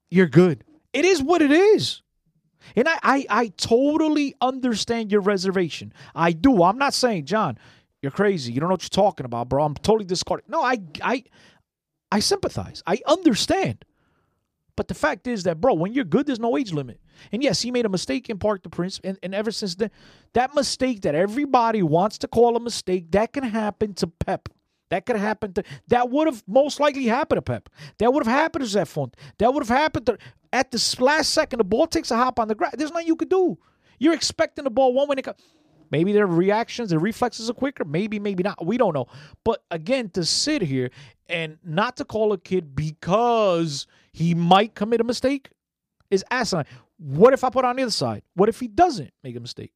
you're 0.09 0.27
good. 0.27 0.63
It 0.91 1.05
is 1.05 1.21
what 1.21 1.41
it 1.41 1.51
is. 1.51 2.01
And 2.75 2.89
I, 2.89 2.97
I, 3.03 3.25
I 3.29 3.47
totally 3.57 4.33
understand 4.41 5.11
your 5.11 5.21
reservation. 5.21 5.93
I 6.15 6.31
do. 6.31 6.63
I'm 6.63 6.79
not 6.79 6.95
saying, 6.95 7.25
John, 7.25 7.59
you're 8.01 8.11
crazy. 8.11 8.51
You 8.51 8.59
don't 8.59 8.69
know 8.69 8.73
what 8.73 8.83
you're 8.83 8.89
talking 8.89 9.25
about, 9.25 9.49
bro. 9.49 9.63
I'm 9.63 9.75
totally 9.75 10.05
discarding. 10.05 10.45
No, 10.49 10.63
I, 10.63 10.79
I, 11.03 11.23
I 12.11 12.19
sympathize. 12.19 12.81
I 12.87 12.99
understand. 13.05 13.85
But 14.75 14.87
the 14.87 14.93
fact 14.93 15.27
is 15.27 15.43
that, 15.43 15.61
bro, 15.61 15.73
when 15.73 15.93
you're 15.93 16.03
good, 16.03 16.25
there's 16.25 16.39
no 16.39 16.57
age 16.57 16.73
limit. 16.73 16.99
And 17.31 17.41
yes, 17.43 17.61
he 17.61 17.71
made 17.71 17.85
a 17.85 17.89
mistake 17.89 18.29
in 18.29 18.37
Parc 18.37 18.63
des 18.63 18.69
Princes, 18.69 18.99
and, 19.03 19.17
and 19.23 19.33
ever 19.33 19.51
since 19.51 19.75
then, 19.75 19.91
that 20.33 20.53
mistake 20.53 21.01
that 21.01 21.15
everybody 21.15 21.81
wants 21.81 22.17
to 22.19 22.27
call 22.27 22.57
a 22.57 22.59
mistake, 22.59 23.11
that 23.11 23.31
can 23.33 23.43
happen 23.43 23.93
to 23.95 24.07
Pepe. 24.07 24.51
That 24.89 25.05
could 25.05 25.15
happen 25.15 25.53
to 25.53 25.63
that 25.87 26.09
would 26.11 26.27
have 26.27 26.43
most 26.47 26.79
likely 26.79 27.05
happened 27.05 27.37
to 27.37 27.41
Pepe. 27.41 27.71
That 27.97 28.13
would 28.13 28.25
have 28.25 28.33
happened 28.33 28.63
to 28.63 28.69
Zef 28.69 28.87
Font. 28.89 29.15
That 29.39 29.53
would 29.53 29.65
have 29.65 29.75
happened 29.75 30.05
to 30.05 30.17
at 30.53 30.71
the 30.71 30.95
last 30.99 31.31
second. 31.31 31.57
The 31.59 31.63
ball 31.63 31.87
takes 31.87 32.11
a 32.11 32.15
hop 32.15 32.39
on 32.39 32.47
the 32.47 32.55
ground. 32.55 32.75
There's 32.77 32.91
nothing 32.91 33.07
you 33.07 33.15
could 33.15 33.29
do. 33.29 33.57
You're 33.97 34.13
expecting 34.13 34.63
the 34.63 34.69
ball 34.69 34.93
one 34.93 35.07
way. 35.07 35.15
to 35.15 35.21
co- 35.21 35.35
Maybe 35.91 36.11
their 36.13 36.27
reactions, 36.27 36.89
their 36.89 36.99
reflexes 36.99 37.49
are 37.49 37.53
quicker. 37.53 37.83
Maybe, 37.85 38.19
maybe 38.19 38.43
not. 38.43 38.63
We 38.65 38.77
don't 38.77 38.93
know. 38.93 39.07
But 39.43 39.63
again, 39.71 40.09
to 40.11 40.23
sit 40.25 40.61
here 40.61 40.91
and 41.27 41.57
not 41.63 41.97
to 41.97 42.05
call 42.05 42.33
a 42.33 42.37
kid 42.37 42.75
because 42.75 43.87
he 44.15 44.33
might 44.33 44.75
commit 44.75 45.01
a 45.01 45.03
mistake 45.03 45.49
is 46.09 46.23
asinine. 46.31 46.65
What 46.97 47.33
if 47.33 47.43
I 47.43 47.49
put 47.49 47.65
on 47.65 47.75
the 47.75 47.81
other 47.81 47.91
side? 47.91 48.23
What 48.33 48.47
if 48.47 48.61
he 48.61 48.69
doesn't 48.69 49.11
make 49.21 49.35
a 49.35 49.41
mistake? 49.41 49.73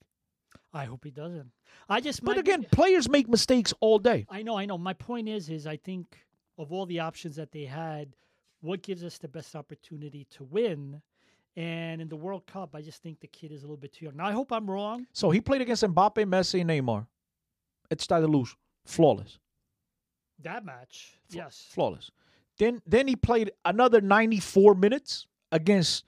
I 0.74 0.86
hope 0.86 1.04
he 1.04 1.12
doesn't. 1.12 1.52
I 1.90 2.00
just 2.00 2.24
But 2.24 2.38
again, 2.38 2.66
players 2.72 3.10
make 3.10 3.28
mistakes 3.28 3.74
all 3.82 4.00
day. 4.00 4.26
I 4.30 4.42
know, 4.42 4.58
I 4.58 4.66
know. 4.66 4.78
My 4.78 4.94
point 4.94 5.28
is, 5.28 5.50
is 5.50 5.68
I 5.68 5.76
think 5.76 6.18
of 6.58 6.72
all 6.72 6.86
the 6.86 7.02
options 7.02 7.36
that 7.36 7.52
they 7.52 7.66
had, 7.66 8.16
what 8.62 8.82
gives 8.82 9.04
us 9.04 9.18
the 9.18 9.28
best 9.28 9.58
opportunity 9.58 10.26
to 10.32 10.46
win? 10.46 11.02
And 11.58 12.02
in 12.02 12.08
the 12.08 12.16
World 12.16 12.46
Cup, 12.48 12.76
I 12.76 12.82
just 12.82 13.04
think 13.04 13.20
the 13.20 13.28
kid 13.28 13.52
is 13.52 13.64
a 13.64 13.66
little 13.66 13.76
bit 13.76 13.92
too 13.92 14.06
young. 14.06 14.16
Now 14.16 14.28
I 14.28 14.32
hope 14.32 14.54
I'm 14.54 14.72
wrong. 14.72 15.06
So 15.12 15.32
he 15.32 15.42
played 15.42 15.60
against 15.60 15.84
Mbappe, 15.84 16.24
Messi, 16.24 16.62
and 16.62 16.70
Neymar. 16.70 17.08
It's 17.92 18.06
started 18.06 18.28
to 18.28 18.32
lose. 18.32 18.56
Flawless. 18.86 19.38
That 20.42 20.64
match, 20.64 21.18
yes. 21.30 21.68
Flawless. 21.72 22.10
Then 22.60 22.82
then 22.86 23.08
he 23.08 23.16
played 23.16 23.52
another 23.66 24.02
94 24.02 24.76
minutes 24.76 25.26
against 25.52 26.06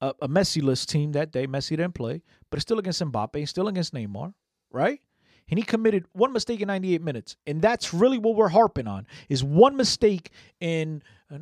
a, 0.00 0.12
a 0.20 0.28
Messi-less 0.28 0.84
team 0.84 1.12
that 1.12 1.32
day. 1.32 1.46
Messi 1.46 1.70
didn't 1.70 1.94
play, 1.94 2.22
but 2.50 2.60
still 2.60 2.78
against 2.78 3.00
Mbappe, 3.00 3.48
still 3.48 3.68
against 3.68 3.94
Neymar, 3.94 4.34
right? 4.70 5.00
And 5.48 5.58
he 5.58 5.64
committed 5.64 6.06
one 6.12 6.32
mistake 6.32 6.60
in 6.60 6.68
98 6.68 7.02
minutes. 7.02 7.36
And 7.46 7.60
that's 7.60 7.94
really 7.94 8.18
what 8.18 8.34
we're 8.34 8.48
harping 8.48 8.86
on 8.86 9.06
is 9.28 9.44
one 9.44 9.76
mistake 9.76 10.30
in 10.60 11.02
uh, 11.32 11.38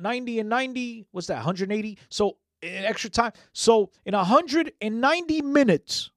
90 0.00 0.40
and 0.40 0.48
90. 0.48 1.06
What's 1.10 1.26
that? 1.26 1.34
180. 1.34 1.98
So 2.08 2.36
in 2.62 2.84
extra 2.84 3.10
time. 3.10 3.32
So 3.52 3.90
in 4.04 4.14
190 4.14 5.42
minutes, 5.42 6.10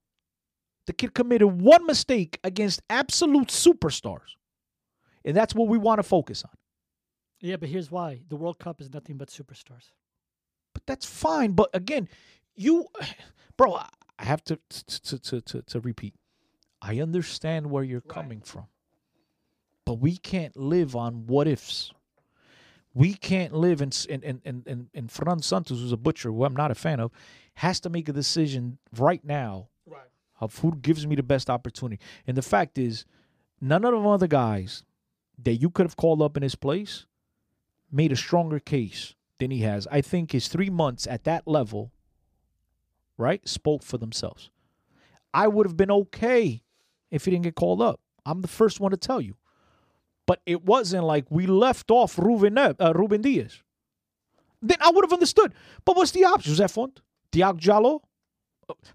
the 0.85 0.93
kid 0.93 1.13
committed 1.13 1.61
one 1.61 1.85
mistake 1.85 2.39
against 2.43 2.81
absolute 2.89 3.47
superstars. 3.47 4.35
And 5.25 5.35
that's 5.35 5.55
what 5.55 5.69
we 5.69 5.77
want 5.77 5.99
to 5.99 6.03
focus 6.03 6.43
on. 6.43 6.51
Yeah, 7.43 7.57
but 7.57 7.67
here's 7.67 7.91
why: 7.91 8.21
the 8.29 8.37
World 8.37 8.57
Cup 8.57 8.79
is 8.79 8.91
nothing 8.93 9.17
but 9.17 9.27
superstars. 9.27 9.91
But 10.73 10.85
that's 10.85 11.05
fine. 11.05 11.51
But 11.51 11.69
again, 11.73 12.07
you, 12.55 12.87
bro, 13.57 13.75
I 13.75 13.89
have 14.25 14.43
to 14.45 14.57
to 14.69 15.19
to 15.19 15.41
to, 15.41 15.61
to 15.61 15.79
repeat. 15.81 16.15
I 16.81 17.01
understand 17.01 17.69
where 17.69 17.83
you're 17.83 18.01
Right. 18.05 18.15
coming 18.15 18.41
from, 18.41 18.65
but 19.85 19.95
we 19.95 20.15
can't 20.17 20.55
live 20.55 20.95
on 20.95 21.27
what 21.27 21.47
ifs. 21.47 21.91
We 22.93 23.13
can't 23.13 23.53
live 23.53 23.81
in 23.81 23.91
in 24.07 24.41
in 24.45 24.63
in, 24.65 24.89
in, 24.93 25.07
Fran 25.09 25.41
Santos, 25.41 25.79
who's 25.79 25.91
a 25.91 25.97
butcher, 25.97 26.29
who 26.29 26.45
I'm 26.45 26.55
not 26.55 26.71
a 26.71 26.75
fan 26.75 27.01
of, 27.01 27.11
has 27.55 27.79
to 27.81 27.89
make 27.89 28.07
a 28.07 28.13
decision 28.13 28.77
right 28.97 29.23
now 29.25 29.67
Right. 29.85 30.07
of 30.39 30.59
who 30.59 30.75
gives 30.75 31.05
me 31.05 31.15
the 31.15 31.23
best 31.23 31.49
opportunity. 31.49 31.99
And 32.25 32.37
the 32.37 32.41
fact 32.41 32.77
is, 32.77 33.05
none 33.59 33.83
of 33.83 33.91
the 33.93 34.09
other 34.09 34.27
guys 34.27 34.83
that 35.43 35.55
you 35.55 35.69
could 35.69 35.85
have 35.85 35.97
called 35.97 36.21
up 36.21 36.37
in 36.37 36.43
his 36.43 36.55
place 36.55 37.05
made 37.93 38.11
a 38.11 38.15
stronger 38.15 38.59
case 38.59 39.13
than 39.39 39.51
he 39.51 39.59
has. 39.59 39.87
I 39.91 40.01
think 40.01 40.31
his 40.31 40.47
three 40.47 40.69
months 40.69 41.07
at 41.07 41.23
that 41.25 41.47
level, 41.47 41.91
right, 43.17 43.47
spoke 43.47 43.83
for 43.83 43.97
themselves. 43.97 44.49
I 45.33 45.47
would 45.47 45.65
have 45.65 45.77
been 45.77 45.91
okay 45.91 46.63
if 47.11 47.25
he 47.25 47.31
didn't 47.31 47.43
get 47.43 47.55
called 47.55 47.81
up. 47.81 47.99
I'm 48.25 48.41
the 48.41 48.47
first 48.47 48.79
one 48.79 48.91
to 48.91 48.97
tell 48.97 49.21
you. 49.21 49.35
But 50.25 50.41
it 50.45 50.63
wasn't 50.63 51.03
like 51.03 51.25
we 51.29 51.45
left 51.45 51.91
off 51.91 52.17
Ruben, 52.17 52.53
Ne- 52.53 52.75
uh, 52.79 52.93
Ruben 52.93 53.21
Dias. 53.21 53.61
Then 54.61 54.77
I 54.79 54.89
would 54.91 55.03
have 55.03 55.13
understood. 55.13 55.53
But 55.83 55.97
what's 55.97 56.11
the 56.11 56.23
option? 56.23 56.53
José 56.53 56.71
Fonte? 56.71 57.01
Thiago 57.31 57.59
Jaló? 57.59 57.99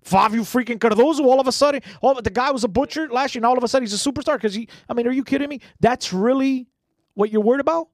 Fabio 0.02 0.42
freaking 0.42 0.78
Cardoso, 0.78 1.20
all 1.24 1.40
of 1.40 1.46
a 1.46 1.52
sudden, 1.52 1.82
all 2.00 2.14
the 2.20 2.30
guy 2.30 2.50
was 2.50 2.64
a 2.64 2.68
butcher 2.68 3.06
last 3.08 3.34
year, 3.34 3.40
and 3.40 3.46
all 3.46 3.58
of 3.58 3.62
a 3.62 3.68
sudden 3.68 3.86
he's 3.86 4.06
a 4.06 4.10
superstar 4.10 4.36
because 4.36 4.54
he. 4.54 4.66
I 4.88 4.94
mean, 4.94 5.06
are 5.06 5.12
you 5.12 5.22
kidding 5.22 5.48
me? 5.48 5.60
That's 5.78 6.10
really 6.12 6.66
what 7.12 7.30
you're 7.30 7.42
worried 7.42 7.60
about? 7.60 7.88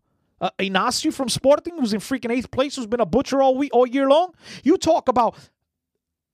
Uh, 0.44 0.50
Inácio 0.58 1.10
from 1.10 1.30
Sporting, 1.30 1.78
who's 1.78 1.94
in 1.94 2.00
freaking 2.00 2.30
eighth 2.30 2.50
place, 2.50 2.76
who's 2.76 2.86
been 2.86 3.00
a 3.00 3.06
butcher 3.06 3.40
all 3.40 3.56
week, 3.56 3.70
all 3.72 3.86
year 3.86 4.06
long. 4.06 4.34
You 4.62 4.76
talk 4.76 5.08
about 5.08 5.36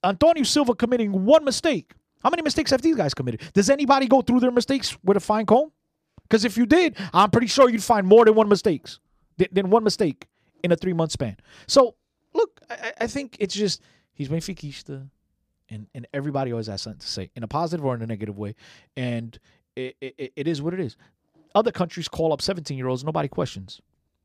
Antonio 0.03 0.43
Silva 0.43 0.75
committing 0.75 1.25
one 1.25 1.45
mistake. 1.45 1.93
How 2.21 2.29
many 2.29 2.43
mistakes 2.43 2.73
have 2.73 2.83
these 2.83 2.97
guys 2.97 3.15
committed? 3.15 3.41
Does 3.53 3.71
anybody 3.71 4.09
go 4.09 4.21
through 4.21 4.41
their 4.41 4.51
mistakes 4.51 4.99
with 5.05 5.17
a 5.17 5.21
fine 5.21 5.47
comb? 5.47 5.71
Because 6.25 6.45
if 6.45 6.57
you 6.57 6.67
did, 6.67 6.97
I'm 7.15 7.31
pretty 7.31 7.47
sure 7.47 7.71
you'd 7.71 7.85
find 7.85 8.05
more 8.05 8.25
than 8.25 8.35
one 8.35 8.49
mistakes 8.49 8.99
than, 9.53 9.71
one 9.71 9.85
mistake 9.85 10.27
in 10.65 10.73
a 10.73 10.77
three 10.77 10.93
month 10.93 11.13
span. 11.13 11.37
So 11.69 11.95
look, 12.35 12.61
I, 12.69 12.93
I- 13.03 13.07
think 13.07 13.37
it's 13.39 13.55
just 13.55 13.81
he's 14.13 14.29
Benfiquista, 14.29 15.09
and 15.69 15.87
and 15.95 16.09
everybody 16.13 16.51
always 16.51 16.67
has 16.67 16.83
something 16.83 16.99
to 16.99 17.07
say 17.07 17.31
in 17.37 17.45
a 17.45 17.49
positive 17.49 17.87
or 17.87 17.95
in 17.95 18.03
a 18.03 18.07
negative 18.09 18.37
way, 18.37 18.57
and 18.97 19.39
it 19.77 19.95
it, 20.01 20.33
it 20.35 20.49
is 20.49 20.61
what 20.61 20.75
it 20.75 20.81
is. 20.81 20.97
Other 21.55 21.71
countries 21.71 22.09
call 22.09 22.33
up 22.33 22.43
17 22.43 22.77
year 22.77 22.89
olds, 22.89 23.05
nobody 23.05 23.29
questions, 23.29 23.81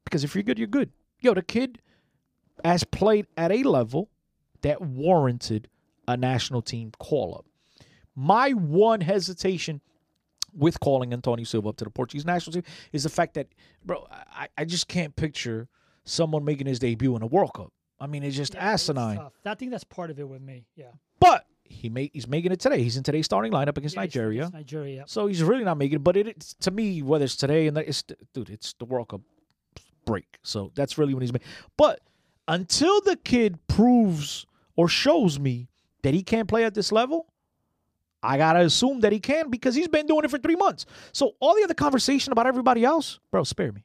because 0.06 0.24
if 0.24 0.34
you're 0.36 0.44
good, 0.44 0.58
you're 0.58 0.68
good. 0.68 0.92
Yo, 1.20 1.34
the 1.34 1.42
kid 1.42 1.82
has 2.64 2.84
played 2.84 3.28
at 3.36 3.52
a 3.52 3.64
level 3.64 4.10
that 4.62 4.82
warranted 4.82 5.68
a 6.08 6.16
national 6.16 6.62
team 6.62 6.92
call 7.00 7.36
up. 7.36 7.46
My 8.16 8.52
one 8.52 9.02
hesitation 9.02 9.82
with 10.54 10.80
calling 10.80 11.12
Antonio 11.12 11.44
Silva 11.44 11.70
up 11.70 11.78
to 11.78 11.84
the 11.84 11.90
Portuguese 11.90 12.26
national 12.26 12.54
team 12.54 12.64
is 12.94 13.04
the 13.04 13.10
fact 13.10 13.34
that, 13.34 13.48
bro, 13.84 14.08
I, 14.10 14.48
I 14.58 14.64
just 14.66 14.88
can't 14.88 15.14
picture 15.16 15.68
someone 16.06 16.46
making 16.46 16.68
his 16.68 16.80
debut 16.80 17.16
in 17.16 17.22
a 17.22 17.28
World 17.28 17.52
Cup. 17.54 17.74
I 18.00 18.08
mean, 18.08 18.24
it's 18.24 18.36
just 18.38 18.54
Yeah, 18.54 18.72
asinine. 18.72 19.20
I 19.46 19.56
think 19.56 19.72
that's 19.72 19.84
part 19.84 20.12
of 20.12 20.20
it 20.20 20.28
with 20.30 20.42
me. 20.42 20.66
Yeah. 20.76 20.92
But 21.20 21.46
he 21.64 21.90
made 21.90 22.12
he's 22.14 22.28
making 22.28 22.52
it 22.52 22.60
today. 22.60 22.82
He's 22.84 22.96
in 22.96 23.04
today's 23.04 23.26
starting 23.26 23.52
lineup 23.52 23.78
against 23.78 23.96
Yeah, 23.96 24.02
Nigeria. 24.02 24.50
Nigeria. 24.54 25.04
So 25.08 25.28
he's 25.28 25.42
really 25.42 25.64
not 25.64 25.78
making 25.78 25.98
it. 25.98 26.04
But 26.04 26.16
it, 26.16 26.28
it's 26.28 26.54
to 26.62 26.72
me, 26.72 27.02
whether 27.02 27.26
it's 27.26 27.36
today 27.36 27.68
and 27.68 27.76
that, 27.76 27.88
it's 27.88 28.04
dude, 28.34 28.50
it's 28.50 28.74
the 28.74 28.86
World 28.86 29.10
Cup 29.10 29.22
break. 30.06 30.38
So 30.44 30.72
that's 30.76 30.98
really 30.98 31.14
when 31.14 31.22
he's 31.22 31.34
making. 31.34 31.48
But 31.78 32.02
until 32.48 33.02
the 33.02 33.16
kid 33.16 33.58
proves 33.68 34.46
or 34.76 34.88
shows 34.88 35.40
me 35.40 35.68
that 36.04 36.14
he 36.14 36.22
can't 36.24 36.48
play 36.48 36.64
at 36.64 36.74
this 36.74 36.92
level, 36.92 37.28
I 38.22 38.38
gotta 38.38 38.62
assume 38.62 39.02
that 39.02 39.12
he 39.12 39.20
can 39.20 39.50
because 39.50 39.76
he's 39.76 39.88
been 39.88 40.08
doing 40.08 40.24
it 40.26 40.32
for 40.32 40.38
three 40.38 40.56
months. 40.56 40.86
So 41.12 41.34
all 41.40 41.56
the 41.56 41.64
other 41.64 41.74
conversation 41.74 42.32
about 42.32 42.48
everybody 42.48 42.84
else, 42.84 43.20
bro, 43.32 43.44
spare 43.44 43.72
me. 43.72 43.84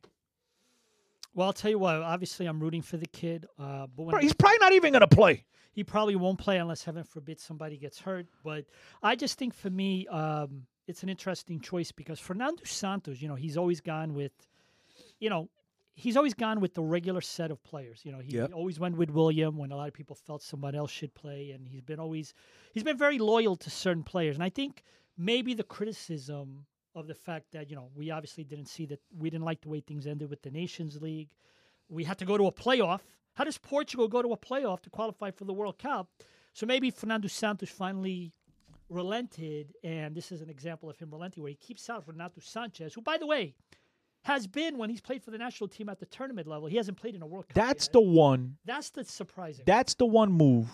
Well, 1.35 1.47
I'll 1.47 1.53
tell 1.53 1.71
you 1.71 1.79
what. 1.79 1.97
Obviously, 1.97 2.47
I'm 2.47 2.59
rooting 2.61 2.83
for 2.83 2.97
the 2.97 3.07
kid. 3.07 3.47
Uh, 3.59 3.87
but 3.95 4.03
when 4.05 4.11
Bro, 4.11 4.21
he's 4.21 4.33
probably 4.33 4.59
not 4.59 4.73
even 4.73 4.93
gonna 4.93 5.07
play. 5.07 5.45
he 5.73 5.85
probably 5.85 6.17
won't 6.17 6.39
play 6.39 6.59
unless 6.59 6.83
heaven 6.85 7.05
forbid 7.05 7.39
somebody 7.39 7.77
gets 7.77 8.01
hurt. 8.01 8.27
But 8.43 8.65
I 9.03 9.15
just 9.15 9.39
think 9.39 9.55
for 9.55 9.71
me, 9.71 10.07
um, 10.09 10.67
it's 10.87 11.03
an 11.03 11.09
interesting 11.09 11.61
choice 11.61 11.93
because 11.93 12.19
Fernando 12.19 12.63
Santos, 12.65 13.23
you 13.23 13.29
know, 13.29 13.37
he's 13.37 13.57
always 13.57 13.81
gone 13.81 14.13
with, 14.15 14.33
you 15.21 15.31
know, 15.31 15.49
he's 15.95 16.17
always 16.17 16.35
gone 16.35 16.61
with 16.61 16.75
the 16.75 16.83
regular 16.83 17.21
set 17.21 17.51
of 17.51 17.63
players. 17.63 18.01
You 18.05 18.13
know, 18.13 18.21
he 18.21 18.33
Yep. 18.37 18.53
always 18.55 18.79
went 18.81 18.97
with 18.97 19.11
William 19.11 19.57
when 19.59 19.71
a 19.73 19.77
lot 19.77 19.89
of 19.89 19.95
people 19.95 20.17
felt 20.17 20.43
someone 20.43 20.75
else 20.75 20.91
should 20.91 21.15
play, 21.15 21.51
and 21.51 21.69
he's 21.69 21.83
been 21.83 22.01
always 22.01 22.35
he's 22.73 22.83
been 22.85 22.97
very 22.97 23.19
loyal 23.19 23.57
to 23.57 23.71
certain 23.71 24.03
players. 24.05 24.37
And 24.37 24.43
I 24.43 24.49
think 24.51 24.83
maybe 25.17 25.55
the 25.55 25.65
criticism 25.65 26.67
of 26.95 27.07
the 27.07 27.15
fact 27.15 27.53
that 27.53 27.71
you 27.71 27.77
know 27.77 27.91
we 27.95 28.11
obviously 28.11 28.45
didn't 28.45 28.67
see 28.67 28.87
that 28.87 29.01
we 29.17 29.31
didn't 29.31 29.45
like 29.45 29.61
the 29.61 29.69
way 29.69 29.81
things 29.81 30.07
ended 30.07 30.31
with 30.31 30.43
the 30.43 30.51
Nations 30.51 31.01
League. 31.01 31.31
We 31.89 32.05
had 32.05 32.19
to 32.19 32.25
go 32.25 32.37
to 32.39 32.47
a 32.47 32.53
playoff. 32.53 33.01
How 33.35 33.45
does 33.45 33.59
Portugal 33.59 34.09
go 34.09 34.23
to 34.23 34.33
a 34.33 34.37
playoff 34.37 34.81
to 34.83 34.91
qualify 34.91 35.31
for 35.31 35.45
the 35.45 35.53
World 35.53 35.79
Cup? 35.79 36.09
So 36.53 36.67
maybe 36.67 36.91
Fernando 36.91 37.29
Santos 37.29 37.69
finally 37.71 38.33
relented, 38.89 39.73
and 39.85 40.15
this 40.17 40.33
is 40.33 40.41
an 40.41 40.51
example 40.51 40.91
of 40.91 40.99
him 40.99 41.11
relenting, 41.11 41.43
where 41.43 41.51
he 41.51 41.57
keeps 41.57 41.89
out 41.89 42.07
Renato 42.09 42.41
Sanches, 42.41 42.93
who, 42.95 43.01
by 43.01 43.17
the 43.19 43.27
way, 43.27 43.55
has 44.23 44.47
been 44.47 44.77
when 44.79 44.91
he's 44.91 45.01
played 45.01 45.23
for 45.23 45.31
the 45.31 45.39
national 45.39 45.69
team 45.69 45.89
at 45.89 45.99
the 45.99 46.07
tournament 46.07 46.47
level. 46.47 46.69
He 46.69 46.77
hasn't 46.77 46.99
played 46.99 47.15
in 47.15 47.23
a 47.23 47.27
World 47.27 47.49
Cup. 47.49 47.55
That's 47.55 47.87
yet. 47.87 47.93
the 47.93 48.01
one 48.01 48.57
that's 48.65 48.91
the 48.91 49.05
surprising. 49.05 49.65
That's 49.67 49.95
the 49.95 50.07
one 50.07 50.31
move 50.33 50.69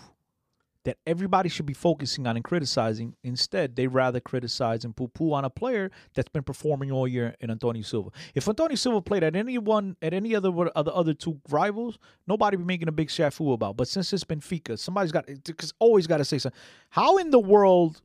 that 0.83 0.97
everybody 1.05 1.49
should 1.49 1.65
be 1.65 1.73
focusing 1.73 2.25
on 2.27 2.37
and 2.37 2.45
criticizing. 2.45 3.13
Instead, 3.21 3.75
they 3.75 3.87
rather 3.87 4.21
criticize 4.21 4.85
and 4.85 4.95
poo-poo 4.95 5.33
on 5.33 5.43
a 5.43 5.49
player 5.49 5.91
that's 6.13 6.29
been 6.29 6.43
performing 6.43 6.93
all 6.93 7.05
year 7.05 7.35
in 7.41 7.51
Antonio 7.51 7.81
Silva. 7.81 8.09
If 8.33 8.47
Antonio 8.47 8.75
Silva 8.75 9.01
played 9.01 9.21
at 9.21 9.35
any 9.35 9.57
one 9.57 9.97
at 10.01 10.13
any 10.13 10.33
other 10.33 10.49
of 10.49 10.85
the 10.85 10.93
other 10.93 11.13
two 11.13 11.41
rivals, 11.49 11.99
nobody 12.25 12.55
be 12.55 12.63
making 12.63 12.87
a 12.87 12.93
big 12.93 13.09
shafu 13.09 13.53
about. 13.53 13.75
But 13.75 13.89
since 13.89 14.13
it's 14.13 14.23
Benfica, 14.23 14.79
somebody's 14.79 15.11
got 15.11 15.25
because 15.25 15.73
always 15.79 16.07
got 16.07 16.17
to 16.17 16.25
say 16.25 16.37
something. 16.37 16.59
How 16.89 17.17
in 17.17 17.31
the 17.31 17.39
world 17.39 18.01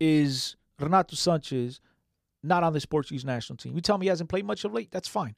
is 0.00 0.56
Renato 0.80 1.14
Sanches 1.14 1.80
not 2.42 2.62
on 2.62 2.72
the 2.72 2.80
Sports 2.80 3.08
Portuguese 3.08 3.24
national 3.24 3.56
team? 3.56 3.74
You 3.74 3.80
tell 3.80 3.98
me 3.98 4.06
he 4.06 4.08
hasn't 4.08 4.30
played 4.30 4.44
much 4.44 4.64
of 4.64 4.72
late. 4.72 4.90
That's 4.90 5.08
fine. 5.08 5.34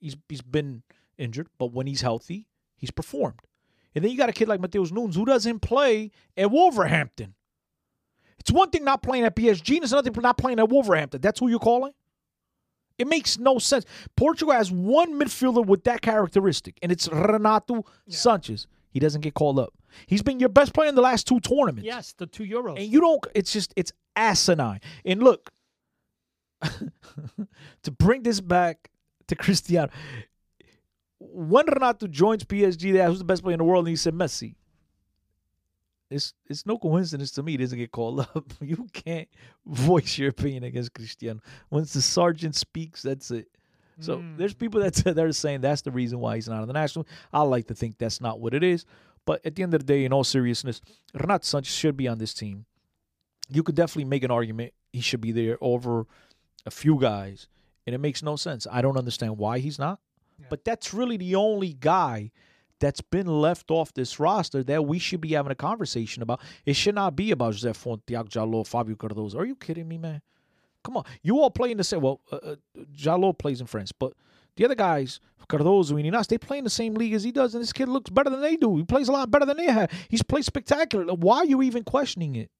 He's 0.00 0.16
he's 0.28 0.42
been 0.42 0.82
injured, 1.18 1.48
but 1.58 1.72
when 1.72 1.86
he's 1.86 2.00
healthy, 2.02 2.46
he's 2.76 2.90
performed. 2.90 3.40
And 3.94 4.04
then 4.04 4.10
you 4.10 4.18
got 4.18 4.28
a 4.28 4.32
kid 4.32 4.48
like 4.48 4.60
Matheus 4.60 4.92
Nunes 4.92 5.16
who 5.16 5.24
doesn't 5.24 5.60
play 5.60 6.10
at 6.36 6.50
Wolverhampton. 6.50 7.34
It's 8.38 8.52
one 8.52 8.70
thing 8.70 8.84
not 8.84 9.02
playing 9.02 9.24
at 9.24 9.34
PSG, 9.34 9.76
and 9.76 9.82
it's 9.84 9.92
another 9.92 10.10
thing 10.10 10.22
not 10.22 10.36
playing 10.38 10.58
at 10.58 10.68
Wolverhampton. 10.68 11.20
That's 11.20 11.40
who 11.40 11.48
you're 11.48 11.58
calling? 11.58 11.92
It 12.98 13.06
makes 13.08 13.38
no 13.38 13.58
sense. 13.58 13.84
Portugal 14.16 14.54
has 14.54 14.70
one 14.70 15.18
midfielder 15.18 15.64
with 15.64 15.84
that 15.84 16.00
characteristic, 16.00 16.78
and 16.82 16.92
it's 16.92 17.08
Renato 17.08 17.84
Sanches. 18.08 18.66
He 18.90 19.00
doesn't 19.00 19.20
get 19.20 19.34
called 19.34 19.58
up. 19.58 19.74
He's 20.06 20.22
been 20.22 20.40
your 20.40 20.48
best 20.48 20.72
player 20.72 20.88
in 20.88 20.94
the 20.94 21.02
last 21.02 21.26
two 21.26 21.40
tournaments. 21.40 21.84
yes, 21.84 22.14
the 22.16 22.26
two 22.26 22.44
Euros. 22.44 22.78
And 22.78 22.86
you 22.90 23.00
don't, 23.00 23.26
it's 23.34 23.52
just, 23.52 23.72
it's 23.76 23.92
asinine. 24.14 24.80
And 25.04 25.22
look, 25.22 25.50
to 27.82 27.90
bring 27.90 28.22
this 28.22 28.40
back 28.40 28.90
to 29.28 29.34
Cristiano, 29.36 29.90
when 31.18 31.66
Renato 31.66 32.06
joins 32.06 32.44
PSG, 32.44 32.92
they 32.92 33.00
asked 33.00 33.10
who's 33.10 33.18
the 33.18 33.24
best 33.24 33.42
player 33.42 33.54
in 33.54 33.58
the 33.58 33.64
world, 33.64 33.84
and 33.86 33.90
he 33.90 33.96
said 33.96 34.14
Messi. 34.14 34.54
It's 36.08 36.34
it's 36.48 36.64
no 36.64 36.78
coincidence 36.78 37.32
to 37.32 37.42
me 37.42 37.52
he 37.52 37.58
doesn't 37.58 37.78
get 37.78 37.90
called 37.90 38.20
up. 38.34 38.52
You 38.60 38.86
can't 38.92 39.28
voice 39.66 40.18
your 40.18 40.28
opinion 40.30 40.62
against 40.64 40.94
Cristiano. 40.94 41.40
Once 41.70 41.92
the 41.94 42.02
sergeant 42.02 42.54
speaks, 42.54 43.02
that's 43.02 43.30
it. 43.30 43.48
So 43.98 44.18
Mm. 44.18 44.36
there's 44.36 44.54
people 44.54 44.80
that 44.82 44.94
that 45.04 45.18
are 45.18 45.32
saying 45.32 45.62
that's 45.62 45.82
the 45.82 45.90
reason 45.90 46.20
why 46.20 46.36
he's 46.36 46.48
not 46.48 46.60
on 46.60 46.68
the 46.68 46.74
national. 46.74 47.06
I 47.32 47.42
like 47.42 47.66
to 47.68 47.74
think 47.74 47.98
that's 47.98 48.20
not 48.20 48.38
what 48.40 48.54
it 48.54 48.62
is, 48.62 48.84
But 49.24 49.44
at 49.44 49.56
the 49.56 49.64
end 49.64 49.74
of 49.74 49.80
the 49.80 49.86
day, 49.86 50.04
in 50.04 50.12
all 50.12 50.22
seriousness, 50.22 50.80
Renato 51.12 51.42
Sanches 51.42 51.66
should 51.76 51.96
be 51.96 52.06
on 52.06 52.18
this 52.18 52.32
team. 52.34 52.66
You 53.48 53.64
could 53.64 53.74
definitely 53.74 54.04
make 54.04 54.22
an 54.22 54.30
argument 54.30 54.74
he 54.92 55.00
should 55.00 55.20
be 55.20 55.32
there 55.32 55.58
over 55.60 56.06
a 56.66 56.70
few 56.70 57.00
guys, 57.00 57.48
and 57.86 57.94
it 57.94 57.98
makes 57.98 58.22
no 58.22 58.36
sense. 58.36 58.66
I 58.70 58.82
don't 58.82 58.98
understand 58.98 59.38
why 59.38 59.60
he's 59.60 59.78
not. 59.78 60.00
Yeah. 60.38 60.46
But 60.50 60.64
that's 60.64 60.92
really 60.92 61.16
the 61.16 61.36
only 61.36 61.72
guy 61.72 62.32
that's 62.78 63.00
been 63.00 63.26
left 63.26 63.70
off 63.70 63.94
this 63.94 64.20
roster 64.20 64.62
that 64.64 64.84
we 64.84 64.98
should 64.98 65.20
be 65.20 65.30
having 65.30 65.52
a 65.52 65.56
conversation 65.56 66.22
about. 66.22 66.40
It 66.66 66.74
should 66.74 66.94
not 66.94 67.16
be 67.16 67.30
about 67.30 67.54
José 67.54 67.74
Fonte, 67.74 68.04
Thiago 68.06 68.28
Jaló, 68.28 68.66
Fabio 68.66 68.96
Cardoso. 68.96 69.36
Are 69.36 69.46
you 69.46 69.56
kidding 69.56 69.88
me, 69.88 69.96
man? 69.96 70.20
Come 70.84 70.98
on. 70.98 71.04
You 71.22 71.40
all 71.40 71.50
play 71.50 71.70
in 71.70 71.78
the 71.78 71.84
same. 71.84 72.02
Well, 72.02 72.20
uh, 72.30 72.36
uh, 72.36 72.56
Jaló 72.94 73.36
plays 73.36 73.60
in 73.60 73.66
France, 73.66 73.92
but 73.92 74.12
the 74.56 74.64
other 74.64 74.74
guys, 74.74 75.20
Cardoso 75.48 75.92
and 75.92 76.12
Inas, 76.12 76.26
they 76.26 76.38
play 76.38 76.58
in 76.58 76.64
the 76.64 76.70
same 76.70 76.94
league 76.94 77.14
as 77.14 77.24
he 77.24 77.32
does, 77.32 77.54
and 77.54 77.62
this 77.62 77.72
kid 77.72 77.88
looks 77.88 78.10
better 78.10 78.30
than 78.30 78.40
they 78.42 78.56
do. 78.56 78.76
He 78.76 78.84
plays 78.84 79.08
a 79.08 79.12
lot 79.12 79.30
better 79.30 79.46
than 79.46 79.56
they 79.56 79.66
have. 79.66 79.90
He's 80.08 80.22
played 80.22 80.44
spectacular. 80.44 81.14
Why 81.14 81.38
are 81.38 81.44
you 81.44 81.62
even 81.62 81.82
questioning 81.82 82.36
it? 82.36 82.50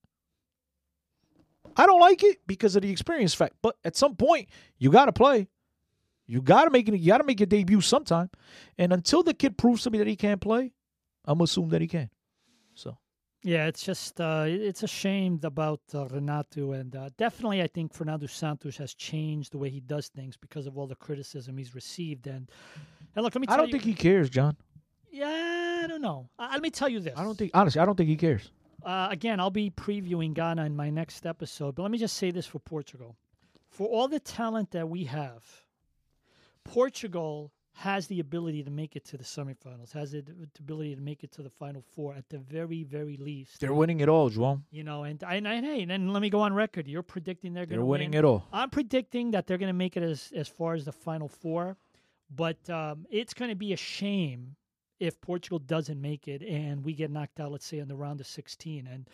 I 1.76 1.86
don't 1.86 2.00
like 2.00 2.22
it 2.24 2.38
because 2.46 2.76
of 2.76 2.82
the 2.82 2.90
experience 2.90 3.34
fact. 3.34 3.54
But 3.62 3.76
at 3.84 3.96
some 3.96 4.16
point, 4.16 4.48
you 4.78 4.90
got 4.90 5.06
to 5.06 5.12
play. 5.12 5.48
You 6.26 6.42
got 6.42 6.64
to 6.64 6.70
make 6.70 6.88
it. 6.88 6.98
You 6.98 7.06
got 7.08 7.18
to 7.18 7.24
make 7.24 7.38
your 7.38 7.46
debut 7.46 7.80
sometime. 7.80 8.30
And 8.78 8.92
until 8.92 9.22
the 9.22 9.34
kid 9.34 9.56
proves 9.56 9.82
to 9.84 9.90
me 9.90 9.98
that 9.98 10.06
he 10.06 10.16
can't 10.16 10.40
play, 10.40 10.72
I'm 11.24 11.40
assuming 11.40 11.70
that 11.70 11.80
he 11.80 11.86
can. 11.86 12.10
So 12.74 12.98
Yeah, 13.42 13.66
it's 13.66 13.82
just 13.84 14.20
uh, 14.20 14.44
it's 14.48 14.82
a 14.82 14.88
shame 14.88 15.38
about 15.44 15.80
uh, 15.94 16.06
Renato, 16.08 16.72
and 16.72 16.96
uh, 16.96 17.10
definitely 17.16 17.62
I 17.62 17.68
think 17.68 17.92
Fernando 17.94 18.26
Santos 18.26 18.76
has 18.78 18.94
changed 18.94 19.52
the 19.52 19.58
way 19.58 19.70
he 19.70 19.80
does 19.80 20.08
things 20.08 20.36
because 20.36 20.66
of 20.66 20.76
all 20.76 20.88
the 20.88 20.96
criticism 20.96 21.56
he's 21.56 21.74
received. 21.74 22.26
And 22.26 22.50
and 23.14 23.22
look, 23.24 23.34
let 23.34 23.40
me. 23.40 23.46
Tell 23.46 23.54
I 23.54 23.56
don't 23.58 23.68
you, 23.68 23.72
think 23.72 23.84
he 23.84 23.94
cares, 23.94 24.28
John. 24.30 24.56
Yeah, 25.12 25.82
I 25.84 25.86
don't 25.86 26.02
know. 26.02 26.28
Uh, 26.38 26.48
let 26.52 26.60
me 26.62 26.70
tell 26.70 26.88
you 26.88 27.00
this. 27.00 27.14
I 27.16 27.22
don't 27.22 27.38
think 27.38 27.52
honestly. 27.54 27.80
I 27.80 27.84
don't 27.84 27.96
think 27.96 28.08
he 28.08 28.16
cares. 28.16 28.50
Uh, 28.86 29.08
again, 29.10 29.40
I'll 29.40 29.50
be 29.50 29.68
previewing 29.68 30.32
Ghana 30.32 30.64
in 30.64 30.76
my 30.76 30.90
next 30.90 31.26
episode, 31.26 31.74
but 31.74 31.82
let 31.82 31.90
me 31.90 31.98
just 31.98 32.16
say 32.16 32.30
this 32.30 32.46
for 32.46 32.60
Portugal. 32.60 33.16
For 33.68 33.88
all 33.88 34.06
the 34.06 34.20
talent 34.20 34.70
that 34.70 34.88
we 34.88 35.04
have, 35.04 35.42
Portugal 36.64 37.52
has 37.72 38.06
the 38.06 38.20
ability 38.20 38.62
to 38.62 38.70
make 38.70 38.96
it 38.96 39.04
to 39.04 39.18
the 39.18 39.24
semifinals, 39.24 39.92
has 39.92 40.12
the 40.12 40.22
ability 40.60 40.94
to 40.94 41.00
make 41.02 41.24
it 41.24 41.32
to 41.32 41.42
the 41.42 41.50
final 41.50 41.82
four 41.94 42.14
at 42.14 42.28
the 42.30 42.38
very, 42.38 42.84
very 42.84 43.16
least. 43.16 43.60
They're 43.60 43.74
winning 43.74 44.00
it 44.00 44.08
all, 44.08 44.30
João. 44.30 44.62
You 44.70 44.84
know, 44.84 45.02
and, 45.02 45.22
and, 45.28 45.46
and 45.46 45.66
hey, 45.66 45.82
and 45.82 46.12
let 46.12 46.22
me 46.22 46.30
go 46.30 46.40
on 46.40 46.54
record. 46.54 46.86
You're 46.86 47.02
predicting 47.02 47.52
they're 47.52 47.66
going 47.66 47.76
to 47.76 47.80
They're 47.80 47.84
winning 47.84 48.12
win. 48.12 48.18
it 48.20 48.24
all. 48.24 48.46
I'm 48.52 48.70
predicting 48.70 49.32
that 49.32 49.46
they're 49.46 49.58
going 49.58 49.68
to 49.68 49.74
make 49.74 49.96
it 49.96 50.02
as 50.04 50.32
as 50.34 50.48
far 50.48 50.74
as 50.74 50.84
the 50.84 50.92
final 50.92 51.28
four, 51.28 51.76
but 52.34 52.70
um, 52.70 53.04
it's 53.10 53.34
going 53.34 53.50
to 53.50 53.56
be 53.56 53.72
a 53.72 53.76
shame 53.76 54.56
if 54.98 55.20
Portugal 55.20 55.58
doesn't 55.58 56.00
make 56.00 56.28
it 56.28 56.42
and 56.42 56.84
we 56.84 56.94
get 56.94 57.10
knocked 57.10 57.40
out. 57.40 57.52
Let's 57.52 57.66
say 57.66 57.78
in 57.78 57.88
the 57.88 57.96
round 57.96 58.20
of 58.20 58.26
16, 58.26 58.86
and 58.86 59.08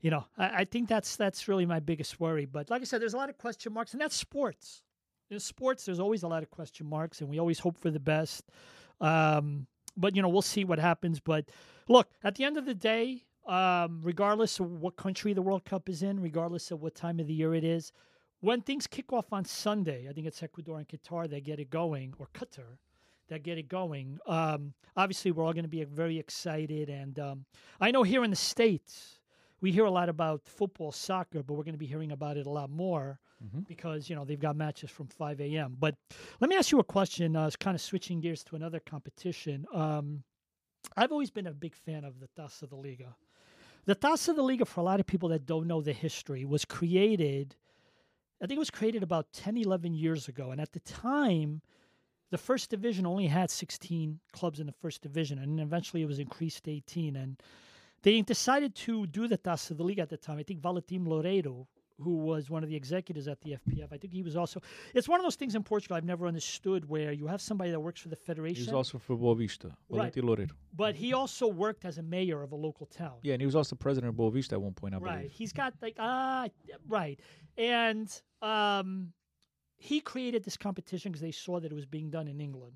you 0.00 0.10
know, 0.10 0.24
I, 0.38 0.60
I 0.60 0.64
think 0.64 0.88
that's 0.88 1.16
that's 1.16 1.48
really 1.48 1.66
my 1.66 1.80
biggest 1.80 2.20
worry. 2.20 2.44
But 2.44 2.70
like 2.70 2.82
I 2.82 2.84
said, 2.84 3.00
there's 3.00 3.14
a 3.14 3.18
lot 3.18 3.30
of 3.30 3.38
question 3.38 3.72
marks, 3.72 3.92
and 3.92 4.00
that's 4.00 4.16
sports. 4.16 4.82
In 5.30 5.40
sports, 5.40 5.84
there's 5.84 5.98
always 5.98 6.22
a 6.22 6.28
lot 6.28 6.42
of 6.42 6.50
question 6.50 6.88
marks, 6.88 7.20
and 7.20 7.28
we 7.28 7.38
always 7.38 7.58
hope 7.58 7.76
for 7.78 7.90
the 7.90 8.00
best. 8.00 8.44
Um, 9.00 9.66
but 9.96 10.14
you 10.14 10.22
know, 10.22 10.28
we'll 10.28 10.42
see 10.42 10.64
what 10.64 10.78
happens. 10.78 11.20
But 11.20 11.46
look, 11.88 12.08
at 12.22 12.36
the 12.36 12.44
end 12.44 12.56
of 12.56 12.66
the 12.66 12.74
day, 12.74 13.24
um, 13.46 14.00
regardless 14.02 14.60
of 14.60 14.70
what 14.80 14.96
country 14.96 15.32
the 15.32 15.42
World 15.42 15.64
Cup 15.64 15.88
is 15.88 16.02
in, 16.02 16.20
regardless 16.20 16.70
of 16.70 16.82
what 16.82 16.94
time 16.94 17.18
of 17.18 17.26
the 17.26 17.34
year 17.34 17.54
it 17.54 17.64
is, 17.64 17.92
when 18.40 18.60
things 18.60 18.86
kick 18.86 19.12
off 19.12 19.32
on 19.32 19.44
Sunday, 19.44 20.06
I 20.08 20.12
think 20.12 20.26
it's 20.26 20.42
Ecuador 20.42 20.78
and 20.78 20.86
Qatar 20.86 21.28
that 21.30 21.44
get 21.44 21.58
it 21.58 21.70
going, 21.70 22.14
or 22.18 22.28
Qatar 22.34 22.78
that 23.28 23.42
get 23.42 23.58
it 23.58 23.68
going. 23.68 24.18
Um, 24.26 24.74
obviously, 24.96 25.30
we're 25.32 25.44
all 25.44 25.52
going 25.52 25.64
to 25.64 25.68
be 25.68 25.84
very 25.84 26.18
excited, 26.18 26.88
and 26.88 27.18
um, 27.18 27.44
I 27.80 27.90
know 27.90 28.02
here 28.02 28.24
in 28.24 28.30
the 28.30 28.36
states 28.36 29.18
we 29.60 29.72
hear 29.72 29.84
a 29.86 29.90
lot 29.90 30.08
about 30.08 30.42
football, 30.44 30.92
soccer, 30.92 31.42
but 31.42 31.54
we're 31.54 31.64
going 31.64 31.74
to 31.74 31.78
be 31.78 31.86
hearing 31.86 32.12
about 32.12 32.36
it 32.36 32.46
a 32.46 32.50
lot 32.50 32.70
more 32.70 33.18
Mhm. 33.44 33.66
because 33.68 34.08
you 34.08 34.16
know 34.16 34.24
they've 34.24 34.40
got 34.40 34.56
matches 34.56 34.90
from 34.90 35.08
5 35.08 35.40
a.m. 35.42 35.76
But 35.78 35.94
let 36.40 36.48
me 36.48 36.56
ask 36.56 36.72
you 36.72 36.78
a 36.78 36.84
question. 36.84 37.36
Uh, 37.36 37.46
it's 37.46 37.56
kind 37.56 37.74
of 37.74 37.82
switching 37.82 38.18
gears 38.20 38.42
to 38.44 38.56
another 38.56 38.80
competition. 38.80 39.66
Um, 39.74 40.22
I've 40.96 41.12
always 41.12 41.30
been 41.30 41.46
a 41.46 41.52
big 41.52 41.74
fan 41.74 42.04
of 42.04 42.18
the 42.18 42.28
Taça 42.28 42.66
da 42.66 42.76
Liga. 42.76 43.14
The 43.84 43.94
Taça 43.94 44.34
da 44.34 44.40
Liga, 44.42 44.64
for 44.64 44.80
a 44.80 44.84
lot 44.84 45.00
of 45.00 45.06
people 45.06 45.28
that 45.30 45.44
don't 45.44 45.66
know 45.66 45.82
the 45.82 45.92
history, 45.92 46.46
was 46.46 46.64
created, 46.64 47.56
I 48.40 48.46
think 48.46 48.56
it 48.56 48.58
was 48.58 48.70
created 48.70 49.02
about 49.02 49.32
10, 49.34 49.56
11 49.58 49.92
years 49.94 50.28
ago. 50.28 50.50
And 50.50 50.60
at 50.60 50.72
the 50.72 50.80
time, 50.80 51.60
the 52.30 52.38
first 52.38 52.70
division 52.70 53.06
only 53.06 53.26
had 53.26 53.50
16 53.50 54.18
clubs 54.32 54.60
in 54.60 54.66
the 54.66 54.72
first 54.72 55.02
division. 55.02 55.38
And 55.38 55.60
eventually 55.60 56.02
it 56.02 56.06
was 56.06 56.18
increased 56.18 56.64
to 56.64 56.70
18. 56.70 57.16
And 57.16 57.40
they 58.02 58.20
decided 58.22 58.74
to 58.76 59.06
do 59.06 59.28
the 59.28 59.38
Taça 59.38 59.72
of 59.72 59.78
the 59.78 59.84
League 59.84 59.98
at 59.98 60.08
the 60.08 60.16
time. 60.16 60.38
I 60.38 60.42
think 60.42 60.60
Valentim 60.60 61.06
Loureiro, 61.06 61.66
who 61.98 62.16
was 62.16 62.50
one 62.50 62.62
of 62.62 62.68
the 62.68 62.76
executives 62.76 63.26
at 63.26 63.40
the 63.40 63.56
FPF, 63.66 63.92
I 63.92 63.96
think 63.96 64.12
he 64.12 64.22
was 64.22 64.36
also. 64.36 64.60
It's 64.94 65.08
one 65.08 65.18
of 65.18 65.24
those 65.24 65.36
things 65.36 65.54
in 65.54 65.62
Portugal 65.62 65.96
I've 65.96 66.04
never 66.04 66.26
understood 66.26 66.88
where 66.88 67.10
you 67.12 67.26
have 67.26 67.40
somebody 67.40 67.70
that 67.70 67.80
works 67.80 68.00
for 68.00 68.08
the 68.08 68.16
federation. 68.16 68.64
He 68.64 68.70
was 68.70 68.74
also 68.74 68.98
for 68.98 69.16
Boavista. 69.16 69.72
Right. 69.88 70.14
Loureiro. 70.14 70.50
but 70.74 70.94
he 70.94 71.14
also 71.14 71.46
worked 71.46 71.84
as 71.84 71.96
a 71.98 72.02
mayor 72.02 72.42
of 72.42 72.52
a 72.52 72.56
local 72.56 72.86
town. 72.86 73.14
Yeah, 73.22 73.32
and 73.32 73.40
he 73.40 73.46
was 73.46 73.56
also 73.56 73.76
president 73.76 74.10
of 74.10 74.16
Boavista 74.16 74.52
at 74.54 74.60
one 74.60 74.74
point, 74.74 74.94
I 74.94 74.98
right. 74.98 75.04
believe. 75.04 75.22
Right. 75.24 75.30
He's 75.30 75.52
got 75.52 75.74
like 75.80 75.96
ah 75.98 76.48
right, 76.86 77.18
and 77.56 78.08
um, 78.42 79.12
he 79.76 80.00
created 80.00 80.44
this 80.44 80.56
competition 80.56 81.12
because 81.12 81.22
they 81.22 81.32
saw 81.32 81.60
that 81.60 81.70
it 81.70 81.74
was 81.74 81.86
being 81.86 82.10
done 82.10 82.28
in 82.28 82.40
England, 82.40 82.74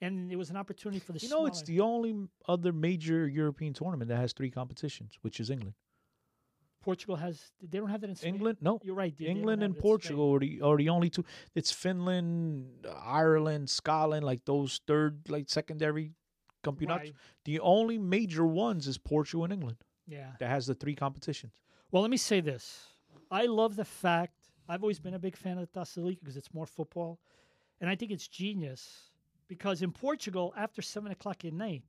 and 0.00 0.30
it 0.30 0.36
was 0.36 0.50
an 0.50 0.56
opportunity 0.56 1.00
for 1.00 1.12
the. 1.12 1.18
You 1.20 1.28
know, 1.30 1.46
it's 1.46 1.62
the 1.62 1.80
only 1.80 2.14
other 2.48 2.72
major 2.72 3.26
European 3.28 3.72
tournament 3.72 4.08
that 4.08 4.16
has 4.18 4.32
three 4.32 4.50
competitions, 4.50 5.18
which 5.22 5.40
is 5.40 5.50
England. 5.50 5.74
Portugal 6.82 7.16
has. 7.16 7.50
They 7.62 7.78
don't 7.78 7.88
have 7.88 8.02
that 8.02 8.10
in 8.10 8.16
Spain. 8.16 8.34
England, 8.34 8.58
no. 8.60 8.78
You're 8.82 8.94
right. 8.94 9.16
they- 9.16 9.24
they 9.24 9.30
England 9.30 9.62
have 9.62 9.70
and 9.70 9.74
it 9.74 9.76
in 9.76 9.80
Spain. 9.80 9.90
Portugal 9.90 10.34
are 10.34 10.38
the, 10.38 10.60
are 10.60 10.76
the 10.76 10.88
only 10.90 11.08
two. 11.08 11.24
It's 11.54 11.70
Finland, 11.72 12.86
Ireland, 13.02 13.70
Scotland, 13.70 14.24
like 14.26 14.44
those 14.44 14.80
third, 14.86 15.30
like 15.30 15.48
secondary 15.48 16.12
campeonatos. 16.62 16.88
Right. 16.88 17.14
The 17.46 17.60
only 17.60 17.98
major 17.98 18.44
ones 18.44 18.86
is 18.86 18.98
Portugal 18.98 19.44
and 19.44 19.52
England 19.52 19.78
Yeah. 20.06 20.32
that 20.40 20.48
has 20.50 20.66
the 20.66 20.74
three 20.74 20.94
competitions. 20.94 21.52
Well, 21.90 22.02
let 22.02 22.10
me 22.10 22.16
say 22.18 22.40
this. 22.40 22.88
I 23.30 23.46
love 23.46 23.76
the 23.76 23.84
fact 23.86 24.43
I've 24.68 24.82
always 24.82 24.98
been 24.98 25.14
a 25.14 25.18
big 25.18 25.36
fan 25.36 25.58
of 25.58 25.70
the 25.70 25.80
Taça 25.80 25.98
Liga 26.02 26.18
because 26.20 26.36
it's 26.36 26.52
more 26.54 26.66
football, 26.66 27.18
and 27.80 27.90
I 27.90 27.96
think 27.96 28.10
it's 28.12 28.28
genius 28.28 29.10
because 29.48 29.82
in 29.82 29.92
Portugal 29.92 30.54
after 30.56 30.80
seven 30.82 31.12
o'clock 31.12 31.44
at 31.44 31.52
night, 31.52 31.82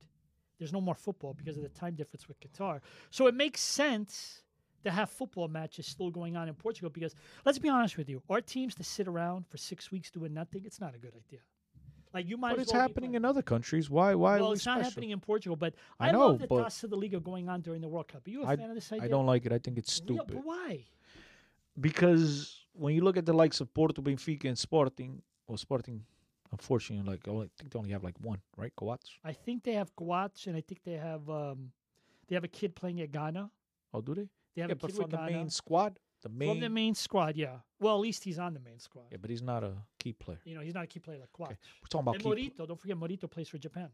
there's 0.58 0.72
no 0.72 0.80
more 0.80 0.94
football 0.94 1.34
because 1.34 1.56
of 1.56 1.62
the 1.62 1.68
time 1.70 1.94
difference 1.94 2.28
with 2.28 2.38
Qatar. 2.40 2.80
So 3.10 3.26
it 3.26 3.34
makes 3.34 3.60
sense 3.60 4.42
to 4.84 4.90
have 4.90 5.10
football 5.10 5.48
matches 5.48 5.86
still 5.86 6.10
going 6.10 6.36
on 6.36 6.48
in 6.48 6.54
Portugal 6.54 6.90
because 6.90 7.14
let's 7.44 7.58
be 7.58 7.68
honest 7.68 7.96
with 7.96 8.08
you, 8.08 8.22
our 8.30 8.40
teams 8.40 8.74
to 8.76 8.84
sit 8.84 9.08
around 9.08 9.46
for 9.48 9.56
six 9.56 9.90
weeks 9.90 10.10
doing 10.10 10.32
nothing, 10.32 10.62
it's 10.64 10.80
not 10.80 10.94
a 10.94 10.98
good 10.98 11.12
idea. 11.16 11.40
Like 12.14 12.28
you 12.28 12.36
might. 12.36 12.52
But 12.52 12.60
it's 12.62 12.72
well 12.72 12.82
happening 12.82 13.14
in 13.14 13.24
other 13.24 13.42
countries. 13.42 13.90
Why? 13.90 14.14
Why? 14.14 14.36
well, 14.36 14.46
are 14.46 14.48
we 14.50 14.54
it's 14.56 14.64
not 14.66 14.80
happening 14.82 15.10
in 15.10 15.20
Portugal, 15.20 15.56
but 15.56 15.74
I 16.00 16.08
I, 16.08 16.12
know, 16.12 16.28
love 16.28 16.38
the 16.38 16.46
but- 16.46 16.66
Taça 16.66 16.88
da 16.88 16.96
Liga 16.96 17.20
going 17.20 17.48
on 17.48 17.60
during 17.60 17.80
the 17.80 17.88
World 17.88 18.08
Cup. 18.08 18.26
Are 18.26 18.30
you 18.30 18.42
a 18.42 18.46
I- 18.46 18.56
fan 18.56 18.70
of 18.70 18.74
this 18.74 18.90
idea? 18.92 19.04
I 19.04 19.08
don't 19.08 19.26
like 19.26 19.44
it. 19.44 19.52
I 19.52 19.58
think 19.58 19.76
it's 19.76 20.00
Real- 20.06 20.18
stupid. 20.24 20.34
but 20.36 20.44
why? 20.44 20.84
because 21.80 22.64
when 22.78 22.94
you 22.94 23.02
look 23.02 23.16
at 23.16 23.26
the 23.26 23.32
likes 23.32 23.60
of 23.60 23.72
Porto, 23.72 24.02
Benfica, 24.02 24.44
and 24.46 24.58
Sporting, 24.58 25.22
or 25.48 25.56
Sporting, 25.58 26.04
unfortunately, 26.52 27.10
like 27.12 27.26
oh, 27.28 27.42
I 27.42 27.48
think 27.58 27.70
they 27.72 27.78
only 27.78 27.90
have 27.92 28.04
like 28.04 28.18
one, 28.20 28.40
right? 28.56 28.72
Coates. 28.76 29.10
I 29.24 29.32
think 29.32 29.64
they 29.64 29.72
have 29.74 29.94
Coates, 29.96 30.46
and 30.46 30.56
I 30.56 30.60
think 30.60 30.82
they 30.84 30.94
have 31.10 31.28
um, 31.30 31.72
they 32.28 32.34
have 32.34 32.44
a 32.44 32.48
kid 32.48 32.74
playing 32.74 33.00
at 33.00 33.10
Ghana. 33.12 33.50
Oh, 33.94 34.00
do 34.00 34.14
they? 34.14 34.28
They 34.54 34.62
have 34.62 34.70
Yeah, 34.70 34.72
a 34.72 34.76
but 34.76 34.86
kid 34.90 34.96
from 34.96 35.10
the 35.10 35.16
Ghana 35.16 35.32
main 35.32 35.50
squad, 35.50 35.98
the 36.22 36.28
main. 36.28 36.50
from 36.50 36.60
the 36.60 36.68
main 36.70 36.94
squad. 36.94 37.36
Yeah, 37.36 37.56
well, 37.80 37.94
at 37.96 38.00
least 38.00 38.24
he's 38.24 38.38
on 38.38 38.54
the 38.54 38.60
main 38.60 38.78
squad. 38.78 39.04
yeah, 39.10 39.18
but 39.20 39.30
he's 39.30 39.42
not 39.42 39.62
a 39.64 39.72
key 39.98 40.12
player. 40.12 40.40
You 40.44 40.54
know, 40.56 40.60
he's 40.62 40.74
not 40.74 40.84
a 40.84 40.86
key 40.86 41.00
player 41.00 41.18
like 41.18 41.32
Coates. 41.32 41.58
We're 41.82 41.88
talking 41.88 42.04
about 42.04 42.14
And 42.16 42.22
key. 42.24 42.50
pl- 42.50 42.64
Morita, 42.64 42.68
don't 42.68 42.80
forget 42.80 42.96
Morita 42.96 43.30
plays 43.30 43.48
for 43.48 43.58
Japan. 43.58 43.88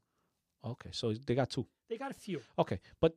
Okay, 0.64 0.90
so 0.92 1.12
they 1.12 1.34
got 1.34 1.50
two. 1.50 1.66
They 1.88 1.96
got 1.98 2.10
a 2.10 2.14
few. 2.14 2.40
Okay, 2.58 2.78
but 3.00 3.16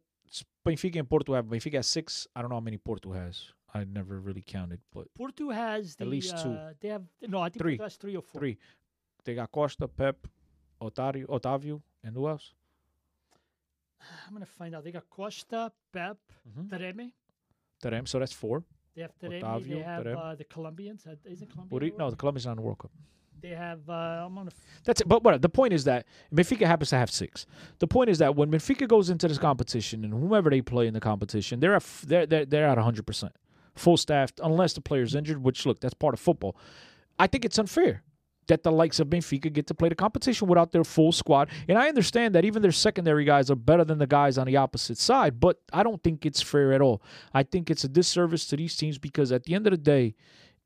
Benfica 0.66 0.98
and 0.98 1.08
Porto 1.10 1.34
have 1.36 1.46
Benfica 1.46 1.76
has 1.76 1.88
six. 1.88 2.28
I 2.36 2.42
don't 2.42 2.50
know 2.50 2.56
how 2.56 2.60
many 2.62 2.78
Porto 2.78 3.12
has. 3.12 3.54
I 3.76 3.84
never 3.84 4.20
really 4.20 4.42
counted, 4.42 4.80
but 4.94 5.14
Porto 5.14 5.50
has 5.52 5.96
the, 5.98 6.06
At 6.06 6.10
least 6.10 6.38
two. 6.42 6.50
uh, 6.50 6.74
They 6.80 6.88
have 6.90 7.04
no, 7.28 7.40
I 7.42 7.50
think 7.50 7.62
Three. 7.62 7.76
Porto 7.78 7.84
has 7.90 7.96
three 7.98 8.16
or 8.16 8.22
four. 8.22 8.40
three. 8.40 8.58
They 9.26 9.36
got 9.36 9.52
Costa, 9.52 9.88
Pepe, 9.88 10.30
Otario, 10.82 11.26
Otavio, 11.28 11.82
and 12.04 12.16
who 12.16 12.28
else? 12.30 12.54
I'm 14.28 14.34
gonna 14.34 14.46
find 14.46 14.76
out. 14.76 14.84
They 14.84 14.92
got 14.92 15.10
Costa, 15.10 15.72
Pepe, 15.92 16.20
Mhm. 16.58 16.70
Taremi. 16.70 17.12
Terem, 17.84 18.08
so 18.08 18.20
that's 18.20 18.34
four. 18.34 18.64
They 18.96 19.02
have 19.02 19.12
Taremi. 19.20 19.42
Otavio, 19.42 19.70
they 19.70 19.80
have 19.82 20.08
uh, 20.08 20.36
the 20.36 20.46
Colombians. 20.46 21.06
Uh, 21.06 21.16
isn't 21.26 21.52
Colombia? 21.52 21.92
The 21.92 21.98
no, 21.98 22.10
the? 22.12 22.16
Colombians 22.16 22.46
on 22.48 22.56
the 22.56 22.62
World 22.62 22.80
Cup. 22.80 22.92
They 23.42 23.50
have. 23.50 23.88
Uh, 23.90 24.24
I'm 24.26 24.36
gonna. 24.36 24.52
f- 24.52 24.82
That's 24.86 25.02
it. 25.02 25.08
But 25.08 25.24
whatever. 25.24 25.42
The 25.42 25.50
point 25.50 25.74
is 25.74 25.84
that 25.84 26.06
Benfica 26.34 26.66
happens 26.66 26.90
to 26.92 26.96
have 26.98 27.12
six. 27.12 27.46
The 27.80 27.88
point 27.88 28.10
is 28.10 28.18
that 28.20 28.36
when 28.36 28.50
Benfica 28.50 28.88
goes 28.88 29.10
into 29.10 29.28
this 29.28 29.38
competition 29.38 30.04
and 30.06 30.14
whomever 30.14 30.50
they 30.50 30.62
play 30.62 30.88
in 30.88 30.94
the 30.94 31.02
competition, 31.02 31.60
they're 31.60 31.74
at 31.76 31.82
f- 31.84 32.06
they're 32.08 32.26
they're, 32.26 32.46
they're 32.46 32.68
at 32.68 32.78
100 32.78 33.06
percent 33.06 33.34
full 33.76 33.98
staffed 33.98 34.40
unless 34.44 34.74
the 34.74 34.82
player's 34.82 35.16
injured. 35.16 35.44
Which 35.44 35.66
look, 35.66 35.80
that's 35.80 35.94
part 35.94 36.14
of 36.14 36.20
football. 36.20 36.56
I 37.18 37.28
think 37.28 37.46
it's 37.46 37.58
unfair 37.58 38.04
that 38.48 38.64
the 38.64 38.72
likes 38.72 39.00
of 39.00 39.08
Benfica 39.08 39.52
get 39.52 39.68
to 39.68 39.74
play 39.74 39.90
the 39.90 39.96
competition 39.96 40.48
without 40.48 40.72
their 40.72 40.84
full 40.84 41.12
squad. 41.12 41.50
And 41.68 41.78
I 41.78 41.88
understand 41.88 42.36
that 42.36 42.46
even 42.46 42.62
their 42.62 42.72
secondary 42.72 43.26
guys 43.26 43.50
are 43.50 43.56
better 43.56 43.84
than 43.84 43.98
the 43.98 44.08
guys 44.08 44.38
on 44.38 44.46
the 44.46 44.58
opposite 44.58 44.98
side, 44.98 45.40
but 45.40 45.60
I 45.74 45.84
don't 45.84 46.04
think 46.04 46.26
it's 46.26 46.42
fair 46.42 46.74
at 46.74 46.82
all. 46.82 47.02
I 47.34 47.44
think 47.44 47.70
it's 47.70 47.84
a 47.84 47.88
disservice 47.88 48.46
to 48.48 48.58
these 48.58 48.78
teams 48.78 48.98
because 48.98 49.32
at 49.32 49.44
the 49.44 49.56
end 49.56 49.68
of 49.68 49.72
the 49.72 49.78
day, 49.78 50.16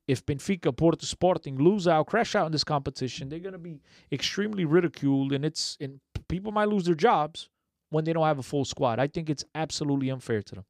if 0.06 0.26
Benfica, 0.26 0.76
Porto, 0.76 1.06
Sporting 1.06 1.56
lose 1.56 1.86
out, 1.86 2.08
crash 2.08 2.34
out 2.34 2.46
in 2.46 2.52
this 2.52 2.64
competition, 2.64 3.28
they're 3.28 3.38
going 3.38 3.52
to 3.52 3.58
be 3.58 3.80
extremely 4.10 4.64
ridiculed, 4.64 5.32
and 5.32 5.44
it's 5.44 5.76
and 5.80 6.00
people 6.26 6.50
might 6.50 6.68
lose 6.68 6.84
their 6.84 6.96
jobs 6.96 7.48
when 7.90 8.04
they 8.04 8.12
don't 8.12 8.26
have 8.26 8.38
a 8.38 8.42
full 8.42 8.64
squad. 8.64 8.98
I 8.98 9.06
think 9.06 9.30
it's 9.30 9.44
absolutely 9.54 10.10
unfair 10.10 10.42
to 10.42 10.54
them. 10.56 10.64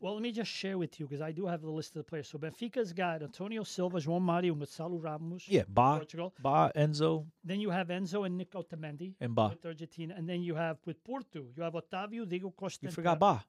Well, 0.00 0.12
let 0.14 0.22
me 0.22 0.30
just 0.30 0.50
share 0.50 0.76
with 0.76 1.00
you 1.00 1.06
because 1.06 1.22
I 1.22 1.32
do 1.32 1.46
have 1.46 1.62
the 1.62 1.70
list 1.70 1.90
of 1.96 2.00
the 2.00 2.04
players. 2.04 2.28
So 2.28 2.38
Benfica's 2.38 2.92
got 2.92 3.22
Antonio 3.22 3.62
Silva, 3.64 3.98
João 3.98 4.20
Mario, 4.20 4.52
and 4.52 4.62
Gonçalo 4.62 5.02
Ramos. 5.02 5.44
Yeah, 5.48 5.62
Bah, 5.68 5.96
Portugal. 5.96 6.34
Bah, 6.42 6.70
Enzo, 6.76 7.24
Then 7.42 7.60
you 7.60 7.70
have 7.70 7.88
Enzo 7.88 8.26
and 8.26 8.36
Nick 8.36 8.52
Otamendi 8.52 9.14
and 9.20 9.34
Bah. 9.34 9.48
with 9.50 9.64
Argentina, 9.64 10.14
and 10.16 10.28
then 10.28 10.42
you 10.42 10.54
have 10.54 10.76
with 10.84 11.02
Porto, 11.02 11.46
you 11.56 11.62
have 11.62 11.72
Otavio, 11.74 12.28
Diego 12.28 12.50
Costa. 12.54 12.86
You 12.86 12.92
forgot 12.92 13.18
Bah. 13.18 13.40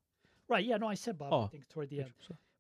Right? 0.48 0.66
Yeah, 0.66 0.78
no, 0.78 0.88
I 0.88 0.96
said. 0.96 1.18
I 1.22 1.26
Oh. 1.30 1.48
think 1.48 1.68
toward 1.68 1.90
the 1.90 2.00
end. 2.02 2.14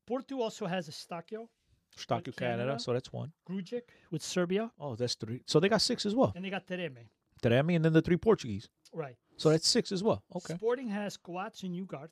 Porto 0.05 0.41
also 0.41 0.65
has 0.67 0.89
Eustáquio, 0.89 1.47
Eustáquio 1.95 2.27
With 2.27 2.35
Canada, 2.35 2.63
Canada. 2.63 2.79
so 2.79 2.91
that's 2.93 3.11
one. 3.13 3.31
Grujic 3.49 3.83
with 4.11 4.21
Serbia, 4.21 4.69
Oh, 4.79 4.95
that's 4.95 5.15
three. 5.15 5.41
So 5.45 5.59
they 5.61 5.69
got 5.69 5.81
six 5.81 6.05
as 6.05 6.13
well. 6.13 6.33
and 6.35 6.43
they 6.43 6.49
got 6.49 6.67
Taremi. 6.67 7.07
Taremi 7.41 7.75
and 7.77 7.85
then 7.85 7.93
the 7.93 8.01
three 8.01 8.17
Portuguese. 8.17 8.67
Right. 8.91 9.15
So 9.37 9.49
that's 9.49 9.67
six 9.67 9.91
as 9.93 10.03
well. 10.03 10.23
Okay. 10.35 10.55
Sporting 10.55 10.89
has 10.89 11.15
Coates 11.17 11.63
and 11.63 11.73
Ugart. 11.75 12.09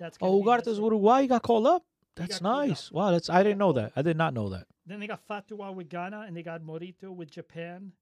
That's 0.00 0.18
Oh, 0.20 0.42
Ugarte's. 0.42 0.78
Uruguay 0.78 1.26
got 1.26 1.42
called 1.42 1.66
up. 1.66 1.84
That's 2.16 2.40
called 2.40 2.62
up. 2.62 2.68
nice. 2.68 2.90
Wow, 2.90 3.12
that's 3.12 3.30
I 3.30 3.42
didn't 3.42 3.58
know 3.58 3.72
that. 3.74 3.92
I 3.94 4.02
did 4.02 4.16
not 4.16 4.34
know 4.34 4.48
that. 4.48 4.66
Then 4.86 4.98
they 4.98 5.06
got 5.06 5.20
Fatawu 5.28 5.74
with 5.74 5.88
Ghana, 5.88 6.24
and 6.26 6.36
they 6.36 6.42
got 6.42 6.62
Morita 6.62 7.14
with 7.14 7.30
Japan. 7.30 7.92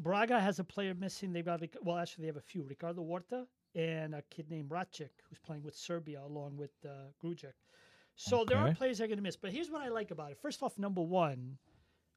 Braga 0.00 0.40
has 0.40 0.58
a 0.60 0.64
player 0.64 0.94
missing. 0.94 1.32
They've 1.32 1.44
got 1.44 1.60
well, 1.82 1.98
actually, 1.98 2.22
they 2.22 2.28
have 2.28 2.36
a 2.36 2.40
few: 2.40 2.62
Ricardo 2.62 3.02
Horta 3.02 3.46
and 3.74 4.14
a 4.14 4.22
kid 4.30 4.48
named 4.48 4.70
Racic, 4.70 5.10
who's 5.28 5.40
playing 5.44 5.64
with 5.64 5.74
Serbia 5.74 6.22
along 6.24 6.56
with 6.56 6.70
uh, 6.86 7.10
Grujic. 7.22 7.54
So 8.16 8.44
there 8.44 8.58
are 8.58 8.72
players 8.72 8.98
they're 8.98 9.08
going 9.08 9.18
to 9.18 9.22
miss. 9.22 9.36
But 9.36 9.50
here's 9.50 9.70
what 9.70 9.82
I 9.82 9.88
like 9.88 10.12
about 10.12 10.30
it. 10.30 10.38
First 10.40 10.62
off, 10.62 10.78
number 10.78 11.02
one, 11.02 11.58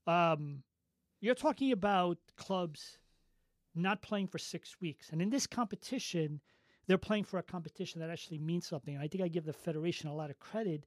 um, 0.06 0.62
you're 1.22 1.34
talking 1.34 1.72
about 1.72 2.20
clubs 2.36 3.00
not 3.74 4.04
playing 4.04 4.28
for 4.28 4.38
six 4.38 4.80
weeks, 4.80 5.10
and 5.12 5.22
in 5.24 5.32
this 5.32 5.48
competition, 5.48 6.40
they're 6.88 6.98
playing 6.98 7.26
for 7.26 7.38
a 7.38 7.44
competition 7.44 8.02
that 8.02 8.10
actually 8.10 8.40
means 8.40 8.66
something. 8.66 8.98
I 8.98 9.08
think 9.08 9.24
I 9.24 9.28
give 9.28 9.46
the 9.46 9.54
federation 9.54 10.10
a 10.10 10.16
lot 10.16 10.30
of 10.30 10.40
credit 10.40 10.86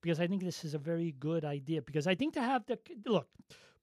because 0.00 0.20
I 0.20 0.26
think 0.26 0.42
this 0.42 0.64
is 0.64 0.74
a 0.74 0.78
very 0.78 1.14
good 1.18 1.44
idea. 1.44 1.82
Because 1.82 2.06
I 2.06 2.14
think 2.14 2.34
to 2.34 2.42
have 2.42 2.66
the 2.66 2.78
look, 3.06 3.28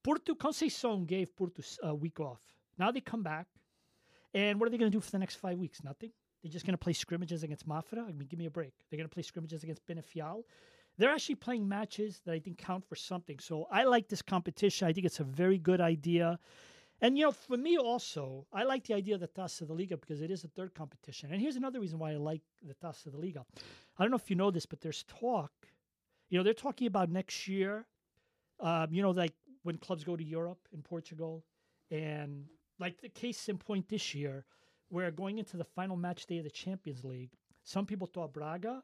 Porto 0.02 0.34
Conceição 0.34 1.06
gave 1.06 1.34
Porto 1.36 1.62
a 1.82 1.94
week 1.94 2.20
off. 2.20 2.40
Now 2.78 2.90
they 2.90 3.00
come 3.00 3.22
back, 3.22 3.46
and 4.32 4.58
what 4.58 4.66
are 4.66 4.70
they 4.70 4.78
going 4.78 4.90
to 4.90 4.96
do 4.96 5.00
for 5.00 5.10
the 5.10 5.18
next 5.18 5.36
five 5.36 5.58
weeks? 5.58 5.84
Nothing. 5.84 6.10
They're 6.42 6.52
just 6.52 6.64
going 6.64 6.74
to 6.74 6.78
play 6.78 6.94
scrimmages 6.94 7.42
against 7.42 7.68
Mafra. 7.68 8.08
I 8.08 8.12
mean, 8.12 8.26
give 8.28 8.38
me 8.38 8.46
a 8.46 8.50
break. 8.50 8.72
They're 8.88 8.96
going 8.96 9.08
to 9.08 9.12
play 9.12 9.22
scrimmages 9.22 9.62
against 9.62 9.86
Benefial. 9.86 10.44
They're 10.96 11.10
actually 11.10 11.34
playing 11.34 11.68
matches 11.68 12.22
that 12.24 12.32
I 12.32 12.38
think 12.38 12.58
count 12.58 12.84
for 12.84 12.94
something. 12.94 13.38
So 13.38 13.66
I 13.70 13.84
like 13.84 14.08
this 14.08 14.22
competition. 14.22 14.88
I 14.88 14.92
think 14.92 15.06
it's 15.06 15.20
a 15.20 15.24
very 15.24 15.58
good 15.58 15.80
idea. 15.80 16.38
And 17.02 17.16
you 17.16 17.24
know, 17.24 17.32
for 17.32 17.56
me 17.56 17.78
also, 17.78 18.46
I 18.52 18.64
like 18.64 18.86
the 18.86 18.94
idea 18.94 19.14
of 19.14 19.20
the 19.20 19.28
Taça 19.28 19.66
da 19.66 19.72
Liga 19.72 19.96
because 19.96 20.20
it 20.20 20.30
is 20.30 20.44
a 20.44 20.48
third 20.48 20.74
competition. 20.74 21.32
And 21.32 21.40
here's 21.40 21.56
another 21.56 21.80
reason 21.80 21.98
why 21.98 22.12
I 22.12 22.16
like 22.16 22.42
the 22.62 22.74
Taça 22.74 23.10
da 23.10 23.18
Liga. 23.18 23.44
I 23.98 24.02
don't 24.02 24.10
know 24.10 24.18
if 24.18 24.28
you 24.28 24.36
know 24.36 24.50
this, 24.50 24.66
but 24.66 24.80
there's 24.80 25.04
talk. 25.04 25.52
You 26.28 26.38
know, 26.38 26.44
they're 26.44 26.54
talking 26.54 26.86
about 26.86 27.10
next 27.10 27.48
year. 27.48 27.86
Um, 28.60 28.88
you 28.92 29.02
know, 29.02 29.10
like 29.10 29.32
when 29.62 29.78
clubs 29.78 30.04
go 30.04 30.16
to 30.16 30.24
Europe 30.24 30.68
in 30.72 30.82
Portugal, 30.82 31.44
and 31.90 32.44
like 32.78 33.00
the 33.00 33.08
case 33.08 33.48
in 33.48 33.56
point 33.56 33.88
this 33.88 34.14
year, 34.14 34.44
where 34.88 35.10
going 35.10 35.38
into 35.38 35.56
the 35.56 35.64
final 35.64 35.96
match 35.96 36.26
day 36.26 36.38
of 36.38 36.44
the 36.44 36.50
Champions 36.50 37.04
League, 37.04 37.30
some 37.64 37.86
people 37.86 38.06
thought 38.06 38.32
Braga 38.32 38.82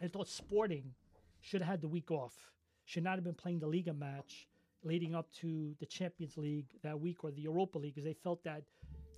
and 0.00 0.12
thought 0.12 0.28
Sporting 0.28 0.94
should 1.40 1.60
have 1.60 1.70
had 1.70 1.80
the 1.80 1.88
week 1.88 2.10
off. 2.10 2.34
Should 2.84 3.04
not 3.04 3.14
have 3.14 3.24
been 3.24 3.34
playing 3.34 3.60
the 3.60 3.66
Liga 3.66 3.92
match 3.92 4.48
leading 4.84 5.14
up 5.14 5.30
to 5.40 5.74
the 5.80 5.86
Champions 5.86 6.36
League 6.36 6.66
that 6.82 6.98
week 6.98 7.24
or 7.24 7.30
the 7.30 7.42
Europa 7.42 7.78
League 7.78 7.94
because 7.94 8.04
they 8.06 8.14
felt 8.14 8.42
that 8.44 8.62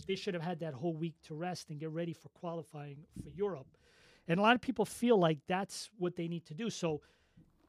they 0.07 0.15
should 0.15 0.35
have 0.35 0.43
had 0.43 0.59
that 0.61 0.73
whole 0.75 0.95
week 0.95 1.15
to 1.25 1.35
rest 1.35 1.71
and 1.71 1.79
get 1.79 1.91
ready 1.91 2.13
for 2.13 2.29
qualifying 2.31 2.97
for 3.23 3.29
Europe. 3.31 3.67
And 4.29 4.39
a 4.39 4.43
lot 4.43 4.55
of 4.55 4.61
people 4.61 4.85
feel 4.85 5.19
like 5.19 5.39
that's 5.47 5.91
what 5.99 6.17
they 6.17 6.29
need 6.29 6.47
to 6.47 6.55
do. 6.55 6.71
So, 6.71 7.01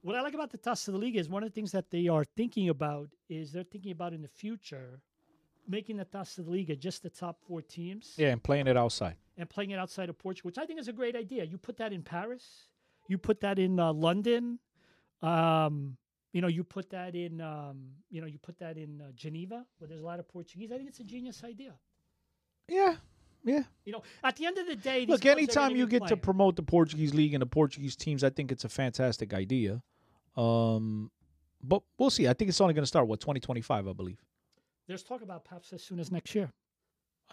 what 0.04 0.16
I 0.16 0.22
like 0.22 0.34
about 0.34 0.50
the 0.52 0.58
Taça 0.58 0.92
de 0.92 0.98
Liga 0.98 1.20
is 1.20 1.30
one 1.30 1.44
of 1.44 1.50
the 1.50 1.54
things 1.54 1.72
that 1.74 1.92
they 1.92 2.08
are 2.08 2.24
thinking 2.24 2.70
about 2.70 3.10
is 3.30 3.52
they're 3.52 3.64
thinking 3.64 3.92
about 3.92 4.14
in 4.14 4.22
the 4.22 4.28
future 4.28 5.00
making 5.68 5.98
the 5.98 6.06
Taça 6.06 6.44
de 6.44 6.50
Liga 6.50 6.76
just 6.76 7.04
the 7.04 7.10
top 7.10 7.39
four 7.48 7.62
teams 7.62 8.16
Yeah, 8.18 8.30
and 8.30 8.42
playing 8.42 8.68
it 8.68 8.76
outside. 8.78 9.16
and 9.38 9.48
playing 9.50 9.72
it 9.72 9.78
outside 9.80 10.10
of 10.10 10.18
Portugal, 10.18 10.48
which 10.50 10.58
I 10.58 10.66
think 10.66 10.80
is 10.80 10.88
a 10.88 10.94
great 10.94 11.16
idea. 11.16 11.44
You 11.44 11.58
put 11.58 11.78
that 11.78 11.94
in 11.94 12.02
Paris, 12.02 12.68
you 13.08 13.18
put 13.20 13.42
that 13.42 13.60
in 13.60 13.80
uh, 13.80 13.94
London, 13.94 14.58
um, 15.22 15.98
you 16.34 16.42
know, 16.42 16.48
you 16.48 16.64
put 16.64 16.90
that 16.92 17.16
in, 17.16 17.42
um, 17.42 17.90
you 18.10 18.22
know, 18.22 18.28
you 18.28 18.38
put 18.38 18.58
that 18.60 18.78
in 18.78 19.02
uh, 19.02 19.12
Geneva, 19.16 19.66
where 19.78 19.88
there's 19.88 20.02
a 20.02 20.06
lot 20.06 20.20
of 20.20 20.28
Portuguese. 20.28 20.72
I 20.72 20.78
think 20.78 20.90
it's 20.90 21.00
a 21.00 21.04
genius 21.04 21.44
idea. 21.44 21.74
Yeah, 22.68 22.96
yeah. 23.44 23.64
You 23.86 23.94
know, 23.94 24.04
at 24.24 24.38
the 24.38 24.46
end 24.46 24.58
of 24.58 24.68
the 24.68 24.76
day, 24.76 25.06
Look, 25.06 25.26
anytime 25.26 25.76
you 25.76 25.88
get 25.88 26.08
to 26.08 26.18
promote 26.18 26.56
the 26.56 26.64
Portuguese 26.64 27.14
league 27.14 27.34
and 27.34 27.42
the 27.42 27.48
Portuguese 27.48 27.96
teams, 27.96 28.24
I 28.24 28.30
think 28.30 28.52
it's 28.52 28.64
a 28.64 28.70
fantastic 28.70 29.34
idea. 29.34 29.82
Um, 30.38 31.12
but 31.62 31.84
we'll 31.98 32.10
see. 32.10 32.28
I 32.28 32.34
think 32.34 32.50
it's 32.50 32.62
only 32.62 32.74
going 32.74 32.84
to 32.84 32.88
start 32.88 33.08
what 33.08 33.20
2025, 33.20 33.88
I 33.88 33.94
believe. 33.94 34.18
there's 34.88 35.04
talk 35.04 35.22
about 35.22 35.44
perhaps 35.44 35.74
as 35.74 35.84
soon 35.84 36.00
as 36.00 36.12
next 36.12 36.34
year. 36.34 36.52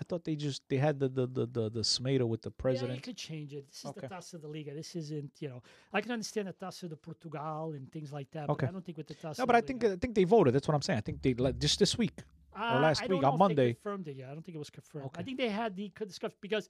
I 0.00 0.04
thought 0.04 0.24
they 0.24 0.36
just 0.36 0.62
they 0.68 0.76
had 0.76 0.98
the 1.00 1.08
the 1.08 1.26
the 1.26 1.46
the, 1.46 1.70
the 1.70 1.80
SMATA 1.80 2.26
with 2.26 2.42
the 2.42 2.50
president. 2.50 2.90
Yeah, 2.90 2.96
you 2.96 3.02
could 3.02 3.16
change 3.16 3.52
it. 3.52 3.66
This 3.68 3.80
is 3.80 3.86
Okay. 3.86 4.06
the 4.06 4.14
Taça 4.14 4.40
de 4.40 4.46
Liga. 4.46 4.72
This 4.74 4.94
isn't, 4.94 5.32
you 5.40 5.48
know, 5.48 5.62
I 5.92 6.00
can 6.00 6.12
understand 6.12 6.48
the 6.48 6.52
Taça 6.52 6.88
de 6.88 6.96
Portugal 6.96 7.72
and 7.74 7.90
things 7.90 8.12
like 8.12 8.30
that, 8.30 8.46
but 8.46 8.52
Okay. 8.54 8.66
I 8.68 8.70
don't 8.70 8.84
think 8.84 8.98
with 8.98 9.08
the 9.08 9.14
Taça 9.14 9.38
no, 9.38 9.46
but 9.46 9.56
I 9.56 9.60
think. 9.60 9.84
I 9.84 9.96
think 9.96 10.14
they 10.14 10.24
voted. 10.24 10.54
That's 10.54 10.68
what 10.68 10.74
I'm 10.74 10.82
saying. 10.82 10.98
I 10.98 11.02
think 11.02 11.22
they 11.22 11.34
like 11.34 11.58
just 11.58 11.78
this 11.78 11.98
week. 11.98 12.22
Uh, 12.56 12.80
last 12.80 13.08
week 13.08 13.22
on 13.22 13.38
Monday. 13.38 13.74
Confirmed 13.74 14.08
it 14.08 14.16
yet. 14.16 14.30
I 14.30 14.34
don't 14.34 14.44
think 14.44 14.56
it 14.56 14.58
was 14.58 14.70
confirmed. 14.70 15.06
Okay. 15.06 15.20
I 15.20 15.24
think 15.24 15.38
they 15.38 15.48
had 15.48 15.76
the 15.76 15.90
could 15.90 16.08
discuss 16.08 16.32
because 16.40 16.68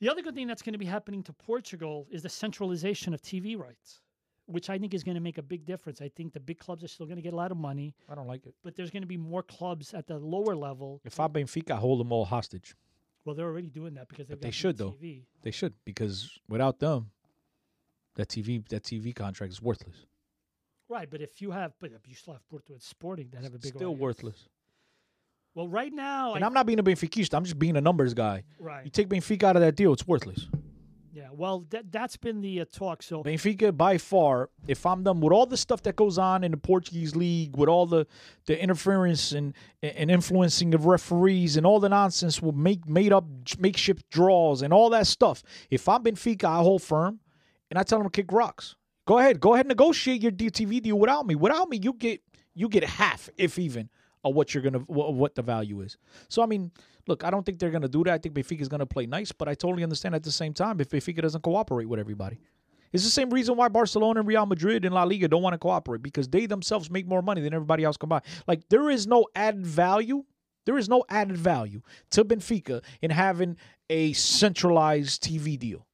the 0.00 0.08
other 0.08 0.22
good 0.22 0.34
thing 0.34 0.46
that's 0.46 0.62
going 0.62 0.72
to 0.72 0.78
be 0.78 0.86
happening 0.86 1.22
to 1.24 1.32
Portugal 1.32 2.06
is 2.10 2.22
the 2.22 2.28
centralization 2.28 3.12
of 3.12 3.20
TV 3.20 3.58
rights, 3.58 4.00
which 4.50 4.68
I 4.70 4.78
think 4.78 4.94
is 4.94 5.02
going 5.04 5.14
to 5.14 5.20
make 5.20 5.38
a 5.38 5.42
big 5.42 5.64
difference. 5.64 6.00
I 6.00 6.08
think 6.08 6.32
the 6.32 6.40
big 6.40 6.58
clubs 6.58 6.82
are 6.84 6.88
still 6.88 7.06
going 7.06 7.16
to 7.16 7.22
get 7.22 7.32
a 7.32 7.36
lot 7.36 7.50
of 7.50 7.56
money, 7.56 7.94
I 8.08 8.14
don't 8.14 8.26
like 8.26 8.46
it. 8.46 8.54
but 8.64 8.74
there's 8.76 8.90
going 8.90 9.02
to 9.02 9.06
be 9.08 9.16
more 9.16 9.42
clubs 9.42 9.94
at 9.94 10.06
the 10.06 10.18
lower 10.18 10.54
level. 10.56 11.00
If 11.04 11.18
I'm 11.20 11.30
Benfica, 11.32 11.72
I 11.72 11.76
hold 11.76 12.00
them 12.00 12.12
all 12.12 12.24
hostage. 12.24 12.74
Well, 13.24 13.34
they're 13.34 13.46
already 13.46 13.68
doing 13.70 13.94
that 13.94 14.08
because 14.08 14.26
they've 14.28 14.36
But 14.38 14.42
they 14.42 14.50
should, 14.50 14.76
the 14.76 14.84
though. 14.84 14.90
TV. 14.92 15.22
They 15.42 15.50
should 15.50 15.74
because 15.84 16.38
without 16.48 16.78
them, 16.80 17.10
that 18.16 18.28
TV 18.28 18.66
that 18.70 18.82
TV 18.82 19.14
contract 19.14 19.52
is 19.52 19.60
worthless. 19.62 20.06
Right, 20.88 21.08
but 21.08 21.20
if 21.20 21.40
you 21.40 21.52
have, 21.52 21.72
but 21.80 21.92
you 22.06 22.14
still 22.16 22.32
have 22.32 22.46
Porto 22.48 22.72
and 22.72 22.82
Sporting 22.82 23.28
that 23.32 23.44
have 23.44 23.54
a 23.54 23.58
big 23.58 23.74
Still 23.74 23.90
audience. 23.90 24.00
worthless. 24.00 24.48
Well, 25.54 25.68
right 25.68 25.92
now, 25.92 26.34
And 26.34 26.42
I, 26.44 26.46
I'm 26.46 26.54
not 26.54 26.66
being 26.66 26.78
a 26.78 26.82
Benfiquista. 26.82 27.34
I'm 27.34 27.44
just 27.44 27.58
being 27.58 27.76
a 27.76 27.80
numbers 27.80 28.14
guy. 28.14 28.42
right, 28.58 28.84
You 28.84 28.90
take 28.90 29.08
Benfica 29.08 29.44
out 29.44 29.56
of 29.56 29.62
that 29.62 29.76
deal, 29.76 29.92
it's 29.92 30.06
worthless. 30.06 30.48
Yeah. 31.12 31.28
Well, 31.32 31.66
that 31.70 31.90
that's 31.90 32.16
been 32.16 32.40
the 32.40 32.60
uh, 32.60 32.64
talk. 32.70 33.02
So 33.02 33.22
Benfica, 33.22 33.76
by 33.76 33.98
far, 33.98 34.50
if 34.68 34.86
I'm 34.86 35.02
them 35.02 35.20
with 35.20 35.32
all 35.32 35.46
the 35.46 35.56
stuff 35.56 35.82
that 35.82 35.96
goes 35.96 36.18
on 36.18 36.44
in 36.44 36.50
the 36.50 36.56
Portuguese 36.56 37.16
league, 37.16 37.56
with 37.56 37.68
all 37.68 37.86
the, 37.86 38.06
the 38.46 38.60
interference 38.60 39.32
and, 39.32 39.54
and 39.82 40.10
influencing 40.10 40.74
of 40.74 40.86
referees 40.86 41.56
and 41.56 41.66
all 41.66 41.80
the 41.80 41.88
nonsense 41.88 42.40
with 42.40 42.54
make 42.54 42.88
made 42.88 43.12
up 43.12 43.24
makeshift 43.58 44.08
draws 44.10 44.62
and 44.62 44.72
all 44.72 44.90
that 44.90 45.06
stuff. 45.06 45.42
If 45.70 45.88
I'm 45.88 46.04
Benfica, 46.04 46.44
I 46.44 46.58
hold 46.58 46.82
firm 46.82 47.20
and 47.70 47.78
I 47.78 47.82
tell 47.82 47.98
them 47.98 48.08
to 48.08 48.10
kick 48.10 48.32
rocks. 48.32 48.76
Go 49.06 49.18
ahead, 49.18 49.40
go 49.40 49.54
ahead, 49.54 49.66
and 49.66 49.70
negotiate 49.70 50.22
your 50.22 50.32
DTV 50.32 50.82
deal 50.82 50.98
without 50.98 51.26
me. 51.26 51.34
Without 51.34 51.68
me, 51.68 51.80
you 51.82 51.92
get 51.92 52.20
you 52.54 52.68
get 52.68 52.84
half, 52.84 53.28
if 53.36 53.58
even, 53.58 53.88
of 54.22 54.34
what 54.34 54.54
you're 54.54 54.62
gonna 54.62 54.78
wh- 54.80 55.12
what 55.12 55.34
the 55.34 55.42
value 55.42 55.80
is. 55.80 55.96
So 56.28 56.42
I 56.42 56.46
mean, 56.46 56.70
look, 57.06 57.24
I 57.24 57.30
don't 57.30 57.44
think 57.44 57.58
they're 57.58 57.70
gonna 57.70 57.88
do 57.88 58.04
that. 58.04 58.14
I 58.14 58.18
think 58.18 58.34
Benfica 58.34 58.60
is 58.60 58.68
gonna 58.68 58.86
play 58.86 59.06
nice, 59.06 59.32
but 59.32 59.48
I 59.48 59.54
totally 59.54 59.82
understand 59.82 60.14
at 60.14 60.22
the 60.22 60.32
same 60.32 60.54
time 60.54 60.80
if 60.80 60.90
Benfica 60.90 61.22
doesn't 61.22 61.42
cooperate 61.42 61.86
with 61.86 62.00
everybody. 62.00 62.40
It's 62.92 63.04
the 63.04 63.10
same 63.10 63.30
reason 63.30 63.56
why 63.56 63.68
Barcelona 63.68 64.20
and 64.20 64.28
Real 64.28 64.46
Madrid 64.46 64.84
and 64.84 64.94
La 64.94 65.04
Liga 65.04 65.28
don't 65.28 65.42
want 65.42 65.54
to 65.54 65.58
cooperate 65.58 66.02
because 66.02 66.28
they 66.28 66.46
themselves 66.46 66.90
make 66.90 67.06
more 67.06 67.22
money 67.22 67.40
than 67.40 67.54
everybody 67.54 67.84
else 67.84 67.96
combined. 67.96 68.24
Like 68.46 68.68
there 68.68 68.90
is 68.90 69.06
no 69.06 69.26
added 69.34 69.66
value. 69.66 70.24
There 70.66 70.76
is 70.76 70.88
no 70.88 71.04
added 71.08 71.36
value 71.36 71.82
to 72.10 72.24
Benfica 72.24 72.82
in 73.00 73.10
having 73.10 73.56
a 73.88 74.12
centralized 74.12 75.22
TV 75.22 75.58
deal 75.58 75.86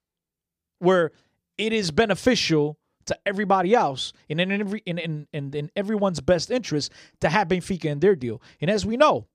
where 0.79 1.13
it 1.59 1.73
is 1.73 1.91
beneficial 1.91 2.79
to 3.07 3.17
everybody 3.25 3.75
else 3.75 4.13
and 4.29 4.41
in 4.41 4.53
every 4.53 4.83
in, 4.85 4.99
in, 4.99 5.27
in, 5.33 5.55
in 5.55 5.71
everyone's 5.77 6.21
best 6.21 6.51
interest 6.51 6.93
to 7.21 7.29
have 7.29 7.49
Benfica 7.49 7.87
in 7.87 8.01
their 8.01 8.17
deal. 8.17 8.43
And 8.61 8.71
as 8.71 8.85
we 8.85 8.97
know, 8.97 9.29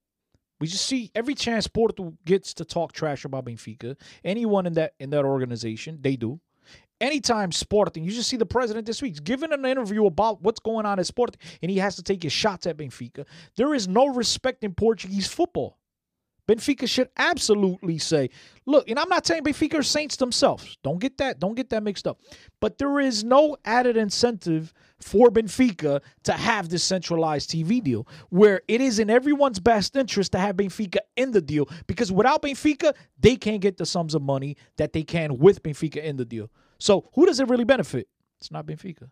we 0.62 0.68
just 0.68 0.86
see 0.86 1.12
every 1.16 1.34
chance 1.36 1.68
Porto 1.68 2.14
gets 2.24 2.54
to 2.54 2.64
talk 2.64 2.94
trash 2.94 3.26
about 3.26 3.46
Benfica. 3.46 3.98
Anyone 4.24 4.68
in 4.68 4.74
that 4.74 4.94
in 5.00 5.10
that 5.10 5.26
organization, 5.26 5.98
they 6.02 6.16
do. 6.16 6.40
anytime 7.02 7.52
Sporting, 7.52 8.04
you 8.04 8.12
just 8.12 8.30
see 8.30 8.38
the 8.38 8.46
president 8.46 8.86
this 8.86 9.02
week 9.02 9.22
giving 9.24 9.52
an 9.52 9.66
interview 9.66 10.06
about 10.06 10.42
what's 10.42 10.60
going 10.60 10.86
on 10.86 11.00
at 11.00 11.08
Sporting, 11.08 11.42
and 11.62 11.72
he 11.72 11.78
has 11.80 11.96
to 11.98 12.04
take 12.04 12.24
his 12.24 12.32
shots 12.32 12.68
at 12.68 12.78
Benfica. 12.78 13.26
There 13.58 13.74
is 13.74 13.88
no 13.88 14.08
respect 14.08 14.64
in 14.64 14.74
Portuguese 14.74 15.28
football. 15.28 15.78
Benfica 16.52 16.88
should 16.88 17.08
absolutely 17.16 17.98
say, 17.98 18.30
look, 18.66 18.90
and 18.90 19.00
I'm 19.00 19.08
not 19.08 19.26
saying 19.26 19.44
Benfica 19.44 19.76
are 19.76 19.84
saints 19.84 20.18
themselves. 20.18 20.78
Don't 20.84 21.00
get 21.00 21.18
that, 21.18 21.40
don't 21.40 21.56
get 21.56 21.70
that 21.70 21.82
mixed 21.82 22.06
up. 22.06 22.20
But 22.60 22.78
there 22.78 23.00
is 23.00 23.24
no 23.24 23.56
added 23.64 23.96
incentive 23.96 24.74
for 25.00 25.30
Benfica 25.30 26.02
to 26.24 26.34
have 26.34 26.68
this 26.68 26.84
centralized 26.84 27.50
TV 27.52 27.82
deal 27.82 28.06
where 28.30 28.62
it 28.68 28.82
is 28.82 29.00
in 29.00 29.10
everyone's 29.10 29.62
best 29.62 29.96
interest 29.96 30.34
to 30.34 30.40
have 30.40 30.58
Benfica 30.58 30.98
in 31.16 31.32
the 31.32 31.42
deal 31.42 31.70
because 31.88 32.12
without 32.12 32.42
Benfica, 32.42 32.94
they 33.18 33.38
can't 33.38 33.62
get 33.62 33.78
the 33.78 33.86
sums 33.86 34.14
of 34.14 34.22
money 34.22 34.58
that 34.76 34.92
they 34.92 35.04
can 35.04 35.38
with 35.38 35.64
Benfica 35.64 36.04
in 36.04 36.18
the 36.18 36.26
deal. 36.26 36.52
So 36.80 37.10
who 37.14 37.26
does 37.26 37.40
it 37.40 37.48
really 37.48 37.64
benefit? 37.64 38.10
It's 38.40 38.52
not 38.52 38.66
Benfica. 38.66 39.10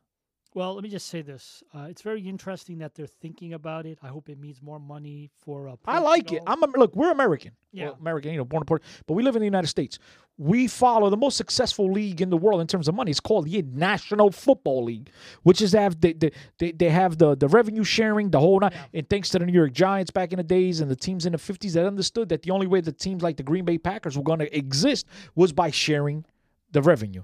Well, 0.60 0.74
let 0.74 0.84
me 0.84 0.90
just 0.90 1.08
say 1.08 1.22
this: 1.22 1.64
uh, 1.74 1.88
it's 1.90 2.02
very 2.02 2.20
interesting 2.28 2.80
that 2.80 2.94
they're 2.94 3.08
thinking 3.08 3.54
about 3.54 3.86
it. 3.86 3.98
I 4.04 4.10
hope 4.10 4.28
it 4.28 4.38
means 4.38 4.62
more 4.62 4.78
money 4.78 5.32
for. 5.40 5.70
Uh, 5.70 5.78
I 5.86 6.00
like 6.00 6.34
it. 6.34 6.44
I'm 6.46 6.62
a, 6.62 6.68
look. 6.76 6.98
We're 6.98 7.12
American. 7.12 7.54
Yeah. 7.72 7.86
Well, 7.86 7.98
American. 8.02 8.32
You 8.32 8.40
know, 8.40 8.44
born 8.44 8.64
in 8.64 8.66
Port, 8.66 8.84
but 9.08 9.14
we 9.14 9.24
live 9.24 9.38
in 9.38 9.40
the 9.40 9.46
United 9.46 9.68
States. 9.68 10.00
We 10.38 10.68
follow 10.68 11.10
the 11.10 11.16
most 11.16 11.38
successful 11.38 11.90
league 11.90 12.20
in 12.20 12.30
the 12.30 12.36
world 12.36 12.60
in 12.60 12.68
terms 12.68 12.90
of 12.90 12.96
money. 12.96 13.10
It's 13.10 13.22
called 13.22 13.50
the 13.50 13.62
National 13.62 14.32
Football 14.32 14.84
League, 14.84 15.12
which 15.44 15.62
is 15.62 15.72
have 15.72 16.02
they 16.02 16.12
they, 16.12 16.32
they, 16.58 16.74
they 16.74 16.90
have 16.90 17.18
the 17.18 17.38
the 17.38 17.48
revenue 17.48 17.86
sharing, 17.86 18.30
the 18.30 18.42
whole. 18.42 18.60
Night. 18.60 18.74
And 18.94 19.10
thanks 19.10 19.30
to 19.30 19.40
the 19.40 19.46
New 19.46 19.54
York 19.54 19.72
Giants 19.72 20.12
back 20.12 20.34
in 20.34 20.38
the 20.40 20.44
days 20.44 20.82
and 20.82 20.92
the 20.92 20.96
teams 20.98 21.26
in 21.26 21.32
the 21.32 21.38
50s 21.38 21.72
that 21.72 21.86
understood 21.86 22.28
that 22.28 22.42
the 22.42 22.52
only 22.52 22.68
way 22.68 22.82
the 22.82 22.92
teams 22.92 23.24
like 23.24 23.38
the 23.38 23.44
Green 23.44 23.64
Bay 23.64 23.78
Packers 23.78 24.18
were 24.18 24.26
going 24.26 24.40
to 24.40 24.58
exist 24.58 25.06
was 25.36 25.54
by 25.54 25.72
sharing 25.72 26.26
the 26.74 26.82
revenue 26.82 27.24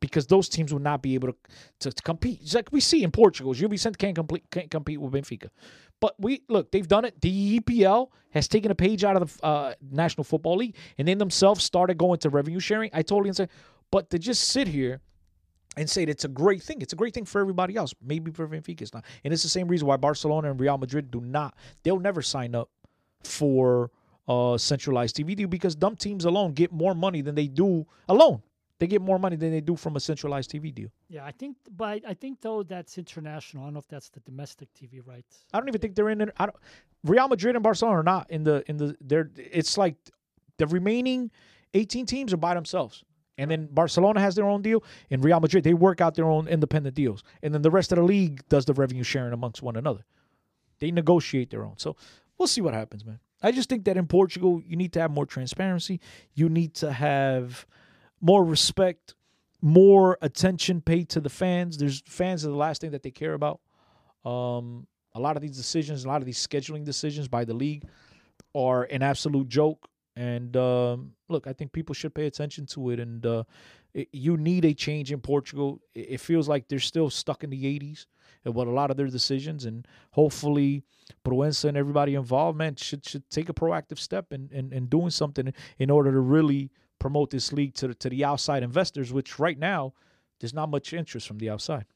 because 0.00 0.26
those 0.26 0.48
teams 0.48 0.72
will 0.72 0.80
not 0.80 1.02
be 1.02 1.14
able 1.14 1.28
to, 1.28 1.36
to, 1.80 1.92
to 1.92 2.02
compete. 2.02 2.40
It's 2.42 2.54
like 2.54 2.70
we 2.70 2.80
see 2.80 3.02
in 3.02 3.10
Portugal, 3.10 3.52
Vicente 3.52 3.96
can't 3.96 4.14
complete 4.14 4.44
can't 4.50 4.70
compete 4.70 5.00
with 5.00 5.12
Benfica. 5.12 5.48
But 6.00 6.14
we 6.18 6.42
look, 6.48 6.70
they've 6.70 6.86
done 6.86 7.04
it. 7.04 7.20
The 7.20 7.60
EPL 7.60 8.08
has 8.30 8.46
taken 8.46 8.70
a 8.70 8.74
page 8.74 9.04
out 9.04 9.20
of 9.20 9.36
the 9.36 9.46
uh, 9.46 9.74
National 9.90 10.24
Football 10.24 10.56
League, 10.56 10.76
and 10.96 11.08
they 11.08 11.14
themselves 11.14 11.64
started 11.64 11.98
going 11.98 12.18
to 12.20 12.30
revenue 12.30 12.60
sharing. 12.60 12.90
I 12.92 13.02
totally 13.02 13.30
understand. 13.30 13.50
But 13.90 14.10
to 14.10 14.18
just 14.18 14.48
sit 14.48 14.68
here 14.68 15.00
and 15.76 15.88
say 15.88 16.04
it's 16.04 16.24
a 16.24 16.28
great 16.28 16.62
thing, 16.62 16.82
it's 16.82 16.92
a 16.92 16.96
great 16.96 17.14
thing 17.14 17.24
for 17.24 17.40
everybody 17.40 17.76
else. 17.76 17.94
Maybe 18.02 18.30
for 18.30 18.46
Benfica, 18.46 18.82
it's 18.82 18.94
not. 18.94 19.04
And 19.24 19.32
it's 19.32 19.42
the 19.42 19.48
same 19.48 19.66
reason 19.66 19.88
why 19.88 19.96
Barcelona 19.96 20.50
and 20.50 20.60
Real 20.60 20.78
Madrid 20.78 21.10
do 21.10 21.20
not. 21.20 21.56
They'll 21.82 22.00
never 22.00 22.22
sign 22.22 22.54
up 22.54 22.70
for 23.24 23.90
uh, 24.28 24.58
centralized 24.58 25.16
TV 25.16 25.48
because 25.48 25.74
dumb 25.74 25.96
teams 25.96 26.24
alone 26.24 26.52
get 26.52 26.70
more 26.70 26.94
money 26.94 27.22
than 27.22 27.34
they 27.34 27.48
do 27.48 27.86
alone. 28.08 28.42
They 28.78 28.86
get 28.86 29.02
more 29.02 29.18
money 29.18 29.36
than 29.36 29.50
they 29.50 29.60
do 29.60 29.74
from 29.74 29.96
a 29.96 30.00
centralized 30.00 30.50
TV 30.50 30.72
deal. 30.72 30.90
Yeah, 31.08 31.24
I 31.24 31.32
think, 31.32 31.56
but 31.76 32.02
I 32.06 32.14
think 32.14 32.40
though 32.40 32.62
that's 32.62 32.96
international. 32.96 33.64
I 33.64 33.66
don't 33.66 33.74
know 33.74 33.80
if 33.80 33.88
that's 33.88 34.08
the 34.08 34.20
domestic 34.20 34.68
TV 34.72 35.04
rights. 35.04 35.44
I 35.52 35.58
don't 35.58 35.68
even 35.68 35.80
think 35.80 35.96
they're 35.96 36.10
in 36.10 36.20
it. 36.20 36.30
I 36.36 36.46
don't. 36.46 36.56
Real 37.04 37.28
Madrid 37.28 37.56
and 37.56 37.62
Barcelona 37.62 37.98
are 37.98 38.02
not 38.04 38.30
in 38.30 38.44
the 38.44 38.62
in 38.68 38.76
the. 38.76 38.96
They're. 39.00 39.30
It's 39.36 39.76
like 39.76 39.96
the 40.58 40.66
remaining 40.68 41.30
eighteen 41.74 42.06
teams 42.06 42.32
are 42.32 42.36
by 42.36 42.54
themselves, 42.54 43.02
and 43.36 43.50
then 43.50 43.66
Barcelona 43.66 44.20
has 44.20 44.36
their 44.36 44.46
own 44.46 44.62
deal, 44.62 44.84
and 45.10 45.24
Real 45.24 45.40
Madrid 45.40 45.64
they 45.64 45.74
work 45.74 46.00
out 46.00 46.14
their 46.14 46.28
own 46.28 46.46
independent 46.46 46.94
deals, 46.94 47.24
and 47.42 47.52
then 47.52 47.62
the 47.62 47.70
rest 47.70 47.90
of 47.90 47.96
the 47.96 48.04
league 48.04 48.46
does 48.48 48.64
the 48.64 48.74
revenue 48.74 49.02
sharing 49.02 49.32
amongst 49.32 49.60
one 49.60 49.74
another. 49.74 50.04
They 50.78 50.92
negotiate 50.92 51.50
their 51.50 51.64
own. 51.64 51.78
So 51.78 51.96
we'll 52.38 52.46
see 52.46 52.60
what 52.60 52.74
happens, 52.74 53.04
man. 53.04 53.18
I 53.42 53.50
just 53.50 53.68
think 53.68 53.84
that 53.86 53.96
in 53.96 54.06
Portugal 54.06 54.62
you 54.64 54.76
need 54.76 54.92
to 54.92 55.00
have 55.00 55.10
more 55.10 55.26
transparency. 55.26 56.00
You 56.34 56.48
need 56.48 56.74
to 56.74 56.92
have 56.92 57.66
more 58.20 58.44
respect, 58.44 59.14
more 59.60 60.18
attention 60.22 60.80
paid 60.80 61.08
to 61.10 61.20
the 61.20 61.30
fans. 61.30 61.78
There's 61.78 62.02
fans 62.06 62.44
are 62.44 62.50
the 62.50 62.56
last 62.56 62.80
thing 62.80 62.92
that 62.92 63.02
they 63.02 63.10
care 63.10 63.34
about. 63.34 63.60
Um, 64.24 64.86
a 65.14 65.20
lot 65.20 65.36
of 65.36 65.42
these 65.42 65.56
decisions, 65.56 66.04
a 66.04 66.08
lot 66.08 66.20
of 66.20 66.26
these 66.26 66.44
scheduling 66.44 66.84
decisions 66.84 67.28
by 67.28 67.44
the 67.44 67.54
league 67.54 67.84
are 68.54 68.84
an 68.84 69.02
absolute 69.02 69.48
joke. 69.48 69.88
And 70.16 70.56
um, 70.56 71.12
look, 71.28 71.46
I 71.46 71.52
think 71.52 71.72
people 71.72 71.94
should 71.94 72.14
pay 72.14 72.26
attention 72.26 72.66
to 72.66 72.90
it. 72.90 73.00
And 73.00 73.24
uh, 73.24 73.44
it, 73.94 74.08
you 74.12 74.36
need 74.36 74.64
a 74.64 74.74
change 74.74 75.12
in 75.12 75.20
Portugal. 75.20 75.80
It, 75.94 76.10
it, 76.10 76.20
feels 76.20 76.48
like 76.48 76.68
they're 76.68 76.80
still 76.80 77.08
stuck 77.08 77.44
in 77.44 77.50
the 77.50 77.64
80s 77.64 78.06
about 78.44 78.66
a 78.66 78.72
lot 78.72 78.90
of 78.90 78.96
their 78.96 79.06
decisions. 79.06 79.64
And 79.64 79.86
hopefully, 80.10 80.82
Proença 81.24 81.66
and 81.66 81.76
everybody 81.76 82.14
involved, 82.14 82.58
man, 82.58 82.76
should 82.76 83.06
should 83.06 83.28
take 83.30 83.48
a 83.48 83.54
proactive 83.54 83.98
step 83.98 84.32
in, 84.32 84.48
in, 84.52 84.72
in 84.72 84.86
doing 84.86 85.10
something 85.10 85.52
in 85.78 85.90
order 85.90 86.10
to 86.12 86.20
really 86.20 86.70
promote 86.98 87.30
this 87.30 87.52
league 87.52 87.74
to 87.74 87.88
the, 87.88 87.94
to 87.94 88.08
the 88.08 88.24
outside 88.24 88.62
investors, 88.62 89.12
which 89.12 89.38
right 89.38 89.58
now 89.58 89.92
there's 90.40 90.54
not 90.54 90.68
much 90.68 90.92
interest 90.92 91.26
from 91.26 91.38
the 91.38 91.50
outside. 91.50 91.86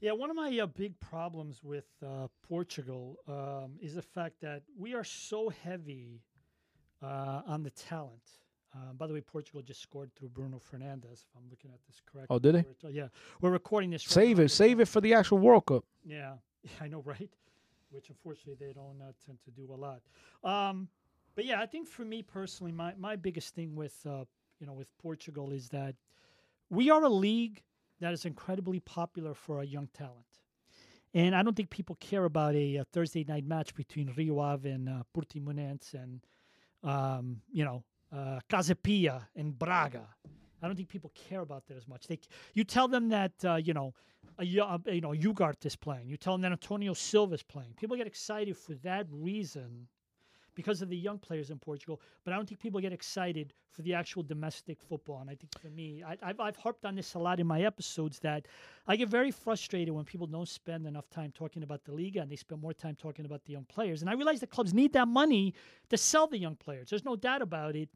Yeah, 0.00 0.12
one 0.12 0.30
of 0.30 0.36
my 0.36 0.56
uh, 0.60 0.66
big 0.66 0.98
problems 1.00 1.64
with 1.64 1.86
uh, 2.06 2.28
Portugal 2.48 3.18
um, 3.26 3.72
is 3.80 3.96
the 3.96 4.02
fact 4.02 4.40
that 4.42 4.62
we 4.78 4.94
are 4.94 5.02
so 5.02 5.48
heavy 5.48 6.20
uh, 7.02 7.42
on 7.46 7.64
the 7.64 7.70
talent. 7.70 8.22
Uh, 8.74 8.92
by 8.92 9.06
the 9.06 9.14
way, 9.14 9.20
Portugal 9.20 9.60
just 9.62 9.82
scored 9.82 10.14
through 10.14 10.28
Bruno 10.28 10.58
Fernandes. 10.58 11.24
If 11.24 11.36
I'm 11.36 11.48
looking 11.50 11.70
at 11.72 11.80
this 11.86 12.00
correctly. 12.06 12.34
Oh, 12.34 12.38
did 12.38 12.54
they? 12.54 12.64
We're, 12.82 12.90
yeah, 12.90 13.08
we're 13.40 13.50
recording 13.50 13.90
this. 13.90 14.04
Save 14.04 14.38
it, 14.38 14.50
save 14.50 14.78
it 14.78 14.86
for 14.86 15.00
the 15.00 15.14
actual 15.14 15.38
World 15.38 15.66
Cup. 15.66 15.84
Yeah, 16.04 16.34
I 16.80 16.86
know, 16.86 17.02
right? 17.04 17.30
Which 17.90 18.08
unfortunately 18.10 18.56
they 18.66 18.72
don't 18.72 19.00
uh, 19.02 19.12
tend 19.24 19.38
to 19.46 19.50
do 19.50 19.72
a 19.72 19.74
lot. 19.74 20.02
Um, 20.44 20.88
but 21.38 21.44
yeah, 21.44 21.60
I 21.60 21.66
think 21.66 21.86
for 21.86 22.04
me 22.04 22.20
personally, 22.20 22.72
my, 22.72 22.94
my 22.98 23.14
biggest 23.14 23.54
thing 23.54 23.76
with 23.76 23.94
uh, 24.04 24.24
you 24.58 24.66
know 24.66 24.72
with 24.72 24.90
Portugal 24.98 25.52
is 25.52 25.68
that 25.68 25.94
we 26.68 26.90
are 26.90 27.04
a 27.04 27.08
league 27.08 27.62
that 28.00 28.12
is 28.12 28.24
incredibly 28.24 28.80
popular 28.80 29.34
for 29.34 29.60
a 29.60 29.64
young 29.64 29.86
talent. 29.96 30.26
And 31.14 31.36
I 31.36 31.44
don't 31.44 31.56
think 31.56 31.70
people 31.70 31.94
care 32.00 32.24
about 32.24 32.56
a, 32.56 32.78
a 32.78 32.84
Thursday 32.86 33.22
night 33.22 33.46
match 33.46 33.72
between 33.76 34.12
Rio 34.16 34.40
Ave 34.40 34.68
and 34.68 34.88
uh, 34.88 35.04
Portimonense 35.16 35.94
and, 35.94 36.26
um, 36.82 37.40
you 37.52 37.64
know, 37.64 37.84
uh, 38.12 38.40
Casa 38.50 38.74
Pia 38.74 39.28
and 39.36 39.56
Braga. 39.56 40.08
I 40.60 40.66
don't 40.66 40.74
think 40.74 40.88
people 40.88 41.12
care 41.14 41.42
about 41.42 41.68
that 41.68 41.76
as 41.76 41.86
much. 41.86 42.08
They, 42.08 42.18
you 42.54 42.64
tell 42.64 42.88
them 42.88 43.10
that, 43.10 43.32
uh, 43.44 43.54
you 43.54 43.74
know, 43.74 43.94
a, 44.40 44.44
you 44.44 44.58
know, 44.58 45.12
Ugarte 45.12 45.66
is 45.66 45.76
playing. 45.76 46.08
You 46.08 46.16
tell 46.16 46.34
them 46.34 46.42
that 46.42 46.50
Antonio 46.50 46.94
Silva 46.94 47.34
is 47.34 47.44
playing. 47.44 47.74
People 47.76 47.96
get 47.96 48.08
excited 48.08 48.56
for 48.56 48.74
that 48.82 49.06
reason 49.08 49.86
because 50.58 50.82
of 50.82 50.88
the 50.88 50.96
young 50.96 51.20
players 51.20 51.50
in 51.50 51.58
Portugal. 51.60 52.00
But 52.24 52.32
I 52.32 52.36
don't 52.36 52.48
think 52.48 52.58
people 52.58 52.80
get 52.80 52.92
excited 52.92 53.54
for 53.70 53.82
the 53.82 53.94
actual 53.94 54.24
domestic 54.24 54.82
football. 54.82 55.20
And 55.20 55.30
I 55.30 55.36
think 55.36 55.56
for 55.56 55.68
me, 55.68 56.02
I, 56.02 56.16
have 56.26 56.40
I've 56.40 56.56
harped 56.56 56.84
on 56.84 56.96
this 56.96 57.14
a 57.14 57.18
lot 57.20 57.38
in 57.38 57.46
my 57.46 57.62
episodes 57.62 58.18
that 58.20 58.48
I 58.88 58.96
get 58.96 59.08
very 59.08 59.30
frustrated 59.30 59.94
when 59.94 60.04
people 60.04 60.26
don't 60.26 60.48
spend 60.48 60.84
enough 60.84 61.08
time 61.10 61.30
talking 61.32 61.62
about 61.62 61.84
the 61.84 61.92
Liga 61.92 62.22
and 62.22 62.28
they 62.28 62.34
spend 62.34 62.60
more 62.60 62.72
time 62.72 62.96
talking 62.96 63.24
about 63.24 63.44
the 63.44 63.52
young 63.52 63.66
players. 63.66 64.00
And 64.00 64.10
I 64.10 64.14
realize 64.14 64.40
the 64.40 64.48
clubs 64.48 64.74
need 64.74 64.92
that 64.94 65.06
money 65.06 65.54
to 65.90 65.96
sell 65.96 66.26
the 66.26 66.38
young 66.38 66.56
players. 66.56 66.90
There's 66.90 67.04
no 67.04 67.14
doubt 67.14 67.40
about 67.40 67.76
it. 67.76 67.88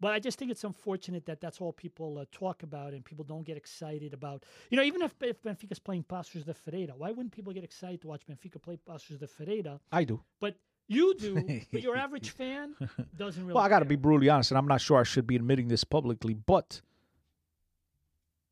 But 0.00 0.14
I 0.14 0.18
just 0.18 0.38
think 0.38 0.50
it's 0.50 0.64
unfortunate 0.64 1.26
that 1.26 1.42
that's 1.42 1.60
all 1.60 1.72
people 1.72 2.18
uh, 2.18 2.24
talk 2.32 2.62
about 2.62 2.94
and 2.94 3.04
people 3.04 3.24
don't 3.24 3.44
get 3.44 3.58
excited 3.58 4.14
about. 4.14 4.44
You 4.70 4.78
know, 4.78 4.82
even 4.84 5.02
if, 5.02 5.14
if 5.20 5.42
Benfica's 5.42 5.78
playing 5.78 6.04
Paços 6.04 6.46
de 6.46 6.54
Ferreira, 6.54 6.94
why 6.96 7.10
wouldn't 7.10 7.32
people 7.32 7.52
get 7.52 7.64
excited 7.64 8.00
to 8.02 8.08
watch 8.08 8.22
Benfica 8.26 8.60
play 8.60 8.78
Paços 8.88 9.18
de 9.18 9.26
Ferreira? 9.26 9.80
I 9.92 10.04
do. 10.04 10.22
But 10.40 10.56
you 10.88 11.14
do, 11.14 11.62
but 11.72 11.82
your 11.82 11.96
average 11.96 12.30
fan 12.30 12.74
doesn't 13.16 13.42
really. 13.42 13.54
Well, 13.54 13.64
I 13.64 13.68
got 13.68 13.80
to 13.80 13.84
be 13.84 13.96
brutally 13.96 14.28
honest, 14.28 14.50
and 14.50 14.58
I'm 14.58 14.68
not 14.68 14.80
sure 14.80 14.98
I 14.98 15.02
should 15.02 15.26
be 15.26 15.36
admitting 15.36 15.68
this 15.68 15.84
publicly, 15.84 16.34
but 16.34 16.80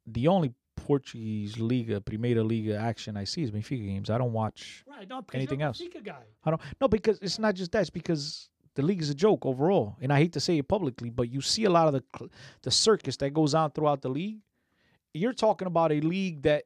the 0.07 0.29
only 0.29 0.53
Portuguese 0.77 1.59
Liga, 1.59 2.01
Primeira 2.01 2.43
Liga 2.43 2.77
action 2.77 3.17
I 3.17 3.25
see 3.25 3.43
is 3.43 3.51
Benfica 3.51 3.85
games. 3.87 4.11
I 4.11 4.19
don't 4.19 4.33
watch 4.33 4.85
right, 4.87 5.09
no, 5.09 5.25
anything 5.33 5.63
else. 5.63 5.81
Guy. 6.03 6.17
I 6.45 6.51
don't. 6.51 6.61
No, 6.81 6.89
because 6.89 7.19
it's 7.23 7.39
not 7.39 7.55
just 7.55 7.73
that. 7.73 7.81
It's 7.81 7.91
because 7.91 8.49
the 8.75 8.83
league 8.83 9.01
is 9.01 9.11
a 9.11 9.15
joke 9.15 9.47
overall, 9.47 9.97
and 10.01 10.13
I 10.13 10.19
hate 10.19 10.33
to 10.33 10.41
say 10.41 10.59
it 10.59 10.69
publicly, 10.69 11.11
but 11.11 11.31
you 11.31 11.41
see 11.41 11.65
a 11.65 11.71
lot 11.71 11.87
of 11.87 11.95
the 11.95 12.29
the 12.63 12.71
circus 12.71 13.17
that 13.19 13.33
goes 13.33 13.55
on 13.55 13.71
throughout 13.71 14.03
the 14.03 14.09
league. 14.09 14.39
You're 15.13 15.33
talking 15.33 15.67
about 15.67 15.93
a 15.93 16.01
league 16.01 16.43
that 16.43 16.65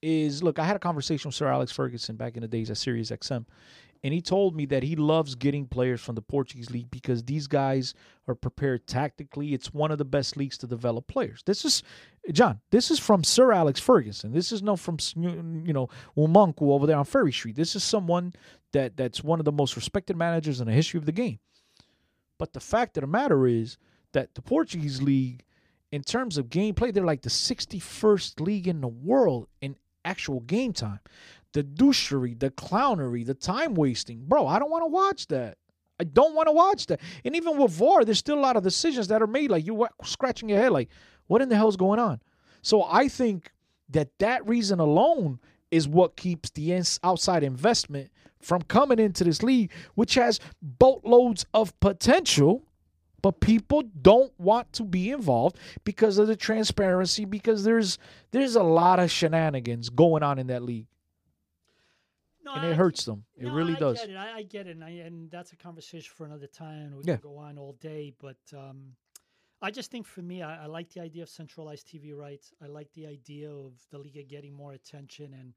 is 0.00 0.42
look. 0.42 0.58
I 0.58 0.64
had 0.64 0.76
a 0.76 0.80
conversation 0.80 1.28
with 1.28 1.34
Sir 1.34 1.48
Alex 1.48 1.70
Ferguson 1.70 2.16
back 2.16 2.36
in 2.36 2.42
the 2.42 2.48
days 2.48 2.70
at 2.70 2.78
Sirius 2.78 3.10
XM, 3.10 3.44
and 4.04 4.12
he 4.12 4.20
told 4.20 4.56
me 4.56 4.66
that 4.66 4.82
he 4.82 4.96
loves 4.96 5.36
getting 5.36 5.66
players 5.66 6.00
from 6.00 6.16
the 6.16 6.22
Portuguese 6.22 6.70
league 6.70 6.90
because 6.90 7.22
these 7.22 7.46
guys 7.46 7.94
are 8.26 8.34
prepared 8.34 8.86
tactically. 8.86 9.54
It's 9.54 9.72
one 9.72 9.92
of 9.92 9.98
the 9.98 10.04
best 10.04 10.36
leagues 10.36 10.58
to 10.58 10.66
develop 10.66 11.06
players. 11.06 11.42
This 11.46 11.64
is 11.64 11.84
John. 12.32 12.60
This 12.70 12.90
is 12.90 12.98
from 12.98 13.22
Sir 13.22 13.52
Alex 13.52 13.78
Ferguson. 13.78 14.32
This 14.32 14.50
is 14.50 14.62
not 14.62 14.80
from 14.80 14.96
you 15.16 15.72
know 15.72 15.88
Umunku 16.16 16.62
over 16.62 16.86
there 16.86 16.96
on 16.96 17.04
Ferry 17.04 17.32
Street. 17.32 17.54
This 17.54 17.76
is 17.76 17.84
someone 17.84 18.32
that 18.72 18.96
that's 18.96 19.22
one 19.22 19.38
of 19.38 19.44
the 19.44 19.52
most 19.52 19.76
respected 19.76 20.16
managers 20.16 20.60
in 20.60 20.66
the 20.66 20.72
history 20.72 20.98
of 20.98 21.06
the 21.06 21.12
game. 21.12 21.38
But 22.38 22.54
the 22.54 22.60
fact 22.60 22.96
of 22.96 23.02
the 23.02 23.06
matter 23.06 23.46
is 23.46 23.78
that 24.12 24.34
the 24.34 24.42
Portuguese 24.42 25.00
league, 25.00 25.44
in 25.92 26.02
terms 26.02 26.38
of 26.38 26.48
gameplay, 26.48 26.92
they're 26.92 27.04
like 27.04 27.22
the 27.22 27.30
61st 27.30 28.40
league 28.40 28.66
in 28.66 28.80
the 28.80 28.88
world 28.88 29.46
in 29.60 29.76
actual 30.04 30.40
game 30.40 30.72
time 30.72 30.98
the 31.52 31.62
douchery, 31.62 32.38
the 32.38 32.50
clownery, 32.50 33.24
the 33.24 33.34
time 33.34 33.74
wasting. 33.74 34.24
Bro, 34.26 34.46
I 34.46 34.58
don't 34.58 34.70
want 34.70 34.82
to 34.82 34.88
watch 34.88 35.26
that. 35.28 35.58
I 36.00 36.04
don't 36.04 36.34
want 36.34 36.48
to 36.48 36.52
watch 36.52 36.86
that. 36.86 37.00
And 37.24 37.36
even 37.36 37.58
with 37.58 37.70
VAR, 37.70 38.04
there's 38.04 38.18
still 38.18 38.38
a 38.38 38.40
lot 38.40 38.56
of 38.56 38.62
decisions 38.62 39.08
that 39.08 39.22
are 39.22 39.26
made. 39.26 39.50
Like 39.50 39.66
you 39.66 39.86
scratching 40.02 40.48
your 40.48 40.58
head, 40.58 40.72
like, 40.72 40.88
what 41.26 41.42
in 41.42 41.48
the 41.48 41.56
hell 41.56 41.68
is 41.68 41.76
going 41.76 42.00
on? 42.00 42.20
So 42.62 42.82
I 42.82 43.08
think 43.08 43.52
that 43.90 44.08
that 44.18 44.46
reason 44.48 44.80
alone 44.80 45.38
is 45.70 45.86
what 45.86 46.16
keeps 46.16 46.50
the 46.50 46.82
outside 47.02 47.42
investment 47.42 48.10
from 48.40 48.62
coming 48.62 48.98
into 48.98 49.24
this 49.24 49.42
league, 49.42 49.70
which 49.94 50.14
has 50.14 50.40
boatloads 50.60 51.46
of 51.54 51.78
potential, 51.80 52.64
but 53.22 53.40
people 53.40 53.82
don't 54.02 54.32
want 54.38 54.72
to 54.72 54.82
be 54.82 55.10
involved 55.10 55.56
because 55.84 56.18
of 56.18 56.26
the 56.26 56.36
transparency. 56.36 57.24
Because 57.24 57.62
there's 57.62 57.98
there's 58.32 58.56
a 58.56 58.62
lot 58.62 58.98
of 58.98 59.10
shenanigans 59.10 59.88
going 59.90 60.24
on 60.24 60.38
in 60.38 60.48
that 60.48 60.62
league, 60.62 60.86
No, 62.44 62.54
and 62.54 62.62
I- 62.66 62.70
it 62.70 62.76
hurts 62.76 63.04
them. 63.04 63.24
It 63.36 63.44
no, 63.46 63.54
really 63.54 63.76
I 63.76 63.78
does. 63.78 63.98
Get 64.00 64.10
it. 64.10 64.16
I, 64.16 64.36
I 64.38 64.42
get 64.42 64.66
it, 64.66 64.70
and, 64.76 64.84
I, 64.84 64.90
and 64.90 65.30
that's 65.30 65.52
a 65.52 65.56
conversation 65.56 66.12
for 66.16 66.26
another 66.26 66.46
time. 66.48 66.94
We 66.96 67.04
Yeah. 67.04 67.16
can 67.16 67.22
go 67.30 67.36
on 67.36 67.58
all 67.58 67.74
day, 67.80 68.12
but 68.18 68.38
um, 68.56 68.96
I 69.60 69.70
just 69.70 69.90
think 69.90 70.06
for 70.06 70.22
me, 70.22 70.42
I, 70.42 70.64
I 70.64 70.66
like 70.66 70.90
the 70.90 71.00
idea 71.00 71.22
of 71.22 71.28
centralized 71.28 71.86
TV 71.86 72.12
rights. 72.16 72.52
I 72.62 72.66
like 72.66 72.92
the 72.94 73.06
idea 73.06 73.50
of 73.50 73.74
the 73.90 73.98
league 73.98 74.28
getting 74.28 74.52
more 74.54 74.72
attention, 74.72 75.34
and 75.34 75.54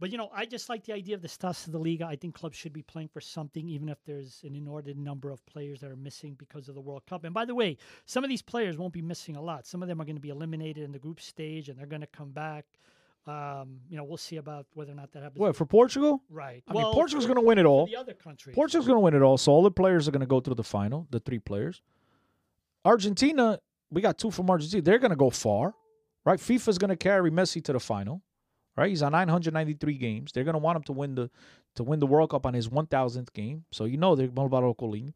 but 0.00 0.10
you 0.10 0.18
know, 0.18 0.30
I 0.34 0.46
just 0.46 0.68
like 0.68 0.82
the 0.84 0.92
idea 0.94 1.14
of 1.14 1.22
the 1.22 1.28
status 1.28 1.66
of 1.66 1.72
the 1.72 1.78
league. 1.78 2.02
I 2.02 2.16
think 2.16 2.34
clubs 2.34 2.56
should 2.56 2.72
be 2.72 2.82
playing 2.82 3.06
for 3.08 3.20
something, 3.20 3.68
even 3.68 3.88
if 3.88 4.02
there's 4.04 4.40
an 4.42 4.56
inordinate 4.56 4.96
number 4.96 5.30
of 5.30 5.46
players 5.46 5.78
that 5.80 5.90
are 5.92 5.96
missing 5.96 6.34
because 6.34 6.68
of 6.68 6.74
the 6.74 6.80
World 6.80 7.06
Cup. 7.06 7.22
And 7.22 7.32
by 7.32 7.44
the 7.44 7.54
way, 7.54 7.76
some 8.06 8.24
of 8.24 8.28
these 8.30 8.42
players 8.42 8.76
won't 8.76 8.92
be 8.92 9.02
missing 9.02 9.36
a 9.36 9.40
lot. 9.42 9.64
Some 9.64 9.80
of 9.80 9.88
them 9.88 10.00
are 10.00 10.04
going 10.04 10.16
to 10.16 10.20
be 10.20 10.30
eliminated 10.30 10.82
in 10.82 10.90
the 10.90 10.98
group 10.98 11.20
stage, 11.20 11.68
and 11.68 11.78
they're 11.78 11.86
going 11.86 12.00
to 12.00 12.08
come 12.08 12.32
back. 12.32 12.64
Um, 13.26 13.78
you 13.88 13.96
know, 13.96 14.04
we'll 14.04 14.16
see 14.16 14.36
about 14.36 14.66
whether 14.74 14.90
or 14.90 14.96
not 14.96 15.12
that 15.12 15.22
happens. 15.22 15.38
What 15.38 15.54
for 15.54 15.64
Portugal? 15.64 16.22
Right. 16.28 16.64
I 16.66 16.72
mean, 16.72 16.82
Portugal's 16.92 17.26
going 17.26 17.38
to 17.38 17.46
win 17.46 17.58
it 17.58 17.66
all. 17.66 17.86
The 17.86 17.96
other 17.96 18.14
countries. 18.14 18.54
Portugal's 18.54 18.86
going 18.86 18.96
to 18.96 19.00
win 19.00 19.14
it 19.14 19.22
all. 19.22 19.38
So 19.38 19.52
all 19.52 19.62
the 19.62 19.70
players 19.70 20.08
are 20.08 20.10
going 20.10 20.20
to 20.20 20.26
go 20.26 20.40
through 20.40 20.56
the 20.56 20.64
final, 20.64 21.06
the 21.10 21.20
three 21.20 21.38
players. 21.38 21.82
Argentina, 22.84 23.60
we 23.90 24.00
got 24.00 24.18
two 24.18 24.30
from 24.30 24.50
Argentina. 24.50 24.82
They're 24.82 24.98
going 24.98 25.10
to 25.10 25.16
go 25.16 25.30
far, 25.30 25.74
right? 26.24 26.40
FIFA's 26.40 26.78
going 26.78 26.88
to 26.90 26.96
carry 26.96 27.30
Messi 27.30 27.62
to 27.64 27.72
the 27.72 27.80
final, 27.80 28.22
right? 28.76 28.90
He's 28.90 29.02
on 29.02 29.12
993 29.12 29.98
games. 29.98 30.32
They're 30.32 30.44
going 30.44 30.54
to 30.54 30.58
want 30.58 30.76
him 30.76 30.82
to 30.84 30.92
win 30.92 31.14
the 31.14 31.30
to 31.76 31.84
win 31.84 32.00
the 32.00 32.06
World 32.06 32.30
Cup 32.30 32.44
on 32.44 32.54
his 32.54 32.68
1000th 32.68 33.32
game. 33.32 33.64
So 33.70 33.84
you 33.84 33.96
know 33.96 34.16
they're 34.16 34.26
going 34.26 34.46
about 34.46 34.64
Ocolinho. 34.64 35.12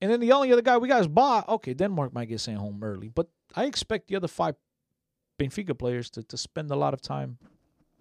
And 0.00 0.10
then 0.10 0.20
the 0.20 0.32
only 0.32 0.52
other 0.52 0.62
guy 0.62 0.78
we 0.78 0.88
got 0.88 1.00
is 1.02 1.08
Bah. 1.08 1.42
Okay, 1.48 1.74
Denmark 1.74 2.14
might 2.14 2.28
get 2.28 2.40
sent 2.40 2.56
home 2.58 2.80
early, 2.82 3.08
but 3.08 3.28
I 3.54 3.64
expect 3.66 4.08
the 4.08 4.16
other 4.16 4.28
five 4.28 4.54
Benfica 5.40 5.76
players 5.78 6.10
to, 6.10 6.22
to 6.22 6.36
spend 6.36 6.70
a 6.70 6.76
lot 6.76 6.92
of 6.94 7.00
time 7.00 7.38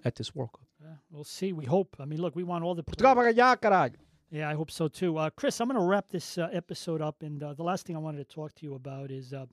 at 0.04 0.16
this 0.16 0.36
World 0.36 0.52
Cup. 0.54 0.66
Yeah, 0.82 0.96
we'll 1.12 1.24
see. 1.24 1.54
We 1.54 1.66
hope. 1.66 1.96
I 2.00 2.06
mean, 2.06 2.22
look, 2.22 2.36
we 2.36 2.44
want 2.44 2.64
all 2.64 2.76
the. 2.76 2.84
Portugal 2.84 3.16
players- 3.16 3.36
vai. 3.62 3.92
Yeah, 4.32 4.48
I 4.48 4.54
hope 4.54 4.70
so 4.70 4.88
too. 4.88 5.18
Uh, 5.18 5.32
Chris, 5.32 5.60
I'm 5.60 5.68
going 5.68 5.80
to 5.80 5.86
wrap 5.86 6.08
this 6.10 6.38
uh, 6.38 6.50
episode 6.54 7.02
up, 7.02 7.24
and 7.24 7.42
uh, 7.42 7.54
the 7.54 7.64
last 7.64 7.88
thing 7.88 7.96
I 7.96 8.00
wanted 8.00 8.20
to 8.30 8.36
talk 8.36 8.54
to 8.56 8.66
you 8.66 8.76
about 8.76 9.10
is 9.10 9.34
uh, 9.34 9.46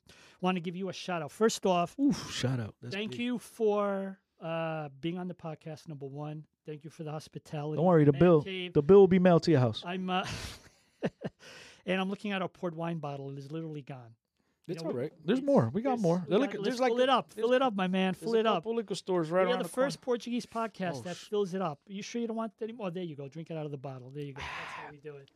want 0.43 0.57
to 0.57 0.61
give 0.61 0.77
you 0.77 0.91
a 0.91 0.93
shout 0.93 1.23
out. 1.23 1.33
First 1.33 1.65
off, 1.65 1.99
Oof, 1.99 2.31
shout 2.31 2.61
out. 2.61 2.75
That's 2.83 2.95
thank 2.95 3.13
big. 3.13 3.21
you 3.21 3.39
for 3.39 4.19
uh, 4.43 4.91
being 5.01 5.19
on 5.19 5.29
the 5.29 5.35
podcast. 5.35 5.89
Number 5.89 6.05
one, 6.07 6.45
thank 6.67 6.85
you 6.85 6.91
for 6.91 7.05
the 7.05 7.11
hospitality. 7.11 7.77
Don't 7.77 7.87
worry, 7.87 8.05
the 8.05 8.13
Man 8.13 8.21
bill 8.21 8.43
Cave. 8.43 8.75
the 8.75 8.83
bill 8.83 8.99
will 8.99 9.09
be 9.09 9.19
mailed 9.19 9.45
to 9.45 9.51
your 9.51 9.61
house. 9.61 9.83
I'm, 9.87 10.11
uh, 10.11 10.27
and 11.87 11.99
I'm 11.99 12.11
looking 12.11 12.33
at 12.33 12.43
our 12.43 12.49
port 12.49 12.75
wine 12.75 12.99
bottle. 12.99 13.31
It 13.31 13.39
is 13.39 13.51
literally 13.51 13.83
gone. 13.83 14.15
You 14.67 14.73
It's 14.75 14.83
know, 14.83 14.89
all 14.91 14.95
we- 14.97 15.01
right. 15.03 15.13
There's 15.25 15.43
more. 15.43 15.71
We 15.73 15.81
got 15.81 16.01
more. 16.01 16.25
we 16.27 16.31
got- 16.33 16.41
like- 16.41 16.53
let's 16.55 16.65
there's 16.65 16.81
like 16.81 16.91
fill 16.91 17.01
a- 17.01 17.03
it 17.05 17.09
up. 17.09 17.33
Fill 17.33 17.53
it 17.53 17.63
up, 17.63 17.75
my 17.77 17.87
man. 17.87 18.15
Fill 18.15 18.35
it 18.35 18.47
up. 18.47 18.57
couple 18.57 18.75
liquor 18.75 18.95
stores 18.97 19.31
right 19.31 19.43
we 19.43 19.47
are 19.47 19.51
around 19.51 19.59
the 19.63 19.69
the 19.69 19.75
corner. 19.75 19.87
first 19.87 20.01
Portuguese 20.01 20.45
podcast 20.47 20.97
Oh, 20.97 21.03
that 21.03 21.17
sh- 21.17 21.29
fills 21.29 21.55
it 21.55 21.63
up. 21.63 21.79
You 21.87 22.03
sure 22.03 22.21
you 22.21 22.27
don't 22.27 22.37
want 22.37 22.53
any 22.61 22.73
more? 22.73 22.91
There 22.91 23.05
you 23.05 23.15
go. 23.15 23.29
Drink 23.29 23.51
it 23.51 23.57
out 23.57 23.65
of 23.65 23.71
the 23.71 23.77
bottle. 23.79 24.11
There 24.11 24.25
you 24.25 24.33
go. 24.33 24.41
That's 24.43 24.73
how 24.73 24.91
we 24.91 24.99
do 24.99 25.15
it. 25.17 25.31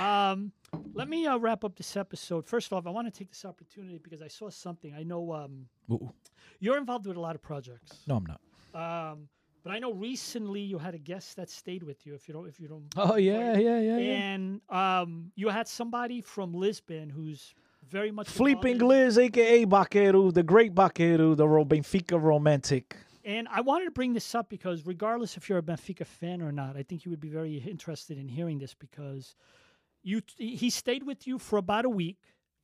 Um, 0.00 0.52
let 0.94 1.08
me 1.08 1.26
uh, 1.26 1.38
wrap 1.38 1.64
up 1.64 1.74
this 1.76 1.96
episode. 1.96 2.46
First 2.46 2.72
off, 2.72 2.86
I 2.86 2.90
want 2.90 3.12
to 3.12 3.16
take 3.18 3.30
this 3.30 3.44
opportunity 3.44 3.98
because 3.98 4.22
I 4.22 4.28
saw 4.28 4.48
something. 4.50 4.94
I 4.94 5.02
know 5.02 5.32
um, 5.32 5.66
you're 6.60 6.76
involved 6.78 7.06
with 7.06 7.16
a 7.16 7.20
lot 7.20 7.34
of 7.34 7.42
projects, 7.42 7.98
No, 8.06 8.16
I'm 8.16 8.26
not. 8.26 8.40
um, 9.12 9.28
but 9.64 9.72
I 9.72 9.78
know 9.80 9.92
recently 9.92 10.60
you 10.60 10.78
had 10.78 10.94
a 10.94 10.98
guest 10.98 11.36
that 11.36 11.50
stayed 11.50 11.82
with 11.82 12.06
you. 12.06 12.14
If 12.14 12.28
you 12.28 12.34
don't, 12.34 12.46
if 12.46 12.60
you 12.60 12.68
don't, 12.68 12.84
Oh 12.96 13.16
yeah, 13.16 13.56
yeah, 13.58 13.80
yeah, 13.80 13.98
yeah. 13.98 14.12
and 14.12 14.60
um, 14.68 15.32
you 15.34 15.48
had 15.48 15.66
somebody 15.66 16.20
from 16.20 16.52
Lisbon 16.54 17.08
who's 17.10 17.54
very 17.90 18.10
much 18.10 18.28
in- 18.28 18.34
Inglés, 18.78 19.18
aka 19.18 19.64
Baquero, 19.66 20.32
the 20.32 20.42
great 20.42 20.74
Baquero, 20.74 21.36
the 21.36 21.46
Benfica 21.46 22.20
romantic. 22.20 22.96
And 23.24 23.46
I 23.50 23.60
wanted 23.60 23.84
to 23.86 23.90
bring 23.90 24.14
this 24.14 24.34
up 24.34 24.48
because, 24.48 24.86
regardless 24.86 25.36
if 25.36 25.48
you're 25.48 25.58
a 25.58 25.62
Benfica 25.62 26.06
fan 26.06 26.40
or 26.40 26.50
not, 26.52 26.76
I 26.76 26.82
think 26.82 27.04
you 27.04 27.10
would 27.10 27.20
be 27.20 27.28
very 27.28 27.56
interested 27.56 28.16
in 28.18 28.28
hearing 28.28 28.58
this 28.58 28.74
because 28.74 29.36
you 30.02 30.22
he 30.36 30.70
stayed 30.70 31.02
with 31.04 31.26
you 31.26 31.38
for 31.38 31.58
about 31.58 31.84
a 31.84 31.90
week. 31.90 32.16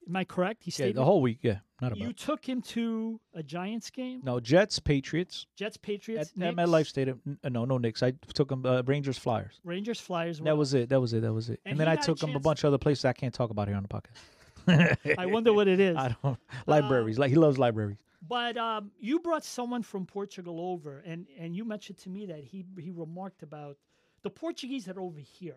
Am 0.08 0.16
I 0.16 0.24
correct? 0.24 0.62
He 0.64 0.70
Yeah, 0.70 0.74
stayed. 0.74 0.96
the 0.96 1.04
whole 1.04 1.22
week. 1.22 1.38
Yeah, 1.42 1.58
not 1.80 1.92
about. 1.92 1.98
you 1.98 2.12
took 2.12 2.46
him 2.46 2.60
to 2.62 3.18
a 3.34 3.42
Giants 3.42 3.90
game, 3.90 4.20
No, 4.22 4.38
Jets, 4.38 4.78
Patriots, 4.78 5.46
Jets, 5.56 5.78
Patriots, 5.78 6.30
at 6.30 6.36
Knicks, 6.36 6.54
MetLife 6.56 6.86
Stadium. 6.86 7.20
Uh, 7.42 7.48
No, 7.48 7.64
no 7.64 7.78
Knicks. 7.78 8.02
I 8.02 8.12
took 8.34 8.50
him 8.52 8.64
uh, 8.66 8.82
Rangers, 8.82 9.16
Flyers. 9.18 9.60
Rangers, 9.64 9.98
Flyers. 10.00 10.40
That 10.40 10.58
was 10.58 10.74
it. 10.74 10.90
That 10.90 11.00
was 11.00 11.14
it. 11.14 11.22
That 11.22 11.32
was 11.32 11.48
it. 11.48 11.60
And 11.64 11.72
And, 11.72 11.80
then 11.80 11.88
I 11.88 11.96
took 11.96 12.22
him 12.22 12.36
a 12.36 12.40
bunch 12.40 12.64
of 12.64 12.68
other 12.68 12.78
places 12.78 13.06
I 13.06 13.14
can't 13.14 13.32
talk 13.32 13.48
about 13.50 13.66
here 13.68 13.76
on 13.78 13.82
the 13.82 13.88
podcast. 13.88 14.20
I 15.18 15.26
wonder 15.26 15.52
what 15.52 15.68
it 15.68 15.80
is. 15.80 15.96
I 15.96 16.14
don't. 16.22 16.38
Libraries. 16.66 17.18
like 17.18 17.30
he 17.30 17.36
loves 17.36 17.58
libraries. 17.58 17.96
But 18.26 18.56
um, 18.56 18.90
you 18.98 19.20
brought 19.20 19.44
someone 19.44 19.82
from 19.82 20.06
Portugal 20.06 20.58
over, 20.58 21.02
and, 21.04 21.26
and 21.38 21.54
you 21.54 21.64
mentioned 21.64 21.98
to 21.98 22.08
me 22.08 22.26
that 22.26 22.42
he 22.42 22.64
he 22.80 22.90
remarked 22.90 23.42
about 23.42 23.76
the 24.22 24.30
Portuguese 24.30 24.86
that 24.86 24.96
are 24.96 25.02
over 25.02 25.20
here. 25.20 25.56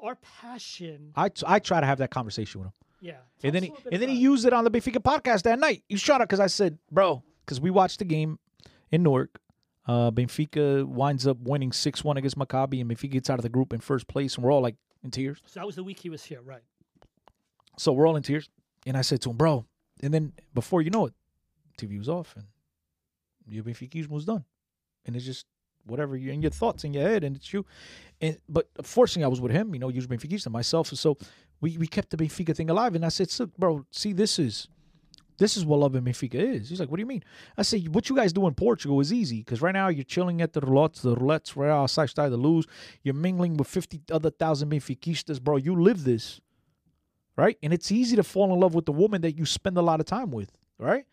Our 0.00 0.16
passion, 0.16 1.12
I, 1.16 1.28
t- 1.30 1.44
I 1.46 1.58
try 1.58 1.80
to 1.80 1.86
have 1.86 1.98
that 1.98 2.10
conversation 2.10 2.60
with 2.60 2.68
him. 2.68 2.72
yeah. 3.00 3.12
And 3.42 3.54
then 3.54 3.62
he 3.64 3.68
a 3.70 3.72
little 3.72 3.84
bit 3.84 3.92
and 3.94 4.02
then 4.02 4.08
he 4.10 4.16
used 4.16 4.44
it 4.46 4.52
on 4.52 4.62
the 4.64 4.70
Benfica 4.70 5.02
podcast 5.02 5.42
that 5.42 5.58
night. 5.58 5.82
You 5.88 5.96
shot 5.96 6.20
up 6.20 6.28
because 6.28 6.38
I 6.40 6.46
said, 6.46 6.78
bro, 6.92 7.22
because 7.44 7.60
we 7.60 7.70
watched 7.70 7.98
the 7.98 8.04
game 8.04 8.38
in 8.92 9.02
Newark. 9.02 9.40
Uh, 9.86 10.10
Benfica 10.10 10.84
winds 10.84 11.26
up 11.26 11.38
winning 11.40 11.72
six 11.72 12.04
one 12.04 12.16
against 12.18 12.38
Maccabi, 12.38 12.80
and 12.80 12.90
Benfica 12.90 13.10
gets 13.12 13.30
out 13.30 13.38
of 13.38 13.42
the 13.42 13.48
group 13.48 13.72
in 13.72 13.80
first 13.80 14.06
place, 14.06 14.36
and 14.36 14.44
we're 14.44 14.52
all 14.52 14.60
like 14.60 14.76
in 15.02 15.10
tears. 15.10 15.38
So 15.46 15.58
that 15.60 15.66
was 15.66 15.76
the 15.76 15.82
week 15.82 15.98
he 15.98 16.10
was 16.10 16.22
here, 16.22 16.42
right? 16.42 16.62
So 17.78 17.92
we're 17.92 18.06
all 18.06 18.16
in 18.16 18.22
tears, 18.22 18.48
and 18.86 18.96
I 18.96 19.02
said 19.02 19.20
to 19.22 19.30
him, 19.30 19.36
bro. 19.36 19.64
And 20.02 20.12
then 20.12 20.32
before 20.54 20.82
you 20.82 20.90
know 20.90 21.06
it, 21.06 21.14
TV 21.78 21.98
was 21.98 22.08
off, 22.08 22.34
and 22.36 22.44
your 23.48 23.64
Benfiquismo 23.64 24.10
was 24.10 24.24
done, 24.24 24.44
and 25.06 25.16
it's 25.16 25.24
just 25.24 25.46
whatever 25.86 26.16
you 26.16 26.30
in 26.30 26.42
your 26.42 26.50
thoughts 26.50 26.84
in 26.84 26.92
your 26.92 27.08
head, 27.08 27.24
and 27.24 27.36
it's 27.36 27.52
you. 27.52 27.64
And 28.20 28.38
but 28.48 28.68
fortunately, 28.82 29.24
I 29.24 29.28
was 29.28 29.40
with 29.40 29.52
him, 29.52 29.74
you 29.74 29.80
know, 29.80 29.88
usually 29.88 30.16
Benfiquista 30.16 30.50
myself, 30.50 30.88
so 30.88 31.16
we 31.60 31.78
we 31.78 31.86
kept 31.86 32.10
the 32.10 32.16
Benfica 32.16 32.54
thing 32.54 32.70
alive. 32.70 32.94
And 32.94 33.04
I 33.04 33.08
said, 33.08 33.28
"Look, 33.38 33.56
bro, 33.56 33.84
see, 33.90 34.12
this 34.12 34.38
is 34.38 34.68
this 35.38 35.56
is 35.56 35.64
what 35.64 35.80
love 35.80 35.94
in 35.94 36.04
Benfica 36.04 36.34
is." 36.34 36.68
He's 36.68 36.80
like, 36.80 36.90
"What 36.90 36.96
do 36.96 37.02
you 37.02 37.06
mean?" 37.06 37.24
I 37.56 37.62
said, 37.62 37.94
"What 37.94 38.08
you 38.08 38.16
guys 38.16 38.32
do 38.32 38.46
in 38.46 38.54
Portugal 38.54 39.00
is 39.00 39.12
easy 39.12 39.38
because 39.38 39.62
right 39.62 39.74
now 39.74 39.88
you're 39.88 40.04
chilling 40.04 40.42
at 40.42 40.52
the 40.52 40.60
roulettes, 40.60 41.00
the 41.02 41.16
roulettes 41.16 41.56
right 41.56 41.70
outside 41.70 42.08
the 42.28 42.36
Luz. 42.36 42.66
You're 43.02 43.14
mingling 43.14 43.56
with 43.56 43.68
fifty 43.68 44.00
other 44.10 44.30
thousand 44.30 44.70
Benfiquistas, 44.70 45.40
bro. 45.40 45.56
You 45.56 45.80
live 45.80 46.04
this, 46.04 46.40
right? 47.38 47.56
And 47.62 47.72
it's 47.72 47.90
easy 47.90 48.16
to 48.16 48.22
fall 48.22 48.52
in 48.52 48.60
love 48.60 48.74
with 48.74 48.84
the 48.84 48.92
woman 48.92 49.22
that 49.22 49.38
you 49.38 49.46
spend 49.46 49.78
a 49.78 49.82
lot 49.82 50.00
of 50.00 50.06
time 50.06 50.30
with, 50.30 50.50
right?" 50.78 51.06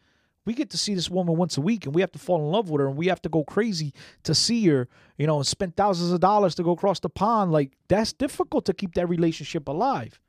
we 0.45 0.53
get 0.53 0.69
to 0.69 0.77
see 0.77 0.93
this 0.93 1.09
woman 1.09 1.35
once 1.35 1.57
a 1.57 1.61
week 1.61 1.85
and 1.85 1.95
we 1.95 2.01
have 2.01 2.11
to 2.11 2.19
fall 2.19 2.37
in 2.37 2.51
love 2.51 2.69
with 2.69 2.79
her 2.79 2.87
and 2.87 2.95
we 2.95 3.07
have 3.07 3.21
to 3.23 3.29
go 3.29 3.43
crazy 3.43 3.93
to 4.23 4.35
see 4.35 4.65
her, 4.67 4.87
you 5.17 5.25
know, 5.25 5.37
and 5.37 5.47
spend 5.47 5.75
thousands 5.75 6.11
of 6.11 6.19
dollars 6.19 6.55
to 6.55 6.63
go 6.63 6.71
across 6.71 6.99
the 6.99 7.09
pond. 7.09 7.51
Like, 7.51 7.71
that's 7.87 8.13
difficult 8.13 8.65
to 8.65 8.73
keep 8.73 8.93
that 8.93 9.09
relationship 9.09 9.67
alive. 9.67 10.19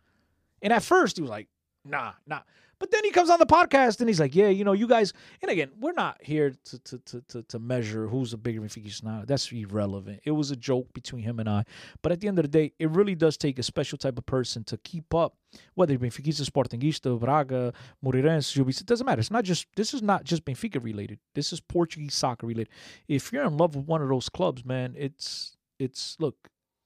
And 0.62 0.72
at 0.72 0.82
first, 0.82 1.16
he 1.16 1.22
was 1.22 1.30
like, 1.30 1.48
nah, 1.84 2.12
nah. 2.26 2.40
But 2.78 2.90
then 2.90 3.04
he 3.04 3.10
comes 3.10 3.30
on 3.30 3.38
the 3.38 3.46
podcast 3.46 4.00
and 4.00 4.08
he's 4.08 4.20
like, 4.20 4.34
yeah, 4.34 4.48
you 4.48 4.62
know, 4.62 4.74
you 4.74 4.86
guys, 4.86 5.14
and 5.40 5.50
again, 5.50 5.70
we're 5.80 5.92
not 5.92 6.22
here 6.22 6.52
to 6.66 6.78
to 6.78 6.98
to 6.98 7.20
to, 7.28 7.42
to 7.42 7.58
measure 7.58 8.06
who's 8.06 8.32
a 8.32 8.36
bigger 8.36 8.60
Benfica 8.60 9.02
now. 9.02 9.24
That's 9.26 9.50
irrelevant. 9.50 10.20
It 10.24 10.32
was 10.32 10.50
a 10.50 10.56
joke 10.56 10.92
between 10.92 11.22
him 11.22 11.40
and 11.40 11.48
I. 11.48 11.64
But 12.02 12.12
at 12.12 12.20
the 12.20 12.28
end 12.28 12.38
of 12.38 12.44
the 12.44 12.48
day, 12.48 12.72
it 12.78 12.90
really 12.90 13.14
does 13.14 13.36
take 13.36 13.58
a 13.58 13.62
special 13.62 13.96
type 13.96 14.18
of 14.18 14.26
person 14.26 14.62
to 14.64 14.76
keep 14.78 15.14
up, 15.14 15.36
whether 15.74 15.96
be 15.96 16.08
Benfica, 16.08 16.48
Sportingista, 16.48 17.18
Braga, 17.18 17.72
Moreirense, 18.04 18.52
Jubis, 18.52 18.80
it 18.80 18.86
doesn't 18.86 19.06
matter. 19.06 19.20
It's 19.20 19.30
not 19.30 19.44
just, 19.44 19.66
this 19.76 19.94
is 19.94 20.02
not 20.02 20.24
just 20.24 20.44
Benfica 20.44 20.82
related. 20.82 21.18
This 21.34 21.52
is 21.52 21.60
Portuguese 21.60 22.14
soccer 22.14 22.46
related. 22.46 22.72
If 23.08 23.32
you're 23.32 23.44
in 23.44 23.56
love 23.56 23.74
with 23.74 23.86
one 23.86 24.02
of 24.02 24.08
those 24.08 24.28
clubs, 24.28 24.64
man, 24.64 24.94
it's, 24.96 25.56
it's, 25.78 26.16
look, 26.18 26.36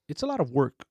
it's 0.08 0.22
a 0.22 0.26
lot 0.26 0.40
of 0.40 0.52
work 0.52 0.84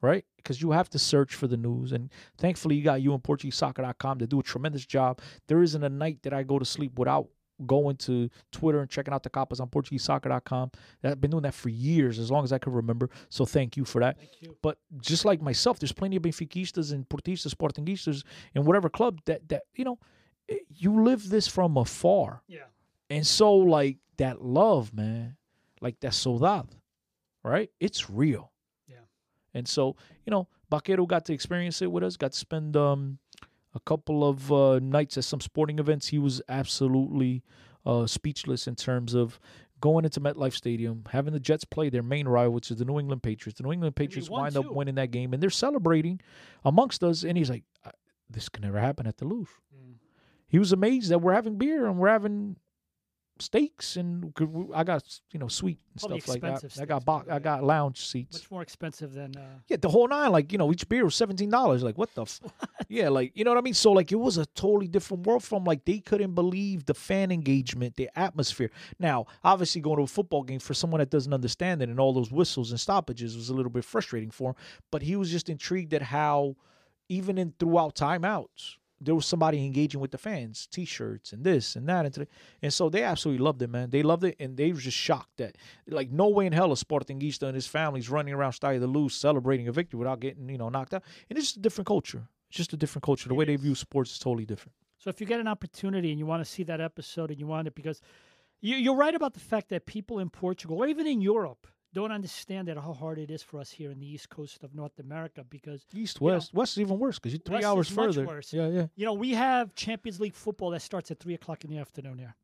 right? 0.00 0.24
Because 0.36 0.60
you 0.60 0.70
have 0.72 0.88
to 0.90 0.98
search 0.98 1.34
for 1.34 1.46
the 1.46 1.56
news. 1.56 1.92
And 1.92 2.10
thankfully, 2.38 2.76
you 2.76 2.84
got 2.84 3.02
you 3.02 3.14
and 3.14 3.22
PortugueseSoccer.com 3.22 4.18
to 4.18 4.26
do 4.26 4.40
a 4.40 4.42
tremendous 4.42 4.86
job. 4.86 5.20
There 5.48 5.62
isn't 5.62 5.82
a 5.82 5.88
night 5.88 6.18
that 6.22 6.32
I 6.32 6.42
go 6.42 6.58
to 6.58 6.64
sleep 6.64 6.98
without 6.98 7.28
going 7.64 7.96
to 7.96 8.28
Twitter 8.52 8.80
and 8.80 8.90
checking 8.90 9.14
out 9.14 9.22
the 9.22 9.30
copies 9.30 9.60
on 9.60 9.68
PortugueseSoccer.com. 9.68 10.70
I've 11.02 11.20
been 11.20 11.30
doing 11.30 11.44
that 11.44 11.54
for 11.54 11.68
years, 11.68 12.18
as 12.18 12.30
long 12.30 12.44
as 12.44 12.52
I 12.52 12.58
can 12.58 12.72
remember. 12.72 13.08
So 13.28 13.46
thank 13.46 13.76
you 13.76 13.84
for 13.84 14.00
that. 14.00 14.18
Thank 14.18 14.30
you. 14.40 14.56
But 14.62 14.78
just 14.98 15.24
like 15.24 15.40
myself, 15.40 15.78
there's 15.78 15.92
plenty 15.92 16.16
of 16.16 16.22
Benfiquistas 16.22 16.92
and 16.92 17.08
Portistas, 17.08 17.54
Sportingistas, 17.54 18.24
and 18.54 18.66
whatever 18.66 18.88
club 18.88 19.20
that, 19.24 19.48
that 19.48 19.62
you 19.74 19.84
know, 19.84 19.98
eh, 20.48 20.56
you 20.68 21.02
live 21.02 21.28
this 21.28 21.46
from 21.48 21.76
afar. 21.76 22.42
Yeah. 22.46 22.64
And 23.08 23.26
so, 23.26 23.54
like, 23.54 23.98
that 24.18 24.42
love, 24.42 24.92
man, 24.92 25.36
like 25.80 26.00
that 26.00 26.12
saudade, 26.12 26.70
right? 27.44 27.70
It's 27.80 28.10
real. 28.10 28.52
And 29.56 29.66
so, 29.66 29.96
you 30.24 30.30
know, 30.30 30.48
Baquero 30.70 31.06
got 31.08 31.24
to 31.26 31.32
experience 31.32 31.80
it 31.82 31.90
with 31.90 32.04
us, 32.04 32.16
got 32.16 32.32
to 32.32 32.38
spend 32.38 32.76
um, 32.76 33.18
a 33.74 33.80
couple 33.80 34.28
of 34.28 34.52
uh, 34.52 34.78
nights 34.80 35.16
at 35.16 35.24
some 35.24 35.40
sporting 35.40 35.78
events. 35.78 36.08
He 36.08 36.18
was 36.18 36.42
absolutely 36.48 37.42
uh, 37.84 38.06
speechless 38.06 38.66
in 38.66 38.74
terms 38.76 39.14
of 39.14 39.40
going 39.80 40.04
into 40.04 40.20
MetLife 40.20 40.54
Stadium, 40.54 41.04
having 41.10 41.32
the 41.32 41.40
Jets 41.40 41.64
play 41.64 41.88
their 41.88 42.02
main 42.02 42.28
rival, 42.28 42.52
which 42.52 42.70
is 42.70 42.78
the 42.78 42.84
New 42.84 42.98
England 42.98 43.22
Patriots. 43.22 43.58
The 43.58 43.64
New 43.64 43.72
England 43.72 43.96
Patriots 43.96 44.28
wind 44.28 44.54
too. 44.54 44.60
up 44.60 44.72
winning 44.72 44.96
that 44.96 45.10
game, 45.10 45.32
and 45.32 45.42
they're 45.42 45.50
celebrating 45.50 46.20
amongst 46.64 47.02
us. 47.02 47.22
And 47.24 47.36
he's 47.38 47.50
like, 47.50 47.64
"This 48.28 48.48
can 48.48 48.62
never 48.62 48.80
happen 48.80 49.06
at 49.06 49.18
the 49.18 49.24
Louvre." 49.24 49.54
Mm. 49.74 49.94
He 50.48 50.58
was 50.58 50.72
amazed 50.72 51.10
that 51.10 51.20
we're 51.20 51.34
having 51.34 51.56
beer 51.56 51.86
and 51.86 51.98
we're 51.98 52.08
having 52.08 52.56
steaks, 53.38 53.96
and 53.96 54.32
I 54.74 54.84
got 54.84 55.02
you 55.32 55.38
know 55.38 55.48
sweet 55.48 55.78
and 55.92 56.00
Probably 56.00 56.20
stuff 56.20 56.28
like 56.34 56.40
that. 56.42 56.52
expensive 56.64 56.82
I 56.82 56.86
got 56.86 57.02
steaks, 57.02 57.04
by 57.04 57.22
bo- 57.22 57.32
I 57.34 57.38
got 57.38 57.64
lounge 57.64 58.06
seats. 58.06 58.36
Much 58.38 58.50
more 58.50 58.62
expensive 58.62 59.12
than. 59.12 59.36
Uh, 59.36 59.58
Yeah, 59.68 59.76
the 59.80 59.88
whole 59.88 60.08
nine, 60.08 60.32
like 60.32 60.52
you 60.52 60.58
know, 60.58 60.70
each 60.72 60.88
beer 60.88 61.04
was 61.04 61.14
seventeen 61.14 61.50
dollars. 61.50 61.82
Like 61.82 61.98
what 61.98 62.14
the? 62.14 62.22
F- 62.22 62.40
yeah, 62.88 63.08
like 63.08 63.32
you 63.36 63.44
know 63.44 63.50
what 63.50 63.58
I 63.58 63.62
mean. 63.62 63.74
So 63.74 63.92
like 63.92 64.10
it 64.12 64.16
was 64.16 64.38
a 64.38 64.46
totally 64.46 64.88
different 64.88 65.26
world 65.26 65.44
from 65.44 65.64
like 65.64 65.84
they 65.84 65.98
couldn't 65.98 66.34
believe 66.34 66.86
the 66.86 66.94
fan 66.94 67.30
engagement, 67.30 67.96
the 67.96 68.08
atmosphere. 68.16 68.70
Now, 68.98 69.26
obviously, 69.44 69.80
going 69.80 69.96
to 69.98 70.02
a 70.04 70.06
football 70.06 70.42
game 70.42 70.60
for 70.60 70.74
someone 70.74 71.00
that 71.00 71.10
doesn't 71.10 71.32
understand 71.32 71.82
it 71.82 71.88
and 71.88 72.00
all 72.00 72.12
those 72.12 72.30
whistles 72.32 72.70
and 72.70 72.80
stoppages 72.80 73.36
was 73.36 73.48
a 73.50 73.54
little 73.54 73.70
bit 73.70 73.84
frustrating 73.84 74.30
for 74.30 74.50
him. 74.50 74.56
But 74.90 75.02
he 75.02 75.16
was 75.16 75.30
just 75.30 75.48
intrigued 75.48 75.92
at 75.94 76.02
how, 76.02 76.56
even 77.08 77.38
in 77.38 77.52
throughout 77.58 77.94
timeouts, 77.94 78.76
there 79.00 79.14
was 79.14 79.26
somebody 79.26 79.64
engaging 79.64 80.00
with 80.00 80.10
the 80.10 80.18
fans, 80.18 80.66
T-shirts 80.70 81.32
and 81.32 81.44
this 81.44 81.76
and 81.76 81.88
that, 81.88 82.04
and, 82.06 82.14
to- 82.14 82.26
and 82.62 82.72
so 82.72 82.88
they 82.88 83.02
absolutely 83.02 83.44
loved 83.44 83.60
it, 83.62 83.68
man. 83.68 83.90
They 83.90 84.02
loved 84.02 84.24
it, 84.24 84.36
and 84.40 84.56
they 84.56 84.72
were 84.72 84.78
just 84.80 84.96
shocked 84.96 85.36
that 85.36 85.56
like 85.88 86.10
no 86.10 86.28
way 86.28 86.46
in 86.46 86.52
hell 86.52 86.72
a 86.72 86.76
Sportingista 86.76 87.42
and 87.44 87.54
his 87.54 87.66
family's 87.66 88.08
running 88.08 88.32
around 88.34 88.52
Stadio 88.52 88.80
de 88.80 88.86
Luz 88.86 89.14
celebrating 89.14 89.68
a 89.68 89.72
victory 89.72 89.98
without 89.98 90.20
getting 90.20 90.48
you 90.48 90.58
know 90.58 90.68
knocked 90.68 90.94
out. 90.94 91.02
And 91.28 91.38
it's 91.38 91.48
just 91.48 91.56
a 91.58 91.60
different 91.60 91.86
culture. 91.86 92.26
It's 92.48 92.56
just 92.56 92.72
a 92.72 92.76
different 92.76 93.04
culture. 93.04 93.28
The 93.28 93.34
way 93.34 93.44
they 93.44 93.56
view 93.56 93.74
sports 93.74 94.12
is 94.12 94.18
totally 94.18 94.46
different. 94.46 94.72
So 94.98 95.10
if 95.10 95.20
you 95.20 95.26
get 95.26 95.40
an 95.40 95.48
opportunity 95.48 96.10
and 96.10 96.18
you 96.18 96.26
want 96.26 96.44
to 96.44 96.50
see 96.50 96.62
that 96.64 96.80
episode 96.80 97.30
and 97.30 97.38
you 97.38 97.46
want 97.46 97.68
it 97.68 97.74
because 97.74 98.00
you, 98.60 98.76
you're 98.76 98.96
right 98.96 99.14
about 99.14 99.34
the 99.34 99.40
fact 99.40 99.68
that 99.68 99.84
people 99.86 100.18
in 100.20 100.30
Portugal 100.30 100.78
or 100.78 100.86
even 100.86 101.06
in 101.06 101.20
Europe 101.20 101.66
don't 101.98 102.12
understand 102.12 102.68
that 102.68 102.76
how 102.86 102.92
hard 103.04 103.18
it 103.24 103.30
is 103.36 103.42
for 103.42 103.56
us 103.64 103.70
here 103.78 103.90
in 103.94 103.98
the 104.04 104.10
east 104.14 104.28
coast 104.28 104.62
of 104.62 104.70
North 104.74 104.96
America 105.06 105.40
because 105.56 105.80
East, 105.94 106.18
You 106.20 106.26
know, 106.28 106.34
west, 106.34 106.54
west 106.54 106.72
is 106.76 106.80
even 106.84 106.98
worse 106.98 107.16
because 107.18 107.32
you're 107.34 107.40
three 107.48 107.56
West 107.56 107.66
hours 107.68 107.90
is 107.90 107.96
much 107.96 108.06
further. 108.14 108.26
worse. 108.26 108.52
Yeah, 108.52 108.68
yeah. 108.68 108.86
you 108.98 109.04
know 109.06 109.14
we 109.26 109.30
have 109.46 109.74
Champions 109.74 110.18
League 110.20 110.34
football 110.34 110.70
that 110.74 110.82
starts 110.82 111.10
at 111.10 111.18
three 111.18 111.34
o'clock 111.34 111.64
in 111.64 111.70
the 111.70 111.78
afternoon 111.78 112.18
here. 112.18 112.34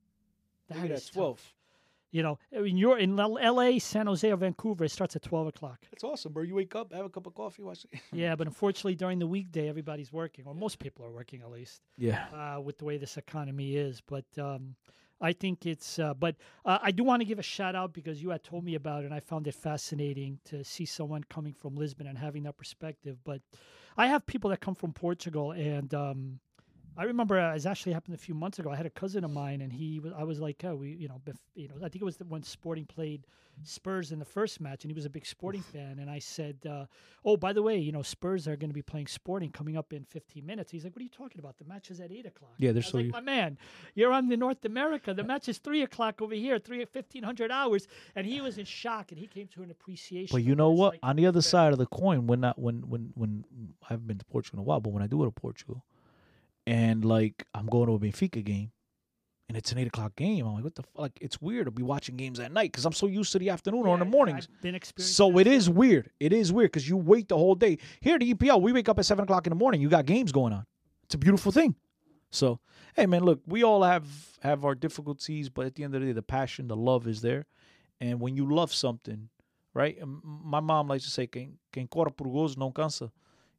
That 0.68 0.90
is 0.90 1.10
tough. 1.10 1.54
You 2.18 2.22
know, 2.22 2.38
in 2.70 2.76
your 2.76 2.98
in 2.98 3.18
L.A., 3.18 3.78
San 3.78 4.06
Jose, 4.06 4.30
or 4.30 4.36
Vancouver, 4.36 4.84
it 4.84 4.90
starts 4.90 5.16
at 5.16 5.22
twelve 5.22 5.46
o'clock. 5.46 5.78
That's 5.90 6.04
awesome, 6.04 6.32
bro. 6.34 6.42
You 6.42 6.54
wake 6.54 6.74
up, 6.74 6.92
have 6.92 7.06
a 7.06 7.08
cup 7.16 7.26
of 7.26 7.34
coffee, 7.34 7.62
watch 7.62 7.86
it. 7.90 8.00
Yeah, 8.22 8.36
but 8.36 8.46
unfortunately, 8.46 8.94
during 8.96 9.18
the 9.18 9.26
weekday, 9.26 9.66
everybody's 9.68 10.12
working, 10.12 10.44
or 10.46 10.54
most 10.54 10.78
people 10.78 11.04
are 11.06 11.10
working 11.20 11.40
at 11.40 11.50
least. 11.50 11.80
Yeah. 11.96 12.24
uh, 12.38 12.60
with 12.60 12.76
the 12.78 12.84
way 12.84 12.96
this 12.98 13.16
economy 13.16 13.76
is. 13.76 14.02
But 14.14 14.26
um, 14.38 14.76
I 15.22 15.32
think 15.32 15.64
it's. 15.64 15.98
Uh, 15.98 16.14
but 16.14 16.34
uh, 16.64 16.78
I 16.82 16.90
do 16.90 17.04
want 17.04 17.20
to 17.20 17.24
give 17.24 17.38
a 17.38 17.42
shout 17.42 17.74
out 17.76 17.92
because 17.92 18.20
you 18.20 18.30
had 18.30 18.42
told 18.42 18.64
me 18.64 18.74
about 18.74 19.02
it, 19.02 19.06
and 19.06 19.14
I 19.14 19.20
found 19.20 19.46
it 19.46 19.54
fascinating 19.54 20.40
to 20.46 20.64
see 20.64 20.84
someone 20.84 21.24
coming 21.30 21.54
from 21.54 21.76
Lisbon 21.76 22.08
and 22.08 22.18
having 22.18 22.42
that 22.42 22.58
perspective. 22.58 23.18
But 23.24 23.40
I 23.96 24.08
have 24.08 24.26
people 24.26 24.50
that 24.50 24.60
come 24.60 24.74
from 24.74 24.92
Portugal, 24.92 25.52
and 25.52 25.94
um, 25.94 26.40
I 26.97 27.05
remember 27.05 27.39
uh, 27.39 27.55
it 27.55 27.64
actually 27.66 27.93
happened 27.93 28.14
a 28.14 28.19
few 28.19 28.35
months 28.35 28.59
ago. 28.59 28.70
I 28.70 28.77
had 28.77 28.86
a 28.86 28.90
cousin 28.90 29.24
of 29.24 29.31
mine, 29.31 29.60
and 29.62 29.73
he 29.73 29.98
was. 30.01 30.12
I 30.16 30.24
was 30.24 30.40
like, 30.40 30.62
oh, 30.64 30.77
we, 30.77 30.90
you 30.90 31.09
know, 31.09 31.20
bef- 31.24 31.39
you 31.55 31.69
know, 31.69 31.77
I 31.78 31.89
think 31.89 32.02
it 32.02 32.05
was 32.05 32.16
the, 32.19 32.24
when 32.24 32.43
Sporting 32.43 32.85
played 32.85 33.27
Spurs 33.64 34.12
in 34.12 34.19
the 34.19 34.24
first 34.24 34.60
match, 34.60 34.85
and 34.85 34.90
he 34.90 34.94
was 34.94 35.05
a 35.05 35.10
big 35.10 35.24
Sporting 35.24 35.62
fan. 35.62 35.98
And 36.01 36.10
I 36.10 36.19
said, 36.19 36.56
uh, 36.69 36.86
oh, 37.24 37.36
by 37.36 37.52
the 37.52 37.62
way, 37.62 37.78
you 37.78 37.93
know, 37.93 38.02
Spurs 38.02 38.47
are 38.48 38.56
going 38.56 38.70
to 38.70 38.74
be 38.74 38.82
playing 38.82 39.06
Sporting 39.06 39.51
coming 39.51 39.77
up 39.77 39.93
in 39.93 40.05
15 40.05 40.44
minutes. 40.44 40.70
He's 40.70 40.85
like, 40.85 40.94
what 40.94 41.01
are 41.01 41.05
you 41.05 41.10
talking 41.10 41.39
about? 41.39 41.56
The 41.59 41.64
match 41.64 41.90
is 41.90 42.01
at 42.01 42.10
eight 42.12 42.27
o'clock. 42.27 42.52
Yeah, 42.59 42.73
they're 42.73 42.82
I 42.94 42.97
like, 42.97 43.06
my 43.09 43.20
man, 43.20 43.56
you're 43.94 44.12
on 44.12 44.28
the 44.28 44.36
North 44.36 44.64
America. 44.64 45.14
The 45.14 45.24
match 45.24 45.48
is 45.48 45.59
three 45.59 45.82
o'clock 45.82 46.20
over 46.20 46.35
here, 46.35 46.59
three 46.59 46.78
1500 46.81 47.51
hours, 47.51 47.89
and 48.16 48.27
he 48.27 48.40
was 48.40 48.59
in 48.59 48.64
shock, 48.64 49.12
and 49.12 49.19
he 49.19 49.27
came 49.27 49.47
to 49.48 49.62
an 49.62 49.70
appreciation. 49.70 50.35
But 50.35 50.44
you 50.44 50.55
know 50.55 50.70
what? 50.70 50.93
like- 50.94 51.01
On 51.02 51.16
the 51.16 51.27
other 51.27 51.43
side 51.43 51.73
of 51.73 51.78
the 51.78 51.86
coin, 51.86 52.27
when 52.27 52.40
not 52.40 52.59
when 52.59 52.81
when 52.89 53.12
when 53.14 53.44
I 53.82 53.94
haven't 53.94 54.06
been 54.09 54.19
to 54.19 54.24
Portugal 54.27 54.59
in 54.59 54.60
a 54.60 54.64
while, 54.64 54.81
but 54.81 54.90
when 54.93 55.02
I 55.02 55.06
do 55.06 55.19
go 55.19 55.24
to 55.24 55.31
Portugal, 55.31 55.85
and 56.66 57.05
like 57.05 57.44
I'm 57.55 57.66
going 57.66 57.86
to 57.89 57.94
a 57.94 57.98
Benfica 57.98 58.44
game, 58.44 58.72
and 59.48 59.56
it's 59.56 59.72
an 59.72 59.78
eight 59.78 59.89
o'clock 59.89 60.16
game, 60.16 60.47
I'm 60.47 60.55
like, 60.55 60.64
what 60.64 60.74
the 60.74 60.82
fuck? 60.82 60.98
Like 60.98 61.18
it's 61.20 61.40
weird 61.40 61.66
to 61.66 61.70
be 61.70 61.82
watching 61.82 62.16
games 62.16 62.40
at 62.40 62.52
night 62.52 62.72
because 62.72 62.86
I'm 62.86 62.93
so 62.93 63.06
used 63.06 63.32
to 63.32 63.39
the 63.39 63.51
afternoon 63.51 63.86
or 63.86 63.94
in 63.94 64.01
the 64.01 64.06
mornings. 64.06 64.48
I've 64.51 64.62
been 64.62 64.74
experiencing 64.74 65.14
So 65.14 65.39
it 65.39 65.47
is 65.47 65.68
weird. 65.68 66.10
It 66.20 66.32
is 66.32 66.52
weird 66.52 66.72
because 66.72 66.89
you 66.89 66.97
wait 66.97 67.28
the 67.28 67.36
whole 67.36 67.55
day. 67.55 67.78
Here 68.01 68.14
at 68.14 68.20
the 68.20 68.34
EPL, 68.34 68.62
we 68.62 68.72
wake 68.72 68.89
up 68.89 68.98
at 68.98 69.05
seven 69.05 69.24
o'clock 69.24 69.47
in 69.47 69.51
the 69.51 69.56
morning. 69.56 69.80
You 69.80 69.89
got 69.89 70.06
games 70.06 70.32
going 70.32 70.52
on. 70.52 70.64
It's 71.05 71.14
a 71.14 71.18
beautiful 71.18 71.52
thing. 71.52 71.74
So, 72.30 72.60
hey 72.97 73.05
man, 73.05 73.24
look, 73.24 73.40
we 73.47 73.62
all 73.62 73.82
have 73.82 74.06
have 74.40 74.64
our 74.64 74.74
difficulties, 74.74 75.51
but 75.51 75.66
at 75.66 75.74
the 75.74 75.84
end 75.84 75.94
of 75.94 76.01
the 76.01 76.06
day, 76.06 76.12
the 76.12 76.22
passion, 76.22 76.68
the 76.68 76.76
love 76.76 77.06
is 77.06 77.20
there. 77.20 77.47
And 78.01 78.20
when 78.20 78.34
you 78.36 78.52
love 78.52 78.72
something, 78.72 79.28
right? 79.74 79.98
My 80.05 80.60
mom 80.60 80.89
likes 80.89 81.05
to 81.05 81.10
say, 81.10 81.26
"Quem 81.26 81.59
quem 81.72 81.86
corre 81.86 82.10
por 82.10 82.26
gozo 82.28 82.56
não 82.56 82.72
cansa." 82.72 83.10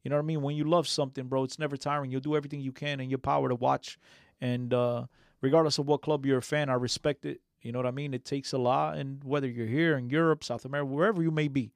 You 0.04 0.10
know 0.10 0.18
what 0.18 0.24
I 0.24 0.26
mean? 0.26 0.42
When 0.42 0.56
you 0.56 0.66
love 0.66 0.88
something, 0.88 1.26
bro, 1.28 1.44
it's 1.44 1.58
never 1.58 1.78
tiring. 1.78 2.12
You'll 2.12 2.22
do 2.22 2.36
everything 2.36 2.60
you 2.62 2.72
can 2.74 3.00
in 3.00 3.10
your 3.10 3.20
power 3.20 3.48
to 3.50 3.56
watch. 3.56 3.98
And 4.42 4.74
uh, 4.74 5.06
regardless 5.42 5.78
of 5.78 5.88
what 5.88 6.02
club 6.02 6.26
you're 6.26 6.40
a 6.40 6.42
fan, 6.42 6.70
I 6.70 6.74
respect 6.74 7.26
it. 7.26 7.40
You 7.62 7.72
know 7.72 7.80
what 7.80 7.86
I 7.86 7.92
mean? 7.92 8.14
It 8.14 8.26
takes 8.26 8.52
a 8.52 8.58
lot, 8.58 8.98
and 8.98 9.24
whether 9.24 9.48
you're 9.48 9.66
here 9.68 9.98
in 9.98 10.10
Europe, 10.10 10.44
South 10.44 10.66
America, 10.66 10.86
wherever 10.92 11.24
you 11.24 11.32
may 11.32 11.48
be. 11.48 11.72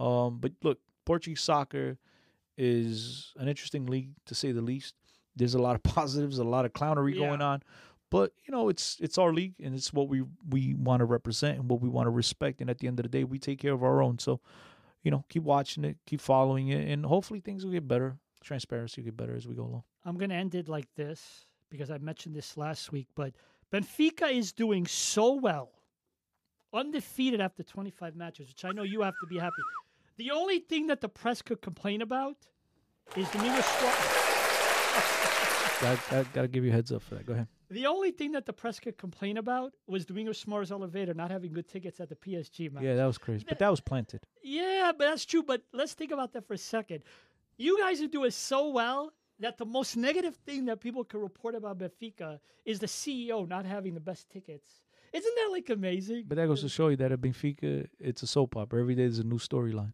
Um, 0.00 0.38
but 0.40 0.52
look, 0.64 0.80
Portuguese 1.04 1.40
soccer 1.40 1.96
is 2.56 3.32
an 3.36 3.48
interesting 3.48 3.86
league 3.86 4.10
to 4.26 4.34
say 4.34 4.52
the 4.52 4.60
least. 4.62 4.94
There's 5.36 5.54
a 5.54 5.60
lot 5.62 5.76
of 5.76 5.82
positives, 5.94 6.38
a 6.38 6.44
lot 6.44 6.64
of 6.64 6.72
clownery 6.72 7.14
Yeah. 7.14 7.28
going 7.28 7.40
on, 7.42 7.62
but 8.10 8.32
you 8.46 8.52
know 8.52 8.68
it's 8.68 8.96
it's 9.00 9.18
our 9.18 9.32
league 9.32 9.54
and 9.62 9.74
it's 9.74 9.92
what 9.92 10.08
we 10.08 10.24
we 10.48 10.74
want 10.74 11.00
to 11.00 11.04
represent 11.04 11.58
and 11.58 11.70
what 11.70 11.80
we 11.80 11.88
want 11.88 12.06
to 12.06 12.10
respect. 12.10 12.60
And 12.60 12.68
at 12.68 12.78
the 12.78 12.88
end 12.88 12.98
of 12.98 13.04
the 13.04 13.08
day, 13.08 13.24
we 13.24 13.38
take 13.38 13.60
care 13.60 13.72
of 13.72 13.84
our 13.84 14.02
own. 14.02 14.18
So, 14.18 14.40
you 15.02 15.10
know, 15.10 15.24
keep 15.28 15.42
watching 15.42 15.84
it, 15.84 15.96
keep 16.06 16.20
following 16.20 16.68
it, 16.68 16.88
and 16.88 17.04
hopefully 17.04 17.40
things 17.40 17.64
will 17.64 17.72
get 17.72 17.86
better. 17.86 18.18
Transparency 18.42 19.00
will 19.00 19.06
get 19.06 19.16
better 19.16 19.34
as 19.36 19.46
we 19.46 19.54
go 19.54 19.64
along. 19.64 19.82
I'm 20.04 20.16
going 20.16 20.30
to 20.30 20.36
end 20.36 20.54
it 20.54 20.68
like 20.68 20.86
this 20.94 21.46
because 21.70 21.90
I 21.90 21.98
mentioned 21.98 22.34
this 22.34 22.56
last 22.56 22.92
week, 22.92 23.08
but 23.14 23.34
Benfica 23.72 24.30
is 24.32 24.52
doing 24.52 24.86
so 24.86 25.34
well, 25.34 25.70
undefeated 26.72 27.40
after 27.40 27.62
25 27.62 28.16
matches, 28.16 28.48
which 28.48 28.64
I 28.64 28.72
know 28.72 28.82
you 28.82 29.02
have 29.02 29.14
to 29.20 29.26
be 29.26 29.38
happy. 29.38 29.62
The 30.16 30.30
only 30.30 30.60
thing 30.60 30.86
that 30.88 31.00
the 31.00 31.08
press 31.08 31.42
could 31.42 31.60
complain 31.60 32.02
about 32.02 32.36
is 33.16 33.28
the 33.30 33.38
Soares. 33.38 34.28
Got, 35.80 36.10
got, 36.10 36.32
got 36.32 36.42
to 36.42 36.48
give 36.48 36.64
you 36.64 36.70
a 36.70 36.72
heads 36.72 36.90
up 36.90 37.02
for 37.02 37.14
that. 37.14 37.24
Go 37.24 37.34
ahead. 37.34 37.46
The 37.70 37.86
only 37.86 38.12
thing 38.12 38.32
that 38.32 38.46
the 38.46 38.52
press 38.52 38.80
could 38.80 38.96
complain 38.96 39.36
about 39.36 39.74
was 39.86 40.06
Domingos 40.06 40.42
Soares 40.42 40.68
de 40.68 40.74
Oliveira 40.74 41.12
not 41.14 41.30
having 41.30 41.52
good 41.52 41.68
tickets 41.68 42.00
at 42.00 42.08
the 42.08 42.16
PSG 42.16 42.72
match. 42.72 42.82
Yeah, 42.82 42.96
that 42.96 43.06
was 43.06 43.18
crazy, 43.18 43.44
but 43.46 43.58
that 43.58 43.68
was 43.70 43.80
planted. 43.80 44.20
Yeah, 44.42 44.92
but 44.96 45.10
that's 45.10 45.26
true. 45.26 45.42
But 45.42 45.62
let's 45.72 45.92
think 45.92 46.10
about 46.10 46.32
that 46.32 46.46
for 46.46 46.54
a 46.54 46.58
second. 46.58 47.02
You 47.58 47.78
guys 47.78 48.00
are 48.00 48.08
doing 48.08 48.30
so 48.30 48.70
well 48.70 49.12
that 49.40 49.58
the 49.58 49.66
most 49.66 49.96
negative 49.96 50.36
thing 50.46 50.64
that 50.66 50.80
people 50.80 51.04
can 51.04 51.20
report 51.20 51.54
about 51.54 51.78
Benfica 51.78 52.40
is 52.64 52.78
the 52.78 52.86
CEO 52.86 53.46
not 53.46 53.66
having 53.66 53.94
the 53.94 54.00
best 54.00 54.30
tickets. 54.30 54.68
Isn't 55.12 55.34
that 55.36 55.48
like 55.52 55.70
amazing? 55.70 56.24
But 56.26 56.36
that 56.36 56.46
goes 56.46 56.60
to 56.62 56.68
show 56.68 56.88
you 56.88 56.96
that 56.96 57.12
at 57.12 57.20
Benfica, 57.20 57.86
it's 57.98 58.22
a 58.22 58.26
soap 58.26 58.56
opera. 58.56 58.80
Every 58.80 58.94
day 58.94 59.02
there's 59.02 59.18
a 59.18 59.24
new 59.24 59.38
storyline. 59.38 59.92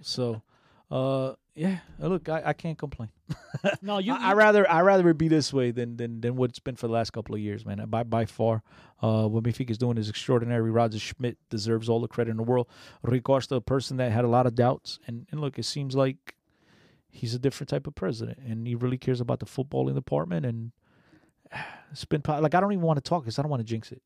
So, 0.00 0.42
uh, 0.90 1.34
yeah. 1.54 1.78
uh, 2.02 2.08
Look, 2.08 2.28
I, 2.28 2.42
I 2.46 2.52
can't 2.52 2.76
complain. 2.76 3.10
no, 3.82 3.98
you. 3.98 4.12
I, 4.12 4.30
I 4.30 4.32
rather 4.34 4.70
I 4.70 4.80
rather 4.80 5.08
it 5.08 5.18
be 5.18 5.28
this 5.28 5.52
way 5.52 5.70
than 5.70 5.96
than 5.96 6.20
than 6.20 6.36
what 6.36 6.50
it's 6.50 6.58
been 6.58 6.76
for 6.76 6.86
the 6.86 6.92
last 6.92 7.12
couple 7.12 7.34
of 7.34 7.40
years, 7.40 7.64
man. 7.64 7.84
By 7.88 8.02
by 8.02 8.24
far, 8.26 8.62
uh, 9.00 9.26
what 9.26 9.44
Benfica 9.44 9.70
is 9.70 9.78
doing 9.78 9.96
is 9.96 10.08
extraordinary. 10.08 10.70
Roger 10.70 10.98
Schmidt 10.98 11.38
deserves 11.50 11.88
all 11.88 12.00
the 12.00 12.08
credit 12.08 12.32
in 12.32 12.36
the 12.36 12.42
world. 12.42 12.68
Rui 13.02 13.20
Costa, 13.20 13.56
a 13.56 13.60
person 13.60 13.96
that 13.98 14.10
had 14.10 14.24
a 14.24 14.28
lot 14.28 14.46
of 14.46 14.54
doubts, 14.54 14.98
and 15.06 15.26
and 15.30 15.40
look, 15.40 15.58
it 15.58 15.64
seems 15.64 15.94
like 15.94 16.34
he's 17.10 17.34
a 17.34 17.38
different 17.38 17.70
type 17.70 17.86
of 17.86 17.94
president, 17.94 18.38
and 18.38 18.66
he 18.66 18.74
really 18.74 18.98
cares 18.98 19.20
about 19.20 19.38
the 19.38 19.46
footballing 19.46 19.94
department. 19.94 20.44
And 20.44 20.72
it's 21.92 22.04
been 22.04 22.22
like 22.26 22.54
I 22.54 22.60
don't 22.60 22.72
even 22.72 22.84
want 22.84 23.02
to 23.02 23.08
talk 23.08 23.22
because 23.22 23.38
I 23.38 23.42
don't 23.42 23.50
want 23.50 23.60
to 23.60 23.64
jinx 23.64 23.92
it. 23.92 24.02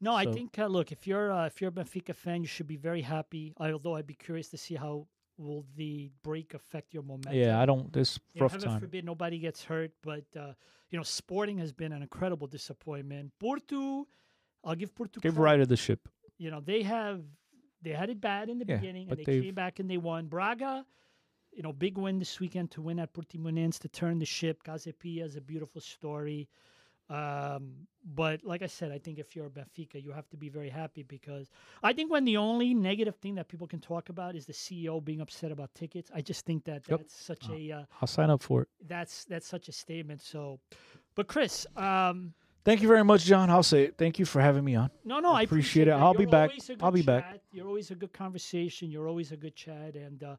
no, 0.00 0.14
I 0.14 0.24
think. 0.24 0.58
Uh, 0.58 0.66
look, 0.66 0.90
if 0.90 1.06
you're 1.06 1.30
uh, 1.30 1.46
if 1.46 1.60
you're 1.60 1.70
a 1.70 1.72
Benfica 1.72 2.14
fan, 2.14 2.40
you 2.40 2.48
should 2.48 2.66
be 2.66 2.76
very 2.76 3.02
happy. 3.02 3.52
Although 3.60 3.96
I'd 3.96 4.06
be 4.06 4.14
curious 4.14 4.48
to 4.48 4.56
see 4.56 4.74
how 4.74 5.06
will 5.38 5.64
the 5.76 6.10
break 6.22 6.54
affect 6.54 6.92
your 6.92 7.02
momentum. 7.02 7.34
Yeah, 7.34 7.60
I 7.60 7.66
don't. 7.66 7.92
This 7.92 8.18
You 8.34 8.40
know, 8.40 8.44
rough 8.44 8.52
heaven 8.52 8.68
time. 8.68 8.80
forbid 8.80 9.04
nobody 9.04 9.38
gets 9.38 9.64
hurt, 9.64 9.92
but 10.02 10.24
uh, 10.36 10.52
you 10.90 10.98
know, 10.98 11.02
Sporting 11.04 11.58
has 11.58 11.72
been 11.72 11.92
an 11.92 12.02
incredible 12.02 12.46
disappointment. 12.46 13.32
Porto, 13.38 14.06
I'll 14.64 14.74
give 14.74 14.94
Porto 14.94 15.20
They've 15.20 15.32
credit. 15.32 15.42
righted 15.42 15.68
the 15.68 15.76
ship. 15.76 16.08
you 16.38 16.50
know 16.50 16.60
they 16.60 16.82
have 16.82 17.22
they 17.82 17.90
had 17.90 18.10
it 18.10 18.20
bad 18.20 18.48
in 18.48 18.58
the 18.58 18.64
Yeah, 18.68 18.76
beginning 18.76 19.08
and 19.10 19.18
they 19.18 19.24
they've- 19.24 19.42
came 19.44 19.54
back 19.54 19.78
and 19.80 19.88
they 19.90 19.96
won 19.98 20.26
braga 20.26 20.84
you 21.52 21.62
know 21.62 21.72
big 21.72 21.96
win 21.98 22.18
this 22.18 22.38
weekend 22.40 22.70
to 22.72 22.80
win 22.82 22.98
at 22.98 23.12
portimonense 23.12 23.78
to 23.80 23.88
turn 23.88 24.18
the 24.18 24.26
ship 24.26 24.62
Casa 24.62 24.92
Pia 24.92 25.24
is 25.24 25.34
a 25.36 25.40
beautiful 25.40 25.80
story 25.80 26.48
um, 27.10 27.72
but 28.14 28.42
like 28.44 28.62
i 28.62 28.66
said 28.66 28.90
i 28.92 28.98
think 28.98 29.18
if 29.18 29.34
you're 29.34 29.46
a 29.46 29.50
benfica 29.50 30.02
you 30.02 30.10
have 30.12 30.28
to 30.28 30.36
be 30.36 30.48
very 30.48 30.68
happy 30.68 31.02
because 31.02 31.50
i 31.82 31.92
think 31.92 32.10
when 32.10 32.24
the 32.24 32.36
only 32.36 32.74
negative 32.74 33.16
thing 33.16 33.34
that 33.34 33.48
people 33.48 33.66
can 33.66 33.80
talk 33.80 34.08
about 34.08 34.34
is 34.34 34.46
the 34.46 34.52
ceo 34.52 35.02
being 35.04 35.20
upset 35.20 35.50
about 35.52 35.72
tickets 35.74 36.10
i 36.14 36.20
just 36.20 36.44
think 36.46 36.64
that 36.64 36.82
Yep. 36.88 36.98
that's 37.00 37.16
such 37.20 37.48
a 37.50 37.72
uh, 37.72 37.82
I'll 38.00 38.08
sign 38.08 38.30
up 38.30 38.42
for 38.42 38.62
it. 38.62 38.68
that's 38.86 39.24
that's 39.24 39.46
such 39.46 39.68
a 39.68 39.72
statement 39.72 40.20
so 40.22 40.58
but 41.14 41.26
chris 41.26 41.66
um 41.76 42.32
Thank 42.64 42.82
you 42.82 42.88
very 42.88 43.04
much, 43.04 43.24
John. 43.24 43.48
I'll 43.48 43.62
say 43.62 43.84
it. 43.84 43.94
Thank 43.96 44.18
you 44.18 44.26
for 44.26 44.42
having 44.42 44.62
me 44.62 44.74
on. 44.74 44.90
No, 45.02 45.20
no, 45.20 45.32
I 45.32 45.42
appreciate 45.42 45.88
it. 45.88 45.92
I'll 45.92 46.12
be 46.12 46.26
back. 46.26 46.50
a 46.50 46.84
I'll 46.84 46.90
be 46.90 47.00
back. 47.00 47.40
You're 47.50 47.66
always 47.66 47.90
a 47.90 47.94
good 47.94 48.12
conversation. 48.12 48.90
You're 48.90 49.08
always 49.08 49.32
a 49.32 49.38
good 49.38 49.56
chat, 49.56 49.94
and 49.94 50.22
uh, 50.22 50.36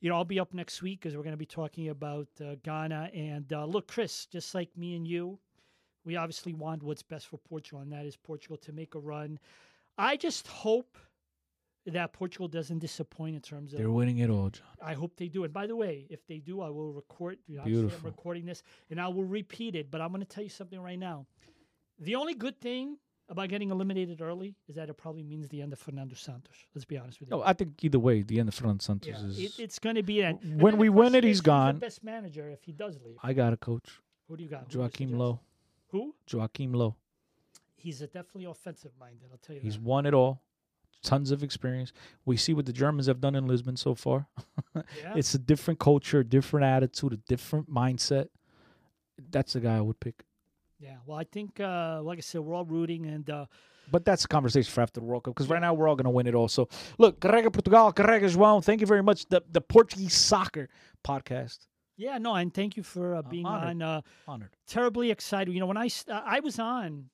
you 0.00 0.08
know 0.08 0.14
I'll 0.14 0.24
be 0.24 0.38
up 0.38 0.54
next 0.54 0.82
week 0.82 1.00
because 1.00 1.16
we're 1.16 1.24
going 1.24 1.32
to 1.32 1.36
be 1.38 1.46
talking 1.46 1.88
about 1.88 2.28
uh, 2.40 2.54
Ghana. 2.62 3.10
And 3.12 3.52
uh, 3.52 3.64
look, 3.64 3.88
Chris, 3.88 4.26
just 4.26 4.54
like 4.54 4.68
me 4.76 4.94
and 4.94 5.08
you, 5.08 5.36
we 6.04 6.16
obviously 6.16 6.52
want 6.52 6.82
what's 6.82 7.02
best 7.02 7.26
for 7.26 7.38
Portugal, 7.38 7.80
and 7.80 7.92
that 7.92 8.04
is 8.04 8.16
Portugal 8.16 8.56
to 8.58 8.72
make 8.72 8.94
a 8.94 8.98
run. 8.98 9.38
I 9.96 10.16
just 10.16 10.46
hope 10.48 10.98
that 11.86 12.12
Portugal 12.12 12.48
doesn't 12.48 12.78
disappoint 12.78 13.34
in 13.34 13.40
terms 13.42 13.72
of 13.72 13.78
They're 13.78 13.90
winning 13.90 14.18
it 14.18 14.30
all, 14.30 14.50
John. 14.50 14.66
I 14.82 14.94
hope 14.94 15.16
they 15.16 15.28
do. 15.28 15.44
And 15.44 15.52
by 15.52 15.66
the 15.66 15.76
way, 15.76 16.06
if 16.08 16.26
they 16.26 16.38
do, 16.38 16.60
I 16.60 16.70
will 16.70 16.92
record. 16.92 17.38
You 17.46 17.56
know, 17.56 17.62
obviously 17.62 17.82
I'm 17.82 17.88
Beautiful. 17.88 18.10
recording 18.10 18.46
this, 18.46 18.62
and 18.90 19.00
I 19.00 19.08
will 19.08 19.24
repeat 19.24 19.74
it. 19.74 19.90
But 19.90 20.00
I'm 20.00 20.08
going 20.08 20.20
to 20.20 20.26
tell 20.26 20.44
you 20.44 20.50
something 20.50 20.80
right 20.80 20.98
now. 20.98 21.26
The 21.98 22.14
only 22.14 22.34
good 22.34 22.60
thing 22.60 22.96
about 23.28 23.48
getting 23.48 23.70
eliminated 23.70 24.20
early 24.20 24.54
is 24.68 24.76
that 24.76 24.88
it 24.88 24.94
probably 24.94 25.22
means 25.22 25.48
the 25.48 25.62
end 25.62 25.72
of 25.72 25.78
Fernando 25.78 26.14
Santos. 26.14 26.54
Let's 26.74 26.84
be 26.84 26.98
honest 26.98 27.20
with 27.20 27.30
you. 27.30 27.36
No, 27.36 27.42
I 27.42 27.52
think 27.52 27.82
either 27.82 27.98
way, 27.98 28.22
the 28.22 28.40
end 28.40 28.48
of 28.48 28.54
Fernando 28.54 28.82
Santos 28.82 29.14
yeah, 29.18 29.26
is. 29.26 29.38
it, 29.38 29.58
it's 29.58 29.78
going 29.78 29.96
to 29.96 30.02
be 30.02 30.22
an. 30.22 30.58
When 30.58 30.76
we 30.76 30.88
win 30.88 31.14
it, 31.14 31.24
he's 31.24 31.40
gone. 31.40 31.78
Best 31.78 32.02
manager 32.02 32.48
if 32.50 32.62
he 32.62 32.72
does 32.72 32.98
leave. 33.04 33.16
I 33.22 33.32
got 33.32 33.52
a 33.52 33.56
coach, 33.56 34.00
Who 34.28 34.36
do 34.36 34.42
you 34.42 34.48
got? 34.48 34.64
Who 34.64 34.68
do 34.68 34.78
you 34.78 34.82
Joaquim 34.82 35.08
suggest? 35.10 35.18
Who? 35.94 36.14
Joaquim 36.32 36.72
Löw. 36.72 36.94
He's 37.76 38.00
a 38.02 38.06
definitely 38.06 38.46
offensive 38.46 38.92
minded. 38.98 39.28
I'll 39.30 39.38
tell 39.38 39.54
you 39.56 39.62
He's 39.62 39.74
that. 39.74 39.82
won 39.82 40.06
it 40.06 40.14
all. 40.14 40.40
Tons 41.02 41.30
of 41.30 41.42
experience. 41.42 41.92
We 42.24 42.36
see 42.36 42.54
what 42.54 42.64
the 42.66 42.72
Germans 42.72 43.06
have 43.06 43.20
done 43.20 43.34
in 43.34 43.46
Lisbon 43.46 43.76
so 43.76 43.94
far. 43.94 44.26
Yeah. 44.74 45.14
It's 45.14 45.32
a 45.34 45.38
different 45.38 45.78
culture, 45.78 46.24
different 46.24 46.64
attitude, 46.66 47.12
a 47.12 47.16
different 47.16 47.70
mindset. 47.70 48.26
That's 49.30 49.52
the 49.52 49.60
guy 49.60 49.76
I 49.76 49.80
would 49.80 50.00
pick. 50.00 50.24
yeah. 50.80 50.96
Well, 51.06 51.16
I 51.16 51.22
think, 51.24 51.60
uh, 51.60 52.00
like 52.02 52.18
I 52.18 52.22
said, 52.22 52.40
we're 52.40 52.54
all 52.56 52.64
rooting, 52.64 53.06
and 53.06 53.28
uh, 53.30 53.46
But 53.92 54.04
that's 54.04 54.24
a 54.24 54.28
conversation 54.28 54.72
for 54.72 54.80
after 54.80 54.98
the 54.98 55.06
World 55.06 55.22
Cup 55.24 55.34
because 55.34 55.48
right 55.48 55.60
now 55.60 55.74
we're 55.74 55.86
all 55.88 55.94
going 55.94 56.10
to 56.10 56.10
win 56.10 56.26
it 56.26 56.34
all. 56.34 56.48
So, 56.48 56.68
look, 56.98 57.20
Carrega 57.20 57.52
Portugal, 57.52 57.92
Carrega 57.92 58.28
João, 58.34 58.64
thank 58.64 58.80
you 58.80 58.86
very 58.88 59.02
much. 59.02 59.26
The, 59.28 59.42
the 59.52 59.60
Portuguese 59.60 60.14
Soccer 60.14 60.68
Podcast. 61.04 61.58
Yeah, 61.96 62.18
no, 62.18 62.34
and 62.34 62.52
thank 62.52 62.76
you 62.76 62.82
for 62.82 63.14
uh, 63.14 63.22
being 63.22 63.46
honored. 63.46 63.68
on. 63.70 63.82
Uh, 63.82 64.00
Honored. 64.26 64.50
terribly 64.66 65.10
excited. 65.10 65.52
You 65.52 65.60
know, 65.60 65.66
when 65.66 65.76
I 65.76 65.88
st- 65.88 66.16
I 66.24 66.40
was 66.40 66.58
on, 66.58 67.06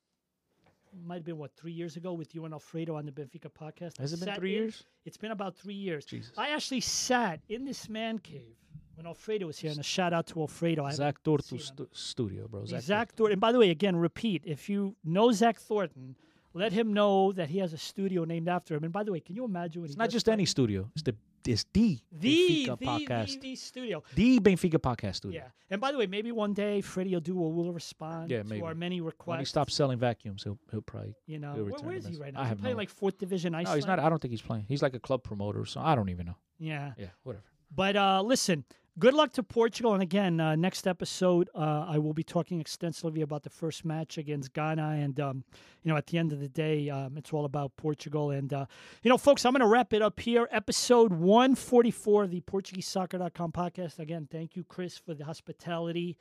might 1.05 1.16
have 1.16 1.24
been 1.24 1.39
what 1.39 1.55
three 1.57 1.73
years 1.73 1.97
ago 1.97 2.12
with 2.12 2.35
you 2.35 2.44
and 2.44 2.52
Alfredo 2.55 2.97
on 2.97 3.07
the 3.07 3.12
Benfica 3.12 3.48
podcast. 3.51 3.94
I 3.98 4.02
Has 4.02 4.12
it 4.12 4.24
been 4.24 4.35
three 4.35 4.57
in- 4.57 4.62
years? 4.62 4.85
It's 5.05 5.16
been 5.16 5.31
about 5.31 5.57
three 5.57 5.74
years. 5.74 6.05
Jesus. 6.05 6.32
I 6.36 6.51
actually 6.51 6.81
sat 6.81 7.40
in 7.48 7.65
this 7.65 7.89
man 7.89 8.19
cave 8.19 8.57
when 8.97 9.07
Alfredo 9.07 9.47
was 9.47 9.59
here, 9.59 9.70
and 9.70 9.81
a 9.81 9.82
shout 9.85 10.12
out 10.12 10.27
to 10.28 10.40
Alfredo. 10.40 10.89
Zach 10.90 11.19
him. 11.24 11.59
stu- 11.59 11.89
studio, 11.93 12.48
bro. 12.48 12.65
Zach, 12.66 12.82
Zach 12.82 13.12
Thornton. 13.15 13.35
And 13.35 13.40
by 13.40 13.52
the 13.52 13.59
way, 13.59 13.70
again, 13.70 13.97
repeat 13.97 14.43
if 14.44 14.69
you 14.69 14.97
know 15.05 15.31
Zach 15.32 15.59
Thornton, 15.59 16.16
let 16.52 16.73
him 16.73 16.93
know 16.93 17.31
that 17.32 17.48
he 17.48 17.59
has 17.59 17.73
a 17.73 17.78
studio 17.78 18.24
named 18.24 18.48
after 18.48 18.74
him. 18.74 18.82
And 18.85 18.93
by 18.93 19.05
the 19.05 19.12
way, 19.12 19.20
can 19.20 19.36
you 19.36 19.44
imagine 19.44 19.85
It's 19.85 19.97
not 19.97 20.11
just 20.11 20.28
any 20.28 20.44
studio. 20.44 20.90
It's 20.94 21.02
the 21.05 21.15
it's 21.46 21.64
the, 21.72 21.98
the 22.12 22.66
Benfica 22.66 22.78
the, 22.78 22.86
podcast. 22.86 23.26
the 23.28 23.38
the 23.40 23.56
studio? 23.56 24.02
The 24.14 24.40
Benfica 24.40 24.74
podcast 24.78 25.16
studio. 25.16 25.40
Yeah. 25.42 25.48
And 25.70 25.80
by 25.80 25.92
the 25.92 25.98
way, 25.98 26.06
maybe 26.06 26.32
one 26.32 26.52
day 26.52 26.80
Freddie 26.80 27.14
will 27.14 27.20
do 27.20 27.38
or 27.38 27.52
will 27.52 27.72
respond 27.72 28.30
Yeah, 28.30 28.42
to 28.42 28.48
maybe. 28.48 28.62
our 28.62 28.74
many 28.74 29.00
requests. 29.00 29.28
When 29.28 29.38
he 29.38 29.44
stops 29.44 29.74
selling 29.74 29.98
vacuums, 29.98 30.42
he'll 30.42 30.58
he'll 30.70 30.82
probably. 30.82 31.14
You 31.26 31.38
know, 31.38 31.52
where, 31.54 31.64
return 31.64 31.86
where 31.86 31.96
is 31.96 32.06
he 32.06 32.16
right 32.16 32.32
now? 32.34 32.40
I 32.40 32.44
he 32.44 32.48
have 32.50 32.58
playing 32.58 32.74
no- 32.76 32.78
like 32.80 32.90
fourth 32.90 33.18
division 33.18 33.54
Iceland? 33.54 33.68
No, 33.72 33.76
he's 33.76 33.86
not. 33.86 33.98
I 33.98 34.08
don't 34.08 34.20
think 34.20 34.32
he's 34.32 34.42
playing. 34.42 34.64
He's 34.68 34.82
like 34.82 34.94
a 34.94 35.00
club 35.00 35.22
promoter, 35.22 35.64
so 35.64 35.80
I 35.80 35.94
don't 35.94 36.08
even 36.08 36.26
know. 36.26 36.36
Yeah, 36.58 36.92
Yeah, 36.98 37.06
whatever. 37.22 37.44
but 37.74 37.96
uh, 37.96 38.20
listen, 38.22 38.64
good 38.98 39.14
luck 39.14 39.32
to 39.34 39.42
Portugal. 39.42 39.94
And 39.94 40.02
again, 40.02 40.40
uh, 40.40 40.56
next 40.56 40.86
episode, 40.86 41.48
uh, 41.54 41.86
I 41.88 41.98
will 41.98 42.12
be 42.12 42.22
talking 42.22 42.60
extensively 42.60 43.22
about 43.22 43.42
the 43.42 43.50
first 43.50 43.84
match 43.84 44.18
against 44.18 44.52
Ghana. 44.52 44.88
And 45.00 45.20
um, 45.20 45.44
you 45.82 45.90
know, 45.90 45.96
at 45.96 46.06
the 46.06 46.18
end 46.18 46.32
of 46.32 46.40
the 46.40 46.48
day, 46.48 46.90
um, 46.90 47.16
it's 47.16 47.32
all 47.32 47.44
about 47.44 47.76
Portugal. 47.76 48.30
And 48.30 48.52
uh, 48.52 48.66
you 49.02 49.08
know, 49.08 49.18
folks, 49.18 49.44
I'm 49.44 49.52
going 49.52 49.60
to 49.60 49.66
wrap 49.66 49.92
it 49.92 50.02
up 50.02 50.18
here. 50.20 50.48
Episode 50.50 51.12
144 51.12 52.24
of 52.24 52.30
the 52.30 52.40
PortugueseSoccer.com 52.42 53.52
podcast. 53.52 53.98
Again, 53.98 54.28
thank 54.30 54.56
you, 54.56 54.64
Chris, 54.64 54.98
for 54.98 55.14
the 55.14 55.24
hospitality. 55.24 56.16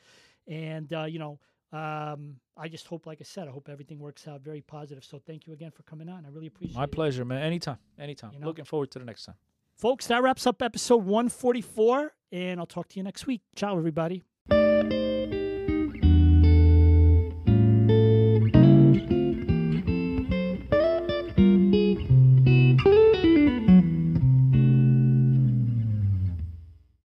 And 0.47 0.91
uh, 0.93 1.05
you 1.05 1.19
know. 1.19 1.39
Um, 1.71 2.37
I 2.57 2.67
just 2.67 2.87
hope, 2.87 3.05
like 3.05 3.19
I 3.21 3.23
said, 3.23 3.47
I 3.47 3.51
hope 3.51 3.69
everything 3.69 3.99
works 3.99 4.27
out 4.27 4.41
very 4.41 4.59
positive. 4.59 5.03
So 5.03 5.21
thank 5.27 5.45
you 5.45 5.53
again 5.53 5.69
for 5.69 5.83
coming 5.83 6.09
on. 6.09 6.25
I 6.25 6.29
really 6.29 6.47
appreciate 6.47 6.75
My 6.75 6.85
it. 6.85 6.89
My 6.89 6.95
pleasure, 6.95 7.23
man. 7.23 7.43
Anytime, 7.43 7.77
anytime. 7.99 8.33
You 8.33 8.39
know? 8.39 8.47
Looking 8.47 8.65
forward 8.65 8.89
to 8.89 8.97
the 8.97 9.05
next 9.05 9.25
time. 9.25 9.35
Folks, 9.79 10.07
that 10.07 10.21
wraps 10.21 10.45
up 10.45 10.61
episode 10.61 11.05
144, 11.05 12.11
and 12.33 12.59
I'll 12.59 12.65
talk 12.65 12.89
to 12.89 12.97
you 12.97 13.03
next 13.03 13.25
week. 13.25 13.43
Ciao, 13.55 13.77
everybody. 13.77 14.23